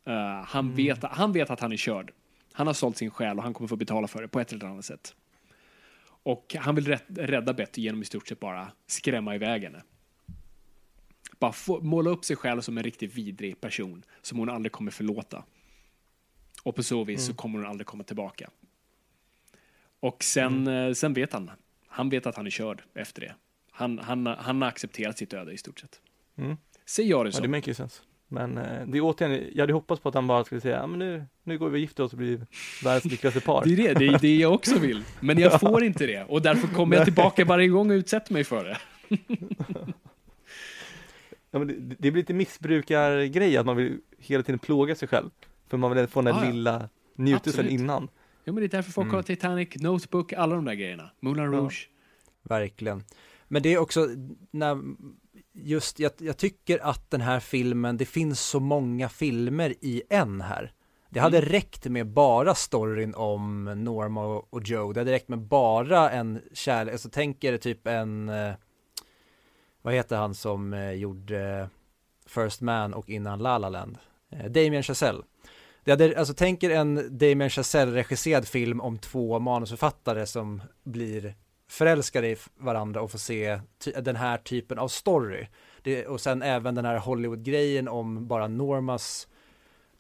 Eh, 0.05 0.43
han, 0.45 0.65
Mm. 0.65 0.77
vet, 0.77 1.03
han 1.03 1.33
vet 1.33 1.51
att 1.51 1.61
han 1.61 1.73
är 1.73 1.77
körd. 1.77 2.13
Han 2.53 2.67
har 2.67 2.75
sålt 2.75 2.97
sin 2.97 3.11
själ 3.11 3.37
och 3.39 3.43
han 3.43 3.55
kommer 3.55 3.69
få 3.69 3.77
betala 3.77 4.07
för 4.09 4.23
det 4.23 4.29
på 4.29 4.41
ett 4.41 4.53
eller 4.53 4.67
annat 4.67 4.85
sätt. 4.85 5.15
Och 6.23 6.57
han 6.59 6.75
vill 6.75 6.87
rätt, 6.87 7.05
rädda 7.09 7.53
Betty 7.55 7.83
genom 7.83 8.03
i 8.03 8.05
stort 8.05 8.29
sett 8.29 8.41
bara 8.41 8.73
skrämma 8.87 9.35
iväg 9.35 9.63
henne. 9.63 9.83
Bara 11.39 11.53
få, 11.53 11.81
måla 11.81 12.11
upp 12.11 12.25
sig 12.25 12.37
själv 12.37 12.61
som 12.61 12.79
en 12.79 12.85
riktigt 12.85 13.15
vidrig 13.15 13.61
person 13.61 14.05
som 14.23 14.39
hon 14.39 14.49
aldrig 14.51 14.73
kommer 14.73 14.91
förlåta. 14.91 15.45
Och 16.63 16.77
på 16.77 16.83
så 16.83 17.05
vis 17.05 17.21
så 17.21 17.31
Mm. 17.31 17.37
kommer 17.37 17.59
hon 17.59 17.69
aldrig 17.69 17.87
komma 17.87 18.05
tillbaka. 18.05 18.51
Och 20.01 20.25
sen, 20.25 20.67
eh, 20.67 20.93
sen 20.93 21.15
vet 21.15 21.33
han. 21.33 21.51
Han 21.87 22.09
vet 22.11 22.27
att 22.27 22.37
han 22.37 22.47
är 22.47 22.51
körd 22.51 22.83
efter 22.95 23.21
det. 23.21 23.35
Han, 23.71 23.99
han, 23.99 24.27
han 24.27 24.63
har 24.63 24.69
accepterat 24.69 25.19
sitt 25.19 25.33
öde 25.35 25.53
i 25.53 25.59
stort 25.59 25.81
sett. 25.81 26.01
Mm. 26.37 26.57
Säger 26.89 27.11
jag 27.11 27.25
det 27.25 27.29
Ja, 27.29 27.33
så? 27.33 27.43
det 27.43 27.49
makes 27.49 27.69
ju 27.69 27.75
sense. 27.75 28.03
Men 28.29 28.59
eh, 28.59 28.87
det 28.87 28.99
är 28.99 29.03
återigen, 29.03 29.51
jag 29.55 29.63
hade 29.63 29.73
hoppats 29.73 30.01
på 30.03 30.09
att 30.09 30.15
han 30.15 30.27
bara 30.27 30.45
skulle 30.45 30.61
säga, 30.61 30.77
ja 30.77 30.87
men 30.87 30.99
nu, 30.99 31.25
nu 31.45 31.59
går 31.59 31.69
vi 31.69 31.77
och 31.77 31.81
gifter 31.81 32.03
oss 32.05 32.13
och 32.13 32.19
blir 32.19 32.47
världens 32.85 33.05
lyckligaste 33.05 33.41
par. 33.41 33.65
Det 33.65 33.73
är 33.73 33.77
det, 33.77 33.95
det 33.95 34.07
är 34.07 34.19
det 34.19 34.37
jag 34.37 34.55
också 34.55 34.79
vill. 34.79 35.03
Men 35.21 35.39
jag 35.39 35.61
får 35.61 35.85
inte 35.85 36.07
det. 36.07 36.25
Och 36.25 36.43
därför 36.43 36.69
kommer 36.69 36.97
jag 36.97 37.05
tillbaka 37.05 37.45
varje 37.45 37.69
gång 37.69 37.91
och 37.91 37.95
utsätter 37.95 38.33
mig 38.33 38.45
för 38.45 38.65
det. 38.65 38.79
Ja, 41.51 41.59
men 41.59 41.69
det, 41.69 41.75
det 41.75 42.11
blir 42.11 42.13
lite 42.23 42.35
missbrukargrej 42.35 43.57
att 43.57 43.67
man 43.67 43.77
vill 43.77 44.01
hela 44.19 44.43
tiden 44.43 44.59
plåga 44.59 44.95
sig 44.95 45.09
själv. 45.09 45.31
För 45.69 45.77
man 45.77 45.97
vill 45.97 46.07
få 46.07 46.23
den 46.23 46.35
där 46.35 46.41
Ah, 46.43 46.45
ja. 46.45 46.51
lilla 46.53 46.89
njutelsen 47.17 47.61
Absolut. 47.61 47.81
innan. 47.81 48.09
Ja, 48.45 48.53
men 48.53 48.57
det 48.61 48.67
är 48.67 48.69
därför 48.69 48.93
folk 48.93 49.05
Mm. 49.05 49.11
kollar 49.11 49.23
Titanic, 49.23 49.69
Notebook, 49.77 50.33
alla 50.33 50.55
de 50.55 50.65
där 50.65 50.75
grejerna. 50.75 51.11
Moulin 51.21 51.45
Ja. 51.45 51.51
Rouge. 51.51 51.89
Verkligen. 52.43 53.05
Men 53.49 53.63
det 53.63 53.75
är 53.75 53.79
också 53.79 54.09
när 54.51 54.79
just 55.65 55.99
jag, 56.01 56.13
jag 56.19 56.37
tycker 56.37 56.79
att 56.79 57.11
den 57.11 57.21
här 57.21 57.41
filmen, 57.41 57.97
det 57.97 58.05
finns 58.05 58.41
så 58.41 58.61
många 58.61 59.09
filmer 59.09 59.75
i 59.81 60.03
en 60.11 60.41
här. 60.41 60.73
Det 61.11 61.21
hade 61.21 61.39
Mm. 61.39 61.51
räckt 61.51 61.85
med 61.85 62.07
bara 62.07 62.55
storyn 62.55 63.15
om 63.15 63.65
Norma 63.65 64.27
och, 64.27 64.63
Joe. 64.63 64.93
Det 64.93 65.01
hade 65.01 65.13
räckt 65.13 65.29
med 65.29 65.39
bara 65.39 66.11
en 66.11 66.41
kärlek, 66.53 66.93
alltså 66.93 67.09
tänk 67.13 67.45
er 67.45 67.57
typ 67.57 67.87
en, 67.87 68.29
eh, 68.29 68.53
vad 69.83 69.95
heter 69.95 70.17
han 70.17 70.35
som 70.35 70.73
eh, 70.75 70.93
gjorde 70.93 71.59
eh, 71.61 71.67
First 72.27 72.61
Man 72.61 72.95
och 72.95 73.09
innan 73.09 73.39
La 73.39 73.59
La 73.59 73.69
Land? 73.69 73.99
Damien 74.49 74.83
Chazelle. 74.83 75.23
Det 75.85 75.91
hade, 75.91 76.19
alltså 76.19 76.35
tänk 76.35 76.63
er 76.63 76.71
en 76.71 77.19
Damien 77.19 77.51
Chazelle 77.51 77.93
regisserad 77.95 78.49
film 78.49 78.81
om 78.81 78.99
två 78.99 79.39
manusförfattare 79.39 80.27
som 80.27 80.63
blir 80.85 81.35
förälskade 81.69 82.29
i 82.29 82.37
varandra 82.57 83.03
och 83.03 83.11
få 83.11 83.19
se 83.19 83.61
ty- 83.85 83.93
den 83.93 84.17
här 84.17 84.39
typen 84.39 84.79
av 84.79 84.89
story. 84.89 85.47
Det, 85.83 86.07
och 86.07 86.21
sen 86.21 86.43
även 86.43 86.75
den 86.75 86.85
här 86.85 86.99
Hollywood-grejen 86.99 87.89
om 87.89 88.27
bara 88.27 88.49
Normas, 88.49 89.29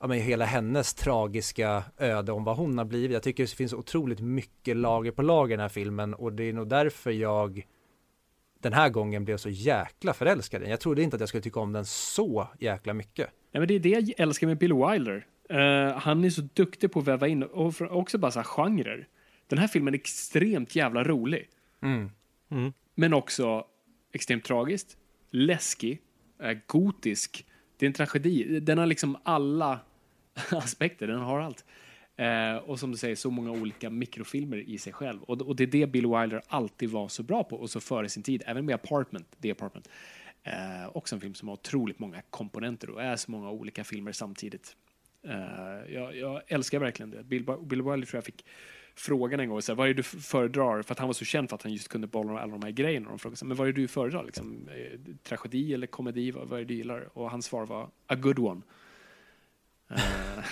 ja 0.00 0.06
men 0.06 0.18
hela 0.18 0.44
hennes 0.44 0.94
tragiska 0.94 1.84
öde 1.98 2.32
om 2.32 2.44
vad 2.44 2.56
hon 2.56 2.78
har 2.78 2.84
blivit. 2.84 3.12
Jag 3.12 3.22
tycker 3.22 3.42
det 3.42 3.50
finns 3.50 3.72
otroligt 3.72 4.20
mycket 4.20 4.76
lager 4.76 5.10
på 5.10 5.22
lager 5.22 5.52
i 5.52 5.56
den 5.56 5.60
här 5.62 5.68
filmen 5.68 6.14
och 6.14 6.32
det 6.32 6.44
är 6.44 6.52
nog 6.52 6.68
därför 6.68 7.10
jag 7.10 7.66
den 8.60 8.72
här 8.72 8.88
gången 8.88 9.24
blev 9.24 9.36
så 9.36 9.48
jäkla 9.48 10.12
förälskad 10.12 10.60
i 10.60 10.64
den. 10.64 10.70
Jag 10.70 10.80
trodde 10.80 11.02
inte 11.02 11.16
att 11.16 11.20
jag 11.20 11.28
skulle 11.28 11.42
tycka 11.42 11.60
om 11.60 11.72
den 11.72 11.84
så 11.84 12.48
jäkla 12.58 12.94
mycket. 12.94 13.30
Nej, 13.52 13.60
men 13.60 13.68
det 13.68 13.74
är 13.74 13.78
det 13.78 13.88
jag 13.88 14.12
älskar 14.16 14.46
med 14.46 14.58
Bill 14.58 14.72
Wilder. 14.74 15.26
Uh, 15.52 15.98
han 15.98 16.24
är 16.24 16.30
så 16.30 16.42
duktig 16.54 16.92
på 16.92 16.98
att 16.98 17.06
väva 17.06 17.28
in, 17.28 17.42
och 17.42 17.74
också 17.80 18.18
bara 18.18 18.30
så 18.30 18.38
här 18.38 18.44
genrer. 18.44 19.08
Den 19.46 19.58
här 19.58 19.68
filmen 19.68 19.94
är 19.94 19.98
extremt 19.98 20.76
jävla 20.76 21.04
rolig. 21.04 21.48
Mm. 21.82 22.10
Mm. 22.50 22.72
Men 22.94 23.12
också 23.12 23.66
extremt 24.12 24.44
tragiskt, 24.44 24.96
läskig, 25.30 26.02
eh, 26.42 26.58
gotisk. 26.66 27.46
Det 27.76 27.86
är 27.86 27.88
en 27.88 27.92
tragedi. 27.94 28.60
Den 28.60 28.78
har 28.78 28.86
liksom 28.86 29.16
alla 29.22 29.80
aspekter, 30.50 31.06
den 31.06 31.20
har 31.20 31.40
allt. 31.40 31.64
Eh, 32.16 32.56
och 32.56 32.78
som 32.78 32.90
du 32.90 32.96
säger, 32.96 33.16
så 33.16 33.30
många 33.30 33.50
olika 33.50 33.90
mikrofilmer 33.90 34.56
i 34.56 34.78
sig 34.78 34.92
själv. 34.92 35.22
Och, 35.22 35.42
och 35.42 35.56
det 35.56 35.64
är 35.64 35.66
det 35.66 35.86
Bill 35.86 36.06
Wilder 36.06 36.42
alltid 36.46 36.90
var 36.90 37.08
så 37.08 37.22
bra 37.22 37.44
på 37.44 37.56
och 37.56 37.70
så 37.70 37.80
före 37.80 38.08
sin 38.08 38.22
tid, 38.22 38.42
även 38.46 38.66
med 38.66 38.74
Apartment, 38.74 39.36
The 39.42 39.50
Apartment. 39.50 39.88
Eh, 40.42 40.96
också 40.96 41.14
en 41.14 41.20
film 41.20 41.34
som 41.34 41.48
har 41.48 41.52
otroligt 41.52 41.98
många 41.98 42.22
komponenter 42.30 42.90
och 42.90 43.02
är 43.02 43.16
så 43.16 43.30
många 43.30 43.50
olika 43.50 43.84
filmer 43.84 44.12
samtidigt. 44.12 44.76
Eh, 45.22 45.94
jag, 45.94 46.16
jag, 46.16 46.42
älskar 46.46 46.78
verkligen 46.78 47.10
det. 47.10 47.22
Bill, 47.22 47.44
Bill 47.62 47.82
Wilder 47.82 48.06
tror 48.06 48.16
jag 48.16 48.24
fick 48.24 48.44
frågan 48.98 49.40
en 49.40 49.48
gång, 49.48 49.62
så 49.62 49.72
här, 49.72 49.76
vad 49.76 49.88
är 49.88 49.94
det 49.94 49.98
du 49.98 50.02
föredrar? 50.02 50.82
För 50.82 50.92
att 50.92 50.98
han 50.98 51.08
var 51.08 51.12
så 51.12 51.24
känd 51.24 51.48
för 51.48 51.56
att 51.56 51.62
han 51.62 51.72
just 51.72 51.88
kunde 51.88 52.06
bolla 52.06 52.40
alla 52.40 52.52
de 52.52 52.62
här 52.62 52.70
grejerna. 52.70 53.06
Och 53.06 53.12
de 53.12 53.18
frågade, 53.18 53.46
men 53.46 53.56
vad 53.56 53.68
är 53.68 53.72
det 53.72 53.80
du 53.80 53.88
föredrar? 53.88 54.24
Liksom, 54.24 54.68
eh, 54.68 55.14
tragedi 55.22 55.74
eller 55.74 55.86
komedi? 55.86 56.30
Vad, 56.30 56.48
vad 56.48 56.60
är 56.60 56.64
det 56.64 56.68
du 56.68 56.74
gillar? 56.74 57.18
Och 57.18 57.30
hans 57.30 57.46
svar 57.46 57.66
var, 57.66 57.88
a 58.06 58.14
good 58.14 58.38
one. 58.38 58.62
Uh, 59.90 60.44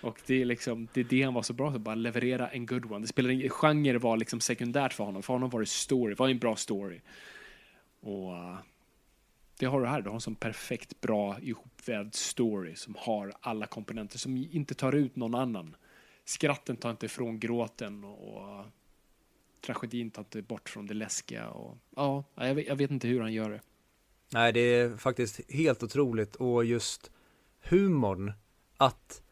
och 0.00 0.20
det 0.26 0.42
är 0.42 0.44
liksom, 0.44 0.88
det 0.92 1.00
är 1.00 1.04
det 1.04 1.22
han 1.22 1.34
var 1.34 1.42
så 1.42 1.52
bra 1.52 1.72
på, 1.72 1.78
bara 1.78 1.94
leverera 1.94 2.48
en 2.48 2.66
good 2.66 2.92
one. 2.92 3.00
Det 3.00 3.06
spelar 3.06 3.30
ingen, 3.30 3.50
genre 3.50 3.98
var 3.98 4.16
liksom 4.16 4.40
sekundärt 4.40 4.92
för 4.92 5.04
honom. 5.04 5.22
För 5.22 5.32
honom 5.32 5.50
var 5.50 5.60
det 5.60 5.66
story, 5.66 6.14
var 6.14 6.28
en 6.28 6.38
bra 6.38 6.56
story. 6.56 7.00
Och 8.00 8.32
uh, 8.32 8.58
det 9.58 9.66
har 9.66 9.80
du 9.80 9.86
här, 9.86 10.00
du 10.00 10.08
har 10.08 10.14
en 10.14 10.20
sån 10.20 10.34
perfekt 10.34 11.00
bra 11.00 11.40
ihopvävd 11.40 12.14
story 12.14 12.76
som 12.76 12.94
har 12.98 13.32
alla 13.40 13.66
komponenter 13.66 14.18
som 14.18 14.36
inte 14.36 14.74
tar 14.74 14.92
ut 14.92 15.16
någon 15.16 15.34
annan. 15.34 15.76
Skratten 16.28 16.76
tar 16.76 16.90
inte 16.90 17.06
ifrån 17.06 17.40
gråten 17.40 18.04
och, 18.04 18.36
och 18.36 18.64
tragedin 19.66 20.10
tar 20.10 20.22
inte 20.22 20.42
bort 20.42 20.68
från 20.68 20.86
det 20.86 20.94
läskiga. 20.94 21.48
Och, 21.48 21.78
ja, 21.96 22.24
jag 22.34 22.54
vet, 22.54 22.66
jag 22.66 22.76
vet 22.76 22.90
inte 22.90 23.08
hur 23.08 23.20
han 23.20 23.32
gör 23.32 23.50
det. 23.50 23.60
Nej, 24.32 24.52
det 24.52 24.60
är 24.60 24.96
faktiskt 24.96 25.40
helt 25.52 25.82
otroligt 25.82 26.36
och 26.36 26.64
just 26.64 27.10
humorn, 27.62 28.32
att 28.76 29.22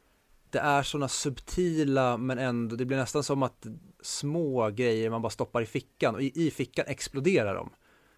det 0.50 0.58
är 0.58 0.82
sådana 0.82 1.08
subtila 1.08 2.16
men 2.16 2.38
ändå, 2.38 2.76
det 2.76 2.84
blir 2.84 2.96
nästan 2.96 3.24
som 3.24 3.42
att 3.42 3.66
små 4.00 4.70
grejer 4.70 5.10
man 5.10 5.22
bara 5.22 5.30
stoppar 5.30 5.62
i 5.62 5.66
fickan 5.66 6.14
och 6.14 6.22
i, 6.22 6.46
i 6.46 6.50
fickan 6.50 6.84
exploderar 6.88 7.54
de 7.54 7.70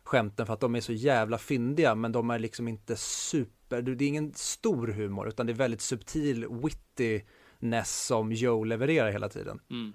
skämten 0.02 0.46
för 0.46 0.54
att 0.54 0.60
de 0.60 0.74
är 0.74 0.80
så 0.80 0.92
jävla 0.92 1.38
fyndiga 1.38 1.94
men 1.94 2.12
de 2.12 2.30
är 2.30 2.38
liksom 2.38 2.68
inte 2.68 2.96
super, 2.96 3.82
det 3.82 4.04
är 4.04 4.08
ingen 4.08 4.34
stor 4.34 4.86
humor 4.88 5.28
utan 5.28 5.46
det 5.46 5.52
är 5.52 5.54
väldigt 5.54 5.80
subtil 5.80 6.46
witty 6.48 7.20
wittiness 7.66 8.06
som 8.06 8.32
Joe 8.32 8.64
levererar 8.64 9.10
hela 9.10 9.28
tiden. 9.28 9.60
Mm. 9.70 9.92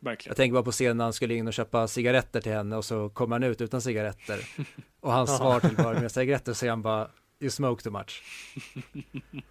Verkligen. 0.00 0.30
Jag 0.30 0.36
tänker 0.36 0.52
bara 0.52 0.62
på 0.62 0.72
scenen 0.72 0.96
när 0.96 1.04
han 1.04 1.12
skulle 1.12 1.34
in 1.34 1.46
och 1.46 1.52
köpa 1.52 1.88
cigaretter 1.88 2.40
till 2.40 2.52
henne 2.52 2.76
och 2.76 2.84
så 2.84 3.08
kommer 3.08 3.36
han 3.36 3.42
ut 3.42 3.60
utan 3.60 3.80
cigaretter. 3.80 4.38
Och 5.00 5.12
hans 5.12 5.36
svar 5.36 5.60
till 5.60 5.76
bara 5.76 6.00
med 6.00 6.12
cigaretter 6.12 6.52
säger 6.52 6.70
han 6.70 6.82
bara 6.82 7.10
You 7.40 7.50
smoke 7.50 7.82
too 7.82 7.92
much. 7.92 8.22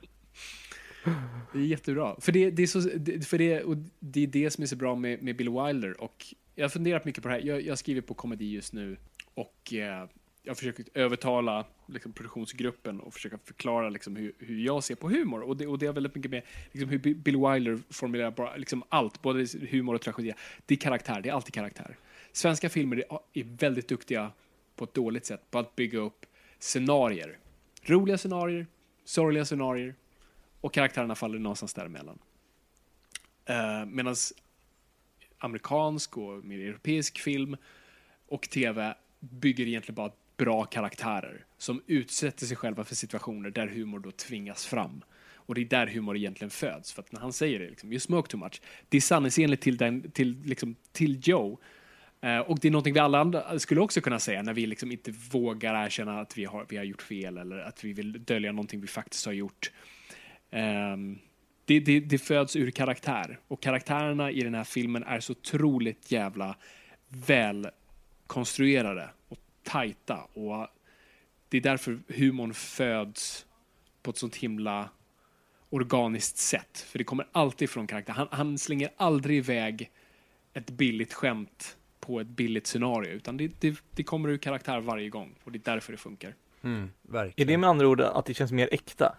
Det 1.53 1.59
är 1.59 1.63
jättebra. 1.63 2.15
För 2.19 2.31
det, 2.31 2.51
det 2.51 2.63
är, 2.63 2.67
så, 2.67 2.81
för 3.25 3.37
det, 3.37 3.63
och 3.63 3.77
det 3.99 4.23
är 4.23 4.27
det 4.27 4.51
som 4.51 4.61
är 4.61 4.67
så 4.67 4.75
bra 4.75 4.95
med, 4.95 5.23
med 5.23 5.35
Bill 5.35 5.49
Wilder. 5.49 6.01
Och 6.01 6.25
jag 6.55 6.63
har 6.63 6.69
funderat 6.69 7.05
mycket 7.05 7.23
på 7.23 7.29
det 7.29 7.35
här. 7.35 7.41
Jag, 7.41 7.61
jag 7.61 7.77
skriver 7.77 8.01
på 8.01 8.13
komedi 8.13 8.51
just 8.51 8.73
nu. 8.73 8.97
Och 9.33 9.73
eh, 9.73 10.07
jag 10.43 10.57
försöker 10.57 10.85
övertala 10.93 11.65
liksom, 11.85 12.13
produktionsgruppen 12.13 12.99
och 12.99 13.13
försöka 13.13 13.37
förklara 13.37 13.89
liksom, 13.89 14.15
hur, 14.15 14.33
hur 14.39 14.65
jag 14.65 14.83
ser 14.83 14.95
på 14.95 15.09
humor. 15.09 15.41
Och 15.41 15.57
det, 15.57 15.67
och 15.67 15.79
det 15.79 15.85
är 15.85 15.93
väldigt 15.93 16.15
mycket 16.15 16.31
med 16.31 16.43
liksom, 16.71 16.89
hur 16.89 16.99
Bill 16.99 17.37
Wilder 17.37 17.79
formulerar 17.89 18.31
bara, 18.31 18.55
liksom, 18.55 18.83
allt, 18.89 19.21
både 19.21 19.47
humor 19.69 19.95
och 19.95 20.01
tragedi. 20.01 20.33
Det 20.65 20.73
är 20.73 20.77
karaktär, 20.77 21.21
det 21.21 21.29
är 21.29 21.33
alltid 21.33 21.53
karaktär. 21.53 21.97
Svenska 22.31 22.69
filmer 22.69 23.03
är 23.33 23.43
väldigt 23.43 23.87
duktiga 23.87 24.31
på 24.75 24.83
ett 24.83 24.93
dåligt 24.93 25.25
sätt 25.25 25.51
på 25.51 25.59
att 25.59 25.75
bygga 25.75 25.99
upp 25.99 26.25
scenarier. 26.59 27.37
Roliga 27.83 28.17
scenarier, 28.17 28.67
sorgliga 29.05 29.45
scenarier 29.45 29.95
och 30.61 30.73
karaktärerna 30.73 31.15
faller 31.15 31.39
någonstans 31.39 31.73
däremellan. 31.73 32.19
Eh, 33.45 33.55
uh, 33.55 33.85
Medan 33.85 34.15
amerikansk 35.37 36.17
och 36.17 36.45
mer 36.45 36.59
europeisk 36.59 37.19
film 37.19 37.57
och 38.27 38.49
tv 38.49 38.95
bygger 39.19 39.67
egentligen 39.67 39.95
bara 39.95 40.11
bra 40.37 40.65
karaktärer 40.65 41.45
som 41.57 41.81
utsätter 41.87 42.45
sig 42.45 42.57
själva 42.57 42.83
för 42.83 42.95
situationer 42.95 43.49
där 43.49 43.67
humor 43.67 43.99
då 43.99 44.11
tvingas 44.11 44.65
fram. 44.65 45.01
Och 45.33 45.55
det 45.55 45.61
är 45.61 45.65
där 45.65 45.87
humor 45.87 46.17
egentligen 46.17 46.51
föds. 46.51 46.93
För 46.93 47.01
att 47.01 47.11
när 47.11 47.19
han 47.19 47.33
säger 47.33 47.59
det, 47.59 47.69
liksom, 47.69 47.91
you 47.91 47.99
smoke 47.99 48.31
too 48.31 48.39
much, 48.39 48.61
det 48.89 48.97
är 48.97 49.01
sanningsenligt 49.01 49.63
till, 49.63 49.77
den, 49.77 50.11
till, 50.11 50.41
liksom, 50.45 50.75
till 50.91 51.19
Joe. 51.23 51.57
Eh, 52.21 52.39
och 52.39 52.59
det 52.59 52.67
är 52.67 52.71
någonting 52.71 52.93
vi 52.93 52.99
alla 52.99 53.19
andra 53.19 53.59
skulle 53.59 53.81
också 53.81 54.01
kunna 54.01 54.19
säga 54.19 54.41
när 54.41 54.53
vi 54.53 54.65
liksom 54.65 54.91
inte 54.91 55.11
vågar 55.31 55.85
erkänna 55.85 56.19
att 56.19 56.37
vi 56.37 56.45
har, 56.45 56.65
vi 56.69 56.77
har 56.77 56.83
gjort 56.83 57.01
fel 57.01 57.37
eller 57.37 57.57
att 57.57 57.83
vi 57.83 57.93
vill 57.93 58.25
dölja 58.25 58.51
någonting 58.51 58.81
vi 58.81 58.87
faktiskt 58.87 59.25
har 59.25 59.33
gjort. 59.33 59.71
Eh, 60.49 60.97
det, 61.65 61.79
det, 61.79 61.99
det, 61.99 62.17
föds 62.17 62.55
ur 62.55 62.71
karaktär 62.71 63.39
och 63.47 63.61
karaktärerna 63.61 64.31
i 64.31 64.41
den 64.41 64.55
här 64.55 64.63
filmen 64.63 65.03
är 65.03 65.19
så 65.19 65.31
otroligt 65.31 66.11
jävla 66.11 66.55
välkonstruerade. 67.07 69.09
och 69.27 69.40
tajta 69.63 70.17
och 70.33 70.67
det 71.49 71.57
är 71.57 71.61
därför 71.61 71.99
humorn 72.07 72.53
föds 72.53 73.45
på 74.01 74.11
ett 74.11 74.17
sånt 74.17 74.35
himla 74.35 74.89
organiskt 75.69 76.37
sätt. 76.37 76.85
För 76.89 76.97
det 76.97 77.03
kommer 77.03 77.27
alltid 77.31 77.69
från 77.69 77.87
karaktär. 77.87 78.13
Han, 78.13 78.27
han 78.31 78.57
slänger 78.57 78.89
aldrig 78.97 79.37
iväg 79.37 79.91
ett 80.53 80.69
billigt 80.69 81.13
skämt 81.13 81.77
på 81.99 82.19
ett 82.19 82.27
billigt 82.27 82.67
scenario, 82.67 83.11
utan 83.11 83.37
det, 83.37 83.61
det, 83.61 83.83
det 83.91 84.03
kommer 84.03 84.29
ur 84.29 84.37
karaktär 84.37 84.79
varje 84.79 85.09
gång 85.09 85.35
och 85.43 85.51
det 85.51 85.57
är 85.57 85.73
därför 85.73 85.91
det 85.91 85.97
funkar. 85.97 86.35
Mm, 86.63 86.89
är 87.13 87.45
det 87.45 87.57
med 87.57 87.69
andra 87.69 87.87
ord 87.87 88.01
att 88.01 88.25
det 88.25 88.33
känns 88.33 88.51
mer 88.51 88.69
äkta? 88.71 89.15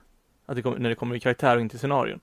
Att 0.47 0.57
det 0.57 0.62
kommer, 0.62 0.78
när 0.78 0.88
det 0.88 0.95
kommer 0.95 1.16
i 1.16 1.20
karaktär 1.20 1.57
och 1.57 1.62
inte 1.62 1.76
i 1.76 1.78
scenarion? 1.78 2.20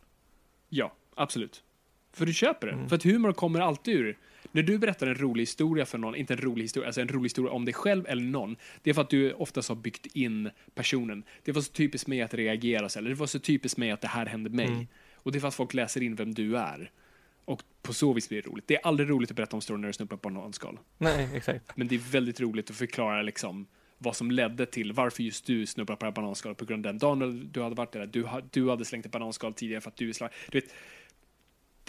Ja, 0.70 0.94
absolut. 1.16 1.64
För 2.12 2.26
du 2.26 2.34
köper 2.34 2.68
det. 2.68 2.74
Mm. 2.74 2.90
För 2.90 2.96
att 2.96 3.04
humor 3.04 3.34
kommer 3.34 3.60
alltid 3.60 3.96
ur 3.96 4.18
när 4.52 4.64
du 4.64 4.78
berättar 4.78 5.08
en 5.08 5.16
rolig 5.16 5.42
historia 5.42 5.86
för 5.86 5.98
någon, 5.98 6.16
inte 6.16 6.34
en 6.34 6.42
rolig 6.42 6.64
historia, 6.64 6.88
alltså 6.88 7.02
en 7.02 7.08
rolig 7.08 7.26
historia 7.26 7.52
om 7.52 7.66
dig 7.66 7.74
själv 7.74 8.06
eller 8.08 8.24
någon, 8.24 8.56
det 8.84 8.90
är 8.90 8.94
för 8.94 9.02
att 9.02 9.10
du 9.10 9.34
oftast 9.34 9.70
har 9.70 9.76
byggt 9.76 10.06
in 10.06 10.50
personen. 10.76 11.24
Det 11.44 11.52
var 11.52 11.62
så 11.62 11.72
typiskt 11.72 12.08
mig 12.08 12.22
att 12.22 12.34
reagera 12.34 12.90
så, 12.90 13.00
eller 13.00 13.10
det 13.10 13.16
var 13.16 13.28
så 13.28 13.40
typiskt 13.40 13.78
mig 13.78 13.92
att 13.92 14.02
det 14.02 14.08
här 14.08 14.26
hände 14.26 14.50
mig. 14.50 14.68
Mm. 14.68 14.88
Och 15.16 15.32
det 15.32 15.38
är 15.38 15.40
för 15.40 15.48
att 15.48 15.56
folk 15.56 15.74
läser 15.74 16.04
in 16.04 16.16
vem 16.16 16.34
du 16.34 16.58
är. 16.58 16.92
Och 17.46 17.64
på 17.82 17.94
så 17.94 18.14
vis 18.14 18.30
blir 18.30 18.42
det 18.42 18.50
roligt. 18.50 18.68
Det 18.68 18.76
är 18.76 18.88
aldrig 18.88 19.10
roligt 19.10 19.32
att 19.32 19.38
berätta 19.38 19.56
om 19.56 19.62
storyn 19.62 19.82
när 19.82 19.88
du 19.88 19.94
snubblar 19.94 20.18
på 20.18 20.30
bananskal. 20.30 20.80
Nej, 20.98 21.30
exakt. 21.36 21.78
Men 21.78 21.88
det 21.88 21.96
är 21.96 22.12
väldigt 22.12 22.42
roligt 22.42 22.70
att 22.70 22.76
förklara 22.76 23.22
liksom 23.22 23.68
vad 23.98 24.16
som 24.16 24.32
ledde 24.32 24.66
till 24.66 24.94
varför 24.94 25.24
just 25.24 25.46
du 25.46 25.66
snubblar 25.66 25.96
på 25.96 26.00
det 26.00 26.06
här 26.06 26.16
bananskalet 26.16 26.58
på 26.58 26.66
grund 26.66 26.86
av 26.86 26.94
den 26.94 27.00
dagen 27.00 27.50
du 27.52 27.62
hade 27.62 27.76
varit 27.76 27.92
där. 27.92 28.06
Du, 28.06 28.28
du 28.52 28.70
hade 28.70 28.86
slängt 28.86 29.06
ett 29.06 29.12
bananskal 29.12 29.54
tidigare 29.54 29.82
för 29.82 29.90
att 29.90 29.96
du 29.96 30.10
är. 30.10 30.30
Du 30.52 30.60
vet, 30.60 30.74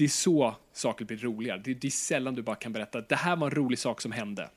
det 0.01 0.05
är 0.05 0.09
så 0.09 0.55
saker 0.73 1.05
blir 1.05 1.17
roliga. 1.17 1.57
Det, 1.57 1.75
det, 1.75 1.89
är 1.89 1.91
sällan 1.91 2.35
du 2.35 2.43
bara 2.43 2.57
kan 2.57 2.73
berätta 2.73 2.99
att 2.99 3.09
det 3.09 3.17
här 3.17 3.37
var 3.37 3.47
en 3.47 3.55
rolig 3.55 3.79
sak 3.79 4.01
som 4.01 4.13
hände. 4.13 4.51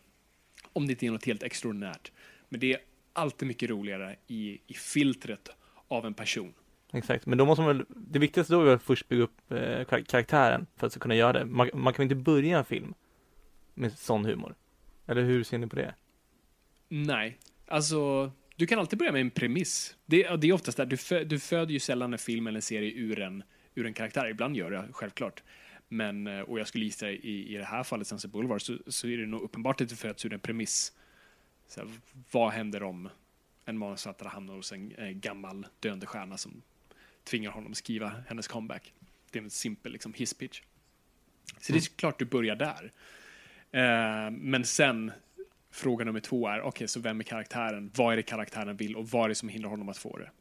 Om 0.73 0.87
det 0.87 0.93
inte 0.93 1.05
är 1.05 1.11
något 1.11 1.25
helt 1.25 1.43
extraordinärt. 1.43 2.11
Men 2.49 2.59
det 2.59 2.73
är 2.73 2.79
alltid 3.13 3.47
mycket 3.47 3.69
roligare 3.69 4.15
i, 4.27 4.59
i 4.67 4.73
filtret 4.73 5.49
av 5.87 6.05
en 6.05 6.13
person. 6.13 6.53
Exakt, 6.93 7.25
men 7.25 7.37
då 7.37 7.45
måste 7.45 7.61
man 7.61 7.77
väl, 7.77 7.85
det 7.89 8.19
viktigaste 8.19 8.53
då 8.53 8.61
är 8.61 8.73
att 8.73 8.83
först 8.83 9.07
bygga 9.07 9.23
upp 9.23 9.51
eh, 9.51 9.83
karaktären 10.03 10.65
för 10.75 10.87
att 10.87 10.99
kunna 10.99 11.15
göra 11.15 11.33
det. 11.33 11.45
Man, 11.45 11.69
man 11.73 11.93
kan 11.93 12.03
inte 12.03 12.15
börja 12.15 12.57
en 12.57 12.65
film 12.65 12.93
med 13.73 13.97
sån 13.97 14.25
humor. 14.25 14.55
Eller 15.07 15.23
hur 15.23 15.43
ser 15.43 15.57
ni 15.57 15.67
på 15.67 15.75
det? 15.75 15.95
Nej, 16.89 17.37
alltså 17.67 18.31
du 18.55 18.67
kan 18.67 18.79
alltid 18.79 18.99
börja 18.99 19.11
med 19.11 19.21
en 19.21 19.31
premiss. 19.31 19.95
Det, 20.05 20.35
det 20.35 20.47
är 20.47 20.53
oftast 20.53 20.77
där, 20.77 20.85
du, 20.85 20.97
fö, 20.97 21.23
du 21.23 21.39
föder 21.39 21.73
ju 21.73 21.79
sällan 21.79 22.13
en 22.13 22.19
film 22.19 22.47
eller 22.47 22.57
en 22.57 22.61
serie 22.61 22.91
ur 22.91 23.19
en 23.19 23.43
ur 23.75 23.85
en 23.85 23.93
karaktär. 23.93 24.29
Ibland 24.29 24.55
gör 24.55 24.71
jag 24.71 24.85
självklart. 24.95 25.43
Men, 25.87 26.27
eh, 26.27 26.41
och 26.41 26.59
jag 26.59 26.67
skulle 26.67 26.85
gissa 26.85 27.09
i, 27.11 27.53
i 27.53 27.57
det 27.57 27.65
här 27.65 27.83
fallet, 27.83 28.07
Sunset 28.07 28.31
Boulevard, 28.31 28.61
så, 28.61 28.77
så 28.87 29.07
är 29.07 29.17
det 29.17 29.25
nog 29.25 29.41
uppenbart 29.41 29.81
att 29.81 29.89
det 29.89 29.95
föds 29.95 30.25
ur 30.25 30.33
en 30.33 30.39
premiss. 30.39 30.93
Så 31.67 31.81
här, 31.81 31.89
vad 32.31 32.51
händer 32.51 32.83
om 32.83 33.09
en 33.65 33.77
manusförfattare 33.77 34.29
hamnar 34.29 34.53
hos 34.53 34.71
en, 34.71 34.93
en 34.97 35.19
gammal 35.19 35.67
döende 35.79 36.05
stjärna 36.05 36.37
som 36.37 36.61
tvingar 37.23 37.51
honom 37.51 37.73
skriva 37.73 38.13
hennes 38.27 38.47
comeback? 38.47 38.93
Det 39.31 39.39
är 39.39 39.43
en 39.43 39.49
simpel 39.49 39.91
liksom, 39.91 40.13
hisspitch. 40.13 40.61
Så 41.45 41.71
mm. 41.71 41.79
det 41.81 41.85
är 41.85 41.89
mm. 41.89 41.95
klart 41.95 42.19
du 42.19 42.25
börjar 42.25 42.55
där. 42.55 42.91
Eh, 43.71 44.31
men 44.31 44.65
sen, 44.65 45.11
fråga 45.71 46.05
nummer 46.05 46.19
två 46.19 46.47
är, 46.47 46.59
okej, 46.59 46.67
okay, 46.67 46.87
så 46.87 46.99
vem 46.99 47.19
är 47.19 47.23
karaktären? 47.23 47.91
Vad 47.95 48.13
är 48.13 48.17
det 48.17 48.23
karaktären 48.23 48.77
vill 48.77 48.95
och 48.95 49.09
vad 49.09 49.25
är 49.25 49.29
det 49.29 49.35
som 49.35 49.49
hindrar 49.49 49.69
honom 49.69 49.89
att 49.89 49.97
få 49.97 50.17
det? 50.17 50.31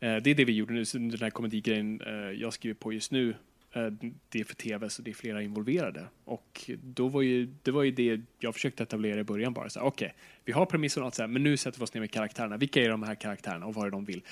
Eh, 0.00 0.16
det 0.16 0.30
är 0.30 0.34
det 0.34 0.44
vi 0.44 0.52
gjorde 0.52 0.74
nu, 0.74 0.84
den 0.92 1.20
här 1.20 1.30
komedigrejen 1.30 2.00
eh, 2.00 2.14
jag 2.14 2.52
skriver 2.52 2.74
på 2.74 2.92
just 2.92 3.12
nu. 3.12 3.34
Eh, 3.72 3.86
det 4.28 4.40
är 4.40 4.44
för 4.44 4.54
tv, 4.54 4.90
så 4.90 5.02
det 5.02 5.10
är 5.10 5.14
flera 5.14 5.42
involverade. 5.42 6.06
Och 6.24 6.70
då 6.82 7.08
var 7.08 7.22
ju, 7.22 7.48
det 7.62 7.70
var 7.70 7.82
ju 7.82 7.90
det 7.90 8.20
jag 8.38 8.54
försökte 8.54 8.82
etablera 8.82 9.20
i 9.20 9.24
början 9.24 9.52
bara. 9.52 9.66
Okej, 9.66 9.82
okay, 9.82 10.10
vi 10.44 10.52
har 10.52 10.66
premissen 10.66 11.02
och 11.02 11.06
allt 11.06 11.14
så 11.14 11.22
här, 11.22 11.28
men 11.28 11.42
nu 11.42 11.56
sätter 11.56 11.78
vi 11.78 11.84
oss 11.84 11.94
ner 11.94 12.00
med 12.00 12.10
karaktärerna. 12.10 12.56
Vilka 12.56 12.82
är 12.82 12.88
de 12.88 13.02
här 13.02 13.14
karaktärerna 13.14 13.66
och 13.66 13.74
vad 13.74 13.86
är 13.86 13.90
det 13.90 13.96
de 13.96 14.04
vill? 14.04 14.22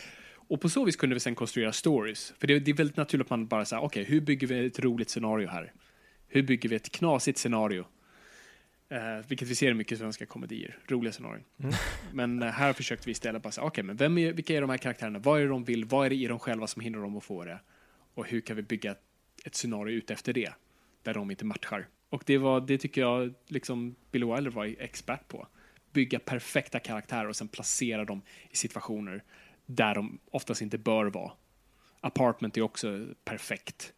Och 0.49 0.61
på 0.61 0.69
så 0.69 0.85
vis 0.85 0.97
kunde 0.97 1.15
vi 1.15 1.21
sen 1.21 1.35
konstruera 1.35 1.73
stories. 1.73 2.35
För 2.39 2.47
det, 2.47 2.59
det 2.59 2.71
är 2.71 2.75
väldigt 2.75 2.97
naturligt 2.97 3.27
att 3.27 3.31
man 3.31 3.47
bara 3.47 3.65
säger, 3.65 3.83
okej, 3.83 4.03
okay, 4.03 4.15
hur 4.15 4.21
bygger 4.21 4.47
vi 4.47 4.67
ett 4.67 4.79
roligt 4.79 5.11
scenario 5.11 5.49
här? 5.49 5.73
Hur 6.29 6.43
bygger 6.43 6.69
vi 6.69 6.77
ett 6.77 6.93
knasigt 6.93 7.39
scenario? 7.39 7.85
Uh, 8.93 9.26
vilket 9.28 9.49
vi 9.49 9.55
ser 9.55 9.74
mycket 9.74 9.93
i 9.93 9.97
svenska 9.97 10.26
komedier, 10.26 10.78
roliga 10.89 11.12
scenarion. 11.12 11.45
Mm. 11.59 11.74
Men 12.12 12.43
uh, 12.43 12.49
här 12.49 12.72
försökte 12.72 13.07
vi 13.07 13.12
istället 13.12 13.43
bara 13.43 13.53
säga, 13.53 13.64
okej, 13.64 13.70
okay, 13.70 13.85
men 13.85 13.97
vem 13.97 14.18
är, 14.18 14.32
vilka 14.32 14.57
är 14.57 14.61
de 14.61 14.70
här 14.70 14.76
karaktärerna? 14.76 15.18
Vad 15.18 15.39
är 15.39 15.43
det 15.43 15.49
de 15.49 15.64
vill? 15.64 15.85
Vad 15.85 16.07
är 16.07 16.11
det 16.11 16.16
i 16.16 16.26
dem 16.26 16.39
själva 16.39 16.66
som 16.66 16.82
hindrar 16.82 17.03
dem 17.03 17.16
att 17.16 17.24
få 17.24 17.45
det? 17.45 17.61
Och 18.14 18.28
hur 18.28 18.41
kan 18.41 18.57
vi 18.57 18.62
bygga 18.62 18.91
ett, 18.91 19.03
ett 19.45 19.55
scenario 19.55 19.97
ut 19.97 20.11
efter 20.11 20.32
det? 20.32 20.53
Där 21.03 21.14
de 21.14 21.30
inte 21.30 21.45
matchar. 21.45 21.89
Och 22.09 22.22
det 22.26 22.39
var, 22.39 22.61
det 22.61 22.78
tycker 22.78 23.01
jag, 23.01 23.35
liksom, 23.47 23.97
Bill 24.11 24.24
Wilder 24.24 24.51
var 24.51 24.74
expert 24.78 25.28
på. 25.28 25.47
bygga 25.93 26.18
perfekta 26.18 26.78
karaktärer 26.78 27.28
och 27.28 27.37
sen 27.37 27.49
placera 27.49 28.05
dem 28.05 28.22
i 28.51 28.57
situationer 28.57 29.22
där 29.66 29.95
de 29.95 30.18
oftast 30.30 30.62
inte 30.62 30.78
bör 30.78 31.07
vara. 31.07 31.32
Apartment 32.01 32.57
är 32.57 32.62
också 32.62 33.07
perfekt. 33.24 33.94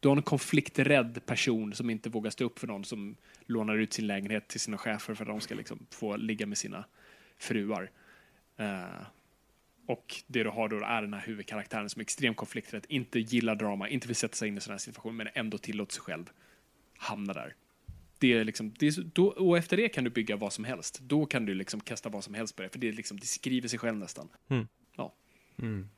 Du 0.00 0.08
har 0.08 0.16
en 0.16 0.22
konflikträdd 0.22 1.26
person 1.26 1.74
som 1.74 1.90
inte 1.90 2.08
vågar 2.08 2.30
stå 2.30 2.44
upp 2.44 2.58
för 2.58 2.66
någon 2.66 2.84
som 2.84 3.16
lånar 3.46 3.76
ut 3.76 3.92
sin 3.92 4.06
lägenhet 4.06 4.48
till 4.48 4.60
sina 4.60 4.78
chefer 4.78 5.14
för 5.14 5.24
att 5.24 5.28
de 5.28 5.40
ska 5.40 5.54
liksom 5.54 5.86
få 5.90 6.16
ligga 6.16 6.46
med 6.46 6.58
sina 6.58 6.84
fruar. 7.38 7.90
Uh, 8.60 9.02
och 9.86 10.22
det 10.26 10.42
du 10.42 10.50
har 10.50 10.68
då 10.68 10.76
är 10.76 11.02
den 11.02 11.14
här 11.14 11.20
huvudkaraktären 11.20 11.88
som 11.88 12.00
är 12.00 12.02
extremt 12.02 12.36
konflikträdd, 12.36 12.86
inte 12.88 13.20
gillar 13.20 13.54
drama, 13.54 13.88
inte 13.88 14.06
vill 14.06 14.16
sätta 14.16 14.34
sig 14.34 14.48
in 14.48 14.56
i 14.56 14.60
sådana 14.60 14.74
här 14.74 14.78
situationer, 14.78 15.14
men 15.14 15.28
ändå 15.34 15.58
tillåter 15.58 15.92
sig 15.92 16.02
själv 16.02 16.30
hamna 16.96 17.32
där. 17.32 17.54
Det 18.18 18.32
är 18.32 18.44
liksom, 18.44 18.74
det 18.78 18.86
är, 18.86 19.02
då, 19.12 19.26
och 19.26 19.58
efter 19.58 19.76
det 19.76 19.88
kan 19.88 20.04
du 20.04 20.10
bygga 20.10 20.36
vad 20.36 20.52
som 20.52 20.64
helst. 20.64 21.00
Då 21.02 21.26
kan 21.26 21.46
du 21.46 21.54
liksom 21.54 21.80
kasta 21.80 22.08
vad 22.08 22.24
som 22.24 22.34
helst 22.34 22.56
på 22.56 22.62
det, 22.62 22.68
för 22.68 22.78
det, 22.78 22.88
är 22.88 22.92
liksom, 22.92 23.20
det 23.20 23.26
skriver 23.26 23.68
sig 23.68 23.78
själv 23.78 23.98
nästan. 23.98 24.28
Mm. 24.48 24.68
Ja. 24.96 25.14
Mm. 25.58 25.88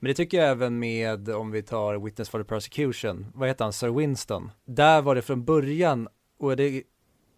Men 0.00 0.08
det 0.08 0.14
tycker 0.14 0.38
jag 0.38 0.48
även 0.48 0.78
med, 0.78 1.28
om 1.28 1.50
vi 1.50 1.62
tar 1.62 1.94
Witness 2.04 2.28
for 2.28 2.38
the 2.38 2.44
Prosecution, 2.44 3.26
vad 3.34 3.48
heter 3.48 3.64
han, 3.64 3.72
Sir 3.72 3.88
Winston? 3.88 4.50
Där 4.66 5.02
var 5.02 5.14
det 5.14 5.22
från 5.22 5.44
början, 5.44 6.08
och 6.38 6.56
det, 6.56 6.82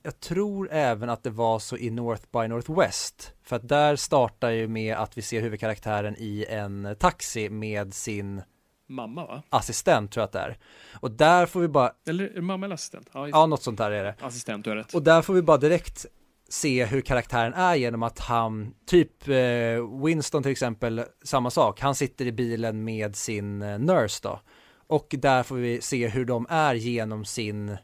jag 0.02 0.20
tror 0.20 0.68
även 0.72 1.10
att 1.10 1.22
det 1.22 1.30
var 1.30 1.58
så 1.58 1.76
i 1.76 1.90
North 1.90 2.22
by 2.32 2.48
Northwest, 2.48 3.32
för 3.42 3.56
att 3.56 3.68
där 3.68 3.96
startar 3.96 4.50
ju 4.50 4.68
med 4.68 4.96
att 4.96 5.18
vi 5.18 5.22
ser 5.22 5.40
huvudkaraktären 5.40 6.14
i 6.18 6.46
en 6.48 6.96
taxi 6.98 7.48
med 7.50 7.94
sin 7.94 8.42
Mamma 8.88 9.26
va? 9.26 9.42
assistent 9.50 10.12
tror 10.12 10.20
jag 10.20 10.26
att 10.26 10.32
det 10.32 10.38
är. 10.38 10.58
Och 11.00 11.10
där 11.10 11.46
får 11.46 11.60
vi 11.60 11.68
bara, 11.68 11.92
Eller 12.06 12.40
mamma 12.40 12.66
eller 12.66 12.74
assistent? 12.74 13.10
Ja, 13.12 13.28
ja 13.28 13.46
något 13.46 13.62
sånt 13.62 13.78
där 13.78 13.90
är 13.90 14.04
det. 14.04 14.14
assistent, 14.20 14.64
du 14.64 14.70
har 14.70 14.76
rätt. 14.76 14.94
Och 14.94 15.02
där 15.02 15.22
får 15.22 15.34
vi 15.34 15.42
bara 15.42 15.56
direkt 15.56 16.06
se 16.53 16.84
hur 16.84 17.00
karaktären 17.00 17.55
är 17.55 17.74
genom 17.74 18.03
att 18.03 18.18
han, 18.18 18.74
typ 18.86 19.28
eh, 19.28 20.05
Winston 20.05 20.42
till 20.42 20.53
exempel, 20.53 21.05
samma 21.22 21.50
sak, 21.50 21.80
han 21.80 21.94
sitter 21.94 22.26
i 22.26 22.32
bilen 22.32 22.84
med 22.84 23.16
sin 23.16 23.62
eh, 23.62 23.78
nurse 23.78 24.20
då. 24.22 24.40
Och 24.86 25.14
där 25.18 25.42
får 25.42 25.57
vi 25.57 25.80
se 25.80 26.09
hur 26.09 26.24
de 26.24 26.46
är 26.50 26.74
genom 26.74 27.24
sin, 27.24 27.76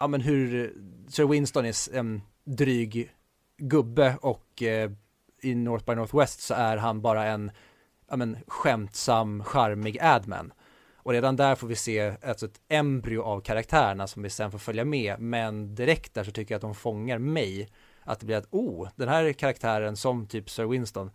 ja 0.00 0.06
men 0.06 0.20
hur 0.20 0.64
eh, 0.64 0.70
Sir 1.08 1.26
Winston 1.26 1.64
är 1.66 1.96
en 1.96 2.22
dryg 2.44 3.10
gubbe 3.58 4.16
och 4.20 4.62
i 5.42 5.54
North 5.54 5.84
by 5.84 5.94
Northwest 5.94 6.40
så 6.40 6.54
är 6.54 6.76
han 6.76 7.02
bara 7.02 7.24
en, 7.24 7.50
ja 8.10 8.16
men 8.16 8.38
skämtsam, 8.46 9.44
charmig 9.44 9.98
adman. 10.00 10.52
Och 10.96 11.12
redan 11.12 11.36
där 11.36 11.54
får 11.54 11.66
vi 11.66 11.76
se 11.76 12.14
alltså 12.22 12.46
ett 12.46 12.60
embryo 12.68 13.22
av 13.22 13.40
karaktärerna 13.40 14.06
som 14.06 14.22
vi 14.22 14.30
sen 14.30 14.50
får 14.50 14.58
följa 14.58 14.84
med. 14.84 15.20
Men 15.20 15.74
direkt 15.74 16.14
där 16.14 16.24
så 16.24 16.30
tycker 16.30 16.54
jag 16.54 16.58
att 16.58 16.62
de 16.62 16.74
fångar 16.74 17.18
mig. 17.18 17.68
Att 18.04 18.20
det 18.20 18.26
blir 18.26 18.36
att, 18.36 18.48
oh, 18.50 18.88
den 18.96 19.08
här 19.08 19.32
karaktären 19.32 19.96
som 19.96 20.26
typ 20.26 20.50
Sir 20.50 20.64
Winston 20.64 21.10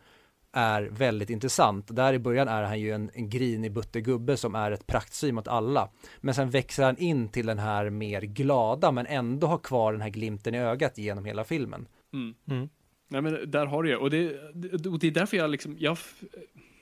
är 0.52 0.82
väldigt 0.82 1.30
intressant. 1.30 1.96
Där 1.96 2.14
i 2.14 2.20
början 2.20 2.48
är 2.48 2.64
han 2.64 2.80
ju 2.80 2.92
en, 2.92 3.12
en 3.14 3.30
grinig 3.30 3.74
buttegubbe 3.74 4.38
som 4.38 4.56
är 4.56 4.72
ett 4.72 4.88
praktsyn 4.88 5.36
mot 5.36 5.48
alla. 5.48 5.90
Men 6.18 6.34
sen 6.34 6.50
växer 6.50 6.84
han 6.84 6.98
in 6.98 7.30
till 7.30 7.46
den 7.46 7.60
här 7.60 7.90
mer 7.90 8.22
glada 8.22 8.92
men 8.92 9.06
ändå 9.06 9.48
har 9.48 9.58
kvar 9.58 9.92
den 9.92 10.02
här 10.02 10.10
glimten 10.10 10.56
i 10.56 10.60
ögat 10.60 10.98
genom 10.98 11.26
hela 11.26 11.44
filmen. 11.44 11.88
Mm. 12.14 12.36
Mm. 12.48 12.70
Nej 13.08 13.22
men 13.22 13.52
där 13.52 13.66
har 13.66 13.84
du 13.84 13.90
ju, 13.90 13.96
och 13.96 14.10
det, 14.10 14.40
och 14.88 15.00
det 15.00 15.08
är 15.08 15.12
därför 15.12 15.38
jag 15.38 15.50
liksom, 15.50 15.76
jag, 15.80 15.98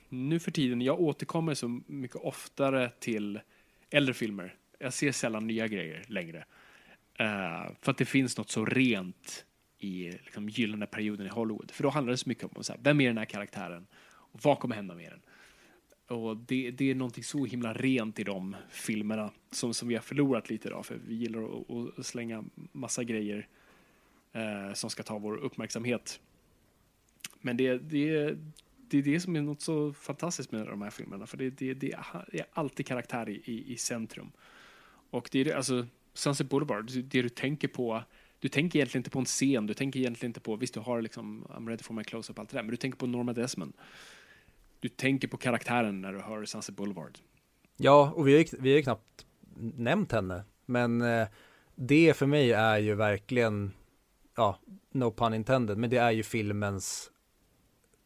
nu 0.08 0.40
för 0.40 0.50
tiden, 0.50 0.80
jag 0.80 1.00
återkommer 1.00 1.54
så 1.54 1.80
mycket 1.86 2.16
oftare 2.16 2.90
till 3.00 3.40
äldre 3.90 4.14
filmer. 4.14 4.54
Jag 4.78 4.94
ser 4.94 5.12
sällan 5.12 5.46
nya 5.46 5.68
grejer 5.68 6.04
längre. 6.06 6.38
Uh, 7.20 7.72
för 7.80 7.90
att 7.90 7.98
det 7.98 8.04
finns 8.04 8.38
något 8.38 8.50
så 8.50 8.64
rent 8.64 9.44
i 9.78 10.10
liksom, 10.10 10.48
gyllene 10.48 10.86
perioden 10.86 11.26
i 11.26 11.30
Hollywood. 11.30 11.70
För 11.70 11.82
då 11.82 11.88
handlar 11.88 12.10
det 12.10 12.16
så 12.16 12.28
mycket 12.28 12.56
om 12.56 12.64
så 12.64 12.72
här, 12.72 12.80
vem 12.82 13.00
är 13.00 13.06
den 13.06 13.18
här 13.18 13.24
karaktären? 13.24 13.86
Och 14.06 14.40
vad 14.42 14.58
kommer 14.58 14.76
hända 14.76 14.94
med 14.94 15.12
den? 15.12 15.20
Och 16.18 16.36
det, 16.36 16.70
det 16.70 16.90
är 16.90 16.94
någonting 16.94 17.24
så 17.24 17.44
himla 17.44 17.72
rent 17.72 18.18
i 18.18 18.24
de 18.24 18.56
filmerna 18.70 19.30
som, 19.50 19.74
som 19.74 19.88
vi 19.88 19.94
har 19.94 20.02
förlorat 20.02 20.50
lite 20.50 20.68
idag. 20.68 20.86
För 20.86 20.98
vi 21.06 21.14
gillar 21.14 21.42
att, 21.42 21.98
att 21.98 22.06
slänga 22.06 22.44
massa 22.72 23.04
grejer 23.04 23.48
eh, 24.32 24.72
som 24.74 24.90
ska 24.90 25.02
ta 25.02 25.18
vår 25.18 25.36
uppmärksamhet. 25.36 26.20
Men 27.40 27.56
det, 27.56 27.78
det, 27.78 28.36
det 28.88 28.98
är 28.98 29.02
det 29.02 29.20
som 29.20 29.36
är 29.36 29.42
något 29.42 29.60
så 29.60 29.92
fantastiskt 29.92 30.52
med 30.52 30.66
de 30.66 30.82
här 30.82 30.90
filmerna. 30.90 31.26
För 31.26 31.36
det, 31.36 31.50
det, 31.50 31.74
det 31.74 31.92
är 31.92 32.46
alltid 32.52 32.86
karaktär 32.86 33.28
i, 33.28 33.42
i, 33.44 33.72
i 33.72 33.76
centrum. 33.76 34.30
Och 35.10 35.28
det 35.32 35.38
är 35.38 35.44
det, 35.44 35.52
alltså 35.52 35.86
Sunset 36.14 36.48
Boulevard, 36.48 36.90
det 36.90 37.22
du 37.22 37.28
tänker 37.28 37.68
på 37.68 38.02
du 38.40 38.48
tänker 38.48 38.78
egentligen 38.78 39.00
inte 39.00 39.10
på 39.10 39.18
en 39.18 39.24
scen, 39.24 39.66
du 39.66 39.74
tänker 39.74 40.00
egentligen 40.00 40.30
inte 40.30 40.40
på, 40.40 40.56
visst 40.56 40.74
du 40.74 40.80
har 40.80 41.02
liksom 41.02 41.46
I'm 41.50 41.68
ready 41.68 41.82
for 41.82 41.94
my 41.94 42.04
close-up 42.04 42.38
allt 42.38 42.50
det 42.50 42.56
där, 42.56 42.62
men 42.62 42.70
du 42.70 42.76
tänker 42.76 42.98
på 42.98 43.06
Norma 43.06 43.32
Desmond. 43.32 43.72
Du 44.80 44.88
tänker 44.88 45.28
på 45.28 45.36
karaktären 45.36 46.00
när 46.00 46.12
du 46.12 46.20
hör 46.20 46.44
Sunset 46.44 46.76
Boulevard. 46.76 47.18
Ja, 47.76 48.12
och 48.14 48.28
vi 48.28 48.32
har 48.32 48.38
ju, 48.38 48.46
vi 48.58 48.70
har 48.70 48.76
ju 48.76 48.82
knappt 48.82 49.26
nämnt 49.76 50.12
henne, 50.12 50.42
men 50.66 51.02
eh, 51.02 51.28
det 51.74 52.16
för 52.16 52.26
mig 52.26 52.52
är 52.52 52.78
ju 52.78 52.94
verkligen, 52.94 53.72
ja, 54.36 54.58
no 54.90 55.10
pun 55.10 55.34
intended, 55.34 55.78
men 55.78 55.90
det 55.90 55.96
är 55.96 56.10
ju 56.10 56.22
filmens 56.22 57.10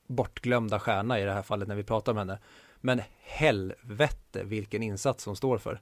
bortglömda 0.06 0.80
stjärna 0.80 1.20
i 1.20 1.24
det 1.24 1.32
här 1.32 1.42
fallet 1.42 1.68
när 1.68 1.74
vi 1.74 1.84
pratar 1.84 2.12
om 2.12 2.18
henne. 2.18 2.38
Men 2.80 3.00
helvete 3.20 4.44
vilken 4.44 4.82
insats 4.82 5.24
som 5.24 5.36
står 5.36 5.58
för. 5.58 5.80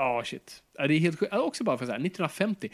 Ja, 0.00 0.18
oh, 0.18 0.24
shit. 0.24 0.62
Det 0.72 0.94
är 0.94 0.98
helt 0.98 1.18
sjukt. 1.18 1.32
Också 1.32 1.64
bara 1.64 1.78
för 1.78 1.86
så 1.86 1.92
här, 1.92 1.98
1950. 1.98 2.70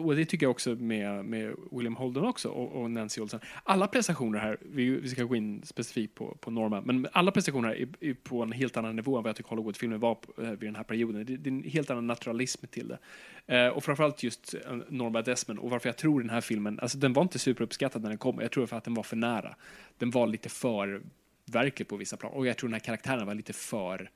Och 0.00 0.16
det 0.16 0.24
tycker 0.24 0.46
jag 0.46 0.50
också 0.50 0.70
med, 0.70 1.24
med 1.24 1.54
William 1.70 1.96
Holden 1.96 2.24
också 2.24 2.48
och, 2.48 2.82
och 2.82 2.90
Nancy 2.90 3.20
Olsen. 3.20 3.40
Alla 3.64 3.86
prestationer 3.86 4.38
här, 4.38 4.58
vi, 4.60 4.90
vi 4.90 5.08
ska 5.08 5.24
gå 5.24 5.36
in 5.36 5.62
specifikt 5.64 6.14
på, 6.14 6.36
på 6.40 6.50
Norma, 6.50 6.80
men 6.80 7.08
alla 7.12 7.30
prestationer 7.30 7.68
här 7.68 7.76
är, 7.76 7.88
är 8.00 8.14
på 8.14 8.42
en 8.42 8.52
helt 8.52 8.76
annan 8.76 8.96
nivå 8.96 9.16
än 9.16 9.22
vad 9.22 9.28
jag 9.28 9.36
tycker 9.36 9.50
Hollywoodfilmer 9.50 9.98
var 9.98 10.14
på, 10.14 10.42
eh, 10.42 10.50
vid 10.50 10.60
den 10.60 10.76
här 10.76 10.82
perioden. 10.82 11.26
Det, 11.26 11.36
det, 11.36 11.50
är 11.50 11.52
en 11.52 11.62
helt 11.62 11.90
annan 11.90 12.06
naturalism 12.06 12.66
till 12.66 12.88
det. 12.88 12.98
Eh, 13.56 13.68
och 13.68 13.84
framförallt 13.84 14.22
just 14.22 14.54
eh, 14.54 14.76
Norma 14.88 15.22
Desmond 15.22 15.58
och 15.58 15.70
varför 15.70 15.88
jag 15.88 15.96
tror 15.96 16.20
den 16.20 16.30
här 16.30 16.40
filmen, 16.40 16.80
alltså 16.80 16.98
den 16.98 17.12
var 17.12 17.22
inte 17.22 17.38
superuppskattad 17.38 18.02
när 18.02 18.08
den 18.08 18.18
kom. 18.18 18.40
Jag 18.40 18.50
tror 18.50 18.66
för 18.66 18.76
att 18.76 18.84
den 18.84 18.94
var 18.94 19.02
för 19.02 19.16
nära. 19.16 19.54
Den 19.98 20.10
var 20.10 20.26
lite 20.26 20.48
för 20.48 21.02
verklig 21.44 21.88
på 21.88 21.96
vissa 21.96 22.16
plan 22.16 22.32
och 22.32 22.46
jag 22.46 22.56
tror 22.56 22.68
den 22.68 22.74
här 22.74 22.80
karaktären 22.80 23.26
var 23.26 23.34
lite 23.34 23.52
för 23.52 24.10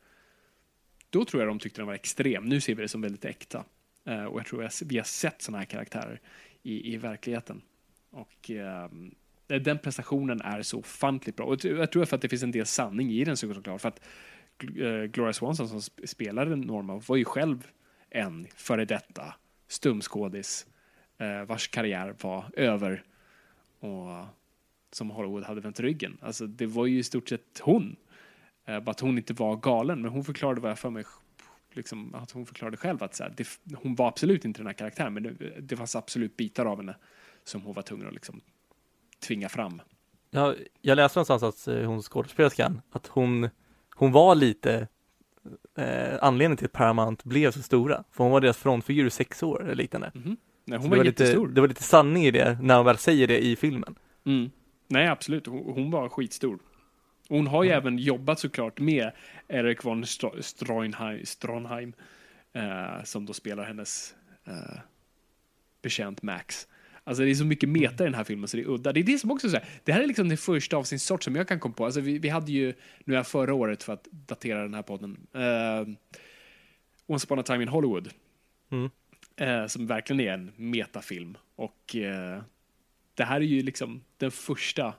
då 1.11 1.25
tror 1.25 1.43
jag 1.43 1.51
de 1.51 1.59
tyckte 1.59 1.81
den 1.81 1.87
var 1.87 1.95
extrem. 1.95 2.45
Nu 2.45 2.61
ser 2.61 2.75
vi 2.75 2.83
det 2.83 2.89
som 2.89 3.01
väldigt 3.01 3.25
äkta. 3.25 3.65
Uh, 4.09 4.25
och 4.25 4.39
jag 4.39 4.47
tror 4.47 4.85
vi 4.85 4.97
har 4.97 5.05
sett 5.05 5.43
sådana 5.43 5.59
här 5.59 5.65
karaktärer 5.65 6.21
i, 6.63 6.95
i 6.95 6.97
verkligheten. 6.97 7.63
Och 8.11 8.51
uh, 8.51 9.59
den 9.59 9.79
prestationen 9.79 10.41
är 10.41 10.63
så 10.63 10.79
ofantligt 10.79 11.37
bra. 11.37 11.47
Och 11.47 11.65
jag 11.65 11.93
tror 11.93 12.05
för 12.05 12.17
att 12.17 12.23
det 12.23 12.29
finns 12.29 12.43
en 12.43 12.51
del 12.51 12.67
sanning 12.67 13.11
i 13.11 13.25
den 13.25 13.37
såklart. 13.37 13.81
För 13.81 13.89
att 13.89 14.01
uh, 14.65 15.05
Gloria 15.05 15.33
Swanson 15.33 15.69
som 15.69 15.81
spelade 16.05 16.57
Norma 16.57 17.03
var 17.07 17.17
ju 17.17 17.25
själv 17.25 17.67
en 18.11 18.47
före 18.57 18.85
detta 18.85 19.35
stumskådis 19.69 20.67
uh, 21.21 21.45
vars 21.45 21.69
karriär 21.69 22.15
var 22.21 22.45
över 22.57 23.03
och 23.81 24.27
som 24.93 25.11
Hollywood 25.11 25.45
hade 25.45 25.61
vänt 25.61 25.81
ryggen. 25.81 26.19
Alltså 26.21 26.47
det 26.47 26.67
var 26.67 26.87
ju 26.87 26.99
i 26.99 27.03
stort 27.03 27.29
sett 27.29 27.61
hon 27.63 27.97
bara 28.67 28.91
att 28.91 29.01
hon 29.01 29.19
inte 29.19 29.35
var 29.35 29.57
galen, 29.57 30.03
men 30.03 30.11
hon 30.11 30.25
förklarade 30.25 30.61
vad 30.61 30.71
jag 30.71 30.79
för 30.79 30.91
mig 30.91 31.05
liksom, 31.77 32.15
att 32.15 32.31
hon 32.31 32.47
förklarade 32.47 32.77
själv 32.77 33.03
att 33.03 33.15
så 33.15 33.23
här, 33.23 33.35
det, 33.37 33.49
hon 33.75 33.95
var 33.95 34.09
absolut 34.09 34.45
inte 34.45 34.61
den 34.61 34.67
här 34.67 34.75
karaktären, 34.75 35.15
men 35.15 35.23
det, 35.23 35.61
det 35.61 35.77
fanns 35.77 35.97
absolut 35.97 36.37
bitar 36.37 36.67
av 36.67 36.77
henne 36.77 36.97
som 37.45 37.63
hon 37.63 37.75
var 37.75 37.83
tvungen 37.83 38.07
att 38.07 38.15
liksom 38.15 38.41
tvinga 39.27 39.49
fram. 39.49 39.83
Ja, 40.31 40.55
jag 40.83 40.97
läste 40.97 41.19
någonstans 41.19 41.43
att 41.43 41.69
eh, 41.69 41.83
hon 41.83 42.03
skådespelerskan, 42.03 42.81
att 42.91 43.07
hon, 43.07 43.49
hon 43.95 44.13
var 44.13 44.35
lite 44.35 44.89
eh, 45.79 46.19
anledningen 46.21 46.57
till 46.57 46.67
att 46.67 46.73
Paramount 46.73 47.25
blev 47.25 47.51
så 47.51 47.63
stora, 47.63 48.05
för 48.13 48.25
hon 48.25 48.33
var 48.33 48.41
deras 48.41 48.57
frontfigur 48.57 49.07
i 49.07 49.11
sex 49.11 49.43
år 49.43 49.65
eller 49.65 49.75
liknande. 49.75 50.13
Mm 50.15 50.29
-hmm. 50.29 50.37
Nej, 50.65 50.79
hon 50.79 50.91
var, 50.91 50.97
var, 50.97 51.05
jättestor. 51.05 51.47
Lite, 51.47 51.55
det 51.55 51.61
var 51.61 51.69
lite 51.69 51.83
sanning 51.83 52.27
i 52.27 52.31
det 52.31 52.59
när 52.63 52.77
hon 52.77 52.87
väl 52.87 52.99
säger 52.99 53.27
det 53.27 53.45
i 53.45 53.57
filmen. 53.57 53.95
Mm. 54.25 54.51
Nej, 54.89 55.09
absolut. 55.09 55.47
Hon, 55.47 55.73
hon 55.75 55.91
var 55.91 56.09
skitstor. 56.09 56.59
Hon 57.29 57.47
har 57.47 57.65
ju 57.65 57.71
mm. 57.71 57.83
även 57.83 57.99
jobbat 57.99 58.41
såklart 58.41 58.81
med 58.81 59.11
Erik 59.49 59.85
von 59.85 60.07
Stronheim, 60.41 61.27
Stronheim 61.27 61.93
eh, 62.53 63.05
som 63.05 63.27
då 63.27 63.33
spelar 63.33 63.65
hennes 63.65 64.15
eh, 64.47 64.79
betjänt 65.83 66.23
Max. 66.23 66.69
Alltså 67.05 67.23
det 67.23 67.31
är 67.31 67.35
så 67.35 67.45
mycket 67.45 67.69
meta 67.69 68.05
i 68.05 68.07
den 68.07 68.15
här 68.15 68.25
filmen 68.25 68.49
så 68.49 68.57
det 68.57 68.63
är 68.63 68.69
udda. 68.69 68.93
Det 68.93 69.01
är 69.01 69.05
det 69.05 69.19
som 69.19 69.31
också 69.31 69.51
så 69.51 69.57
här, 69.57 69.67
det 69.85 69.93
här 69.93 70.03
är 70.03 70.07
liksom 70.07 70.29
det 70.29 70.37
första 70.37 70.77
av 70.77 70.85
sin 70.85 71.01
sort 71.01 71.23
som 71.23 71.37
jag 71.37 71.49
kan 71.49 71.61
komma 71.61 71.75
på. 71.75 71.85
Alltså 71.85 72.01
vi, 72.01 72.19
vi 72.19 72.29
hade 72.29 72.53
ju, 72.53 72.75
nu 73.05 73.17
är 73.17 73.23
förra 73.23 73.55
året 73.55 73.83
för 73.83 73.93
att 73.93 74.09
datera 74.11 74.63
den 74.63 74.75
här 74.75 74.83
podden, 74.83 75.27
uh, 75.35 75.95
Once 77.07 77.27
upon 77.27 77.39
a 77.39 77.43
time 77.43 77.63
in 77.63 77.69
Hollywood. 77.69 78.11
Mm. 78.71 78.91
Uh, 79.41 79.67
som 79.67 79.87
verkligen 79.87 80.21
är 80.21 80.33
en 80.33 80.53
metafilm. 80.57 81.37
Och 81.57 81.95
uh, 81.95 82.43
det 83.15 83.25
här 83.25 83.37
är 83.37 83.41
ju 83.41 83.63
liksom 83.63 84.01
den 84.17 84.31
första 84.31 84.95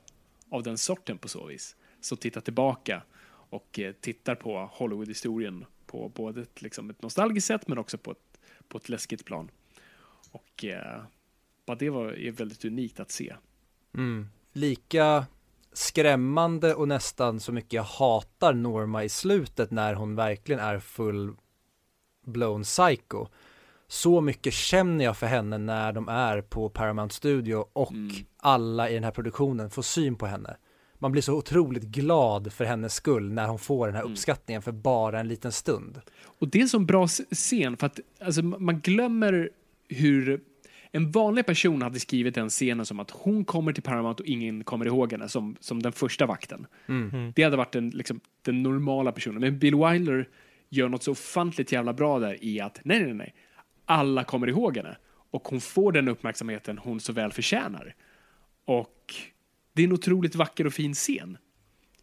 av 0.50 0.64
den 0.64 0.78
sorten 0.78 1.18
på 1.18 1.28
så 1.28 1.46
vis 1.46 1.76
som 2.08 2.18
tittar 2.18 2.42
tillbaka 2.42 3.04
och 3.50 3.80
eh, 3.80 3.92
tittar 3.92 4.36
på 4.36 4.70
Hollywood-historien 4.74 5.66
på 5.86 6.10
både 6.10 6.42
ett, 6.42 6.62
liksom 6.62 6.90
ett 6.90 7.02
nostalgiskt 7.02 7.48
sätt 7.48 7.68
men 7.68 7.78
också 7.78 7.98
på 7.98 8.12
ett, 8.12 8.40
på 8.68 8.78
ett 8.78 8.90
läskigt 8.90 9.26
plan. 9.26 9.52
Och 10.32 10.66
eh, 10.66 11.02
bara 11.66 11.78
det 11.78 11.90
var, 11.90 12.12
är 12.14 12.32
väldigt 12.32 12.66
unikt 12.66 13.00
att 13.00 13.12
se. 13.12 13.36
Mm. 13.94 14.30
Lika 14.54 15.26
skrämmande 15.74 16.76
och 16.76 16.88
nästan 16.88 17.40
så 17.40 17.52
mycket 17.52 17.74
jag 17.74 17.84
hatar 17.84 18.54
Norma 18.54 19.04
i 19.04 19.10
slutet 19.10 19.72
när 19.72 19.94
hon 19.94 20.16
verkligen 20.16 20.62
är 20.62 20.80
full 20.80 21.36
blown 22.26 22.64
psycho. 22.64 23.28
Så 23.88 24.22
mycket 24.22 24.54
känner 24.54 25.06
jag 25.06 25.18
för 25.18 25.28
henne 25.28 25.58
när 25.58 25.94
de 25.94 26.10
är 26.10 26.42
på 26.42 26.70
Paramount 26.70 27.16
Studio 27.16 27.66
och 27.74 27.92
Mm. 27.92 28.16
alla 28.38 28.90
i 28.90 28.94
den 28.94 29.04
här 29.04 29.12
produktionen 29.12 29.70
får 29.70 29.82
syn 29.82 30.16
på 30.16 30.26
henne. 30.26 30.58
Man 31.00 31.12
blir 31.12 31.22
så 31.22 31.34
otroligt 31.34 31.84
glad 31.84 32.54
för 32.54 32.66
hennes 32.66 32.94
skull 32.94 33.32
när 33.34 33.48
hon 33.48 33.60
får 33.60 33.86
den 33.88 33.96
här 33.96 34.02
Mm. 34.02 34.12
uppskattningen 34.14 34.62
för 34.62 34.72
bara 34.72 35.20
en 35.20 35.28
liten 35.28 35.52
stund. 35.52 36.02
Och 36.24 36.48
det 36.48 36.58
är 36.58 36.62
en 36.62 36.70
sån 36.70 36.86
bra 36.86 37.08
scen 37.32 37.78
för 37.78 37.88
att 37.88 38.00
alltså, 38.20 38.44
man 38.44 38.80
glömmer 38.80 39.50
hur 39.90 40.42
en 40.92 41.12
vanlig 41.12 41.46
person 41.46 41.82
hade 41.82 42.00
skrivit 42.00 42.36
den 42.36 42.50
scenen 42.50 42.86
som 42.86 43.00
att 43.00 43.12
hon 43.12 43.46
kommer 43.46 43.74
till 43.74 43.84
Paramount 43.84 44.24
och 44.24 44.30
ingen 44.30 44.64
kommer 44.64 44.86
ihåg 44.86 45.12
henne 45.12 45.30
som, 45.30 45.56
som 45.60 45.84
den 45.84 45.92
första 45.92 46.26
vakten. 46.26 46.68
Mm. 46.88 47.34
Det 47.36 47.44
hade 47.44 47.58
varit 47.58 47.72
den, 47.72 47.90
liksom, 47.90 48.20
den 48.42 48.64
normala 48.64 49.12
personen. 49.12 49.42
Men 49.42 49.60
Bill 49.60 49.76
Wilder 49.76 50.28
gör 50.70 50.90
något 50.90 51.04
så 51.04 51.12
ofantligt 51.12 51.72
jävla 51.72 51.94
bra 51.94 52.20
där 52.20 52.44
i 52.44 52.60
att 52.62 52.80
nej, 52.84 53.04
nej, 53.04 53.14
nej. 53.14 53.34
Alla 53.86 54.24
kommer 54.24 54.50
ihåg 54.50 54.78
henne. 54.78 54.98
Och 55.32 55.48
hon 55.48 55.62
får 55.62 55.92
den 55.92 56.08
uppmärksamheten 56.08 56.78
hon 56.78 57.00
så 57.00 57.14
väl 57.14 57.32
förtjänar. 57.32 57.96
Och 58.66 58.90
det 59.78 59.84
är 59.84 59.88
en 59.88 59.94
otroligt 59.94 60.36
vacker 60.36 60.68
och 60.68 60.74
fin 60.74 60.94
scen. 60.94 61.38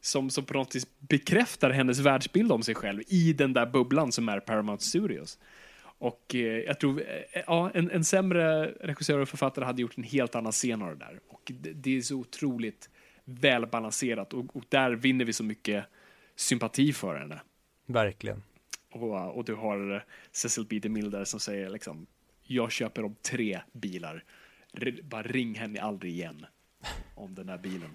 Som, 0.01 0.31
som 0.31 0.45
på 0.45 0.55
något 0.55 0.75
vis 0.75 0.87
bekräftar 0.99 1.71
hennes 1.71 1.99
världsbild 1.99 2.53
om 2.53 2.63
sig 2.63 2.75
själv 2.75 3.03
i 3.07 3.33
den 3.33 3.53
där 3.53 3.67
bubblan 3.67 4.13
som 4.13 4.29
är 4.29 4.41
Paramount 4.41 4.85
Studios. 4.85 5.39
Och 5.83 6.35
eh, 6.35 6.41
jag 6.41 6.81
tror, 6.81 7.01
eh, 7.01 7.43
ja, 7.47 7.71
en, 7.75 7.91
en 7.91 8.05
sämre 8.05 8.67
regissör 8.67 9.19
och 9.19 9.29
författare 9.29 9.65
hade 9.65 9.83
gjort 9.83 9.99
en 9.99 10.05
helt 10.05 10.35
annan 10.35 10.53
scen 10.53 10.83
av 10.83 10.89
det 10.89 11.05
där. 11.05 11.21
Och 11.29 11.53
det, 11.61 11.73
det 11.73 11.97
är 11.97 12.01
så 12.01 12.17
otroligt 12.17 12.91
välbalanserat 13.25 14.33
och, 14.35 14.57
och 14.57 14.65
där 14.69 14.93
vinner 14.93 15.25
vi 15.25 15.33
så 15.33 15.45
mycket 15.45 15.85
sympati 16.37 16.93
för 16.93 17.17
henne. 17.17 17.41
Verkligen. 17.87 18.43
Och, 18.91 19.37
och 19.37 19.45
du 19.45 19.55
har 19.55 19.95
eh, 19.95 20.01
Cecil 20.33 20.67
B. 20.69 20.79
DeMille 20.79 21.11
där 21.11 21.25
som 21.25 21.41
säger 21.41 21.71
liksom, 21.71 22.07
jag 22.43 22.73
köper 22.73 23.05
om 23.05 23.15
tre 23.15 23.61
bilar. 23.73 24.25
R- 24.73 25.01
bara 25.03 25.23
ring 25.23 25.55
henne 25.55 25.81
aldrig 25.81 26.13
igen 26.13 26.47
om 27.15 27.35
den 27.35 27.49
här 27.49 27.59
bilen. 27.59 27.91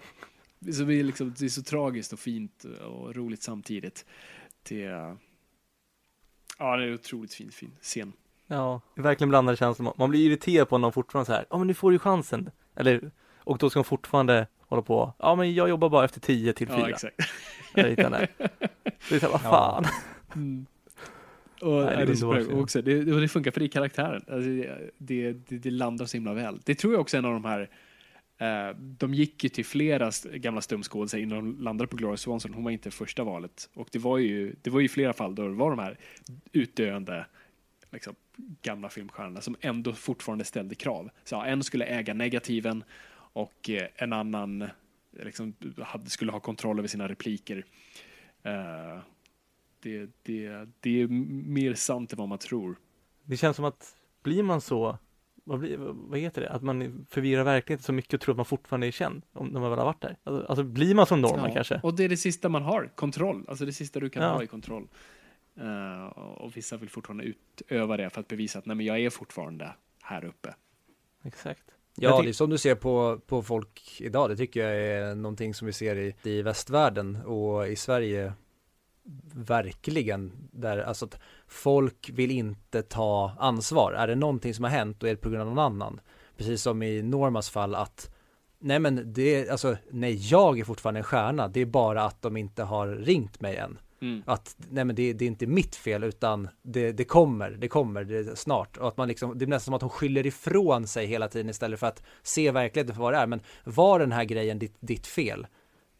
Så 0.73 0.83
det, 0.83 0.93
är 0.99 1.03
liksom, 1.03 1.33
det 1.39 1.45
är 1.45 1.49
så 1.49 1.63
tragiskt 1.63 2.13
och 2.13 2.19
fint 2.19 2.63
och 2.63 3.15
roligt 3.15 3.43
samtidigt. 3.43 4.05
Det, 4.69 4.83
är- 4.83 5.17
ja, 6.57 6.75
det 6.77 6.83
är 6.83 6.87
en 6.87 6.93
otroligt 6.93 7.33
fin, 7.33 7.51
fin 7.51 7.71
scen. 7.81 8.13
Ja, 8.47 8.81
verkligen 8.95 9.29
blandade 9.29 9.57
känslor. 9.57 9.93
Man 9.97 10.09
blir 10.09 10.27
irriterad 10.27 10.69
på 10.69 10.77
när 10.77 10.81
de 10.81 10.91
fortfarande 10.91 11.25
så 11.25 11.33
här, 11.33 11.45
ja 11.49 11.57
men 11.57 11.67
nu 11.67 11.73
får 11.73 11.91
du 11.91 11.99
chansen. 11.99 12.49
Eller, 12.75 13.11
och 13.37 13.57
då 13.57 13.69
ska 13.69 13.79
de 13.79 13.83
fortfarande 13.83 14.47
hålla 14.59 14.81
på, 14.81 15.13
ja 15.19 15.35
men 15.35 15.53
jag 15.53 15.69
jobbar 15.69 15.89
bara 15.89 16.05
efter 16.05 16.19
tio 16.19 16.53
till 16.53 16.67
Ja, 16.69 16.75
fyra. 16.77 16.89
exakt. 16.89 17.15
Eller 17.75 17.89
liknande. 17.89 18.27
Det 19.09 19.15
är 19.15 19.19
så 19.19 19.25
här, 19.25 19.31
vad 19.31 19.41
Ja. 19.43 19.49
fan. 19.49 19.85
Och, 21.61 21.71
Nej, 21.85 21.85
det 21.85 22.01
är 22.01 22.05
det, 22.05 22.11
är 22.11 22.15
så 22.15 22.29
bra. 22.31 22.61
också, 22.61 22.81
det, 22.81 23.03
det 23.03 23.27
funkar 23.27 23.51
för 23.51 23.59
det 23.59 23.65
är 23.65 23.67
karaktären. 23.67 24.21
Alltså, 24.27 24.49
det, 24.49 24.91
det, 24.97 25.33
det, 25.33 25.57
det 25.57 25.71
landar 25.71 26.05
så 26.05 26.17
himla 26.17 26.33
väl. 26.33 26.59
Det 26.65 26.75
tror 26.75 26.93
jag 26.93 27.01
också 27.01 27.17
är 27.17 27.19
en 27.19 27.25
av 27.25 27.33
de 27.33 27.45
här 27.45 27.69
Eh, 28.39 28.75
de 28.77 29.13
gick 29.13 29.43
ju 29.43 29.49
till 29.49 29.65
flera 29.65 30.11
gamla 30.33 30.61
stumskådisar 30.61 31.17
innan 31.17 31.37
de 31.37 31.63
landade 31.63 31.87
på 31.87 31.97
Gloria 31.97 32.17
Swanson. 32.17 32.53
Hon 32.53 32.63
var 32.63 32.71
inte 32.71 32.91
första 32.91 33.23
valet. 33.23 33.69
Och 33.73 33.87
det 33.91 33.99
var 33.99 34.17
ju, 34.17 34.55
det 34.61 34.69
var 34.69 34.79
ju 34.79 34.89
flera 34.89 35.13
fall 35.13 35.35
då 35.35 35.47
det 35.47 35.53
var 35.53 35.69
de 35.69 35.79
här 35.79 35.97
utdöende 36.51 37.25
liksom, 37.91 38.15
gamla 38.61 38.89
filmstjärnorna 38.89 39.41
som 39.41 39.55
ändå 39.61 39.93
fortfarande 39.93 40.45
ställde 40.45 40.75
krav. 40.75 41.09
Så 41.23 41.35
ja, 41.35 41.45
en 41.45 41.63
skulle 41.63 41.85
äga 41.85 42.13
negativen 42.13 42.83
och 43.33 43.69
eh, 43.69 43.87
en 43.95 44.13
annan 44.13 44.69
liksom, 45.11 45.53
hade, 45.81 46.09
skulle 46.09 46.31
ha 46.31 46.39
kontroll 46.39 46.79
över 46.79 46.87
sina 46.87 47.07
repliker. 47.07 47.65
Uh, 48.45 48.99
det, 49.79 50.09
det, 50.23 50.67
det 50.79 51.01
är 51.01 51.07
mer 51.47 51.73
sant 51.73 52.13
än 52.13 52.17
vad 52.17 52.29
man 52.29 52.37
tror. 52.37 52.75
Det 53.23 53.37
känns 53.37 53.55
som 53.55 53.65
att 53.65 53.95
blir 54.23 54.43
man 54.43 54.61
så, 54.61 54.97
vad, 55.43 55.59
blir, 55.59 55.77
vad 55.77 56.19
heter 56.19 56.41
det, 56.41 56.49
att 56.49 56.61
man 56.63 57.05
förvirrar 57.09 57.43
verkligheten 57.43 57.83
så 57.83 57.93
mycket 57.93 58.13
och 58.13 58.21
tror 58.21 58.33
att 58.33 58.37
man 58.37 58.45
fortfarande 58.45 58.87
är 58.87 58.91
känd 58.91 59.21
om, 59.33 59.47
när 59.47 59.59
man 59.59 59.69
väl 59.69 59.79
har 59.79 59.85
varit 59.85 60.01
där. 60.01 60.17
Alltså, 60.23 60.45
alltså 60.47 60.63
blir 60.63 60.95
man 60.95 61.05
som 61.05 61.21
Norman 61.21 61.45
Ja, 61.49 61.53
kanske? 61.53 61.79
Och 61.83 61.95
det 61.95 62.03
är 62.03 62.09
det 62.09 62.17
sista 62.17 62.49
man 62.49 62.61
har, 62.63 62.91
kontroll. 62.95 63.45
Alltså 63.47 63.65
det 63.65 63.73
sista 63.73 63.99
du 63.99 64.09
kan 64.09 64.23
Ja. 64.23 64.29
ha 64.29 64.43
i 64.43 64.47
kontroll. 64.47 64.87
Eh, 65.57 66.05
och 66.17 66.57
vissa 66.57 66.77
vill 66.77 66.89
fortfarande 66.89 67.23
utöva 67.23 67.97
det 67.97 68.09
för 68.09 68.21
att 68.21 68.27
bevisa 68.27 68.59
att 68.59 68.65
nej, 68.65 68.75
men 68.75 68.85
jag 68.85 68.99
är 68.99 69.09
fortfarande 69.09 69.73
här 70.03 70.25
uppe. 70.25 70.55
Exakt. 71.23 71.63
Ja, 71.95 72.21
det 72.21 72.29
är 72.29 72.33
som 72.33 72.49
du 72.49 72.57
ser 72.57 72.75
på, 72.75 73.19
på 73.27 73.43
folk 73.43 74.01
idag. 74.01 74.29
Det 74.29 74.35
tycker 74.37 74.67
jag 74.67 74.81
är 74.81 75.15
någonting 75.15 75.53
som 75.53 75.65
vi 75.65 75.73
ser 75.73 75.95
i, 75.95 76.15
i 76.23 76.41
västvärlden 76.41 77.15
och 77.15 77.67
i 77.67 77.75
Sverige 77.75 78.33
verkligen. 79.33 80.31
Där 80.51 80.77
alltså 80.77 81.05
att 81.05 81.19
folk 81.47 82.09
vill 82.13 82.31
inte 82.31 82.81
ta 82.81 83.31
ansvar. 83.39 83.93
Är 83.93 84.07
det 84.07 84.15
någonting 84.15 84.53
som 84.53 84.63
har 84.63 84.71
hänt 84.71 84.99
då 84.99 85.07
är 85.07 85.11
det 85.11 85.17
på 85.17 85.29
grund 85.29 85.41
av 85.41 85.47
någon 85.47 85.59
annan. 85.59 85.99
Precis 86.37 86.61
som 86.61 86.83
i 86.83 87.01
Normas 87.01 87.49
fall 87.49 87.75
att 87.75 88.15
nej 88.59 88.79
men 88.79 89.13
det 89.13 89.49
alltså 89.49 89.77
nej 89.91 90.31
jag 90.31 90.59
är 90.59 90.63
fortfarande 90.63 90.99
en 90.99 91.03
stjärna. 91.03 91.47
Det 91.47 91.59
är 91.59 91.65
bara 91.65 92.03
att 92.03 92.21
de 92.21 92.37
inte 92.37 92.63
har 92.63 92.87
ringt 92.87 93.41
mig 93.41 93.55
än. 93.55 93.79
Mm. 94.01 94.23
Att 94.25 94.55
nej 94.69 94.85
men 94.85 94.95
det, 94.95 95.13
det 95.13 95.25
är 95.25 95.27
inte 95.27 95.47
mitt 95.47 95.75
fel 95.75 96.03
utan 96.03 96.47
det, 96.61 96.91
det 96.91 97.03
kommer, 97.03 97.51
det 97.51 97.67
kommer 97.67 98.03
det 98.03 98.37
snart. 98.37 98.77
Och 98.77 98.87
att 98.87 98.97
man 98.97 99.07
liksom, 99.07 99.37
det 99.37 99.45
är 99.45 99.47
nästan 99.47 99.65
som 99.65 99.73
att 99.73 99.81
hon 99.81 99.89
skyller 99.89 100.25
ifrån 100.25 100.87
sig 100.87 101.05
hela 101.05 101.27
tiden 101.27 101.49
istället 101.49 101.79
för 101.79 101.87
att 101.87 102.03
se 102.23 102.51
verkligheten 102.51 102.95
för 102.95 103.01
vad 103.01 103.13
det 103.13 103.17
är. 103.17 103.27
Men 103.27 103.41
var 103.63 103.99
den 103.99 104.11
här 104.11 104.23
grejen 104.23 104.59
ditt, 104.59 104.75
ditt 104.79 105.07
fel? 105.07 105.47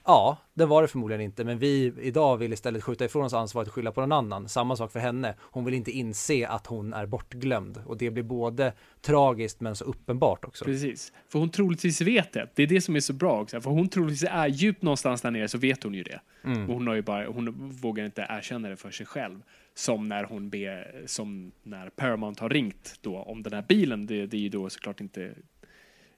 Ja, 0.06 0.38
det 0.54 0.66
var 0.66 0.82
det 0.82 0.88
förmodligen 0.88 1.22
inte, 1.22 1.44
men 1.44 1.60
vi 1.60 1.94
idag 2.02 2.38
vill 2.38 2.54
istället 2.54 2.84
skjuta 2.84 3.06
ifrån 3.06 3.26
oss 3.26 3.34
ansvaret 3.34 3.68
och 3.68 3.74
skylla 3.74 3.92
på 3.92 4.02
någon 4.02 4.12
annan. 4.12 4.50
Samma 4.50 4.76
sak 4.76 4.92
för 4.92 5.00
henne. 5.00 5.36
Hon 5.40 5.66
vill 5.66 5.74
inte 5.74 5.92
inse 5.92 6.48
att 6.48 6.68
hon 6.68 6.94
är 6.94 7.06
bortglömd 7.06 7.84
och 7.86 7.98
det 7.98 8.12
blir 8.12 8.24
både 8.24 8.74
tragiskt 9.02 9.62
men 9.62 9.76
så 9.76 9.86
uppenbart 9.86 10.46
också. 10.46 10.66
Precis. 10.66 11.14
För 11.30 11.40
hon 11.40 11.50
troligtvis 11.50 12.02
vet 12.02 12.34
det. 12.34 12.50
Det 12.56 12.64
är 12.64 12.68
det 12.68 12.82
som 12.82 12.96
är 12.96 13.00
så 13.00 13.14
bra 13.14 13.42
också. 13.42 13.62
För 13.62 13.70
hon 13.70 13.90
troligtvis 13.90 14.30
är 14.32 14.48
djupt 14.48 14.82
någonstans 14.82 15.22
där 15.22 15.32
nere 15.32 15.48
så 15.48 15.58
vet 15.58 15.84
hon 15.84 15.94
ju 15.94 16.04
det. 16.04 16.22
Mm. 16.44 16.70
Och 16.70 16.74
hon, 16.74 16.88
har 16.88 16.96
ju 16.96 17.02
bara, 17.02 17.28
hon 17.28 17.70
vågar 17.70 18.06
inte 18.06 18.26
erkänna 18.30 18.70
det 18.70 18.78
för 18.78 18.92
sig 18.92 19.06
själv. 19.06 19.42
Som 19.74 20.10
när 20.10 20.24
hon 20.24 20.50
ber, 20.50 21.04
som 21.06 21.52
när 21.64 21.90
Paramount 21.90 22.42
har 22.42 22.50
ringt 22.50 23.00
då 23.02 23.18
om 23.18 23.44
den 23.44 23.54
här 23.54 23.66
bilen. 23.68 24.06
Det, 24.06 24.26
det 24.26 24.38
är 24.38 24.42
ju 24.42 24.50
då 24.50 24.70
såklart 24.70 25.02
inte, 25.02 25.34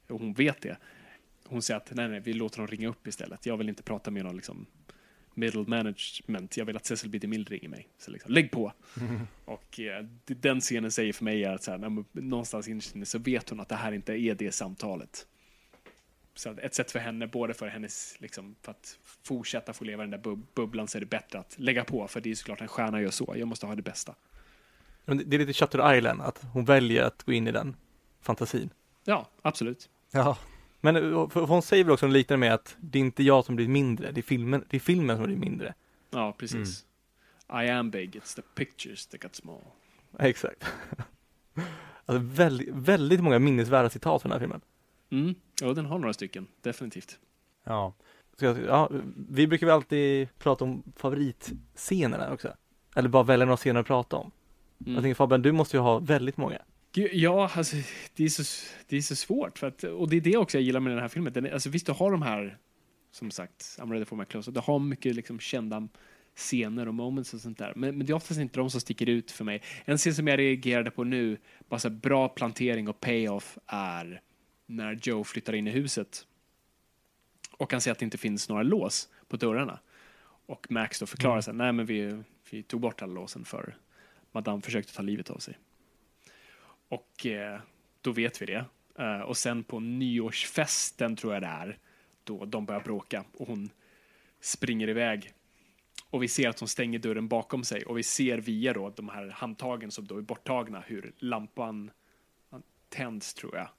hon 0.09 0.33
vet 0.33 0.61
det. 0.61 0.77
Hon 1.51 1.61
säger 1.61 1.77
att 1.77 1.91
nej, 1.95 2.07
nej, 2.07 2.19
vi 2.19 2.33
låter 2.33 2.57
dem 2.57 2.67
ringa 2.67 2.87
upp 2.89 3.07
istället. 3.07 3.45
Jag 3.45 3.57
vill 3.57 3.69
inte 3.69 3.83
prata 3.83 4.11
med 4.11 4.23
någon 4.25 4.35
liksom 4.35 4.65
middle 5.33 5.63
management. 5.67 6.57
Jag 6.57 6.65
vill 6.65 6.75
att 6.77 6.85
Cecil 6.85 7.09
B. 7.09 7.17
DeMille 7.17 7.45
ringer 7.45 7.69
mig. 7.69 7.87
Så 7.97 8.11
liksom, 8.11 8.31
lägg 8.33 8.51
på. 8.51 8.73
Och 9.45 9.79
eh, 9.79 10.05
den 10.25 10.59
scenen 10.61 10.91
säger 10.91 11.13
för 11.13 11.23
mig 11.23 11.45
att 11.45 11.63
så 11.63 11.71
här, 11.71 11.77
när 11.77 11.89
man- 11.89 12.05
någonstans 12.11 12.67
innerst 12.67 12.95
inne 12.95 13.05
så 13.05 13.19
vet 13.19 13.49
hon 13.49 13.59
att 13.59 13.69
det 13.69 13.75
här 13.75 13.91
inte 13.91 14.13
är 14.13 14.35
det 14.35 14.51
samtalet. 14.51 15.27
Så 16.33 16.49
ett 16.57 16.73
sätt 16.73 16.91
för 16.91 16.99
henne, 16.99 17.27
både 17.27 17.53
för 17.53 17.67
hennes, 17.67 18.15
liksom, 18.19 18.55
för 18.61 18.71
att 18.71 18.97
fortsätta 19.23 19.73
få 19.73 19.83
leva 19.85 20.03
i 20.03 20.07
den 20.07 20.21
där 20.21 20.29
bub- 20.31 20.45
bubblan 20.55 20.87
så 20.87 20.97
är 20.97 20.99
det 20.99 21.05
bättre 21.05 21.39
att 21.39 21.59
lägga 21.59 21.83
på, 21.83 22.07
för 22.07 22.21
det 22.21 22.31
är 22.31 22.35
såklart 22.35 22.61
en 22.61 22.67
stjärna 22.67 23.01
gör 23.01 23.09
så. 23.09 23.33
Jag 23.37 23.47
måste 23.47 23.65
ha 23.65 23.75
det 23.75 23.81
bästa. 23.81 24.15
Men 25.05 25.17
det- 25.17 25.23
det 25.23 25.35
är 25.35 25.39
lite 25.39 25.53
Shutter 25.53 25.95
Island, 25.97 26.21
att 26.21 26.43
hon 26.53 26.65
väljer 26.65 27.03
att 27.03 27.23
gå 27.23 27.31
in 27.33 27.47
i 27.47 27.51
den 27.51 27.75
fantasin. 28.21 28.69
Ja, 29.03 29.29
absolut. 29.41 29.89
Ja, 30.11 30.37
Men 30.81 30.95
eh, 30.95 31.29
för, 31.29 31.29
för 31.29 31.53
hon 31.53 31.61
säger 31.61 31.83
väl 31.83 31.93
också 31.93 32.05
något 32.07 32.13
liknande 32.13 32.39
med 32.39 32.53
att 32.53 32.77
det 32.79 32.99
är 32.99 33.01
inte 33.01 33.23
jag 33.23 33.45
som 33.45 33.55
blir 33.55 33.67
mindre, 33.67 34.11
det 34.11 34.19
är 34.19 34.23
filmen, 34.23 34.65
det 34.69 34.77
är 34.77 34.81
filmen 34.81 35.17
som 35.17 35.25
blir 35.25 35.37
mindre. 35.37 35.73
Ja, 36.09 36.35
precis. 36.37 36.85
I 37.49 37.69
am 37.69 37.91
big, 37.91 38.15
it's 38.15 38.35
the 38.35 38.41
pictures 38.41 39.07
that 39.07 39.21
got 39.21 39.35
small. 39.35 39.61
Exakt. 40.19 40.65
Alltså 42.05 42.23
väldigt, 42.25 42.69
väldigt 42.71 43.23
många 43.23 43.39
minnesvärda 43.39 43.89
citat 43.89 44.21
från 44.21 44.29
den 44.29 44.39
här 44.39 44.47
filmen. 44.47 44.61
Mm. 45.09 45.35
Ja, 45.61 45.73
den 45.73 45.85
har 45.85 45.99
några 45.99 46.13
stycken, 46.13 46.47
definitivt. 46.61 47.19
ja. 47.63 47.93
Jag, 48.39 48.57
ja, 48.67 48.89
vi 49.29 49.47
brukar 49.47 49.67
väl 49.67 49.75
alltid 49.75 50.27
prata 50.39 50.63
om 50.63 50.83
favoritscenerna 50.95 52.33
också. 52.33 52.53
Eller 52.95 53.09
bara 53.09 53.23
välja 53.23 53.45
några 53.45 53.57
scener 53.57 53.79
att 53.79 53.87
prata 53.87 54.15
om. 54.15 54.31
Mm. 54.79 54.93
Jag 54.93 55.03
tänker 55.03 55.15
Fabian, 55.15 55.41
du 55.41 55.51
måste 55.51 55.77
ju 55.77 55.81
ha 55.81 55.99
väldigt 55.99 56.37
många. 56.37 56.61
Ja, 56.93 57.51
alltså, 57.55 57.75
det, 58.15 58.23
är 58.23 58.29
så, 58.29 58.43
det 58.87 58.97
är 58.97 59.01
så 59.01 59.15
svårt. 59.15 59.59
För 59.59 59.67
att, 59.67 59.83
och 59.83 60.09
det 60.09 60.17
är 60.17 60.21
det 60.21 60.37
också 60.37 60.57
jag 60.57 60.63
gillar 60.63 60.79
med 60.79 60.91
den 60.91 60.99
här 60.99 61.07
filmen. 61.07 61.33
Den 61.33 61.45
är, 61.45 61.51
alltså, 61.51 61.69
visst, 61.69 61.85
du 61.85 61.91
har 61.91 62.11
de 62.11 62.21
här, 62.21 62.57
som 63.11 63.31
sagt, 63.31 63.61
I'm 63.79 63.91
ready 63.91 64.05
for 64.05 64.15
my 64.15 64.25
close. 64.25 64.51
Du 64.51 64.59
har 64.59 64.79
mycket 64.79 65.15
liksom, 65.15 65.39
kända 65.39 65.87
scener 66.35 66.87
och 66.87 66.93
moments 66.93 67.33
och 67.33 67.41
sånt 67.41 67.57
där. 67.57 67.73
Men, 67.75 67.97
men 67.97 68.07
det 68.07 68.13
är 68.13 68.15
oftast 68.15 68.39
inte 68.39 68.59
de 68.59 68.69
som 68.69 68.81
sticker 68.81 69.09
ut 69.09 69.31
för 69.31 69.43
mig. 69.43 69.61
En 69.85 69.97
scen 69.97 70.15
som 70.15 70.27
jag 70.27 70.39
reagerade 70.39 70.91
på 70.91 71.03
nu, 71.03 71.37
bara 71.69 71.79
så 71.79 71.89
här, 71.89 71.95
bra 71.95 72.29
plantering 72.29 72.87
och 72.87 72.99
payoff, 72.99 73.57
är 73.65 74.21
när 74.65 74.99
Joe 75.03 75.23
flyttar 75.23 75.53
in 75.53 75.67
i 75.67 75.71
huset 75.71 76.25
och 77.57 77.69
kan 77.69 77.81
se 77.81 77.89
att 77.89 77.99
det 77.99 78.05
inte 78.05 78.17
finns 78.17 78.49
några 78.49 78.63
lås 78.63 79.09
på 79.27 79.37
dörrarna. 79.37 79.79
Och 80.45 80.67
Max 80.71 80.99
då 80.99 81.05
förklarar 81.05 81.41
sig, 81.41 81.53
nej 81.53 81.73
men 81.73 81.85
vi, 81.85 82.23
vi 82.51 82.63
tog 82.63 82.81
bort 82.81 83.01
alla 83.01 83.13
låsen 83.13 83.45
för 83.45 83.75
Madame 84.31 84.61
försökte 84.61 84.93
ta 84.93 85.01
livet 85.01 85.29
av 85.29 85.37
sig. 85.37 85.57
Och 86.91 87.25
eh, 87.25 87.59
då 88.01 88.11
vet 88.11 88.41
vi 88.41 88.45
det. 88.45 88.65
Eh, 88.99 89.21
och 89.21 89.37
sen 89.37 89.63
på 89.63 89.79
nyårsfesten 89.79 91.15
tror 91.15 91.33
jag 91.33 91.43
det 91.43 91.47
är, 91.47 91.77
då 92.23 92.45
de 92.45 92.65
börjar 92.65 92.81
bråka 92.81 93.25
och 93.33 93.47
hon 93.47 93.69
springer 94.39 94.89
iväg. 94.89 95.31
Och 96.09 96.23
vi 96.23 96.27
ser 96.27 96.49
att 96.49 96.59
hon 96.59 96.67
stänger 96.67 96.99
dörren 96.99 97.27
bakom 97.27 97.63
sig 97.63 97.85
och 97.85 97.97
vi 97.97 98.03
ser 98.03 98.37
via 98.37 98.73
då 98.73 98.89
de 98.89 99.09
här 99.09 99.29
handtagen 99.29 99.91
som 99.91 100.07
då 100.07 100.17
är 100.17 100.21
borttagna 100.21 100.83
hur 100.87 101.13
lampan 101.17 101.91
tänds 102.89 103.33
tror 103.33 103.55
jag. 103.55 103.69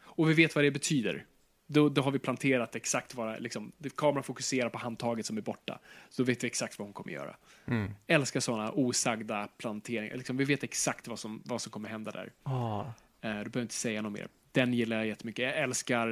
Och 0.00 0.30
vi 0.30 0.34
vet 0.34 0.54
vad 0.54 0.64
det 0.64 0.70
betyder. 0.70 1.26
Då, 1.72 1.88
då 1.88 2.02
har 2.02 2.10
vi 2.10 2.18
planterat 2.18 2.76
exakt 2.76 3.14
vad 3.14 3.42
liksom, 3.42 3.72
kameran 3.96 4.22
fokuserar 4.22 4.68
på 4.68 4.78
handtaget 4.78 5.26
som 5.26 5.36
är 5.36 5.40
borta. 5.40 5.78
Så 6.08 6.22
då 6.22 6.26
vet 6.26 6.44
vi 6.44 6.46
exakt 6.46 6.78
vad 6.78 6.86
hon 6.86 6.92
kommer 6.92 7.12
göra. 7.12 7.36
Mm. 7.66 7.90
Älskar 8.06 8.40
sådana 8.40 8.72
osagda 8.72 9.48
planteringar. 9.56 10.16
Liksom, 10.16 10.36
vi 10.36 10.44
vet 10.44 10.62
exakt 10.62 11.08
vad 11.08 11.18
som, 11.18 11.42
vad 11.44 11.62
som 11.62 11.72
kommer 11.72 11.88
hända 11.88 12.10
där. 12.10 12.32
Ah. 12.42 12.80
Eh, 12.80 12.88
du 13.20 13.28
behöver 13.30 13.60
inte 13.60 13.74
säga 13.74 14.02
något 14.02 14.12
mer. 14.12 14.28
Den 14.52 14.74
gillar 14.74 14.96
jag 14.96 15.06
jättemycket. 15.06 15.42
Jag 15.42 15.58
älskar, 15.58 16.08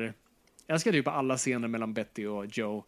jag 0.66 0.74
älskar 0.74 0.92
typ 0.92 1.08
alla 1.08 1.36
scener 1.36 1.68
mellan 1.68 1.94
Betty 1.94 2.26
och 2.26 2.58
Joe. 2.58 2.84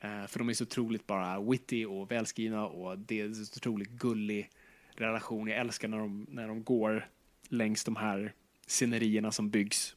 Eh, 0.00 0.26
för 0.26 0.38
de 0.38 0.48
är 0.48 0.54
så 0.54 0.64
otroligt 0.64 1.06
bara 1.06 1.40
witty 1.40 1.86
och 1.86 2.10
välskrivna 2.10 2.66
och 2.66 2.98
det 2.98 3.20
är 3.20 3.32
så 3.32 3.58
otroligt 3.58 3.90
gullig 3.90 4.50
relation. 4.94 5.48
Jag 5.48 5.58
älskar 5.58 5.88
när 5.88 5.98
de, 5.98 6.26
när 6.28 6.48
de 6.48 6.64
går 6.64 7.08
längs 7.48 7.84
de 7.84 7.96
här 7.96 8.32
scenerierna 8.66 9.32
som 9.32 9.50
byggs. 9.50 9.96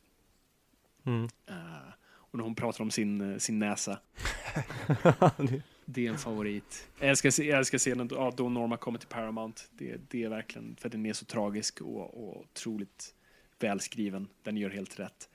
Mm. 1.05 1.23
Uh, 1.23 1.93
och 2.35 2.37
när 2.37 2.43
hon 2.43 2.55
pratar 2.55 2.83
om 2.83 2.91
sin, 2.91 3.33
eh, 3.33 3.37
sin 3.37 3.59
näsa. 3.59 3.99
det 5.85 6.07
är 6.07 6.09
en 6.09 6.17
favorit. 6.17 6.87
Jag 6.99 7.09
älskar, 7.09 7.43
jag 7.43 7.65
scenen 7.65 8.09
ja, 8.11 8.33
då 8.37 8.49
Norma 8.49 8.77
kommer 8.77 8.99
till 8.99 9.07
Paramount. 9.07 9.61
Det, 9.71 9.97
det 10.09 10.23
är 10.23 10.29
verkligen, 10.29 10.75
för 10.79 10.89
den 10.89 11.05
är 11.05 11.13
så 11.13 11.25
tragisk 11.25 11.81
och, 11.81 12.27
och 12.27 12.41
otroligt 12.41 13.13
välskriven. 13.59 14.27
Den 14.43 14.57
gör 14.57 14.69
helt 14.69 14.99
rätt. 14.99 15.29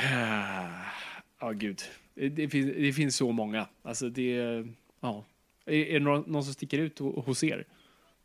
Ja, 1.40 1.48
oh, 1.48 1.52
gud. 1.52 1.80
Det 2.14 2.48
finns, 2.48 2.72
det 2.76 2.92
finns 2.92 3.16
så 3.16 3.32
många. 3.32 3.66
Alltså 3.82 4.08
det, 4.08 4.34
ja. 5.00 5.24
Är, 5.66 5.74
är 5.74 5.92
det 5.92 6.04
någon, 6.04 6.24
någon 6.26 6.44
som 6.44 6.54
sticker 6.54 6.78
ut 6.78 6.98
hos 6.98 7.44
er? 7.44 7.66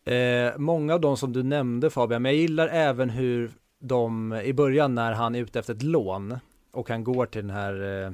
Eh, 0.05 0.57
många 0.57 0.93
av 0.93 1.01
de 1.01 1.17
som 1.17 1.33
du 1.33 1.43
nämnde 1.43 1.89
Fabian, 1.89 2.21
men 2.21 2.31
jag 2.31 2.41
gillar 2.41 2.67
även 2.67 3.09
hur 3.09 3.51
de 3.79 4.33
i 4.33 4.53
början 4.53 4.95
när 4.95 5.13
han 5.13 5.35
är 5.35 5.39
ute 5.39 5.59
efter 5.59 5.73
ett 5.73 5.83
lån 5.83 6.39
och 6.77 6.89
han 6.89 7.03
går 7.03 7.25
till 7.25 7.47
den 7.47 7.55
här 7.55 8.03
eh, 8.05 8.11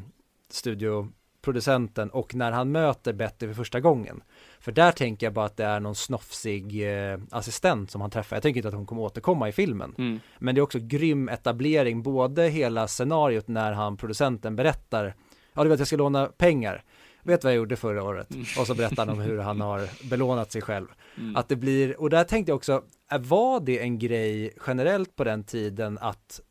studioproducenten 0.49 2.10
och 2.10 2.35
när 2.35 2.52
han 2.52 2.72
möter 2.72 3.14
Betty 3.14 3.48
för 3.48 3.53
första 3.53 3.80
gången. 3.80 4.23
För 4.60 4.72
där 4.72 4.91
tänker 4.91 5.26
jag 5.26 5.34
bara 5.34 5.45
att 5.45 5.57
det 5.57 5.65
är 5.65 5.80
någon 5.80 5.95
snofsig 5.95 6.94
eh, 7.11 7.19
assistent 7.31 7.91
som 7.91 8.02
han 8.02 8.10
träffar. 8.10 8.35
Jag 8.35 8.44
tänker 8.44 8.57
inte 8.57 8.68
att 8.68 8.73
hon 8.73 8.85
kommer 8.85 9.02
återkomma 9.02 9.49
i 9.49 9.52
filmen. 9.52 9.95
Mm. 9.98 10.19
Men 10.40 10.56
det 10.56 10.60
är 10.60 10.64
också 10.64 10.80
grym 10.81 11.30
etablering, 11.30 12.03
både 12.03 12.48
hela 12.48 12.88
scenariot 12.88 13.48
när 13.48 13.72
han, 13.72 13.98
producenten, 13.98 14.56
berättar 14.56 15.15
Ja, 15.53 15.64
du 15.64 15.69
vet 15.69 15.80
jag 15.80 15.88
ska 15.88 15.98
låna 15.98 16.26
pengar. 16.26 16.84
Vet 17.23 17.44
vad 17.44 17.53
jag 17.53 17.57
gjorde 17.57 17.76
förra 17.76 18.03
året? 18.03 18.31
Mm. 18.31 18.45
Och 18.60 18.68
så 18.68 18.76
berättar 18.76 19.06
han 19.06 19.10
om 19.10 19.19
hur 19.19 19.38
han 19.38 19.61
har 19.61 20.10
belånat 20.10 20.52
sig 20.52 20.61
själv. 20.61 20.88
Mm. 21.18 21.35
Att 21.35 21.49
det 21.49 21.56
blir, 21.56 22.02
och 22.02 22.10
där 22.10 22.23
tänkte 22.23 22.49
jag 22.52 22.56
också, 22.56 22.84
var 23.19 23.60
det 23.60 23.80
en 23.80 23.99
grej 23.99 24.53
generellt 24.68 25.15
på 25.15 25.23
den 25.23 25.44
tiden 25.44 25.98
att 26.02 26.41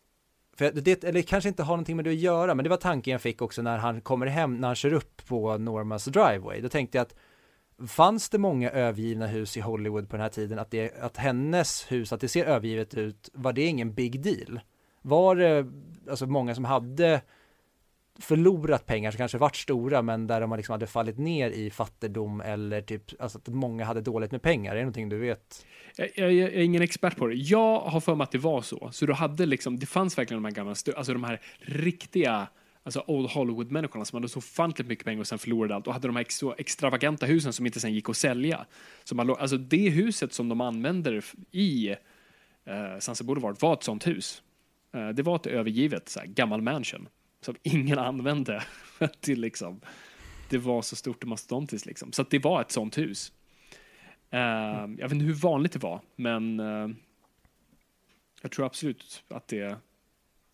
för 0.57 0.71
det, 0.71 1.05
eller 1.05 1.23
kanske 1.23 1.49
inte 1.49 1.63
har 1.63 1.75
någonting 1.75 1.97
med 1.97 2.05
det 2.05 2.11
att 2.11 2.17
göra, 2.17 2.55
men 2.55 2.65
det 2.65 2.71
var 2.71 2.77
tanken 2.77 3.13
jag 3.13 3.21
fick 3.21 3.43
också 3.43 3.63
när 3.63 3.79
han 3.79 4.01
kommer 4.01 4.27
hem, 4.27 4.57
när 4.57 4.69
han 4.69 4.75
kör 4.75 4.93
upp 4.93 5.27
på 5.27 5.59
Normas 5.59 6.05
driveway. 6.05 6.61
Då 6.61 6.69
tänkte 6.69 6.99
jag 6.99 7.03
att 7.03 7.15
fanns 7.89 8.29
det 8.29 8.39
många 8.39 8.71
övergivna 8.71 9.27
hus 9.27 9.57
i 9.57 9.61
Hollywood 9.61 10.09
på 10.09 10.17
den 10.17 10.23
här 10.23 10.29
tiden, 10.29 10.59
att, 10.59 10.71
det, 10.71 10.95
att 11.01 11.17
hennes 11.17 11.93
hus, 11.93 12.13
att 12.13 12.21
det 12.21 12.29
ser 12.29 12.45
övergivet 12.45 12.95
ut, 12.95 13.31
var 13.33 13.53
det 13.53 13.63
ingen 13.63 13.95
big 13.95 14.23
deal? 14.23 14.61
Var 15.03 15.37
det 15.37 15.67
alltså 16.11 16.27
många 16.27 16.55
som 16.55 16.65
hade 16.65 17.21
förlorat 18.19 18.87
pengar 18.87 19.11
som 19.11 19.19
kanske 19.19 19.39
varit 19.39 19.57
stora 19.57 20.03
men 20.03 20.27
där 20.27 20.41
de 20.41 20.57
liksom 20.57 20.73
hade 20.73 20.87
fallit 20.87 21.19
ner 21.19 21.51
i 21.51 21.71
fattigdom 21.71 22.41
eller 22.41 22.83
typ 22.83 23.23
alltså 23.23 23.39
att 23.39 23.49
många 23.49 23.85
hade 23.85 24.01
dåligt 24.01 24.33
med 24.33 24.43
pengar. 24.43 24.73
Är 24.73 24.77
det 24.77 24.83
någonting 24.83 25.09
du 25.09 25.19
vet? 25.19 25.67
Jag, 25.97 26.09
jag, 26.15 26.33
jag, 26.33 26.53
är 26.53 26.63
ingen 26.63 26.83
expert 26.83 27.17
på 27.17 27.27
det. 27.27 27.35
Jag 27.35 27.81
har 27.81 28.01
för 28.01 28.15
mig 28.15 28.25
att 28.25 28.33
det 28.33 28.39
var 28.39 28.63
så. 28.63 28.91
Så 28.93 29.07
du 29.07 29.13
hade 29.13 29.47
liksom, 29.47 29.79
det 29.79 29.87
fanns 29.87 30.19
verkligen 30.19 30.43
de 30.43 30.49
här 30.49 30.55
gamla, 30.55 30.75
alltså 30.97 31.13
de 31.13 31.25
här 31.25 31.41
riktiga 31.59 32.49
alltså 32.85 33.05
Old 33.07 33.31
Hollywood-människorna 33.31 34.05
som 34.05 34.17
hade 34.17 34.29
så 34.29 34.39
ofantligt 34.39 34.89
mycket 34.89 35.05
pengar 35.05 35.21
och 35.21 35.27
sen 35.27 35.39
förlorade 35.39 35.75
allt 35.75 35.87
och 35.87 35.93
hade 35.93 36.09
de 36.09 36.17
här 36.17 36.21
extra, 36.21 36.55
extravaganta 36.59 37.27
husen 37.27 37.53
som 37.53 37.67
inte 37.67 37.81
sen 37.81 37.95
gick 37.95 38.09
att 38.09 38.17
sälja. 38.17 38.67
Så 39.05 39.15
man, 39.15 39.31
alltså 39.31 39.57
det 39.57 39.89
huset 39.89 40.33
som 40.33 40.49
de 40.49 40.61
använder 40.61 41.25
i 41.51 41.89
eh, 42.65 42.99
Sunset 42.99 43.27
Boulevard 43.27 43.57
var 43.61 43.73
ett 43.73 43.83
sånt 43.83 44.07
hus. 44.07 44.43
Eh, 44.95 45.09
det 45.09 45.23
var 45.23 45.37
ett 45.37 45.47
övergivet 45.47 46.09
så 46.09 46.21
här, 46.21 46.27
gammal 46.27 46.63
mansion 46.63 47.09
som 47.45 47.57
ingen 47.63 47.99
använde 47.99 48.65
till 49.21 49.41
liksom, 49.41 49.81
det 50.49 50.59
var 50.59 50.83
så 50.83 50.97
stort 50.97 51.23
och 51.23 51.29
mastodontiskt 51.29 51.87
liksom. 51.87 52.13
Så 52.13 52.23
att 52.23 52.31
det 52.31 52.39
var 52.39 52.61
ett 52.61 52.71
sånt 52.71 52.99
hus. 52.99 53.33
Uh, 54.35 54.39
jag 54.39 55.03
vet 55.03 55.13
inte 55.13 55.25
hur 55.25 55.35
vanligt 55.35 55.73
det 55.73 55.79
var, 55.79 56.01
men 56.17 56.61
uh, 56.61 56.91
jag 58.43 58.51
tror 58.51 58.67
absolut 58.67 59.25
att 59.29 59.49
det, 59.49 59.77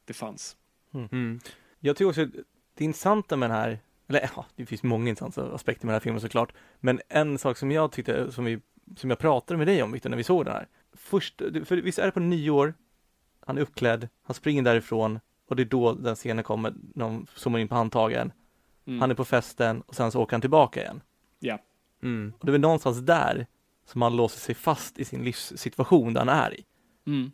det 0.04 0.12
fanns. 0.12 0.56
Mm. 0.94 1.08
Mm. 1.12 1.40
Jag 1.80 1.96
tycker 1.96 2.08
också 2.08 2.26
det 2.74 2.84
intressanta 2.84 3.36
med 3.36 3.50
den 3.50 3.56
här, 3.56 3.78
eller 4.08 4.30
ja, 4.36 4.46
det 4.56 4.66
finns 4.66 4.82
många 4.82 5.08
intressanta 5.08 5.54
aspekter 5.54 5.86
med 5.86 5.92
den 5.92 5.94
här 5.94 6.00
filmen 6.00 6.20
såklart, 6.20 6.52
men 6.80 7.00
en 7.08 7.38
sak 7.38 7.56
som 7.56 7.70
jag 7.70 7.92
tyckte, 7.92 8.32
som, 8.32 8.44
vi, 8.44 8.60
som 8.96 9.10
jag 9.10 9.18
pratade 9.18 9.58
med 9.58 9.66
dig 9.66 9.82
om 9.82 9.92
Victor, 9.92 10.10
när 10.10 10.16
vi 10.16 10.24
såg 10.24 10.44
den 10.44 10.54
här. 10.54 10.68
Först, 10.92 11.38
för 11.38 11.76
visst 11.76 11.98
är 11.98 12.06
det 12.06 12.12
på 12.12 12.20
nyår, 12.20 12.74
han 13.40 13.58
är 13.58 13.62
uppklädd, 13.62 14.08
han 14.22 14.34
springer 14.34 14.62
därifrån, 14.62 15.20
och 15.48 15.56
det 15.56 15.62
är 15.62 15.64
då 15.64 15.92
den 15.92 16.14
scenen 16.14 16.44
kommer, 16.44 16.74
när 16.94 17.04
de 17.04 17.26
zoomar 17.34 17.58
in 17.58 17.68
på 17.68 17.74
handtagen. 17.74 18.32
Mm. 18.86 19.00
Han 19.00 19.10
är 19.10 19.14
på 19.14 19.24
festen 19.24 19.80
och 19.80 19.94
sen 19.94 20.12
så 20.12 20.22
åker 20.22 20.32
han 20.32 20.40
tillbaka 20.40 20.80
igen. 20.80 21.00
Ja. 21.38 21.58
Mm. 22.02 22.32
Och 22.38 22.46
det 22.46 22.50
är 22.50 22.52
väl 22.52 22.60
någonstans 22.60 22.98
där 22.98 23.46
som 23.86 24.02
han 24.02 24.16
låser 24.16 24.40
sig 24.40 24.54
fast 24.54 24.98
i 24.98 25.04
sin 25.04 25.24
livssituation 25.24 26.14
där 26.14 26.20
han 26.20 26.28
är 26.28 26.60
i. 26.60 26.64
Mm. 27.06 27.30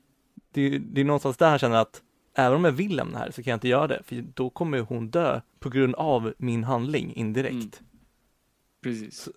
Det, 0.53 0.79
det, 0.79 1.01
är 1.01 1.05
någonstans 1.05 1.37
där 1.37 1.51
han 1.51 1.59
känner 1.59 1.77
att 1.77 2.03
även 2.35 2.57
om 2.57 2.65
jag 2.65 2.73
vill 2.73 2.97
lämna 2.97 3.19
här 3.19 3.31
så 3.31 3.43
kan 3.43 3.51
jag 3.51 3.57
inte 3.57 3.69
göra 3.69 3.87
det, 3.87 4.03
för 4.05 4.25
då 4.35 4.51
kommer 4.51 4.79
hon 4.79 5.11
dö 5.11 5.41
på 5.59 5.69
grund 5.69 5.95
av 5.95 6.35
min 6.39 6.65
handling 6.65 7.15
indirekt. 7.15 7.53
Mm. 7.53 7.71
Precis. 8.83 9.19
Så, 9.19 9.31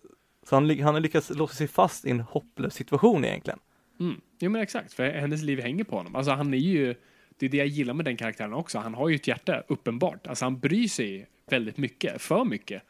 så, 0.44 0.56
han, 0.56 0.80
han 0.80 0.94
har 0.94 1.02
lyckats 1.02 1.30
låsa 1.30 1.54
sig 1.54 1.68
fast 1.68 2.06
i 2.06 2.12
en 2.12 2.20
hopplös 2.20 2.74
situation 2.74 3.26
egentligen. 3.26 3.60
Mm. 4.00 4.22
Ja 4.40 4.50
men 4.50 4.62
exakt, 4.62 4.94
för 4.94 5.10
hennes 5.10 5.42
liv 5.42 5.62
hänger 5.62 5.84
på 5.84 5.96
honom. 5.96 6.16
Alltså 6.16 6.32
han 6.32 6.54
är 6.54 6.58
ju 6.58 6.96
det 7.38 7.46
är 7.46 7.50
det 7.50 7.58
jag 7.58 7.68
gillar 7.68 7.94
med 7.94 8.06
den 8.06 8.18
karaktären 8.18 8.54
också. 8.54 8.80
Han 8.80 8.94
har 8.94 9.10
ju 9.10 9.16
ett 9.16 9.28
hjärta, 9.28 9.64
uppenbart. 9.68 10.28
Alltså 10.28 10.46
han 10.46 10.60
bryr 10.60 10.88
sig 10.88 11.28
väldigt 11.46 11.78
mycket, 11.78 12.22
för 12.22 12.46
mycket. 12.46 12.84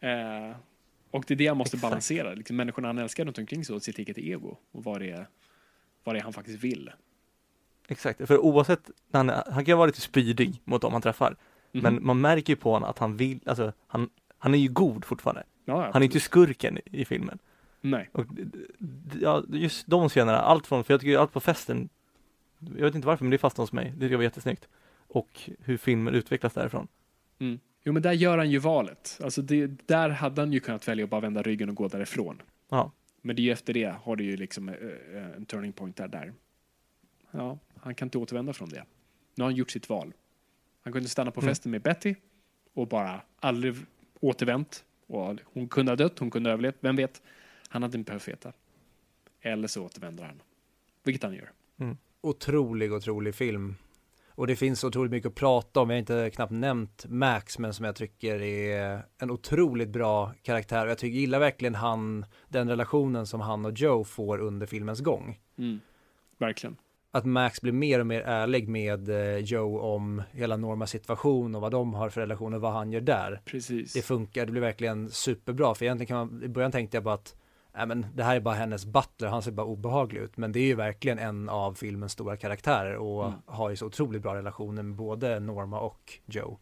Eh, 0.00 0.56
och 1.10 1.24
det 1.26 1.34
är 1.34 1.36
det 1.36 1.46
han 1.46 1.56
måste 1.56 1.76
Exakt. 1.76 1.90
balansera. 1.90 2.34
Liksom, 2.34 2.56
människorna 2.56 2.88
han 2.88 2.98
älskar 2.98 3.24
runt 3.24 3.38
omkring 3.38 3.64
sig 3.64 3.76
och 3.76 3.82
sitt 3.82 3.98
eget 3.98 4.18
ego 4.18 4.56
och 4.72 4.84
vad 4.84 5.00
det 5.00 5.10
är, 5.10 5.26
vad 6.04 6.14
det 6.14 6.18
är 6.18 6.22
han 6.22 6.32
faktiskt 6.32 6.64
vill. 6.64 6.90
Exakt, 7.88 8.26
för 8.26 8.38
oavsett, 8.38 8.90
han, 9.12 9.28
han 9.28 9.64
kan 9.64 9.78
vara 9.78 9.86
lite 9.86 10.00
spydig 10.00 10.60
mot 10.64 10.82
dem 10.82 10.92
han 10.92 11.02
träffar. 11.02 11.26
Mm 11.26 11.36
-hmm. 11.72 11.82
Men 11.82 12.06
man 12.06 12.20
märker 12.20 12.52
ju 12.52 12.56
på 12.56 12.72
honom 12.72 12.90
att 12.90 12.98
han 12.98 13.16
vill, 13.16 13.40
alltså 13.46 13.72
han, 13.86 14.10
han 14.38 14.54
är 14.54 14.58
ju 14.58 14.68
god 14.68 15.04
fortfarande. 15.04 15.42
Ja, 15.64 15.90
han 15.92 16.02
är 16.02 16.06
inte 16.06 16.20
skurken 16.20 16.78
i, 16.78 16.82
i 17.00 17.04
filmen. 17.04 17.38
Nej. 17.80 18.10
Och, 18.12 18.26
ja, 19.20 19.44
just 19.48 19.86
de 19.86 20.08
scenerna, 20.08 20.38
allt 20.38 20.66
från, 20.66 20.84
för 20.84 20.94
jag 20.94 21.00
tycker 21.00 21.18
allt 21.18 21.32
på 21.32 21.40
festen 21.40 21.88
jag 22.58 22.84
vet 22.84 22.94
inte 22.94 23.06
varför, 23.06 23.24
men 23.24 23.30
det 23.30 23.38
fastnade 23.38 23.62
hos 23.62 23.72
mig. 23.72 23.92
Det 23.96 24.16
var 24.16 24.22
jättesnyggt. 24.22 24.68
Och 25.08 25.50
hur 25.60 25.76
filmen 25.76 26.14
utvecklas 26.14 26.54
därifrån. 26.54 26.88
Mm. 27.38 27.60
Jo, 27.84 27.92
men 27.92 28.02
där 28.02 28.12
gör 28.12 28.38
han 28.38 28.50
ju 28.50 28.58
valet. 28.58 29.18
Alltså 29.22 29.42
det, 29.42 29.66
där 29.86 30.08
hade 30.08 30.40
han 30.42 30.52
ju 30.52 30.60
kunnat 30.60 30.88
välja 30.88 31.04
att 31.04 31.10
bara 31.10 31.20
vända 31.20 31.42
ryggen 31.42 31.68
och 31.68 31.74
gå 31.74 31.88
därifrån. 31.88 32.42
Ja. 32.68 32.92
Men 33.22 33.36
det 33.36 33.42
är 33.42 33.44
ju 33.44 33.52
efter 33.52 33.74
det 33.74 33.94
har 34.02 34.16
du 34.16 34.24
ju 34.24 34.36
liksom 34.36 34.68
uh, 34.68 35.34
en 35.36 35.46
turning 35.46 35.72
point 35.72 35.96
där, 35.96 36.08
där. 36.08 36.32
Ja, 37.30 37.58
han 37.76 37.94
kan 37.94 38.06
inte 38.06 38.18
återvända 38.18 38.52
från 38.52 38.68
det. 38.68 38.84
Nu 39.34 39.44
har 39.44 39.50
han 39.50 39.56
gjort 39.56 39.70
sitt 39.70 39.88
val. 39.88 40.12
Han 40.82 40.92
kunde 40.92 41.08
stanna 41.08 41.30
på 41.30 41.40
mm. 41.40 41.50
festen 41.50 41.70
med 41.70 41.82
Betty 41.82 42.14
och 42.74 42.88
bara 42.88 43.20
aldrig 43.40 43.74
återvänt. 44.20 44.84
Och 45.06 45.38
hon 45.44 45.68
kunde 45.68 45.92
ha 45.92 45.96
dött, 45.96 46.18
hon 46.18 46.30
kunde 46.30 46.50
ha 46.50 46.52
överlevt, 46.52 46.76
vem 46.80 46.96
vet? 46.96 47.22
Han 47.68 47.82
hade 47.82 47.98
inte 47.98 48.10
behövt 48.10 48.28
veta. 48.28 48.52
Eller 49.40 49.68
så 49.68 49.84
återvänder 49.84 50.24
han. 50.24 50.42
Vilket 51.02 51.22
han 51.22 51.34
gör. 51.34 51.50
Mm 51.76 51.96
otrolig, 52.26 52.92
otrolig 52.92 53.34
film. 53.34 53.76
Och 54.28 54.46
det 54.46 54.56
finns 54.56 54.84
otroligt 54.84 55.10
mycket 55.10 55.28
att 55.28 55.34
prata 55.34 55.80
om. 55.80 55.90
Jag 55.90 55.96
har 55.96 55.98
inte 55.98 56.30
knappt 56.30 56.52
nämnt 56.52 57.06
Max, 57.08 57.58
men 57.58 57.74
som 57.74 57.84
jag 57.84 57.96
tycker 57.96 58.42
är 58.42 59.02
en 59.18 59.30
otroligt 59.30 59.88
bra 59.88 60.32
karaktär. 60.42 60.86
Jag 60.86 60.98
tycker, 60.98 61.18
gillar 61.18 61.38
verkligen 61.38 61.74
han, 61.74 62.26
den 62.48 62.68
relationen 62.68 63.26
som 63.26 63.40
han 63.40 63.64
och 63.64 63.72
Joe 63.72 64.04
får 64.04 64.38
under 64.38 64.66
filmens 64.66 65.00
gång. 65.00 65.40
Mm. 65.58 65.80
Verkligen. 66.38 66.76
Att 67.10 67.24
Max 67.24 67.60
blir 67.60 67.72
mer 67.72 68.00
och 68.00 68.06
mer 68.06 68.20
ärlig 68.20 68.68
med 68.68 69.08
eh, 69.08 69.36
Joe 69.36 69.78
om 69.78 70.22
hela 70.32 70.56
Normas 70.56 70.90
situation 70.90 71.54
och 71.54 71.60
vad 71.60 71.72
de 71.72 71.94
har 71.94 72.08
för 72.08 72.20
relation 72.20 72.54
och 72.54 72.60
vad 72.60 72.72
han 72.72 72.92
gör 72.92 73.00
där. 73.00 73.40
Precis. 73.44 73.92
Det 73.92 74.02
funkar, 74.02 74.46
det 74.46 74.52
blir 74.52 74.62
verkligen 74.62 75.10
superbra. 75.10 75.74
För 75.74 75.84
egentligen 75.84 76.06
kan 76.08 76.16
man, 76.16 76.42
i 76.42 76.48
början 76.48 76.72
tänkte 76.72 76.96
jag 76.96 77.04
bara 77.04 77.14
att 77.14 77.36
men 77.86 78.06
det 78.14 78.22
här 78.24 78.36
är 78.36 78.40
bara 78.40 78.54
hennes 78.54 78.86
butler, 78.86 79.28
han 79.28 79.42
ser 79.42 79.52
bara 79.52 79.66
obehaglig 79.66 80.20
ut. 80.20 80.36
Men 80.36 80.52
det 80.52 80.60
är 80.60 80.66
ju 80.66 80.74
verkligen 80.74 81.18
en 81.18 81.48
av 81.48 81.74
filmens 81.74 82.12
stora 82.12 82.36
karaktärer 82.36 82.96
och 82.96 83.26
Mm. 83.26 83.38
har 83.46 83.70
ju 83.70 83.76
så 83.76 83.86
otroligt 83.86 84.22
bra 84.22 84.34
relationer 84.34 84.82
med 84.82 84.94
både 84.96 85.40
Norma 85.40 85.80
och 85.80 86.12
Joe. 86.26 86.58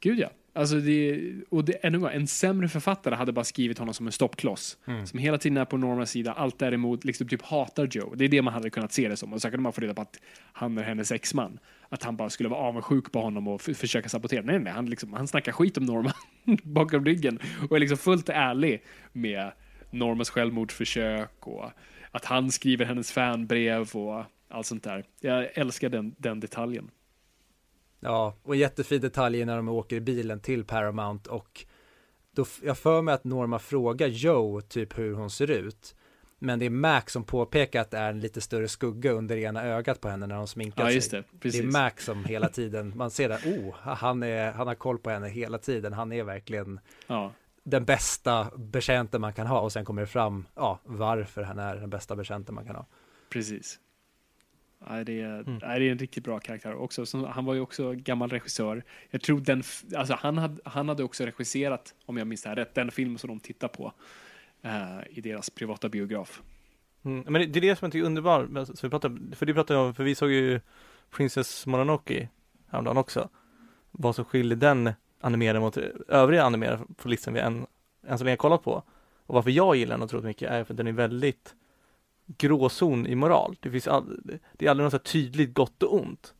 Gud 0.00 0.18
ja. 0.18 0.28
Alltså 0.52 0.76
det, 0.76 1.32
och 1.50 1.64
det, 1.64 1.72
ännu 1.72 2.08
en 2.08 2.26
sämre 2.26 2.68
författare 2.68 3.14
hade 3.14 3.32
bara 3.32 3.44
skrivit 3.44 3.78
honom 3.78 3.94
som 3.94 4.06
en 4.06 4.12
stoppkloss. 4.12 4.78
Mm. 4.86 5.06
Som 5.06 5.18
hela 5.18 5.38
tiden 5.38 5.56
är 5.56 5.64
på 5.64 5.76
Normas 5.76 6.10
sida, 6.10 6.32
allt 6.32 6.58
däremot 6.58 7.04
liksom 7.04 7.28
typ 7.28 7.42
hatar 7.42 7.88
Joe. 7.90 8.14
Det 8.14 8.24
är 8.24 8.28
det 8.28 8.42
man 8.42 8.54
hade 8.54 8.70
kunnat 8.70 8.92
se 8.92 9.08
det 9.08 9.16
som. 9.16 9.32
Och 9.32 9.42
så 9.42 9.50
kunde 9.50 9.62
man 9.62 9.72
få 9.72 9.80
reda 9.80 9.94
på 9.94 10.02
att 10.02 10.16
han 10.52 10.78
är 10.78 10.82
hennes 10.82 11.12
exman. 11.12 11.58
Att 11.88 12.02
han 12.02 12.16
bara 12.16 12.30
skulle 12.30 12.48
vara 12.48 12.60
avundsjuk 12.60 13.12
på 13.12 13.20
honom 13.20 13.48
och 13.48 13.60
försöka 13.60 14.08
sabotera. 14.08 14.42
Nej, 14.42 14.58
nej, 14.58 14.72
han, 14.72 14.86
liksom, 14.86 15.12
han 15.12 15.28
snackar 15.28 15.52
skit 15.52 15.76
om 15.78 15.84
Norma 15.84 16.12
bakom 16.62 17.04
ryggen. 17.04 17.38
Och 17.70 17.76
är 17.76 17.80
liksom 17.80 17.98
fullt 17.98 18.28
ärlig 18.28 18.82
med 19.12 19.52
Normas 19.90 20.30
självmordsförsök 20.30 21.46
och 21.46 21.70
att 22.10 22.24
han 22.24 22.50
skriver 22.50 22.84
hennes 22.84 23.12
fanbrev 23.12 23.90
och 23.94 24.24
allt 24.48 24.66
sånt 24.66 24.84
där. 24.84 25.04
Jag 25.20 25.48
älskar 25.58 25.88
den, 25.88 26.14
den 26.18 26.40
detaljen. 26.40 26.90
Ja, 28.00 28.34
och 28.42 28.54
en 28.54 28.60
jättefin 28.60 29.00
detalj 29.00 29.40
är 29.40 29.46
när 29.46 29.56
de 29.56 29.68
åker 29.68 29.96
i 29.96 30.00
bilen 30.00 30.40
till 30.40 30.64
Paramount 30.64 31.30
och 31.30 31.64
då, 32.30 32.44
jag 32.62 32.78
för 32.78 33.02
mig 33.02 33.14
att 33.14 33.24
Norma 33.24 33.58
frågar 33.58 34.06
Joe 34.06 34.60
typ 34.60 34.98
hur 34.98 35.14
hon 35.14 35.30
ser 35.30 35.50
ut. 35.50 35.94
Men 36.38 36.58
det 36.58 36.66
är 36.66 36.70
Max 36.70 37.12
som 37.12 37.24
påpekar 37.24 37.80
att 37.80 37.90
det 37.90 37.98
är 37.98 38.10
en 38.10 38.20
lite 38.20 38.40
större 38.40 38.68
skugga 38.68 39.12
under 39.12 39.36
ena 39.36 39.64
ögat 39.64 40.00
på 40.00 40.08
henne 40.08 40.26
när 40.26 40.36
hon 40.36 40.48
sminkar 40.48 40.82
Ja, 40.82 40.86
sig. 40.88 40.94
just 40.94 41.10
det. 41.10 41.24
Det 41.30 41.58
är 41.58 41.62
Max 41.62 42.04
som 42.04 42.24
hela 42.24 42.48
tiden, 42.48 42.92
man 42.96 43.10
ser 43.10 43.28
där, 43.28 43.36
oh, 43.38 43.74
han, 43.80 44.22
är, 44.22 44.52
han 44.52 44.66
har 44.66 44.74
koll 44.74 44.98
på 44.98 45.10
henne 45.10 45.28
hela 45.28 45.58
tiden, 45.58 45.92
han 45.92 46.12
är 46.12 46.22
verkligen 46.24 46.80
Ja. 47.06 47.32
Den 47.70 47.84
bästa 47.84 48.50
betjänten 48.56 49.20
man 49.20 49.32
kan 49.32 49.46
ha 49.46 49.60
och 49.60 49.72
sen 49.72 49.84
kommer 49.84 50.00
det 50.02 50.06
fram, 50.06 50.46
ja, 50.54 50.78
varför 50.84 51.42
han 51.42 51.58
är 51.58 51.76
den 51.76 51.90
bästa 51.90 52.16
betjänten 52.16 52.54
man 52.54 52.66
kan 52.66 52.76
ha. 52.76 52.86
Precis. 53.30 53.80
Det, 55.04 55.20
är, 55.20 55.40
Mm. 55.40 55.58
det 55.58 55.66
är 55.66 55.80
en 55.80 55.98
riktigt 55.98 56.24
bra 56.24 56.40
karaktär 56.40 56.74
också. 56.74 57.06
Så 57.06 57.26
han 57.26 57.44
var 57.44 57.54
ju 57.54 57.60
också 57.60 57.92
gammal 57.92 58.30
regissör. 58.30 58.82
Jag 59.10 59.20
tror 59.22 59.40
den, 59.40 59.62
alltså 59.96 60.14
han, 60.14 60.38
hade, 60.38 60.60
han 60.64 60.88
hade 60.88 61.04
också 61.04 61.24
regisserat, 61.24 61.94
om 62.06 62.16
jag 62.16 62.26
minns 62.26 62.42
det 62.42 62.48
här 62.48 62.56
rätt, 62.56 62.74
den 62.74 62.90
film 62.90 63.18
som 63.18 63.28
de 63.28 63.40
tittar 63.40 63.68
på 63.68 63.92
eh, 64.62 64.98
i 65.10 65.20
deras 65.20 65.50
privata 65.50 65.88
biograf. 65.88 66.42
Mm. 67.02 67.24
Men 67.28 67.32
det, 67.32 67.46
det 67.46 67.58
är 67.58 67.60
det 67.60 67.76
som 67.76 67.86
jag 67.86 67.92
tycker 67.92 68.02
är 68.02 68.06
underbart, 68.06 68.48
vi 68.82 68.90
pratar, 68.90 69.34
för 69.34 69.46
det 69.46 69.54
pratade 69.54 69.78
jag 69.78 69.86
om, 69.86 69.94
för 69.94 70.04
vi 70.04 70.14
såg 70.14 70.30
ju 70.30 70.60
Princess 71.10 71.66
Mononoke 71.66 72.28
häromdagen 72.68 72.96
också. 72.96 73.28
Vad 73.90 74.14
som 74.14 74.24
skiljer 74.24 74.56
den 74.56 74.92
animerade 75.20 75.60
mot 75.60 75.76
övriga 76.08 76.44
animerade 76.44 76.82
på 76.96 77.08
listan 77.08 77.34
vi 77.34 77.40
än, 77.40 77.66
än 78.06 78.18
så 78.18 78.24
länge 78.24 78.36
kollat 78.36 78.62
på. 78.62 78.82
Och 79.26 79.34
varför 79.34 79.50
jag 79.50 79.76
gillar 79.76 79.94
den 79.96 80.04
otroligt 80.04 80.24
mycket 80.24 80.50
är 80.50 80.64
för 80.64 80.72
att 80.74 80.76
den 80.76 80.86
är 80.86 80.92
väldigt 80.92 81.54
gråzon 82.26 83.06
i 83.06 83.14
moral. 83.14 83.56
Det 83.60 83.70
finns 83.70 83.88
all, 83.88 84.20
det 84.52 84.66
är 84.66 84.70
aldrig 84.70 84.84
något 84.84 84.92
så 84.92 84.98
tydligt 84.98 85.54
gott 85.54 85.82
och 85.82 85.94
ont. 85.94 86.34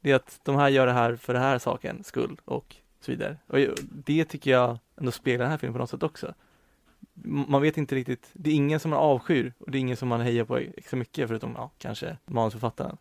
Det 0.00 0.10
är 0.10 0.14
att 0.14 0.40
de 0.42 0.56
här 0.56 0.68
gör 0.68 0.86
det 0.86 0.92
här 0.92 1.16
för 1.16 1.32
det 1.32 1.38
här 1.40 1.58
saken 1.58 2.04
skull 2.04 2.40
och 2.44 2.76
så 3.00 3.10
vidare. 3.12 3.36
Och 3.46 3.58
det 3.82 4.24
tycker 4.24 4.50
jag 4.50 4.78
ändå 4.96 5.10
speglar 5.12 5.44
den 5.44 5.50
här 5.50 5.58
filmen 5.58 5.72
på 5.74 5.78
något 5.78 5.90
sätt 5.90 6.02
också. 6.02 6.34
Man 7.22 7.62
vet 7.62 7.76
inte 7.76 7.94
riktigt, 7.94 8.30
det 8.32 8.50
är 8.50 8.54
ingen 8.54 8.80
som 8.80 8.90
man 8.90 9.00
avskyr 9.00 9.52
och 9.58 9.70
det 9.70 9.78
är 9.78 9.80
ingen 9.80 9.96
som 9.96 10.08
man 10.08 10.20
hejar 10.20 10.44
på 10.44 10.56
extra 10.56 10.96
mycket 10.96 11.28
förutom, 11.28 11.52
ja, 11.56 11.70
kanske 11.78 12.16
manusförfattaren. 12.26 12.96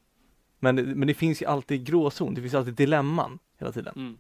Men, 0.60 0.76
det- 0.76 0.84
men 0.96 1.08
det 1.08 1.14
finns 1.14 1.42
ju 1.42 1.46
alltid 1.46 1.86
gråzon, 1.86 2.34
det 2.34 2.42
finns 2.42 2.54
alltid 2.54 2.74
dilemman 2.74 3.40
hela 3.58 3.72
tiden. 3.72 3.94
Mm. 3.96 4.18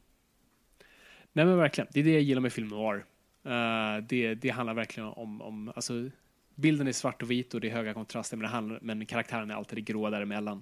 Nej 1.33 1.45
men 1.45 1.57
verkligen, 1.57 1.87
det 1.93 1.99
är 1.99 2.03
det 2.03 2.11
jag 2.11 2.21
gillar 2.21 2.41
med 2.41 2.53
film 2.53 2.67
noir. 2.67 3.05
Eh, 3.43 4.03
det, 4.03 4.35
det 4.35 4.49
handlar 4.49 4.73
verkligen 4.73 5.09
om, 5.09 5.41
om 5.41 5.71
alltså, 5.75 6.09
bilden 6.55 6.87
är 6.87 6.91
svart 6.91 7.21
och 7.21 7.31
vit 7.31 7.53
och 7.53 7.61
det 7.61 7.69
är 7.69 7.75
höga 7.75 7.93
kontraster 7.93 8.37
men, 8.37 8.41
det 8.41 8.47
handlar, 8.47 8.79
men 8.81 9.05
karaktären 9.05 9.51
är 9.51 9.55
alltid 9.55 9.77
det 9.77 9.81
grå 9.81 10.09
däremellan. 10.09 10.61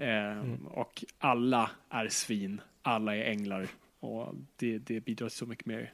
Uh, 0.00 0.54
Och 0.66 1.04
alla 1.18 1.70
är 1.88 2.08
svin, 2.08 2.60
alla 2.82 3.16
är 3.16 3.24
änglar 3.24 3.68
och 4.00 4.34
det, 4.56 4.78
det 4.78 5.00
bidrar 5.00 5.28
så 5.28 5.46
mycket 5.46 5.66
mer. 5.66 5.92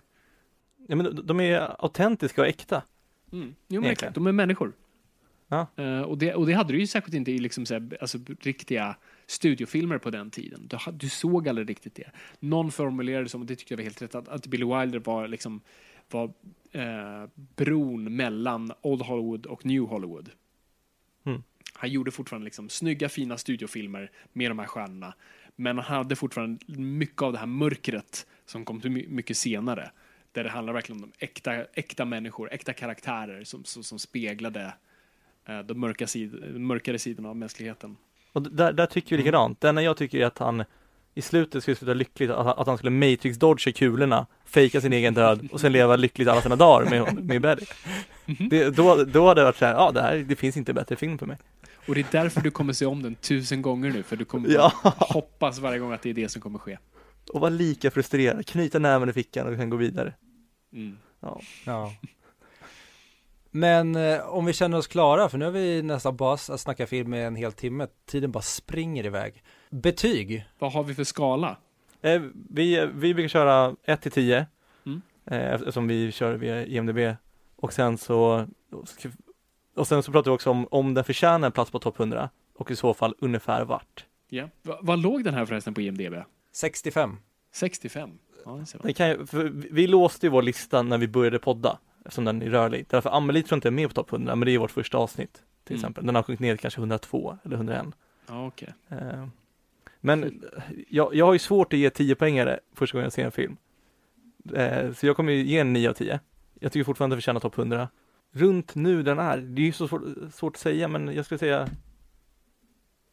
Ja 0.86 0.96
men 0.96 1.26
de, 1.26 1.40
är 1.40 1.84
autentiska 1.84 2.40
och 2.40 2.48
äkta. 2.48 2.82
Mm. 3.32 3.54
Jo, 3.68 3.80
men 3.80 3.90
exakt, 3.90 4.14
de 4.14 4.26
är 4.26 4.32
människor. 4.32 4.72
Ja. 5.48 5.66
Eh, 5.76 6.00
och, 6.00 6.18
det, 6.18 6.34
och 6.34 6.46
det 6.46 6.52
hade 6.52 6.72
du 6.72 6.80
ju 6.80 6.86
säkert 6.86 7.14
inte 7.14 7.32
i 7.32 7.38
liksom, 7.38 7.66
så 7.66 7.74
här, 7.74 7.98
alltså, 8.00 8.18
riktiga 8.40 8.96
studiofilmer 9.28 9.98
på 9.98 10.10
den 10.10 10.30
tiden. 10.30 10.68
Du, 10.68 10.78
du 10.92 11.08
såg 11.08 11.48
aldrig 11.48 11.70
riktigt 11.70 11.94
det. 11.94 12.10
Någon 12.40 12.72
formulerade 12.72 13.24
det 13.24 13.28
som, 13.28 13.40
och 13.40 13.46
det 13.46 13.56
tyckte 13.56 13.74
jag 13.74 13.78
var 13.78 13.82
helt 13.84 14.02
rätt, 14.02 14.14
att, 14.14 14.28
att 14.28 14.46
Billy 14.46 14.64
Wilder 14.64 14.98
var, 14.98 15.28
liksom, 15.28 15.60
var 16.10 16.32
eh, 16.72 17.24
bron 17.56 18.16
mellan 18.16 18.72
Old 18.82 19.02
Hollywood 19.02 19.46
och 19.46 19.66
New 19.66 19.82
Hollywood. 19.82 20.30
Mm. 21.24 21.42
Han 21.72 21.90
gjorde 21.90 22.10
fortfarande 22.10 22.44
liksom, 22.44 22.68
snygga, 22.68 23.08
fina 23.08 23.38
studiofilmer 23.38 24.10
med 24.32 24.50
de 24.50 24.58
här 24.58 24.66
stjärnorna. 24.66 25.14
Men 25.56 25.78
han 25.78 25.96
hade 25.96 26.16
fortfarande 26.16 26.64
mycket 26.80 27.22
av 27.22 27.32
det 27.32 27.38
här 27.38 27.46
mörkret 27.46 28.26
som 28.44 28.64
kom 28.64 28.80
till 28.80 28.90
my- 28.90 29.08
mycket 29.08 29.36
senare. 29.36 29.90
Där 30.32 30.44
det 30.44 30.50
handlar 30.50 30.72
verkligen 30.72 31.04
om 31.04 31.12
äkta, 31.18 31.64
äkta 31.64 32.04
människor, 32.04 32.52
äkta 32.52 32.72
karaktärer 32.72 33.44
som, 33.44 33.64
som, 33.64 33.84
som 33.84 33.98
speglade 33.98 34.74
eh, 35.44 35.60
de 35.60 35.80
mörka 35.80 36.06
sid, 36.06 36.60
mörkare 36.60 36.98
sidorna 36.98 37.28
av 37.28 37.36
mänskligheten. 37.36 37.96
Och 38.32 38.42
där, 38.42 38.72
där 38.72 38.86
tycker 38.86 39.10
vi 39.10 39.16
likadant. 39.16 39.60
Det 39.60 39.68
enda 39.68 39.82
jag 39.82 39.96
tycker 39.96 40.18
är 40.18 40.26
att 40.26 40.38
han 40.38 40.64
i 41.14 41.22
slutet 41.22 41.62
skulle 41.62 41.76
sluta 41.76 41.94
lyckligt, 41.94 42.30
att, 42.30 42.58
att 42.58 42.66
han 42.66 42.78
skulle 42.78 42.90
matrix-dodga 42.90 43.72
kulorna, 43.72 44.26
fejka 44.44 44.80
sin 44.80 44.92
egen 44.92 45.14
död 45.14 45.48
och 45.52 45.60
sen 45.60 45.72
leva 45.72 45.96
lyckligt 45.96 46.28
alla 46.28 46.42
sina 46.42 46.56
dagar 46.56 46.90
med, 46.90 47.24
med 47.24 47.42
Betty. 47.42 47.66
Det, 48.50 48.70
då, 48.70 49.04
då 49.04 49.26
hade 49.28 49.40
det 49.40 49.44
varit 49.44 49.56
så 49.56 49.64
här, 49.64 49.74
ja 49.74 49.90
det 49.90 50.02
här, 50.02 50.16
det 50.16 50.36
finns 50.36 50.56
inte 50.56 50.72
bättre 50.72 50.96
film 50.96 51.18
för 51.18 51.26
mig. 51.26 51.36
Och 51.88 51.94
det 51.94 52.00
är 52.00 52.22
därför 52.22 52.40
du 52.40 52.50
kommer 52.50 52.72
se 52.72 52.86
om 52.86 53.02
den 53.02 53.14
tusen 53.14 53.62
gånger 53.62 53.90
nu, 53.90 54.02
för 54.02 54.16
du 54.16 54.24
kommer 54.24 54.48
Ja. 54.48 54.72
hoppas 54.98 55.58
varje 55.58 55.78
gång 55.78 55.92
att 55.92 56.02
det 56.02 56.10
är 56.10 56.14
det 56.14 56.28
som 56.28 56.42
kommer 56.42 56.58
ske. 56.58 56.78
Och 57.32 57.40
vara 57.40 57.50
lika 57.50 57.90
frustrerad, 57.90 58.46
knyta 58.46 58.78
näven 58.78 59.08
i 59.08 59.12
fickan 59.12 59.46
och 59.46 59.56
sen 59.56 59.70
gå 59.70 59.76
vidare. 59.76 60.14
Mm. 60.72 60.96
Ja. 61.20 61.40
Ja. 61.64 61.92
Men 63.50 63.96
eh, 63.96 64.20
om 64.28 64.44
vi 64.44 64.52
känner 64.52 64.78
oss 64.78 64.86
klara, 64.86 65.28
för 65.28 65.38
nu 65.38 65.44
har 65.44 65.52
vi 65.52 65.82
nästan 65.82 66.16
bara 66.16 66.36
snackat 66.36 66.88
film 66.88 67.14
i 67.14 67.22
en 67.22 67.36
hel 67.36 67.52
timme, 67.52 67.86
tiden 68.06 68.32
bara 68.32 68.42
springer 68.42 69.06
iväg. 69.06 69.42
Betyg? 69.70 70.44
Vad 70.58 70.72
har 70.72 70.82
vi 70.84 70.94
för 70.94 71.04
skala? 71.04 71.56
Eh, 72.02 72.22
vi, 72.50 72.86
vi 72.94 73.14
brukar 73.14 73.28
köra 73.28 73.76
1 73.84 74.02
till 74.02 74.12
10 74.12 74.46
Mm. 74.86 75.00
eh, 75.26 75.52
eftersom 75.54 75.88
vi 75.88 76.12
kör 76.12 76.34
via 76.34 76.66
IMDB 76.66 76.98
och 77.56 77.72
sen 77.72 77.98
så 77.98 78.46
och 79.76 79.86
sen 79.86 80.02
så 80.02 80.12
pratar 80.12 80.30
vi 80.30 80.34
också 80.34 80.50
om 80.50 80.66
om 80.70 80.94
den 80.94 81.04
förtjänar 81.04 81.46
en 81.46 81.52
plats 81.52 81.70
på 81.70 81.78
topp 81.78 81.98
100 82.00 82.30
och 82.54 82.70
i 82.70 82.76
så 82.76 82.94
fall 82.94 83.14
ungefär 83.18 83.64
vart. 83.64 84.04
Ja. 84.28 84.48
Va, 84.62 84.78
vad 84.82 84.98
låg 84.98 85.24
den 85.24 85.34
här 85.34 85.44
förresten 85.46 85.74
på 85.74 85.80
IMDB? 85.80 86.14
65. 86.52 87.16
65? 87.52 88.10
Ja, 88.44 88.50
det 88.52 88.66
ser 88.66 88.78
man. 88.78 88.86
Den 88.86 88.94
kan, 88.94 89.28
vi 89.70 89.86
låste 89.86 90.26
ju 90.26 90.30
vår 90.30 90.42
lista 90.42 90.82
när 90.82 90.98
vi 90.98 91.08
började 91.08 91.38
podda 91.38 91.78
eftersom 92.04 92.24
den 92.24 92.42
är 92.42 92.50
rörlig. 92.50 92.86
Därför 92.88 93.10
Amelie 93.10 93.42
tror 93.42 93.52
jag 93.52 93.58
inte 93.58 93.68
är 93.68 93.70
med 93.72 93.88
på 93.88 93.94
topp 93.94 94.12
100 94.12 94.36
men 94.36 94.46
det 94.46 94.52
är 94.52 94.58
vårt 94.58 94.70
första 94.70 94.98
avsnitt 94.98 95.42
till 95.64 95.74
Mm. 95.76 95.80
exempel. 95.80 96.06
Den 96.06 96.14
har 96.14 96.22
sjunkit 96.22 96.40
ner 96.40 96.54
till 96.56 96.60
kanske 96.62 96.80
102 96.80 97.38
eller 97.44 97.56
101. 97.56 97.86
Ja, 98.28 98.46
okej. 98.46 98.74
Eh, 98.88 99.26
Men 100.00 100.44
jag, 100.88 101.14
jag 101.14 101.26
har 101.26 101.32
ju 101.32 101.38
svårt 101.38 101.72
att 101.72 101.78
ge 101.78 101.90
10 101.90 102.14
poängare 102.14 102.60
första 102.74 102.92
gången 102.98 103.04
jag 103.04 103.12
ser 103.12 103.24
en 103.24 103.32
film. 103.32 103.56
Eh, 104.54 104.92
Så 104.92 105.06
jag 105.06 105.16
kommer 105.16 105.32
ju 105.32 105.42
ge 105.42 105.58
en 105.58 105.72
9 105.72 105.88
av 105.90 105.94
10. 105.94 106.20
Jag 106.60 106.72
tycker 106.72 106.84
fortfarande 106.84 107.14
att 107.14 107.16
den 107.16 107.20
förtjänar 107.22 107.40
topp 107.40 107.58
100. 107.58 107.88
Runt 108.32 108.74
nu 108.74 109.02
den 109.02 109.18
är, 109.18 109.38
det 109.38 109.62
är 109.62 109.66
ju 109.66 109.72
så 109.72 109.88
svårt, 109.88 110.02
svårt 110.32 110.54
att 110.56 110.60
säga 110.60 110.88
men 110.88 111.14
jag 111.14 111.24
skulle 111.24 111.38
säga 111.38 111.68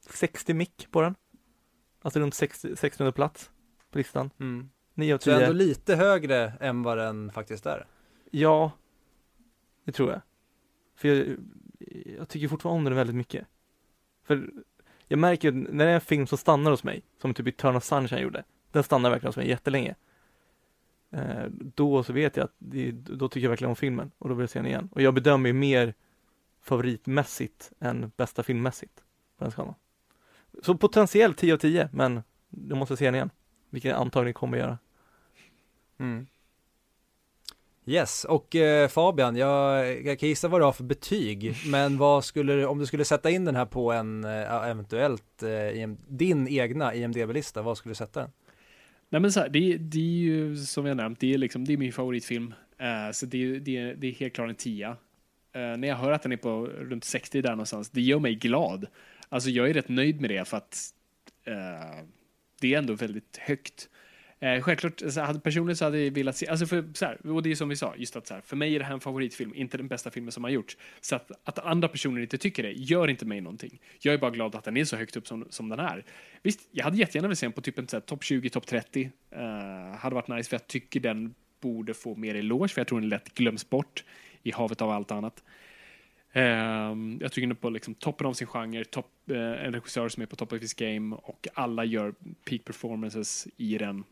60 0.10 0.54
mick 0.54 0.88
på 0.92 1.02
den. 1.02 1.16
Alltså 2.02 2.20
runt 2.20 2.34
60, 2.34 2.76
600 2.76 3.12
plats 3.12 3.52
på 3.92 3.98
listan. 3.98 4.30
Mm. 4.40 4.70
9 4.94 5.14
av 5.14 5.18
Så 5.18 5.32
ändå 5.32 5.46
10. 5.46 5.54
lite 5.54 5.96
högre 5.96 6.54
än 6.60 6.84
vad 6.84 6.98
den 6.98 7.32
faktiskt 7.32 7.66
är. 7.66 7.86
Ja, 8.38 8.72
det 9.84 9.92
tror 9.92 10.12
jag. 10.12 10.22
För 10.96 11.08
jag, 11.08 11.38
jag 12.18 12.30
tycker 12.30 12.48
fortfarande 12.48 12.78
om 12.78 12.84
den 12.84 12.96
väldigt 12.96 13.16
mycket. 13.16 13.48
För 14.24 14.50
jag 15.08 15.20
märker 15.20 15.48
att 15.48 15.56
när 15.56 15.86
det 15.86 15.92
är 15.92 15.96
en 15.96 16.02
film 16.02 16.28
som 16.28 16.38
stannar 16.38 16.72
hos 16.72 16.84
mig, 16.84 17.04
som 17.22 17.34
typ 17.34 17.48
Eternal 17.48 17.82
Sunshine 17.82 18.22
gjorde, 18.22 18.44
den 18.72 18.84
stannar 18.84 19.10
verkligen 19.10 19.30
hos 19.30 19.38
mig 19.38 19.50
jättelänge. 19.50 19.96
Eh, 21.12 21.46
då 21.50 22.04
så 22.04 22.14
vet 22.14 22.38
jag 22.38 22.44
att 22.44 22.56
det, 22.58 22.92
då 22.92 23.30
tycker 23.30 23.46
jag 23.46 23.50
verkligen 23.50 23.70
om 23.70 23.76
filmen 23.76 24.12
och 24.18 24.30
då 24.30 24.36
vill 24.36 24.44
jag 24.44 24.50
se 24.50 24.60
den 24.60 24.68
igen. 24.68 24.90
Och 24.92 25.02
jag 25.02 25.14
bedömer 25.14 25.50
ju 25.50 25.54
mer 25.54 25.94
favoritmässigt 26.62 27.72
än 27.80 28.12
bästa 28.18 28.44
filmmässigt 28.44 29.04
på 29.38 29.44
den 29.44 29.52
skalan. 29.52 29.76
Så 30.64 30.78
potentiellt 30.78 31.38
10 31.38 31.54
av 31.54 31.58
10, 31.58 31.90
men 31.94 32.24
jag 32.50 32.78
måste 32.78 32.98
se 32.98 33.06
den 33.06 33.16
igen. 33.16 33.30
Vilket 33.70 33.92
jag 33.92 34.02
antagligen 34.02 34.34
kommer 34.34 34.58
att 34.58 34.64
göra. 34.64 34.78
Mm. 35.98 36.28
Yes, 37.88 38.24
och 38.26 38.56
eh, 38.56 38.88
Fabian, 38.88 39.36
jag, 39.36 39.88
jag 40.06 40.20
kan 40.20 40.30
gissa 40.30 40.48
vad 40.48 40.62
du 40.62 40.66
har 40.66 40.72
för 40.72 40.84
betyg, 40.84 41.54
men 41.72 41.98
vad 41.98 42.26
skulle, 42.26 42.66
om 42.66 42.80
du 42.80 42.86
skulle 42.86 43.06
sätta 43.06 43.30
in 43.30 43.46
den 43.46 43.56
här 43.56 43.66
på 43.66 43.92
en 43.92 44.24
eh, 44.24 44.70
eventuellt 44.70 45.44
eh, 45.44 45.70
IM, 45.82 45.98
din 46.08 46.48
egna 46.48 46.96
IMDB-lista, 46.96 47.62
vad 47.62 47.78
skulle 47.78 47.92
du 47.92 47.96
sätta 47.96 48.20
den? 48.22 48.30
Nej 49.10 49.22
men 49.22 49.32
så 49.32 49.40
här, 49.40 49.50
det, 49.50 49.78
det 49.78 49.98
är 50.00 50.02
ju 50.04 50.58
som 50.58 50.86
jag 50.86 50.98
nämnt, 50.98 51.20
det 51.20 51.34
är, 51.34 51.38
liksom, 51.38 51.66
det 51.66 51.74
är 51.74 51.78
min 51.78 51.94
favoritfilm. 51.94 52.54
Eh, 52.78 53.12
så 53.14 53.26
det, 53.26 53.44
är- 53.44 53.60
det, 53.60 53.94
det 53.94 54.08
är 54.08 54.12
helt 54.12 54.34
klart 54.34 54.50
en 54.50 54.56
tia. 54.56 54.90
eh, 55.54 55.78
när 55.78 55.88
jag 55.88 55.96
hör 55.96 56.12
att 56.12 56.24
den 56.24 56.32
är 56.32 56.38
på 56.38 56.66
runt 56.66 57.04
60 57.04 57.42
där 57.42 57.50
någonstans, 57.50 57.90
det 57.90 58.02
gör 58.02 58.20
mig 58.20 58.36
glad. 58.36 58.86
Alltså 59.30 59.50
jag 59.50 59.70
är 59.70 59.74
rätt 59.74 59.90
nöjd 59.90 60.22
med 60.22 60.30
det 60.30 60.48
för 60.48 60.58
att 60.58 60.78
eh, 61.46 62.04
det 62.62 62.74
är 62.74 62.78
ändå 62.78 62.94
väldigt 62.94 63.38
högt. 63.38 63.90
Eh, 64.46 64.62
självklart, 64.62 65.02
alltså, 65.02 65.22
hade, 65.22 65.40
personligen 65.40 65.78
så 65.78 65.86
hade 65.86 66.00
jag 66.00 66.12
velat 66.12 66.38
se, 66.38 66.48
alltså 66.48 66.66
för, 66.66 66.86
så 66.94 67.06
här, 67.06 67.28
och 67.32 67.44
det 67.44 67.52
är 67.52 67.56
som 67.56 67.70
vi 67.70 67.76
sa, 67.76 67.94
just 67.98 68.16
att 68.16 68.28
så 68.28 68.34
här, 68.34 68.42
för 68.42 68.56
mig 68.56 68.76
är 68.76 68.80
det 68.80 68.86
här 68.86 68.94
en 68.94 69.00
favoritfilm, 69.00 69.56
inte 69.56 69.78
den 69.78 69.88
bästa 69.88 70.12
filmen 70.12 70.32
som 70.32 70.44
har 70.44 70.52
gjorts. 70.52 70.78
Så 71.02 71.16
att, 71.16 71.32
att 71.44 71.60
andra 71.60 71.88
personer 71.88 72.22
inte 72.22 72.38
tycker 72.38 72.64
det 72.64 72.72
gör 72.72 73.08
inte 73.08 73.26
mig 73.26 73.42
någonting. 73.42 73.80
Jag 74.00 74.14
är 74.14 74.18
bara 74.18 74.32
glad 74.32 74.56
att 74.56 74.64
den 74.64 74.78
är 74.78 74.86
så 74.86 74.96
högt 74.96 75.18
upp 75.18 75.28
som, 75.28 75.48
som 75.50 75.70
den 75.70 75.80
är. 75.80 76.04
Visst, 76.44 76.60
jag 76.72 76.84
hade 76.84 76.98
jättegärna 76.98 77.28
velat 77.28 77.38
se 77.38 77.46
den 77.46 77.54
på 77.54 77.62
typ 77.62 77.80
en 77.80 78.02
topp 78.02 78.24
20, 78.24 78.50
topp 78.50 78.68
30. 78.68 79.12
Eh, 79.32 79.98
hade 79.98 80.16
varit 80.16 80.28
nice 80.28 80.50
för 80.50 80.56
jag 80.56 80.68
tycker 80.68 81.00
den 81.00 81.36
borde 81.62 81.94
få 81.94 82.16
mer 82.16 82.36
eloge, 82.36 82.68
för 82.68 82.82
jag 82.82 82.88
tror 82.88 83.00
den 83.00 83.10
lätt 83.10 83.34
glöms 83.34 83.70
bort 83.70 84.04
i 84.44 84.52
havet 84.52 84.82
av 84.82 84.90
allt 84.90 85.12
annat. 85.12 85.44
Um, 86.34 87.18
jag 87.22 87.32
tycker 87.32 87.42
den 87.42 87.52
är 87.52 87.56
på 87.56 87.70
liksom 87.70 87.94
toppen 87.94 88.28
av 88.28 88.34
sin 88.34 88.48
genre, 88.48 88.84
top, 88.86 89.12
uh, 89.32 89.38
eh, 89.38 89.66
en 89.66 89.74
regissör 89.74 90.10
som 90.10 90.24
är 90.24 90.28
på 90.28 90.36
top 90.36 90.54
of 90.54 90.62
his 90.62 90.74
game 90.74 91.16
och 91.16 91.48
alla 91.54 91.86
gör 91.86 92.14
peak 92.50 92.66
performances 92.66 93.48
i 93.58 93.78
den. 93.78 94.04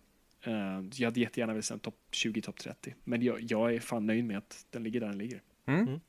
Uh, 0.47 0.85
jag 0.93 1.07
hade 1.07 1.19
jättegärna 1.19 1.53
velat 1.53 1.65
se 1.65 1.73
en 1.73 1.79
topp 1.79 1.97
20, 2.11 2.41
topp 2.41 2.59
30. 2.59 2.95
Men 3.03 3.21
jag, 3.21 3.41
jag, 3.41 3.73
är 3.75 3.79
fan 3.79 4.05
nöjd 4.05 4.25
med 4.25 4.37
att 4.37 4.65
den 4.69 4.83
ligger 4.83 4.99
där 4.99 5.07
den 5.07 5.17
ligger. 5.17 5.41
Mm. 5.65 5.87
Mm. 5.87 5.99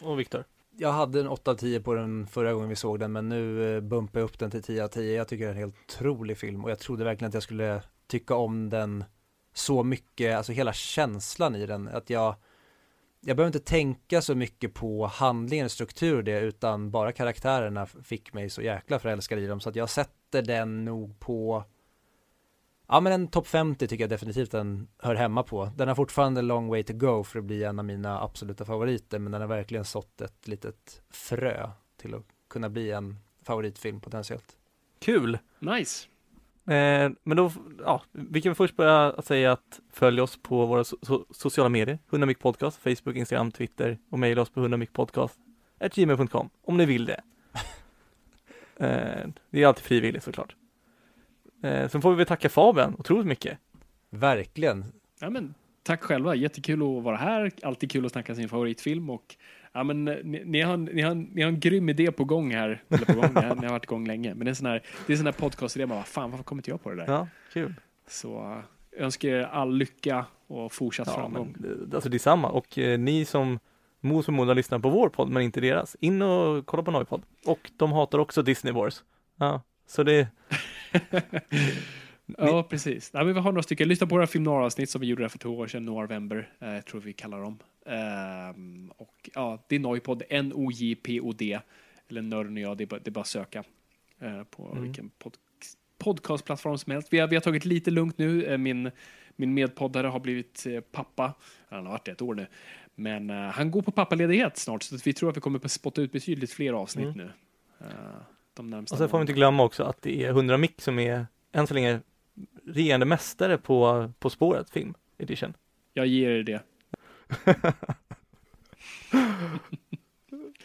Och 0.00 0.20
Viktor? 0.20 0.44
Jag 0.76 0.92
hade 0.92 1.20
en 1.20 1.28
8 1.28 1.50
av 1.50 1.54
10 1.54 1.80
på 1.80 1.94
den 1.94 2.26
förra 2.26 2.52
gången 2.52 2.68
vi 2.68 2.76
såg 2.76 3.00
den, 3.00 3.12
men 3.12 3.28
nu 3.28 3.74
eh, 3.76 3.80
bumpar 3.80 4.20
jag 4.20 4.24
upp 4.24 4.38
den 4.38 4.50
till 4.50 4.62
10 4.62 4.84
av 4.84 4.88
10. 4.88 5.16
Jag 5.16 5.28
tycker 5.28 5.44
det 5.44 5.50
är 5.50 5.54
en 5.54 5.60
helt 5.60 5.76
otrolig 5.84 6.38
film 6.38 6.64
och 6.64 6.70
jag 6.70 6.78
trodde 6.78 7.04
verkligen 7.04 7.28
att 7.28 7.34
jag 7.34 7.42
skulle 7.42 7.82
tycka 8.06 8.34
om 8.34 8.68
den 8.68 9.04
så 9.52 9.84
mycket, 9.84 10.36
alltså 10.36 10.52
hela 10.52 10.72
känslan 10.72 11.56
i 11.56 11.66
den, 11.66 11.88
att 11.88 12.10
jag 12.10 12.36
jag 13.22 13.36
behöver 13.36 13.56
inte 13.56 13.70
tänka 13.70 14.22
så 14.22 14.34
mycket 14.34 14.74
på 14.74 15.06
handlingens 15.06 15.72
struktur 15.72 16.16
och 16.16 16.24
det, 16.24 16.40
utan 16.40 16.90
bara 16.90 17.12
karaktärerna 17.12 17.86
fick 17.86 18.32
mig 18.32 18.50
så 18.50 18.62
jäkla 18.62 18.98
förälskad 18.98 19.38
i 19.38 19.46
dem, 19.46 19.60
så 19.60 19.68
att 19.68 19.76
jag 19.76 19.90
sätter 19.90 20.42
den 20.42 20.84
nog 20.84 21.20
på 21.20 21.64
Ja 22.92 23.00
men 23.00 23.12
en 23.12 23.28
topp 23.28 23.46
50 23.46 23.88
tycker 23.88 24.02
jag 24.02 24.10
definitivt 24.10 24.50
den 24.50 24.88
hör 24.98 25.14
hemma 25.14 25.42
på. 25.42 25.70
Den 25.76 25.88
har 25.88 25.94
fortfarande 25.94 26.42
long 26.42 26.68
way 26.68 26.82
to 26.82 26.92
go 26.92 27.24
för 27.24 27.38
att 27.38 27.44
bli 27.44 27.64
en 27.64 27.78
av 27.78 27.84
mina 27.84 28.20
absoluta 28.20 28.64
favoriter, 28.64 29.18
men 29.18 29.32
den 29.32 29.40
har 29.40 29.48
verkligen 29.48 29.84
sått 29.84 30.20
ett 30.20 30.48
litet 30.48 31.02
frö 31.10 31.70
till 31.96 32.14
att 32.14 32.22
kunna 32.48 32.68
bli 32.68 32.90
en 32.90 33.16
favoritfilm 33.42 34.00
potentiellt. 34.00 34.56
Kul! 34.98 35.38
Nice! 35.58 36.08
Eh, 36.66 37.10
men 37.22 37.36
då, 37.36 37.52
ja, 37.84 38.02
vi 38.12 38.42
kan 38.42 38.54
först 38.54 38.76
börja 38.76 39.22
säga 39.22 39.52
att 39.52 39.80
följ 39.92 40.20
oss 40.20 40.38
på 40.42 40.66
våra 40.66 40.84
so 40.84 40.96
so 41.02 41.24
sociala 41.30 41.68
medier, 41.68 41.98
100 42.10 42.34
podcast, 42.40 42.76
Facebook, 42.76 43.16
Instagram, 43.16 43.52
Twitter 43.52 43.98
och 44.10 44.18
mejla 44.18 44.42
oss 44.42 44.50
på 44.50 44.60
100 44.60 44.86
podcast 44.92 45.38
gmail.com 45.94 46.50
om 46.62 46.76
ni 46.76 46.86
vill 46.86 47.04
det. 47.04 47.20
eh, 48.76 49.28
det 49.50 49.62
är 49.62 49.66
alltid 49.66 49.84
frivilligt 49.84 50.24
såklart. 50.24 50.56
Eh, 51.62 51.88
sen 51.88 52.02
får 52.02 52.10
vi 52.10 52.16
väl 52.16 52.26
tacka 52.26 52.48
Fabian 52.48 52.94
otroligt 52.98 53.26
mycket. 53.26 53.58
Verkligen. 54.10 54.84
Ja, 55.20 55.30
men, 55.30 55.54
tack 55.82 56.02
själva, 56.02 56.34
jättekul 56.34 56.82
att 56.82 57.04
vara 57.04 57.16
här. 57.16 57.50
Alltid 57.62 57.90
kul 57.90 58.06
att 58.06 58.12
snacka 58.12 58.34
sin 58.34 58.48
favoritfilm 58.48 59.10
och 59.10 59.36
ja, 59.72 59.84
men, 59.84 60.04
ni, 60.04 60.42
ni, 60.44 60.60
har, 60.60 60.76
ni, 60.76 61.02
har, 61.02 61.14
ni 61.14 61.42
har 61.42 61.48
en 61.48 61.60
grym 61.60 61.88
idé 61.88 62.12
på 62.12 62.24
gång 62.24 62.54
här. 62.54 62.82
Eller 62.88 63.04
på 63.04 63.12
gång, 63.12 63.30
ni, 63.34 63.40
har, 63.40 63.54
ni 63.54 63.66
har 63.66 63.72
varit 63.72 63.84
igång 63.84 64.06
länge. 64.06 64.34
Men 64.34 64.38
det 64.38 64.48
är 64.48 64.50
en 64.50 64.56
sån 64.56 64.66
här, 64.66 64.82
det 65.06 65.12
är 65.12 65.16
sån 65.16 65.26
här 65.26 65.32
podcast-idé, 65.32 65.86
man 65.86 65.96
bara, 65.96 66.04
fan 66.04 66.30
varför 66.30 66.44
kommer 66.44 66.60
inte 66.60 66.70
jag 66.70 66.82
på 66.82 66.90
det 66.90 66.96
där? 66.96 67.06
Ja, 67.06 67.28
kul. 67.52 67.74
Så 68.08 68.62
jag 68.90 69.04
önskar 69.04 69.28
er 69.28 69.42
all 69.42 69.76
lycka 69.76 70.26
och 70.46 70.72
fortsatt 70.72 71.06
ja, 71.06 71.14
framgång. 71.14 71.54
Men, 71.58 71.90
alltså 71.94 72.08
detsamma 72.08 72.48
och 72.48 72.78
eh, 72.78 72.98
ni 72.98 73.24
som 73.24 73.58
mot 74.00 74.24
förmodan 74.24 74.56
lyssnar 74.56 74.78
på 74.78 74.90
vår 74.90 75.08
podd 75.08 75.28
men 75.28 75.42
inte 75.42 75.60
deras, 75.60 75.96
in 76.00 76.22
och 76.22 76.66
kolla 76.66 76.82
på 76.82 76.90
Noipod. 76.90 77.22
Och 77.46 77.70
de 77.76 77.92
hatar 77.92 78.18
också 78.18 78.42
Disney 78.42 78.72
Wars. 78.72 79.04
Ja, 79.36 79.62
så 79.90 80.02
det 80.02 80.28
ja, 82.38 82.62
precis. 82.62 83.12
Nej, 83.12 83.24
men 83.24 83.34
vi 83.34 83.40
har 83.40 83.52
några 83.52 83.62
stycken. 83.62 83.88
Lyssna 83.88 84.06
på 84.06 84.14
våra 84.14 84.26
film 84.26 84.48
avsnitt 84.48 84.90
som 84.90 85.00
vi 85.00 85.06
gjorde 85.06 85.22
där 85.22 85.28
för 85.28 85.38
två 85.38 85.58
år 85.58 85.66
sedan, 85.66 85.84
November, 85.84 86.52
eh, 86.58 86.80
tror 86.80 87.00
vi 87.00 87.12
kallar 87.12 87.40
dem. 87.40 87.58
Um, 88.54 88.92
och 88.96 89.30
ja, 89.34 89.64
det 89.68 89.74
är 89.74 89.80
Noipod, 89.80 90.22
N-O-J-P-O-D, 90.30 91.60
eller 92.08 92.22
Nörden 92.22 92.56
och 92.56 92.62
jag, 92.62 92.76
det 92.76 92.84
är 92.84 92.86
bara, 92.86 93.00
det 93.00 93.08
är 93.08 93.12
bara 93.12 93.24
söka 93.24 93.64
uh, 94.22 94.42
på 94.42 94.70
mm. 94.72 94.82
vilken 94.82 95.10
pod 95.18 95.36
podcastplattform 95.98 96.78
som 96.78 96.92
helst. 96.92 97.08
Vi 97.12 97.18
har, 97.18 97.28
vi 97.28 97.36
har 97.36 97.40
tagit 97.40 97.64
lite 97.64 97.90
lugnt 97.90 98.18
nu. 98.18 98.46
Uh, 98.46 98.58
min, 98.58 98.90
min 99.36 99.54
medpoddare 99.54 100.06
har 100.06 100.20
blivit 100.20 100.64
uh, 100.66 100.80
pappa. 100.80 101.34
Han 101.68 101.86
har 101.86 101.92
varit 101.92 102.04
det 102.04 102.12
ett 102.12 102.22
år 102.22 102.34
nu. 102.34 102.46
Men 102.94 103.30
han 103.30 103.70
går 103.70 103.82
på 103.82 103.90
pappaledighet 103.90 104.56
snart, 104.56 104.82
så 104.82 104.96
vi 105.04 105.12
tror 105.12 105.30
att 105.30 105.36
vi 105.36 105.40
kommer 105.40 105.64
att 105.64 105.70
spotta 105.70 106.02
ut 106.02 106.12
betydligt 106.12 106.52
fler 106.52 106.72
avsnitt 106.72 107.04
mm. 107.04 107.16
nu 107.18 107.32
de 108.54 108.70
närmsta 108.70 108.94
Och 108.94 108.98
sen 108.98 109.08
får 109.08 109.18
vi 109.18 109.22
inte 109.22 109.32
glömma 109.32 109.62
också 109.62 109.84
att 109.84 110.02
det 110.02 110.24
är 110.24 110.28
100 110.28 110.58
Mick 110.58 110.80
som 110.80 110.98
är 110.98 111.26
än 111.52 111.66
så 111.66 111.74
länge 111.74 112.00
regerande 112.66 113.06
mästare 113.06 113.58
på 113.58 114.10
På 114.18 114.30
spåret 114.30 114.70
film 114.70 114.94
edition. 115.18 115.54
Jag 115.92 116.06
ger 116.06 116.30
er 116.30 116.42
det. 116.42 116.62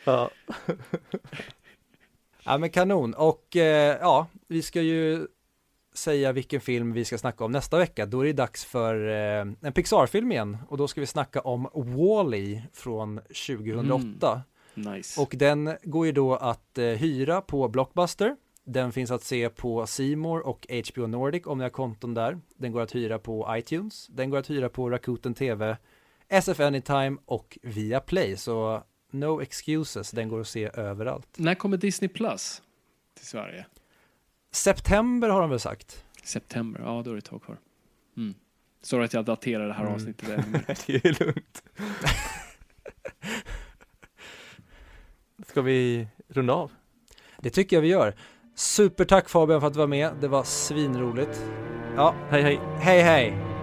ja. 0.03 0.29
ja 2.43 2.57
men 2.57 2.69
kanon 2.69 3.13
och 3.13 3.55
eh, 3.55 3.97
ja, 4.01 4.27
vi 4.47 4.61
ska 4.61 4.81
ju 4.81 5.27
säga 5.93 6.31
vilken 6.31 6.61
film 6.61 6.93
vi 6.93 7.05
ska 7.05 7.17
snacka 7.17 7.45
om 7.45 7.51
nästa 7.51 7.77
vecka. 7.77 8.05
Då 8.05 8.21
är 8.21 8.25
det 8.25 8.33
dags 8.33 8.65
för 8.65 9.07
eh, 9.07 9.45
en 9.61 9.73
Pixar-film 9.73 10.31
igen 10.31 10.57
och 10.69 10.77
då 10.77 10.87
ska 10.87 11.01
vi 11.01 11.07
snacka 11.07 11.41
om 11.41 11.69
Wall-E 11.73 12.63
från 12.73 13.17
2008. 13.17 14.31
Mm. 14.31 14.41
Nice. 14.75 15.21
Och 15.21 15.33
den 15.37 15.77
går 15.83 16.05
ju 16.05 16.11
då 16.11 16.35
att 16.35 16.77
eh, 16.77 16.85
hyra 16.85 17.41
på 17.41 17.67
Blockbuster. 17.67 18.35
Den 18.63 18.91
finns 18.91 19.11
att 19.11 19.23
se 19.23 19.49
på 19.49 19.87
Simor 19.87 20.47
och 20.47 20.67
HBO 20.91 21.07
Nordic 21.07 21.45
om 21.45 21.57
ni 21.57 21.63
har 21.63 21.69
konton 21.69 22.13
där. 22.13 22.39
Den 22.57 22.71
går 22.71 22.81
att 22.81 22.95
hyra 22.95 23.19
på 23.19 23.55
iTunes. 23.57 24.07
Den 24.07 24.29
går 24.29 24.37
att 24.37 24.49
hyra 24.49 24.69
på 24.69 24.89
Rakuten 24.89 25.33
TV, 25.33 25.77
SF 26.27 26.59
Anytime 26.59 27.17
och 27.25 27.57
via 27.61 27.99
Play. 27.99 28.37
Så 28.37 28.83
no 29.11 29.41
excuses, 29.41 30.11
den 30.11 30.29
går 30.29 30.41
att 30.41 30.47
se 30.47 30.69
överallt. 30.73 31.27
När 31.37 31.55
kommer 31.55 31.77
Disney 31.77 32.09
Plus 32.09 32.61
till 33.17 33.25
Sverige? 33.25 33.65
September 34.51 35.29
har 35.29 35.41
de 35.41 35.49
väl 35.49 35.59
sagt. 35.59 36.03
September, 36.23 36.81
ja 36.81 37.01
då 37.05 37.11
är 37.11 37.15
det 37.15 37.19
ett 37.19 37.25
tag 37.25 37.43
kvar. 37.43 37.57
Mm. 38.17 38.33
Sorry 38.81 39.05
att 39.05 39.13
jag 39.13 39.25
daterar 39.25 39.67
det 39.67 39.73
här 39.73 39.83
mm. 39.83 39.93
avsnittet. 39.93 40.27
det 40.87 41.05
är 41.05 41.25
lugnt. 41.25 41.63
Ska 45.43 45.61
vi 45.61 46.07
runda 46.27 46.53
av? 46.53 46.71
Det 47.37 47.49
tycker 47.49 47.75
jag 47.75 47.81
vi 47.81 47.87
gör. 47.87 48.15
Supertack 48.55 49.29
Fabian 49.29 49.61
för 49.61 49.67
att 49.67 49.73
du 49.73 49.79
var 49.79 49.87
med. 49.87 50.11
Det 50.21 50.27
var 50.27 50.43
svinroligt. 50.43 51.45
Ja, 51.95 52.15
hej 52.29 52.41
hej. 52.41 52.59
Hej 52.79 53.01
hej. 53.01 53.54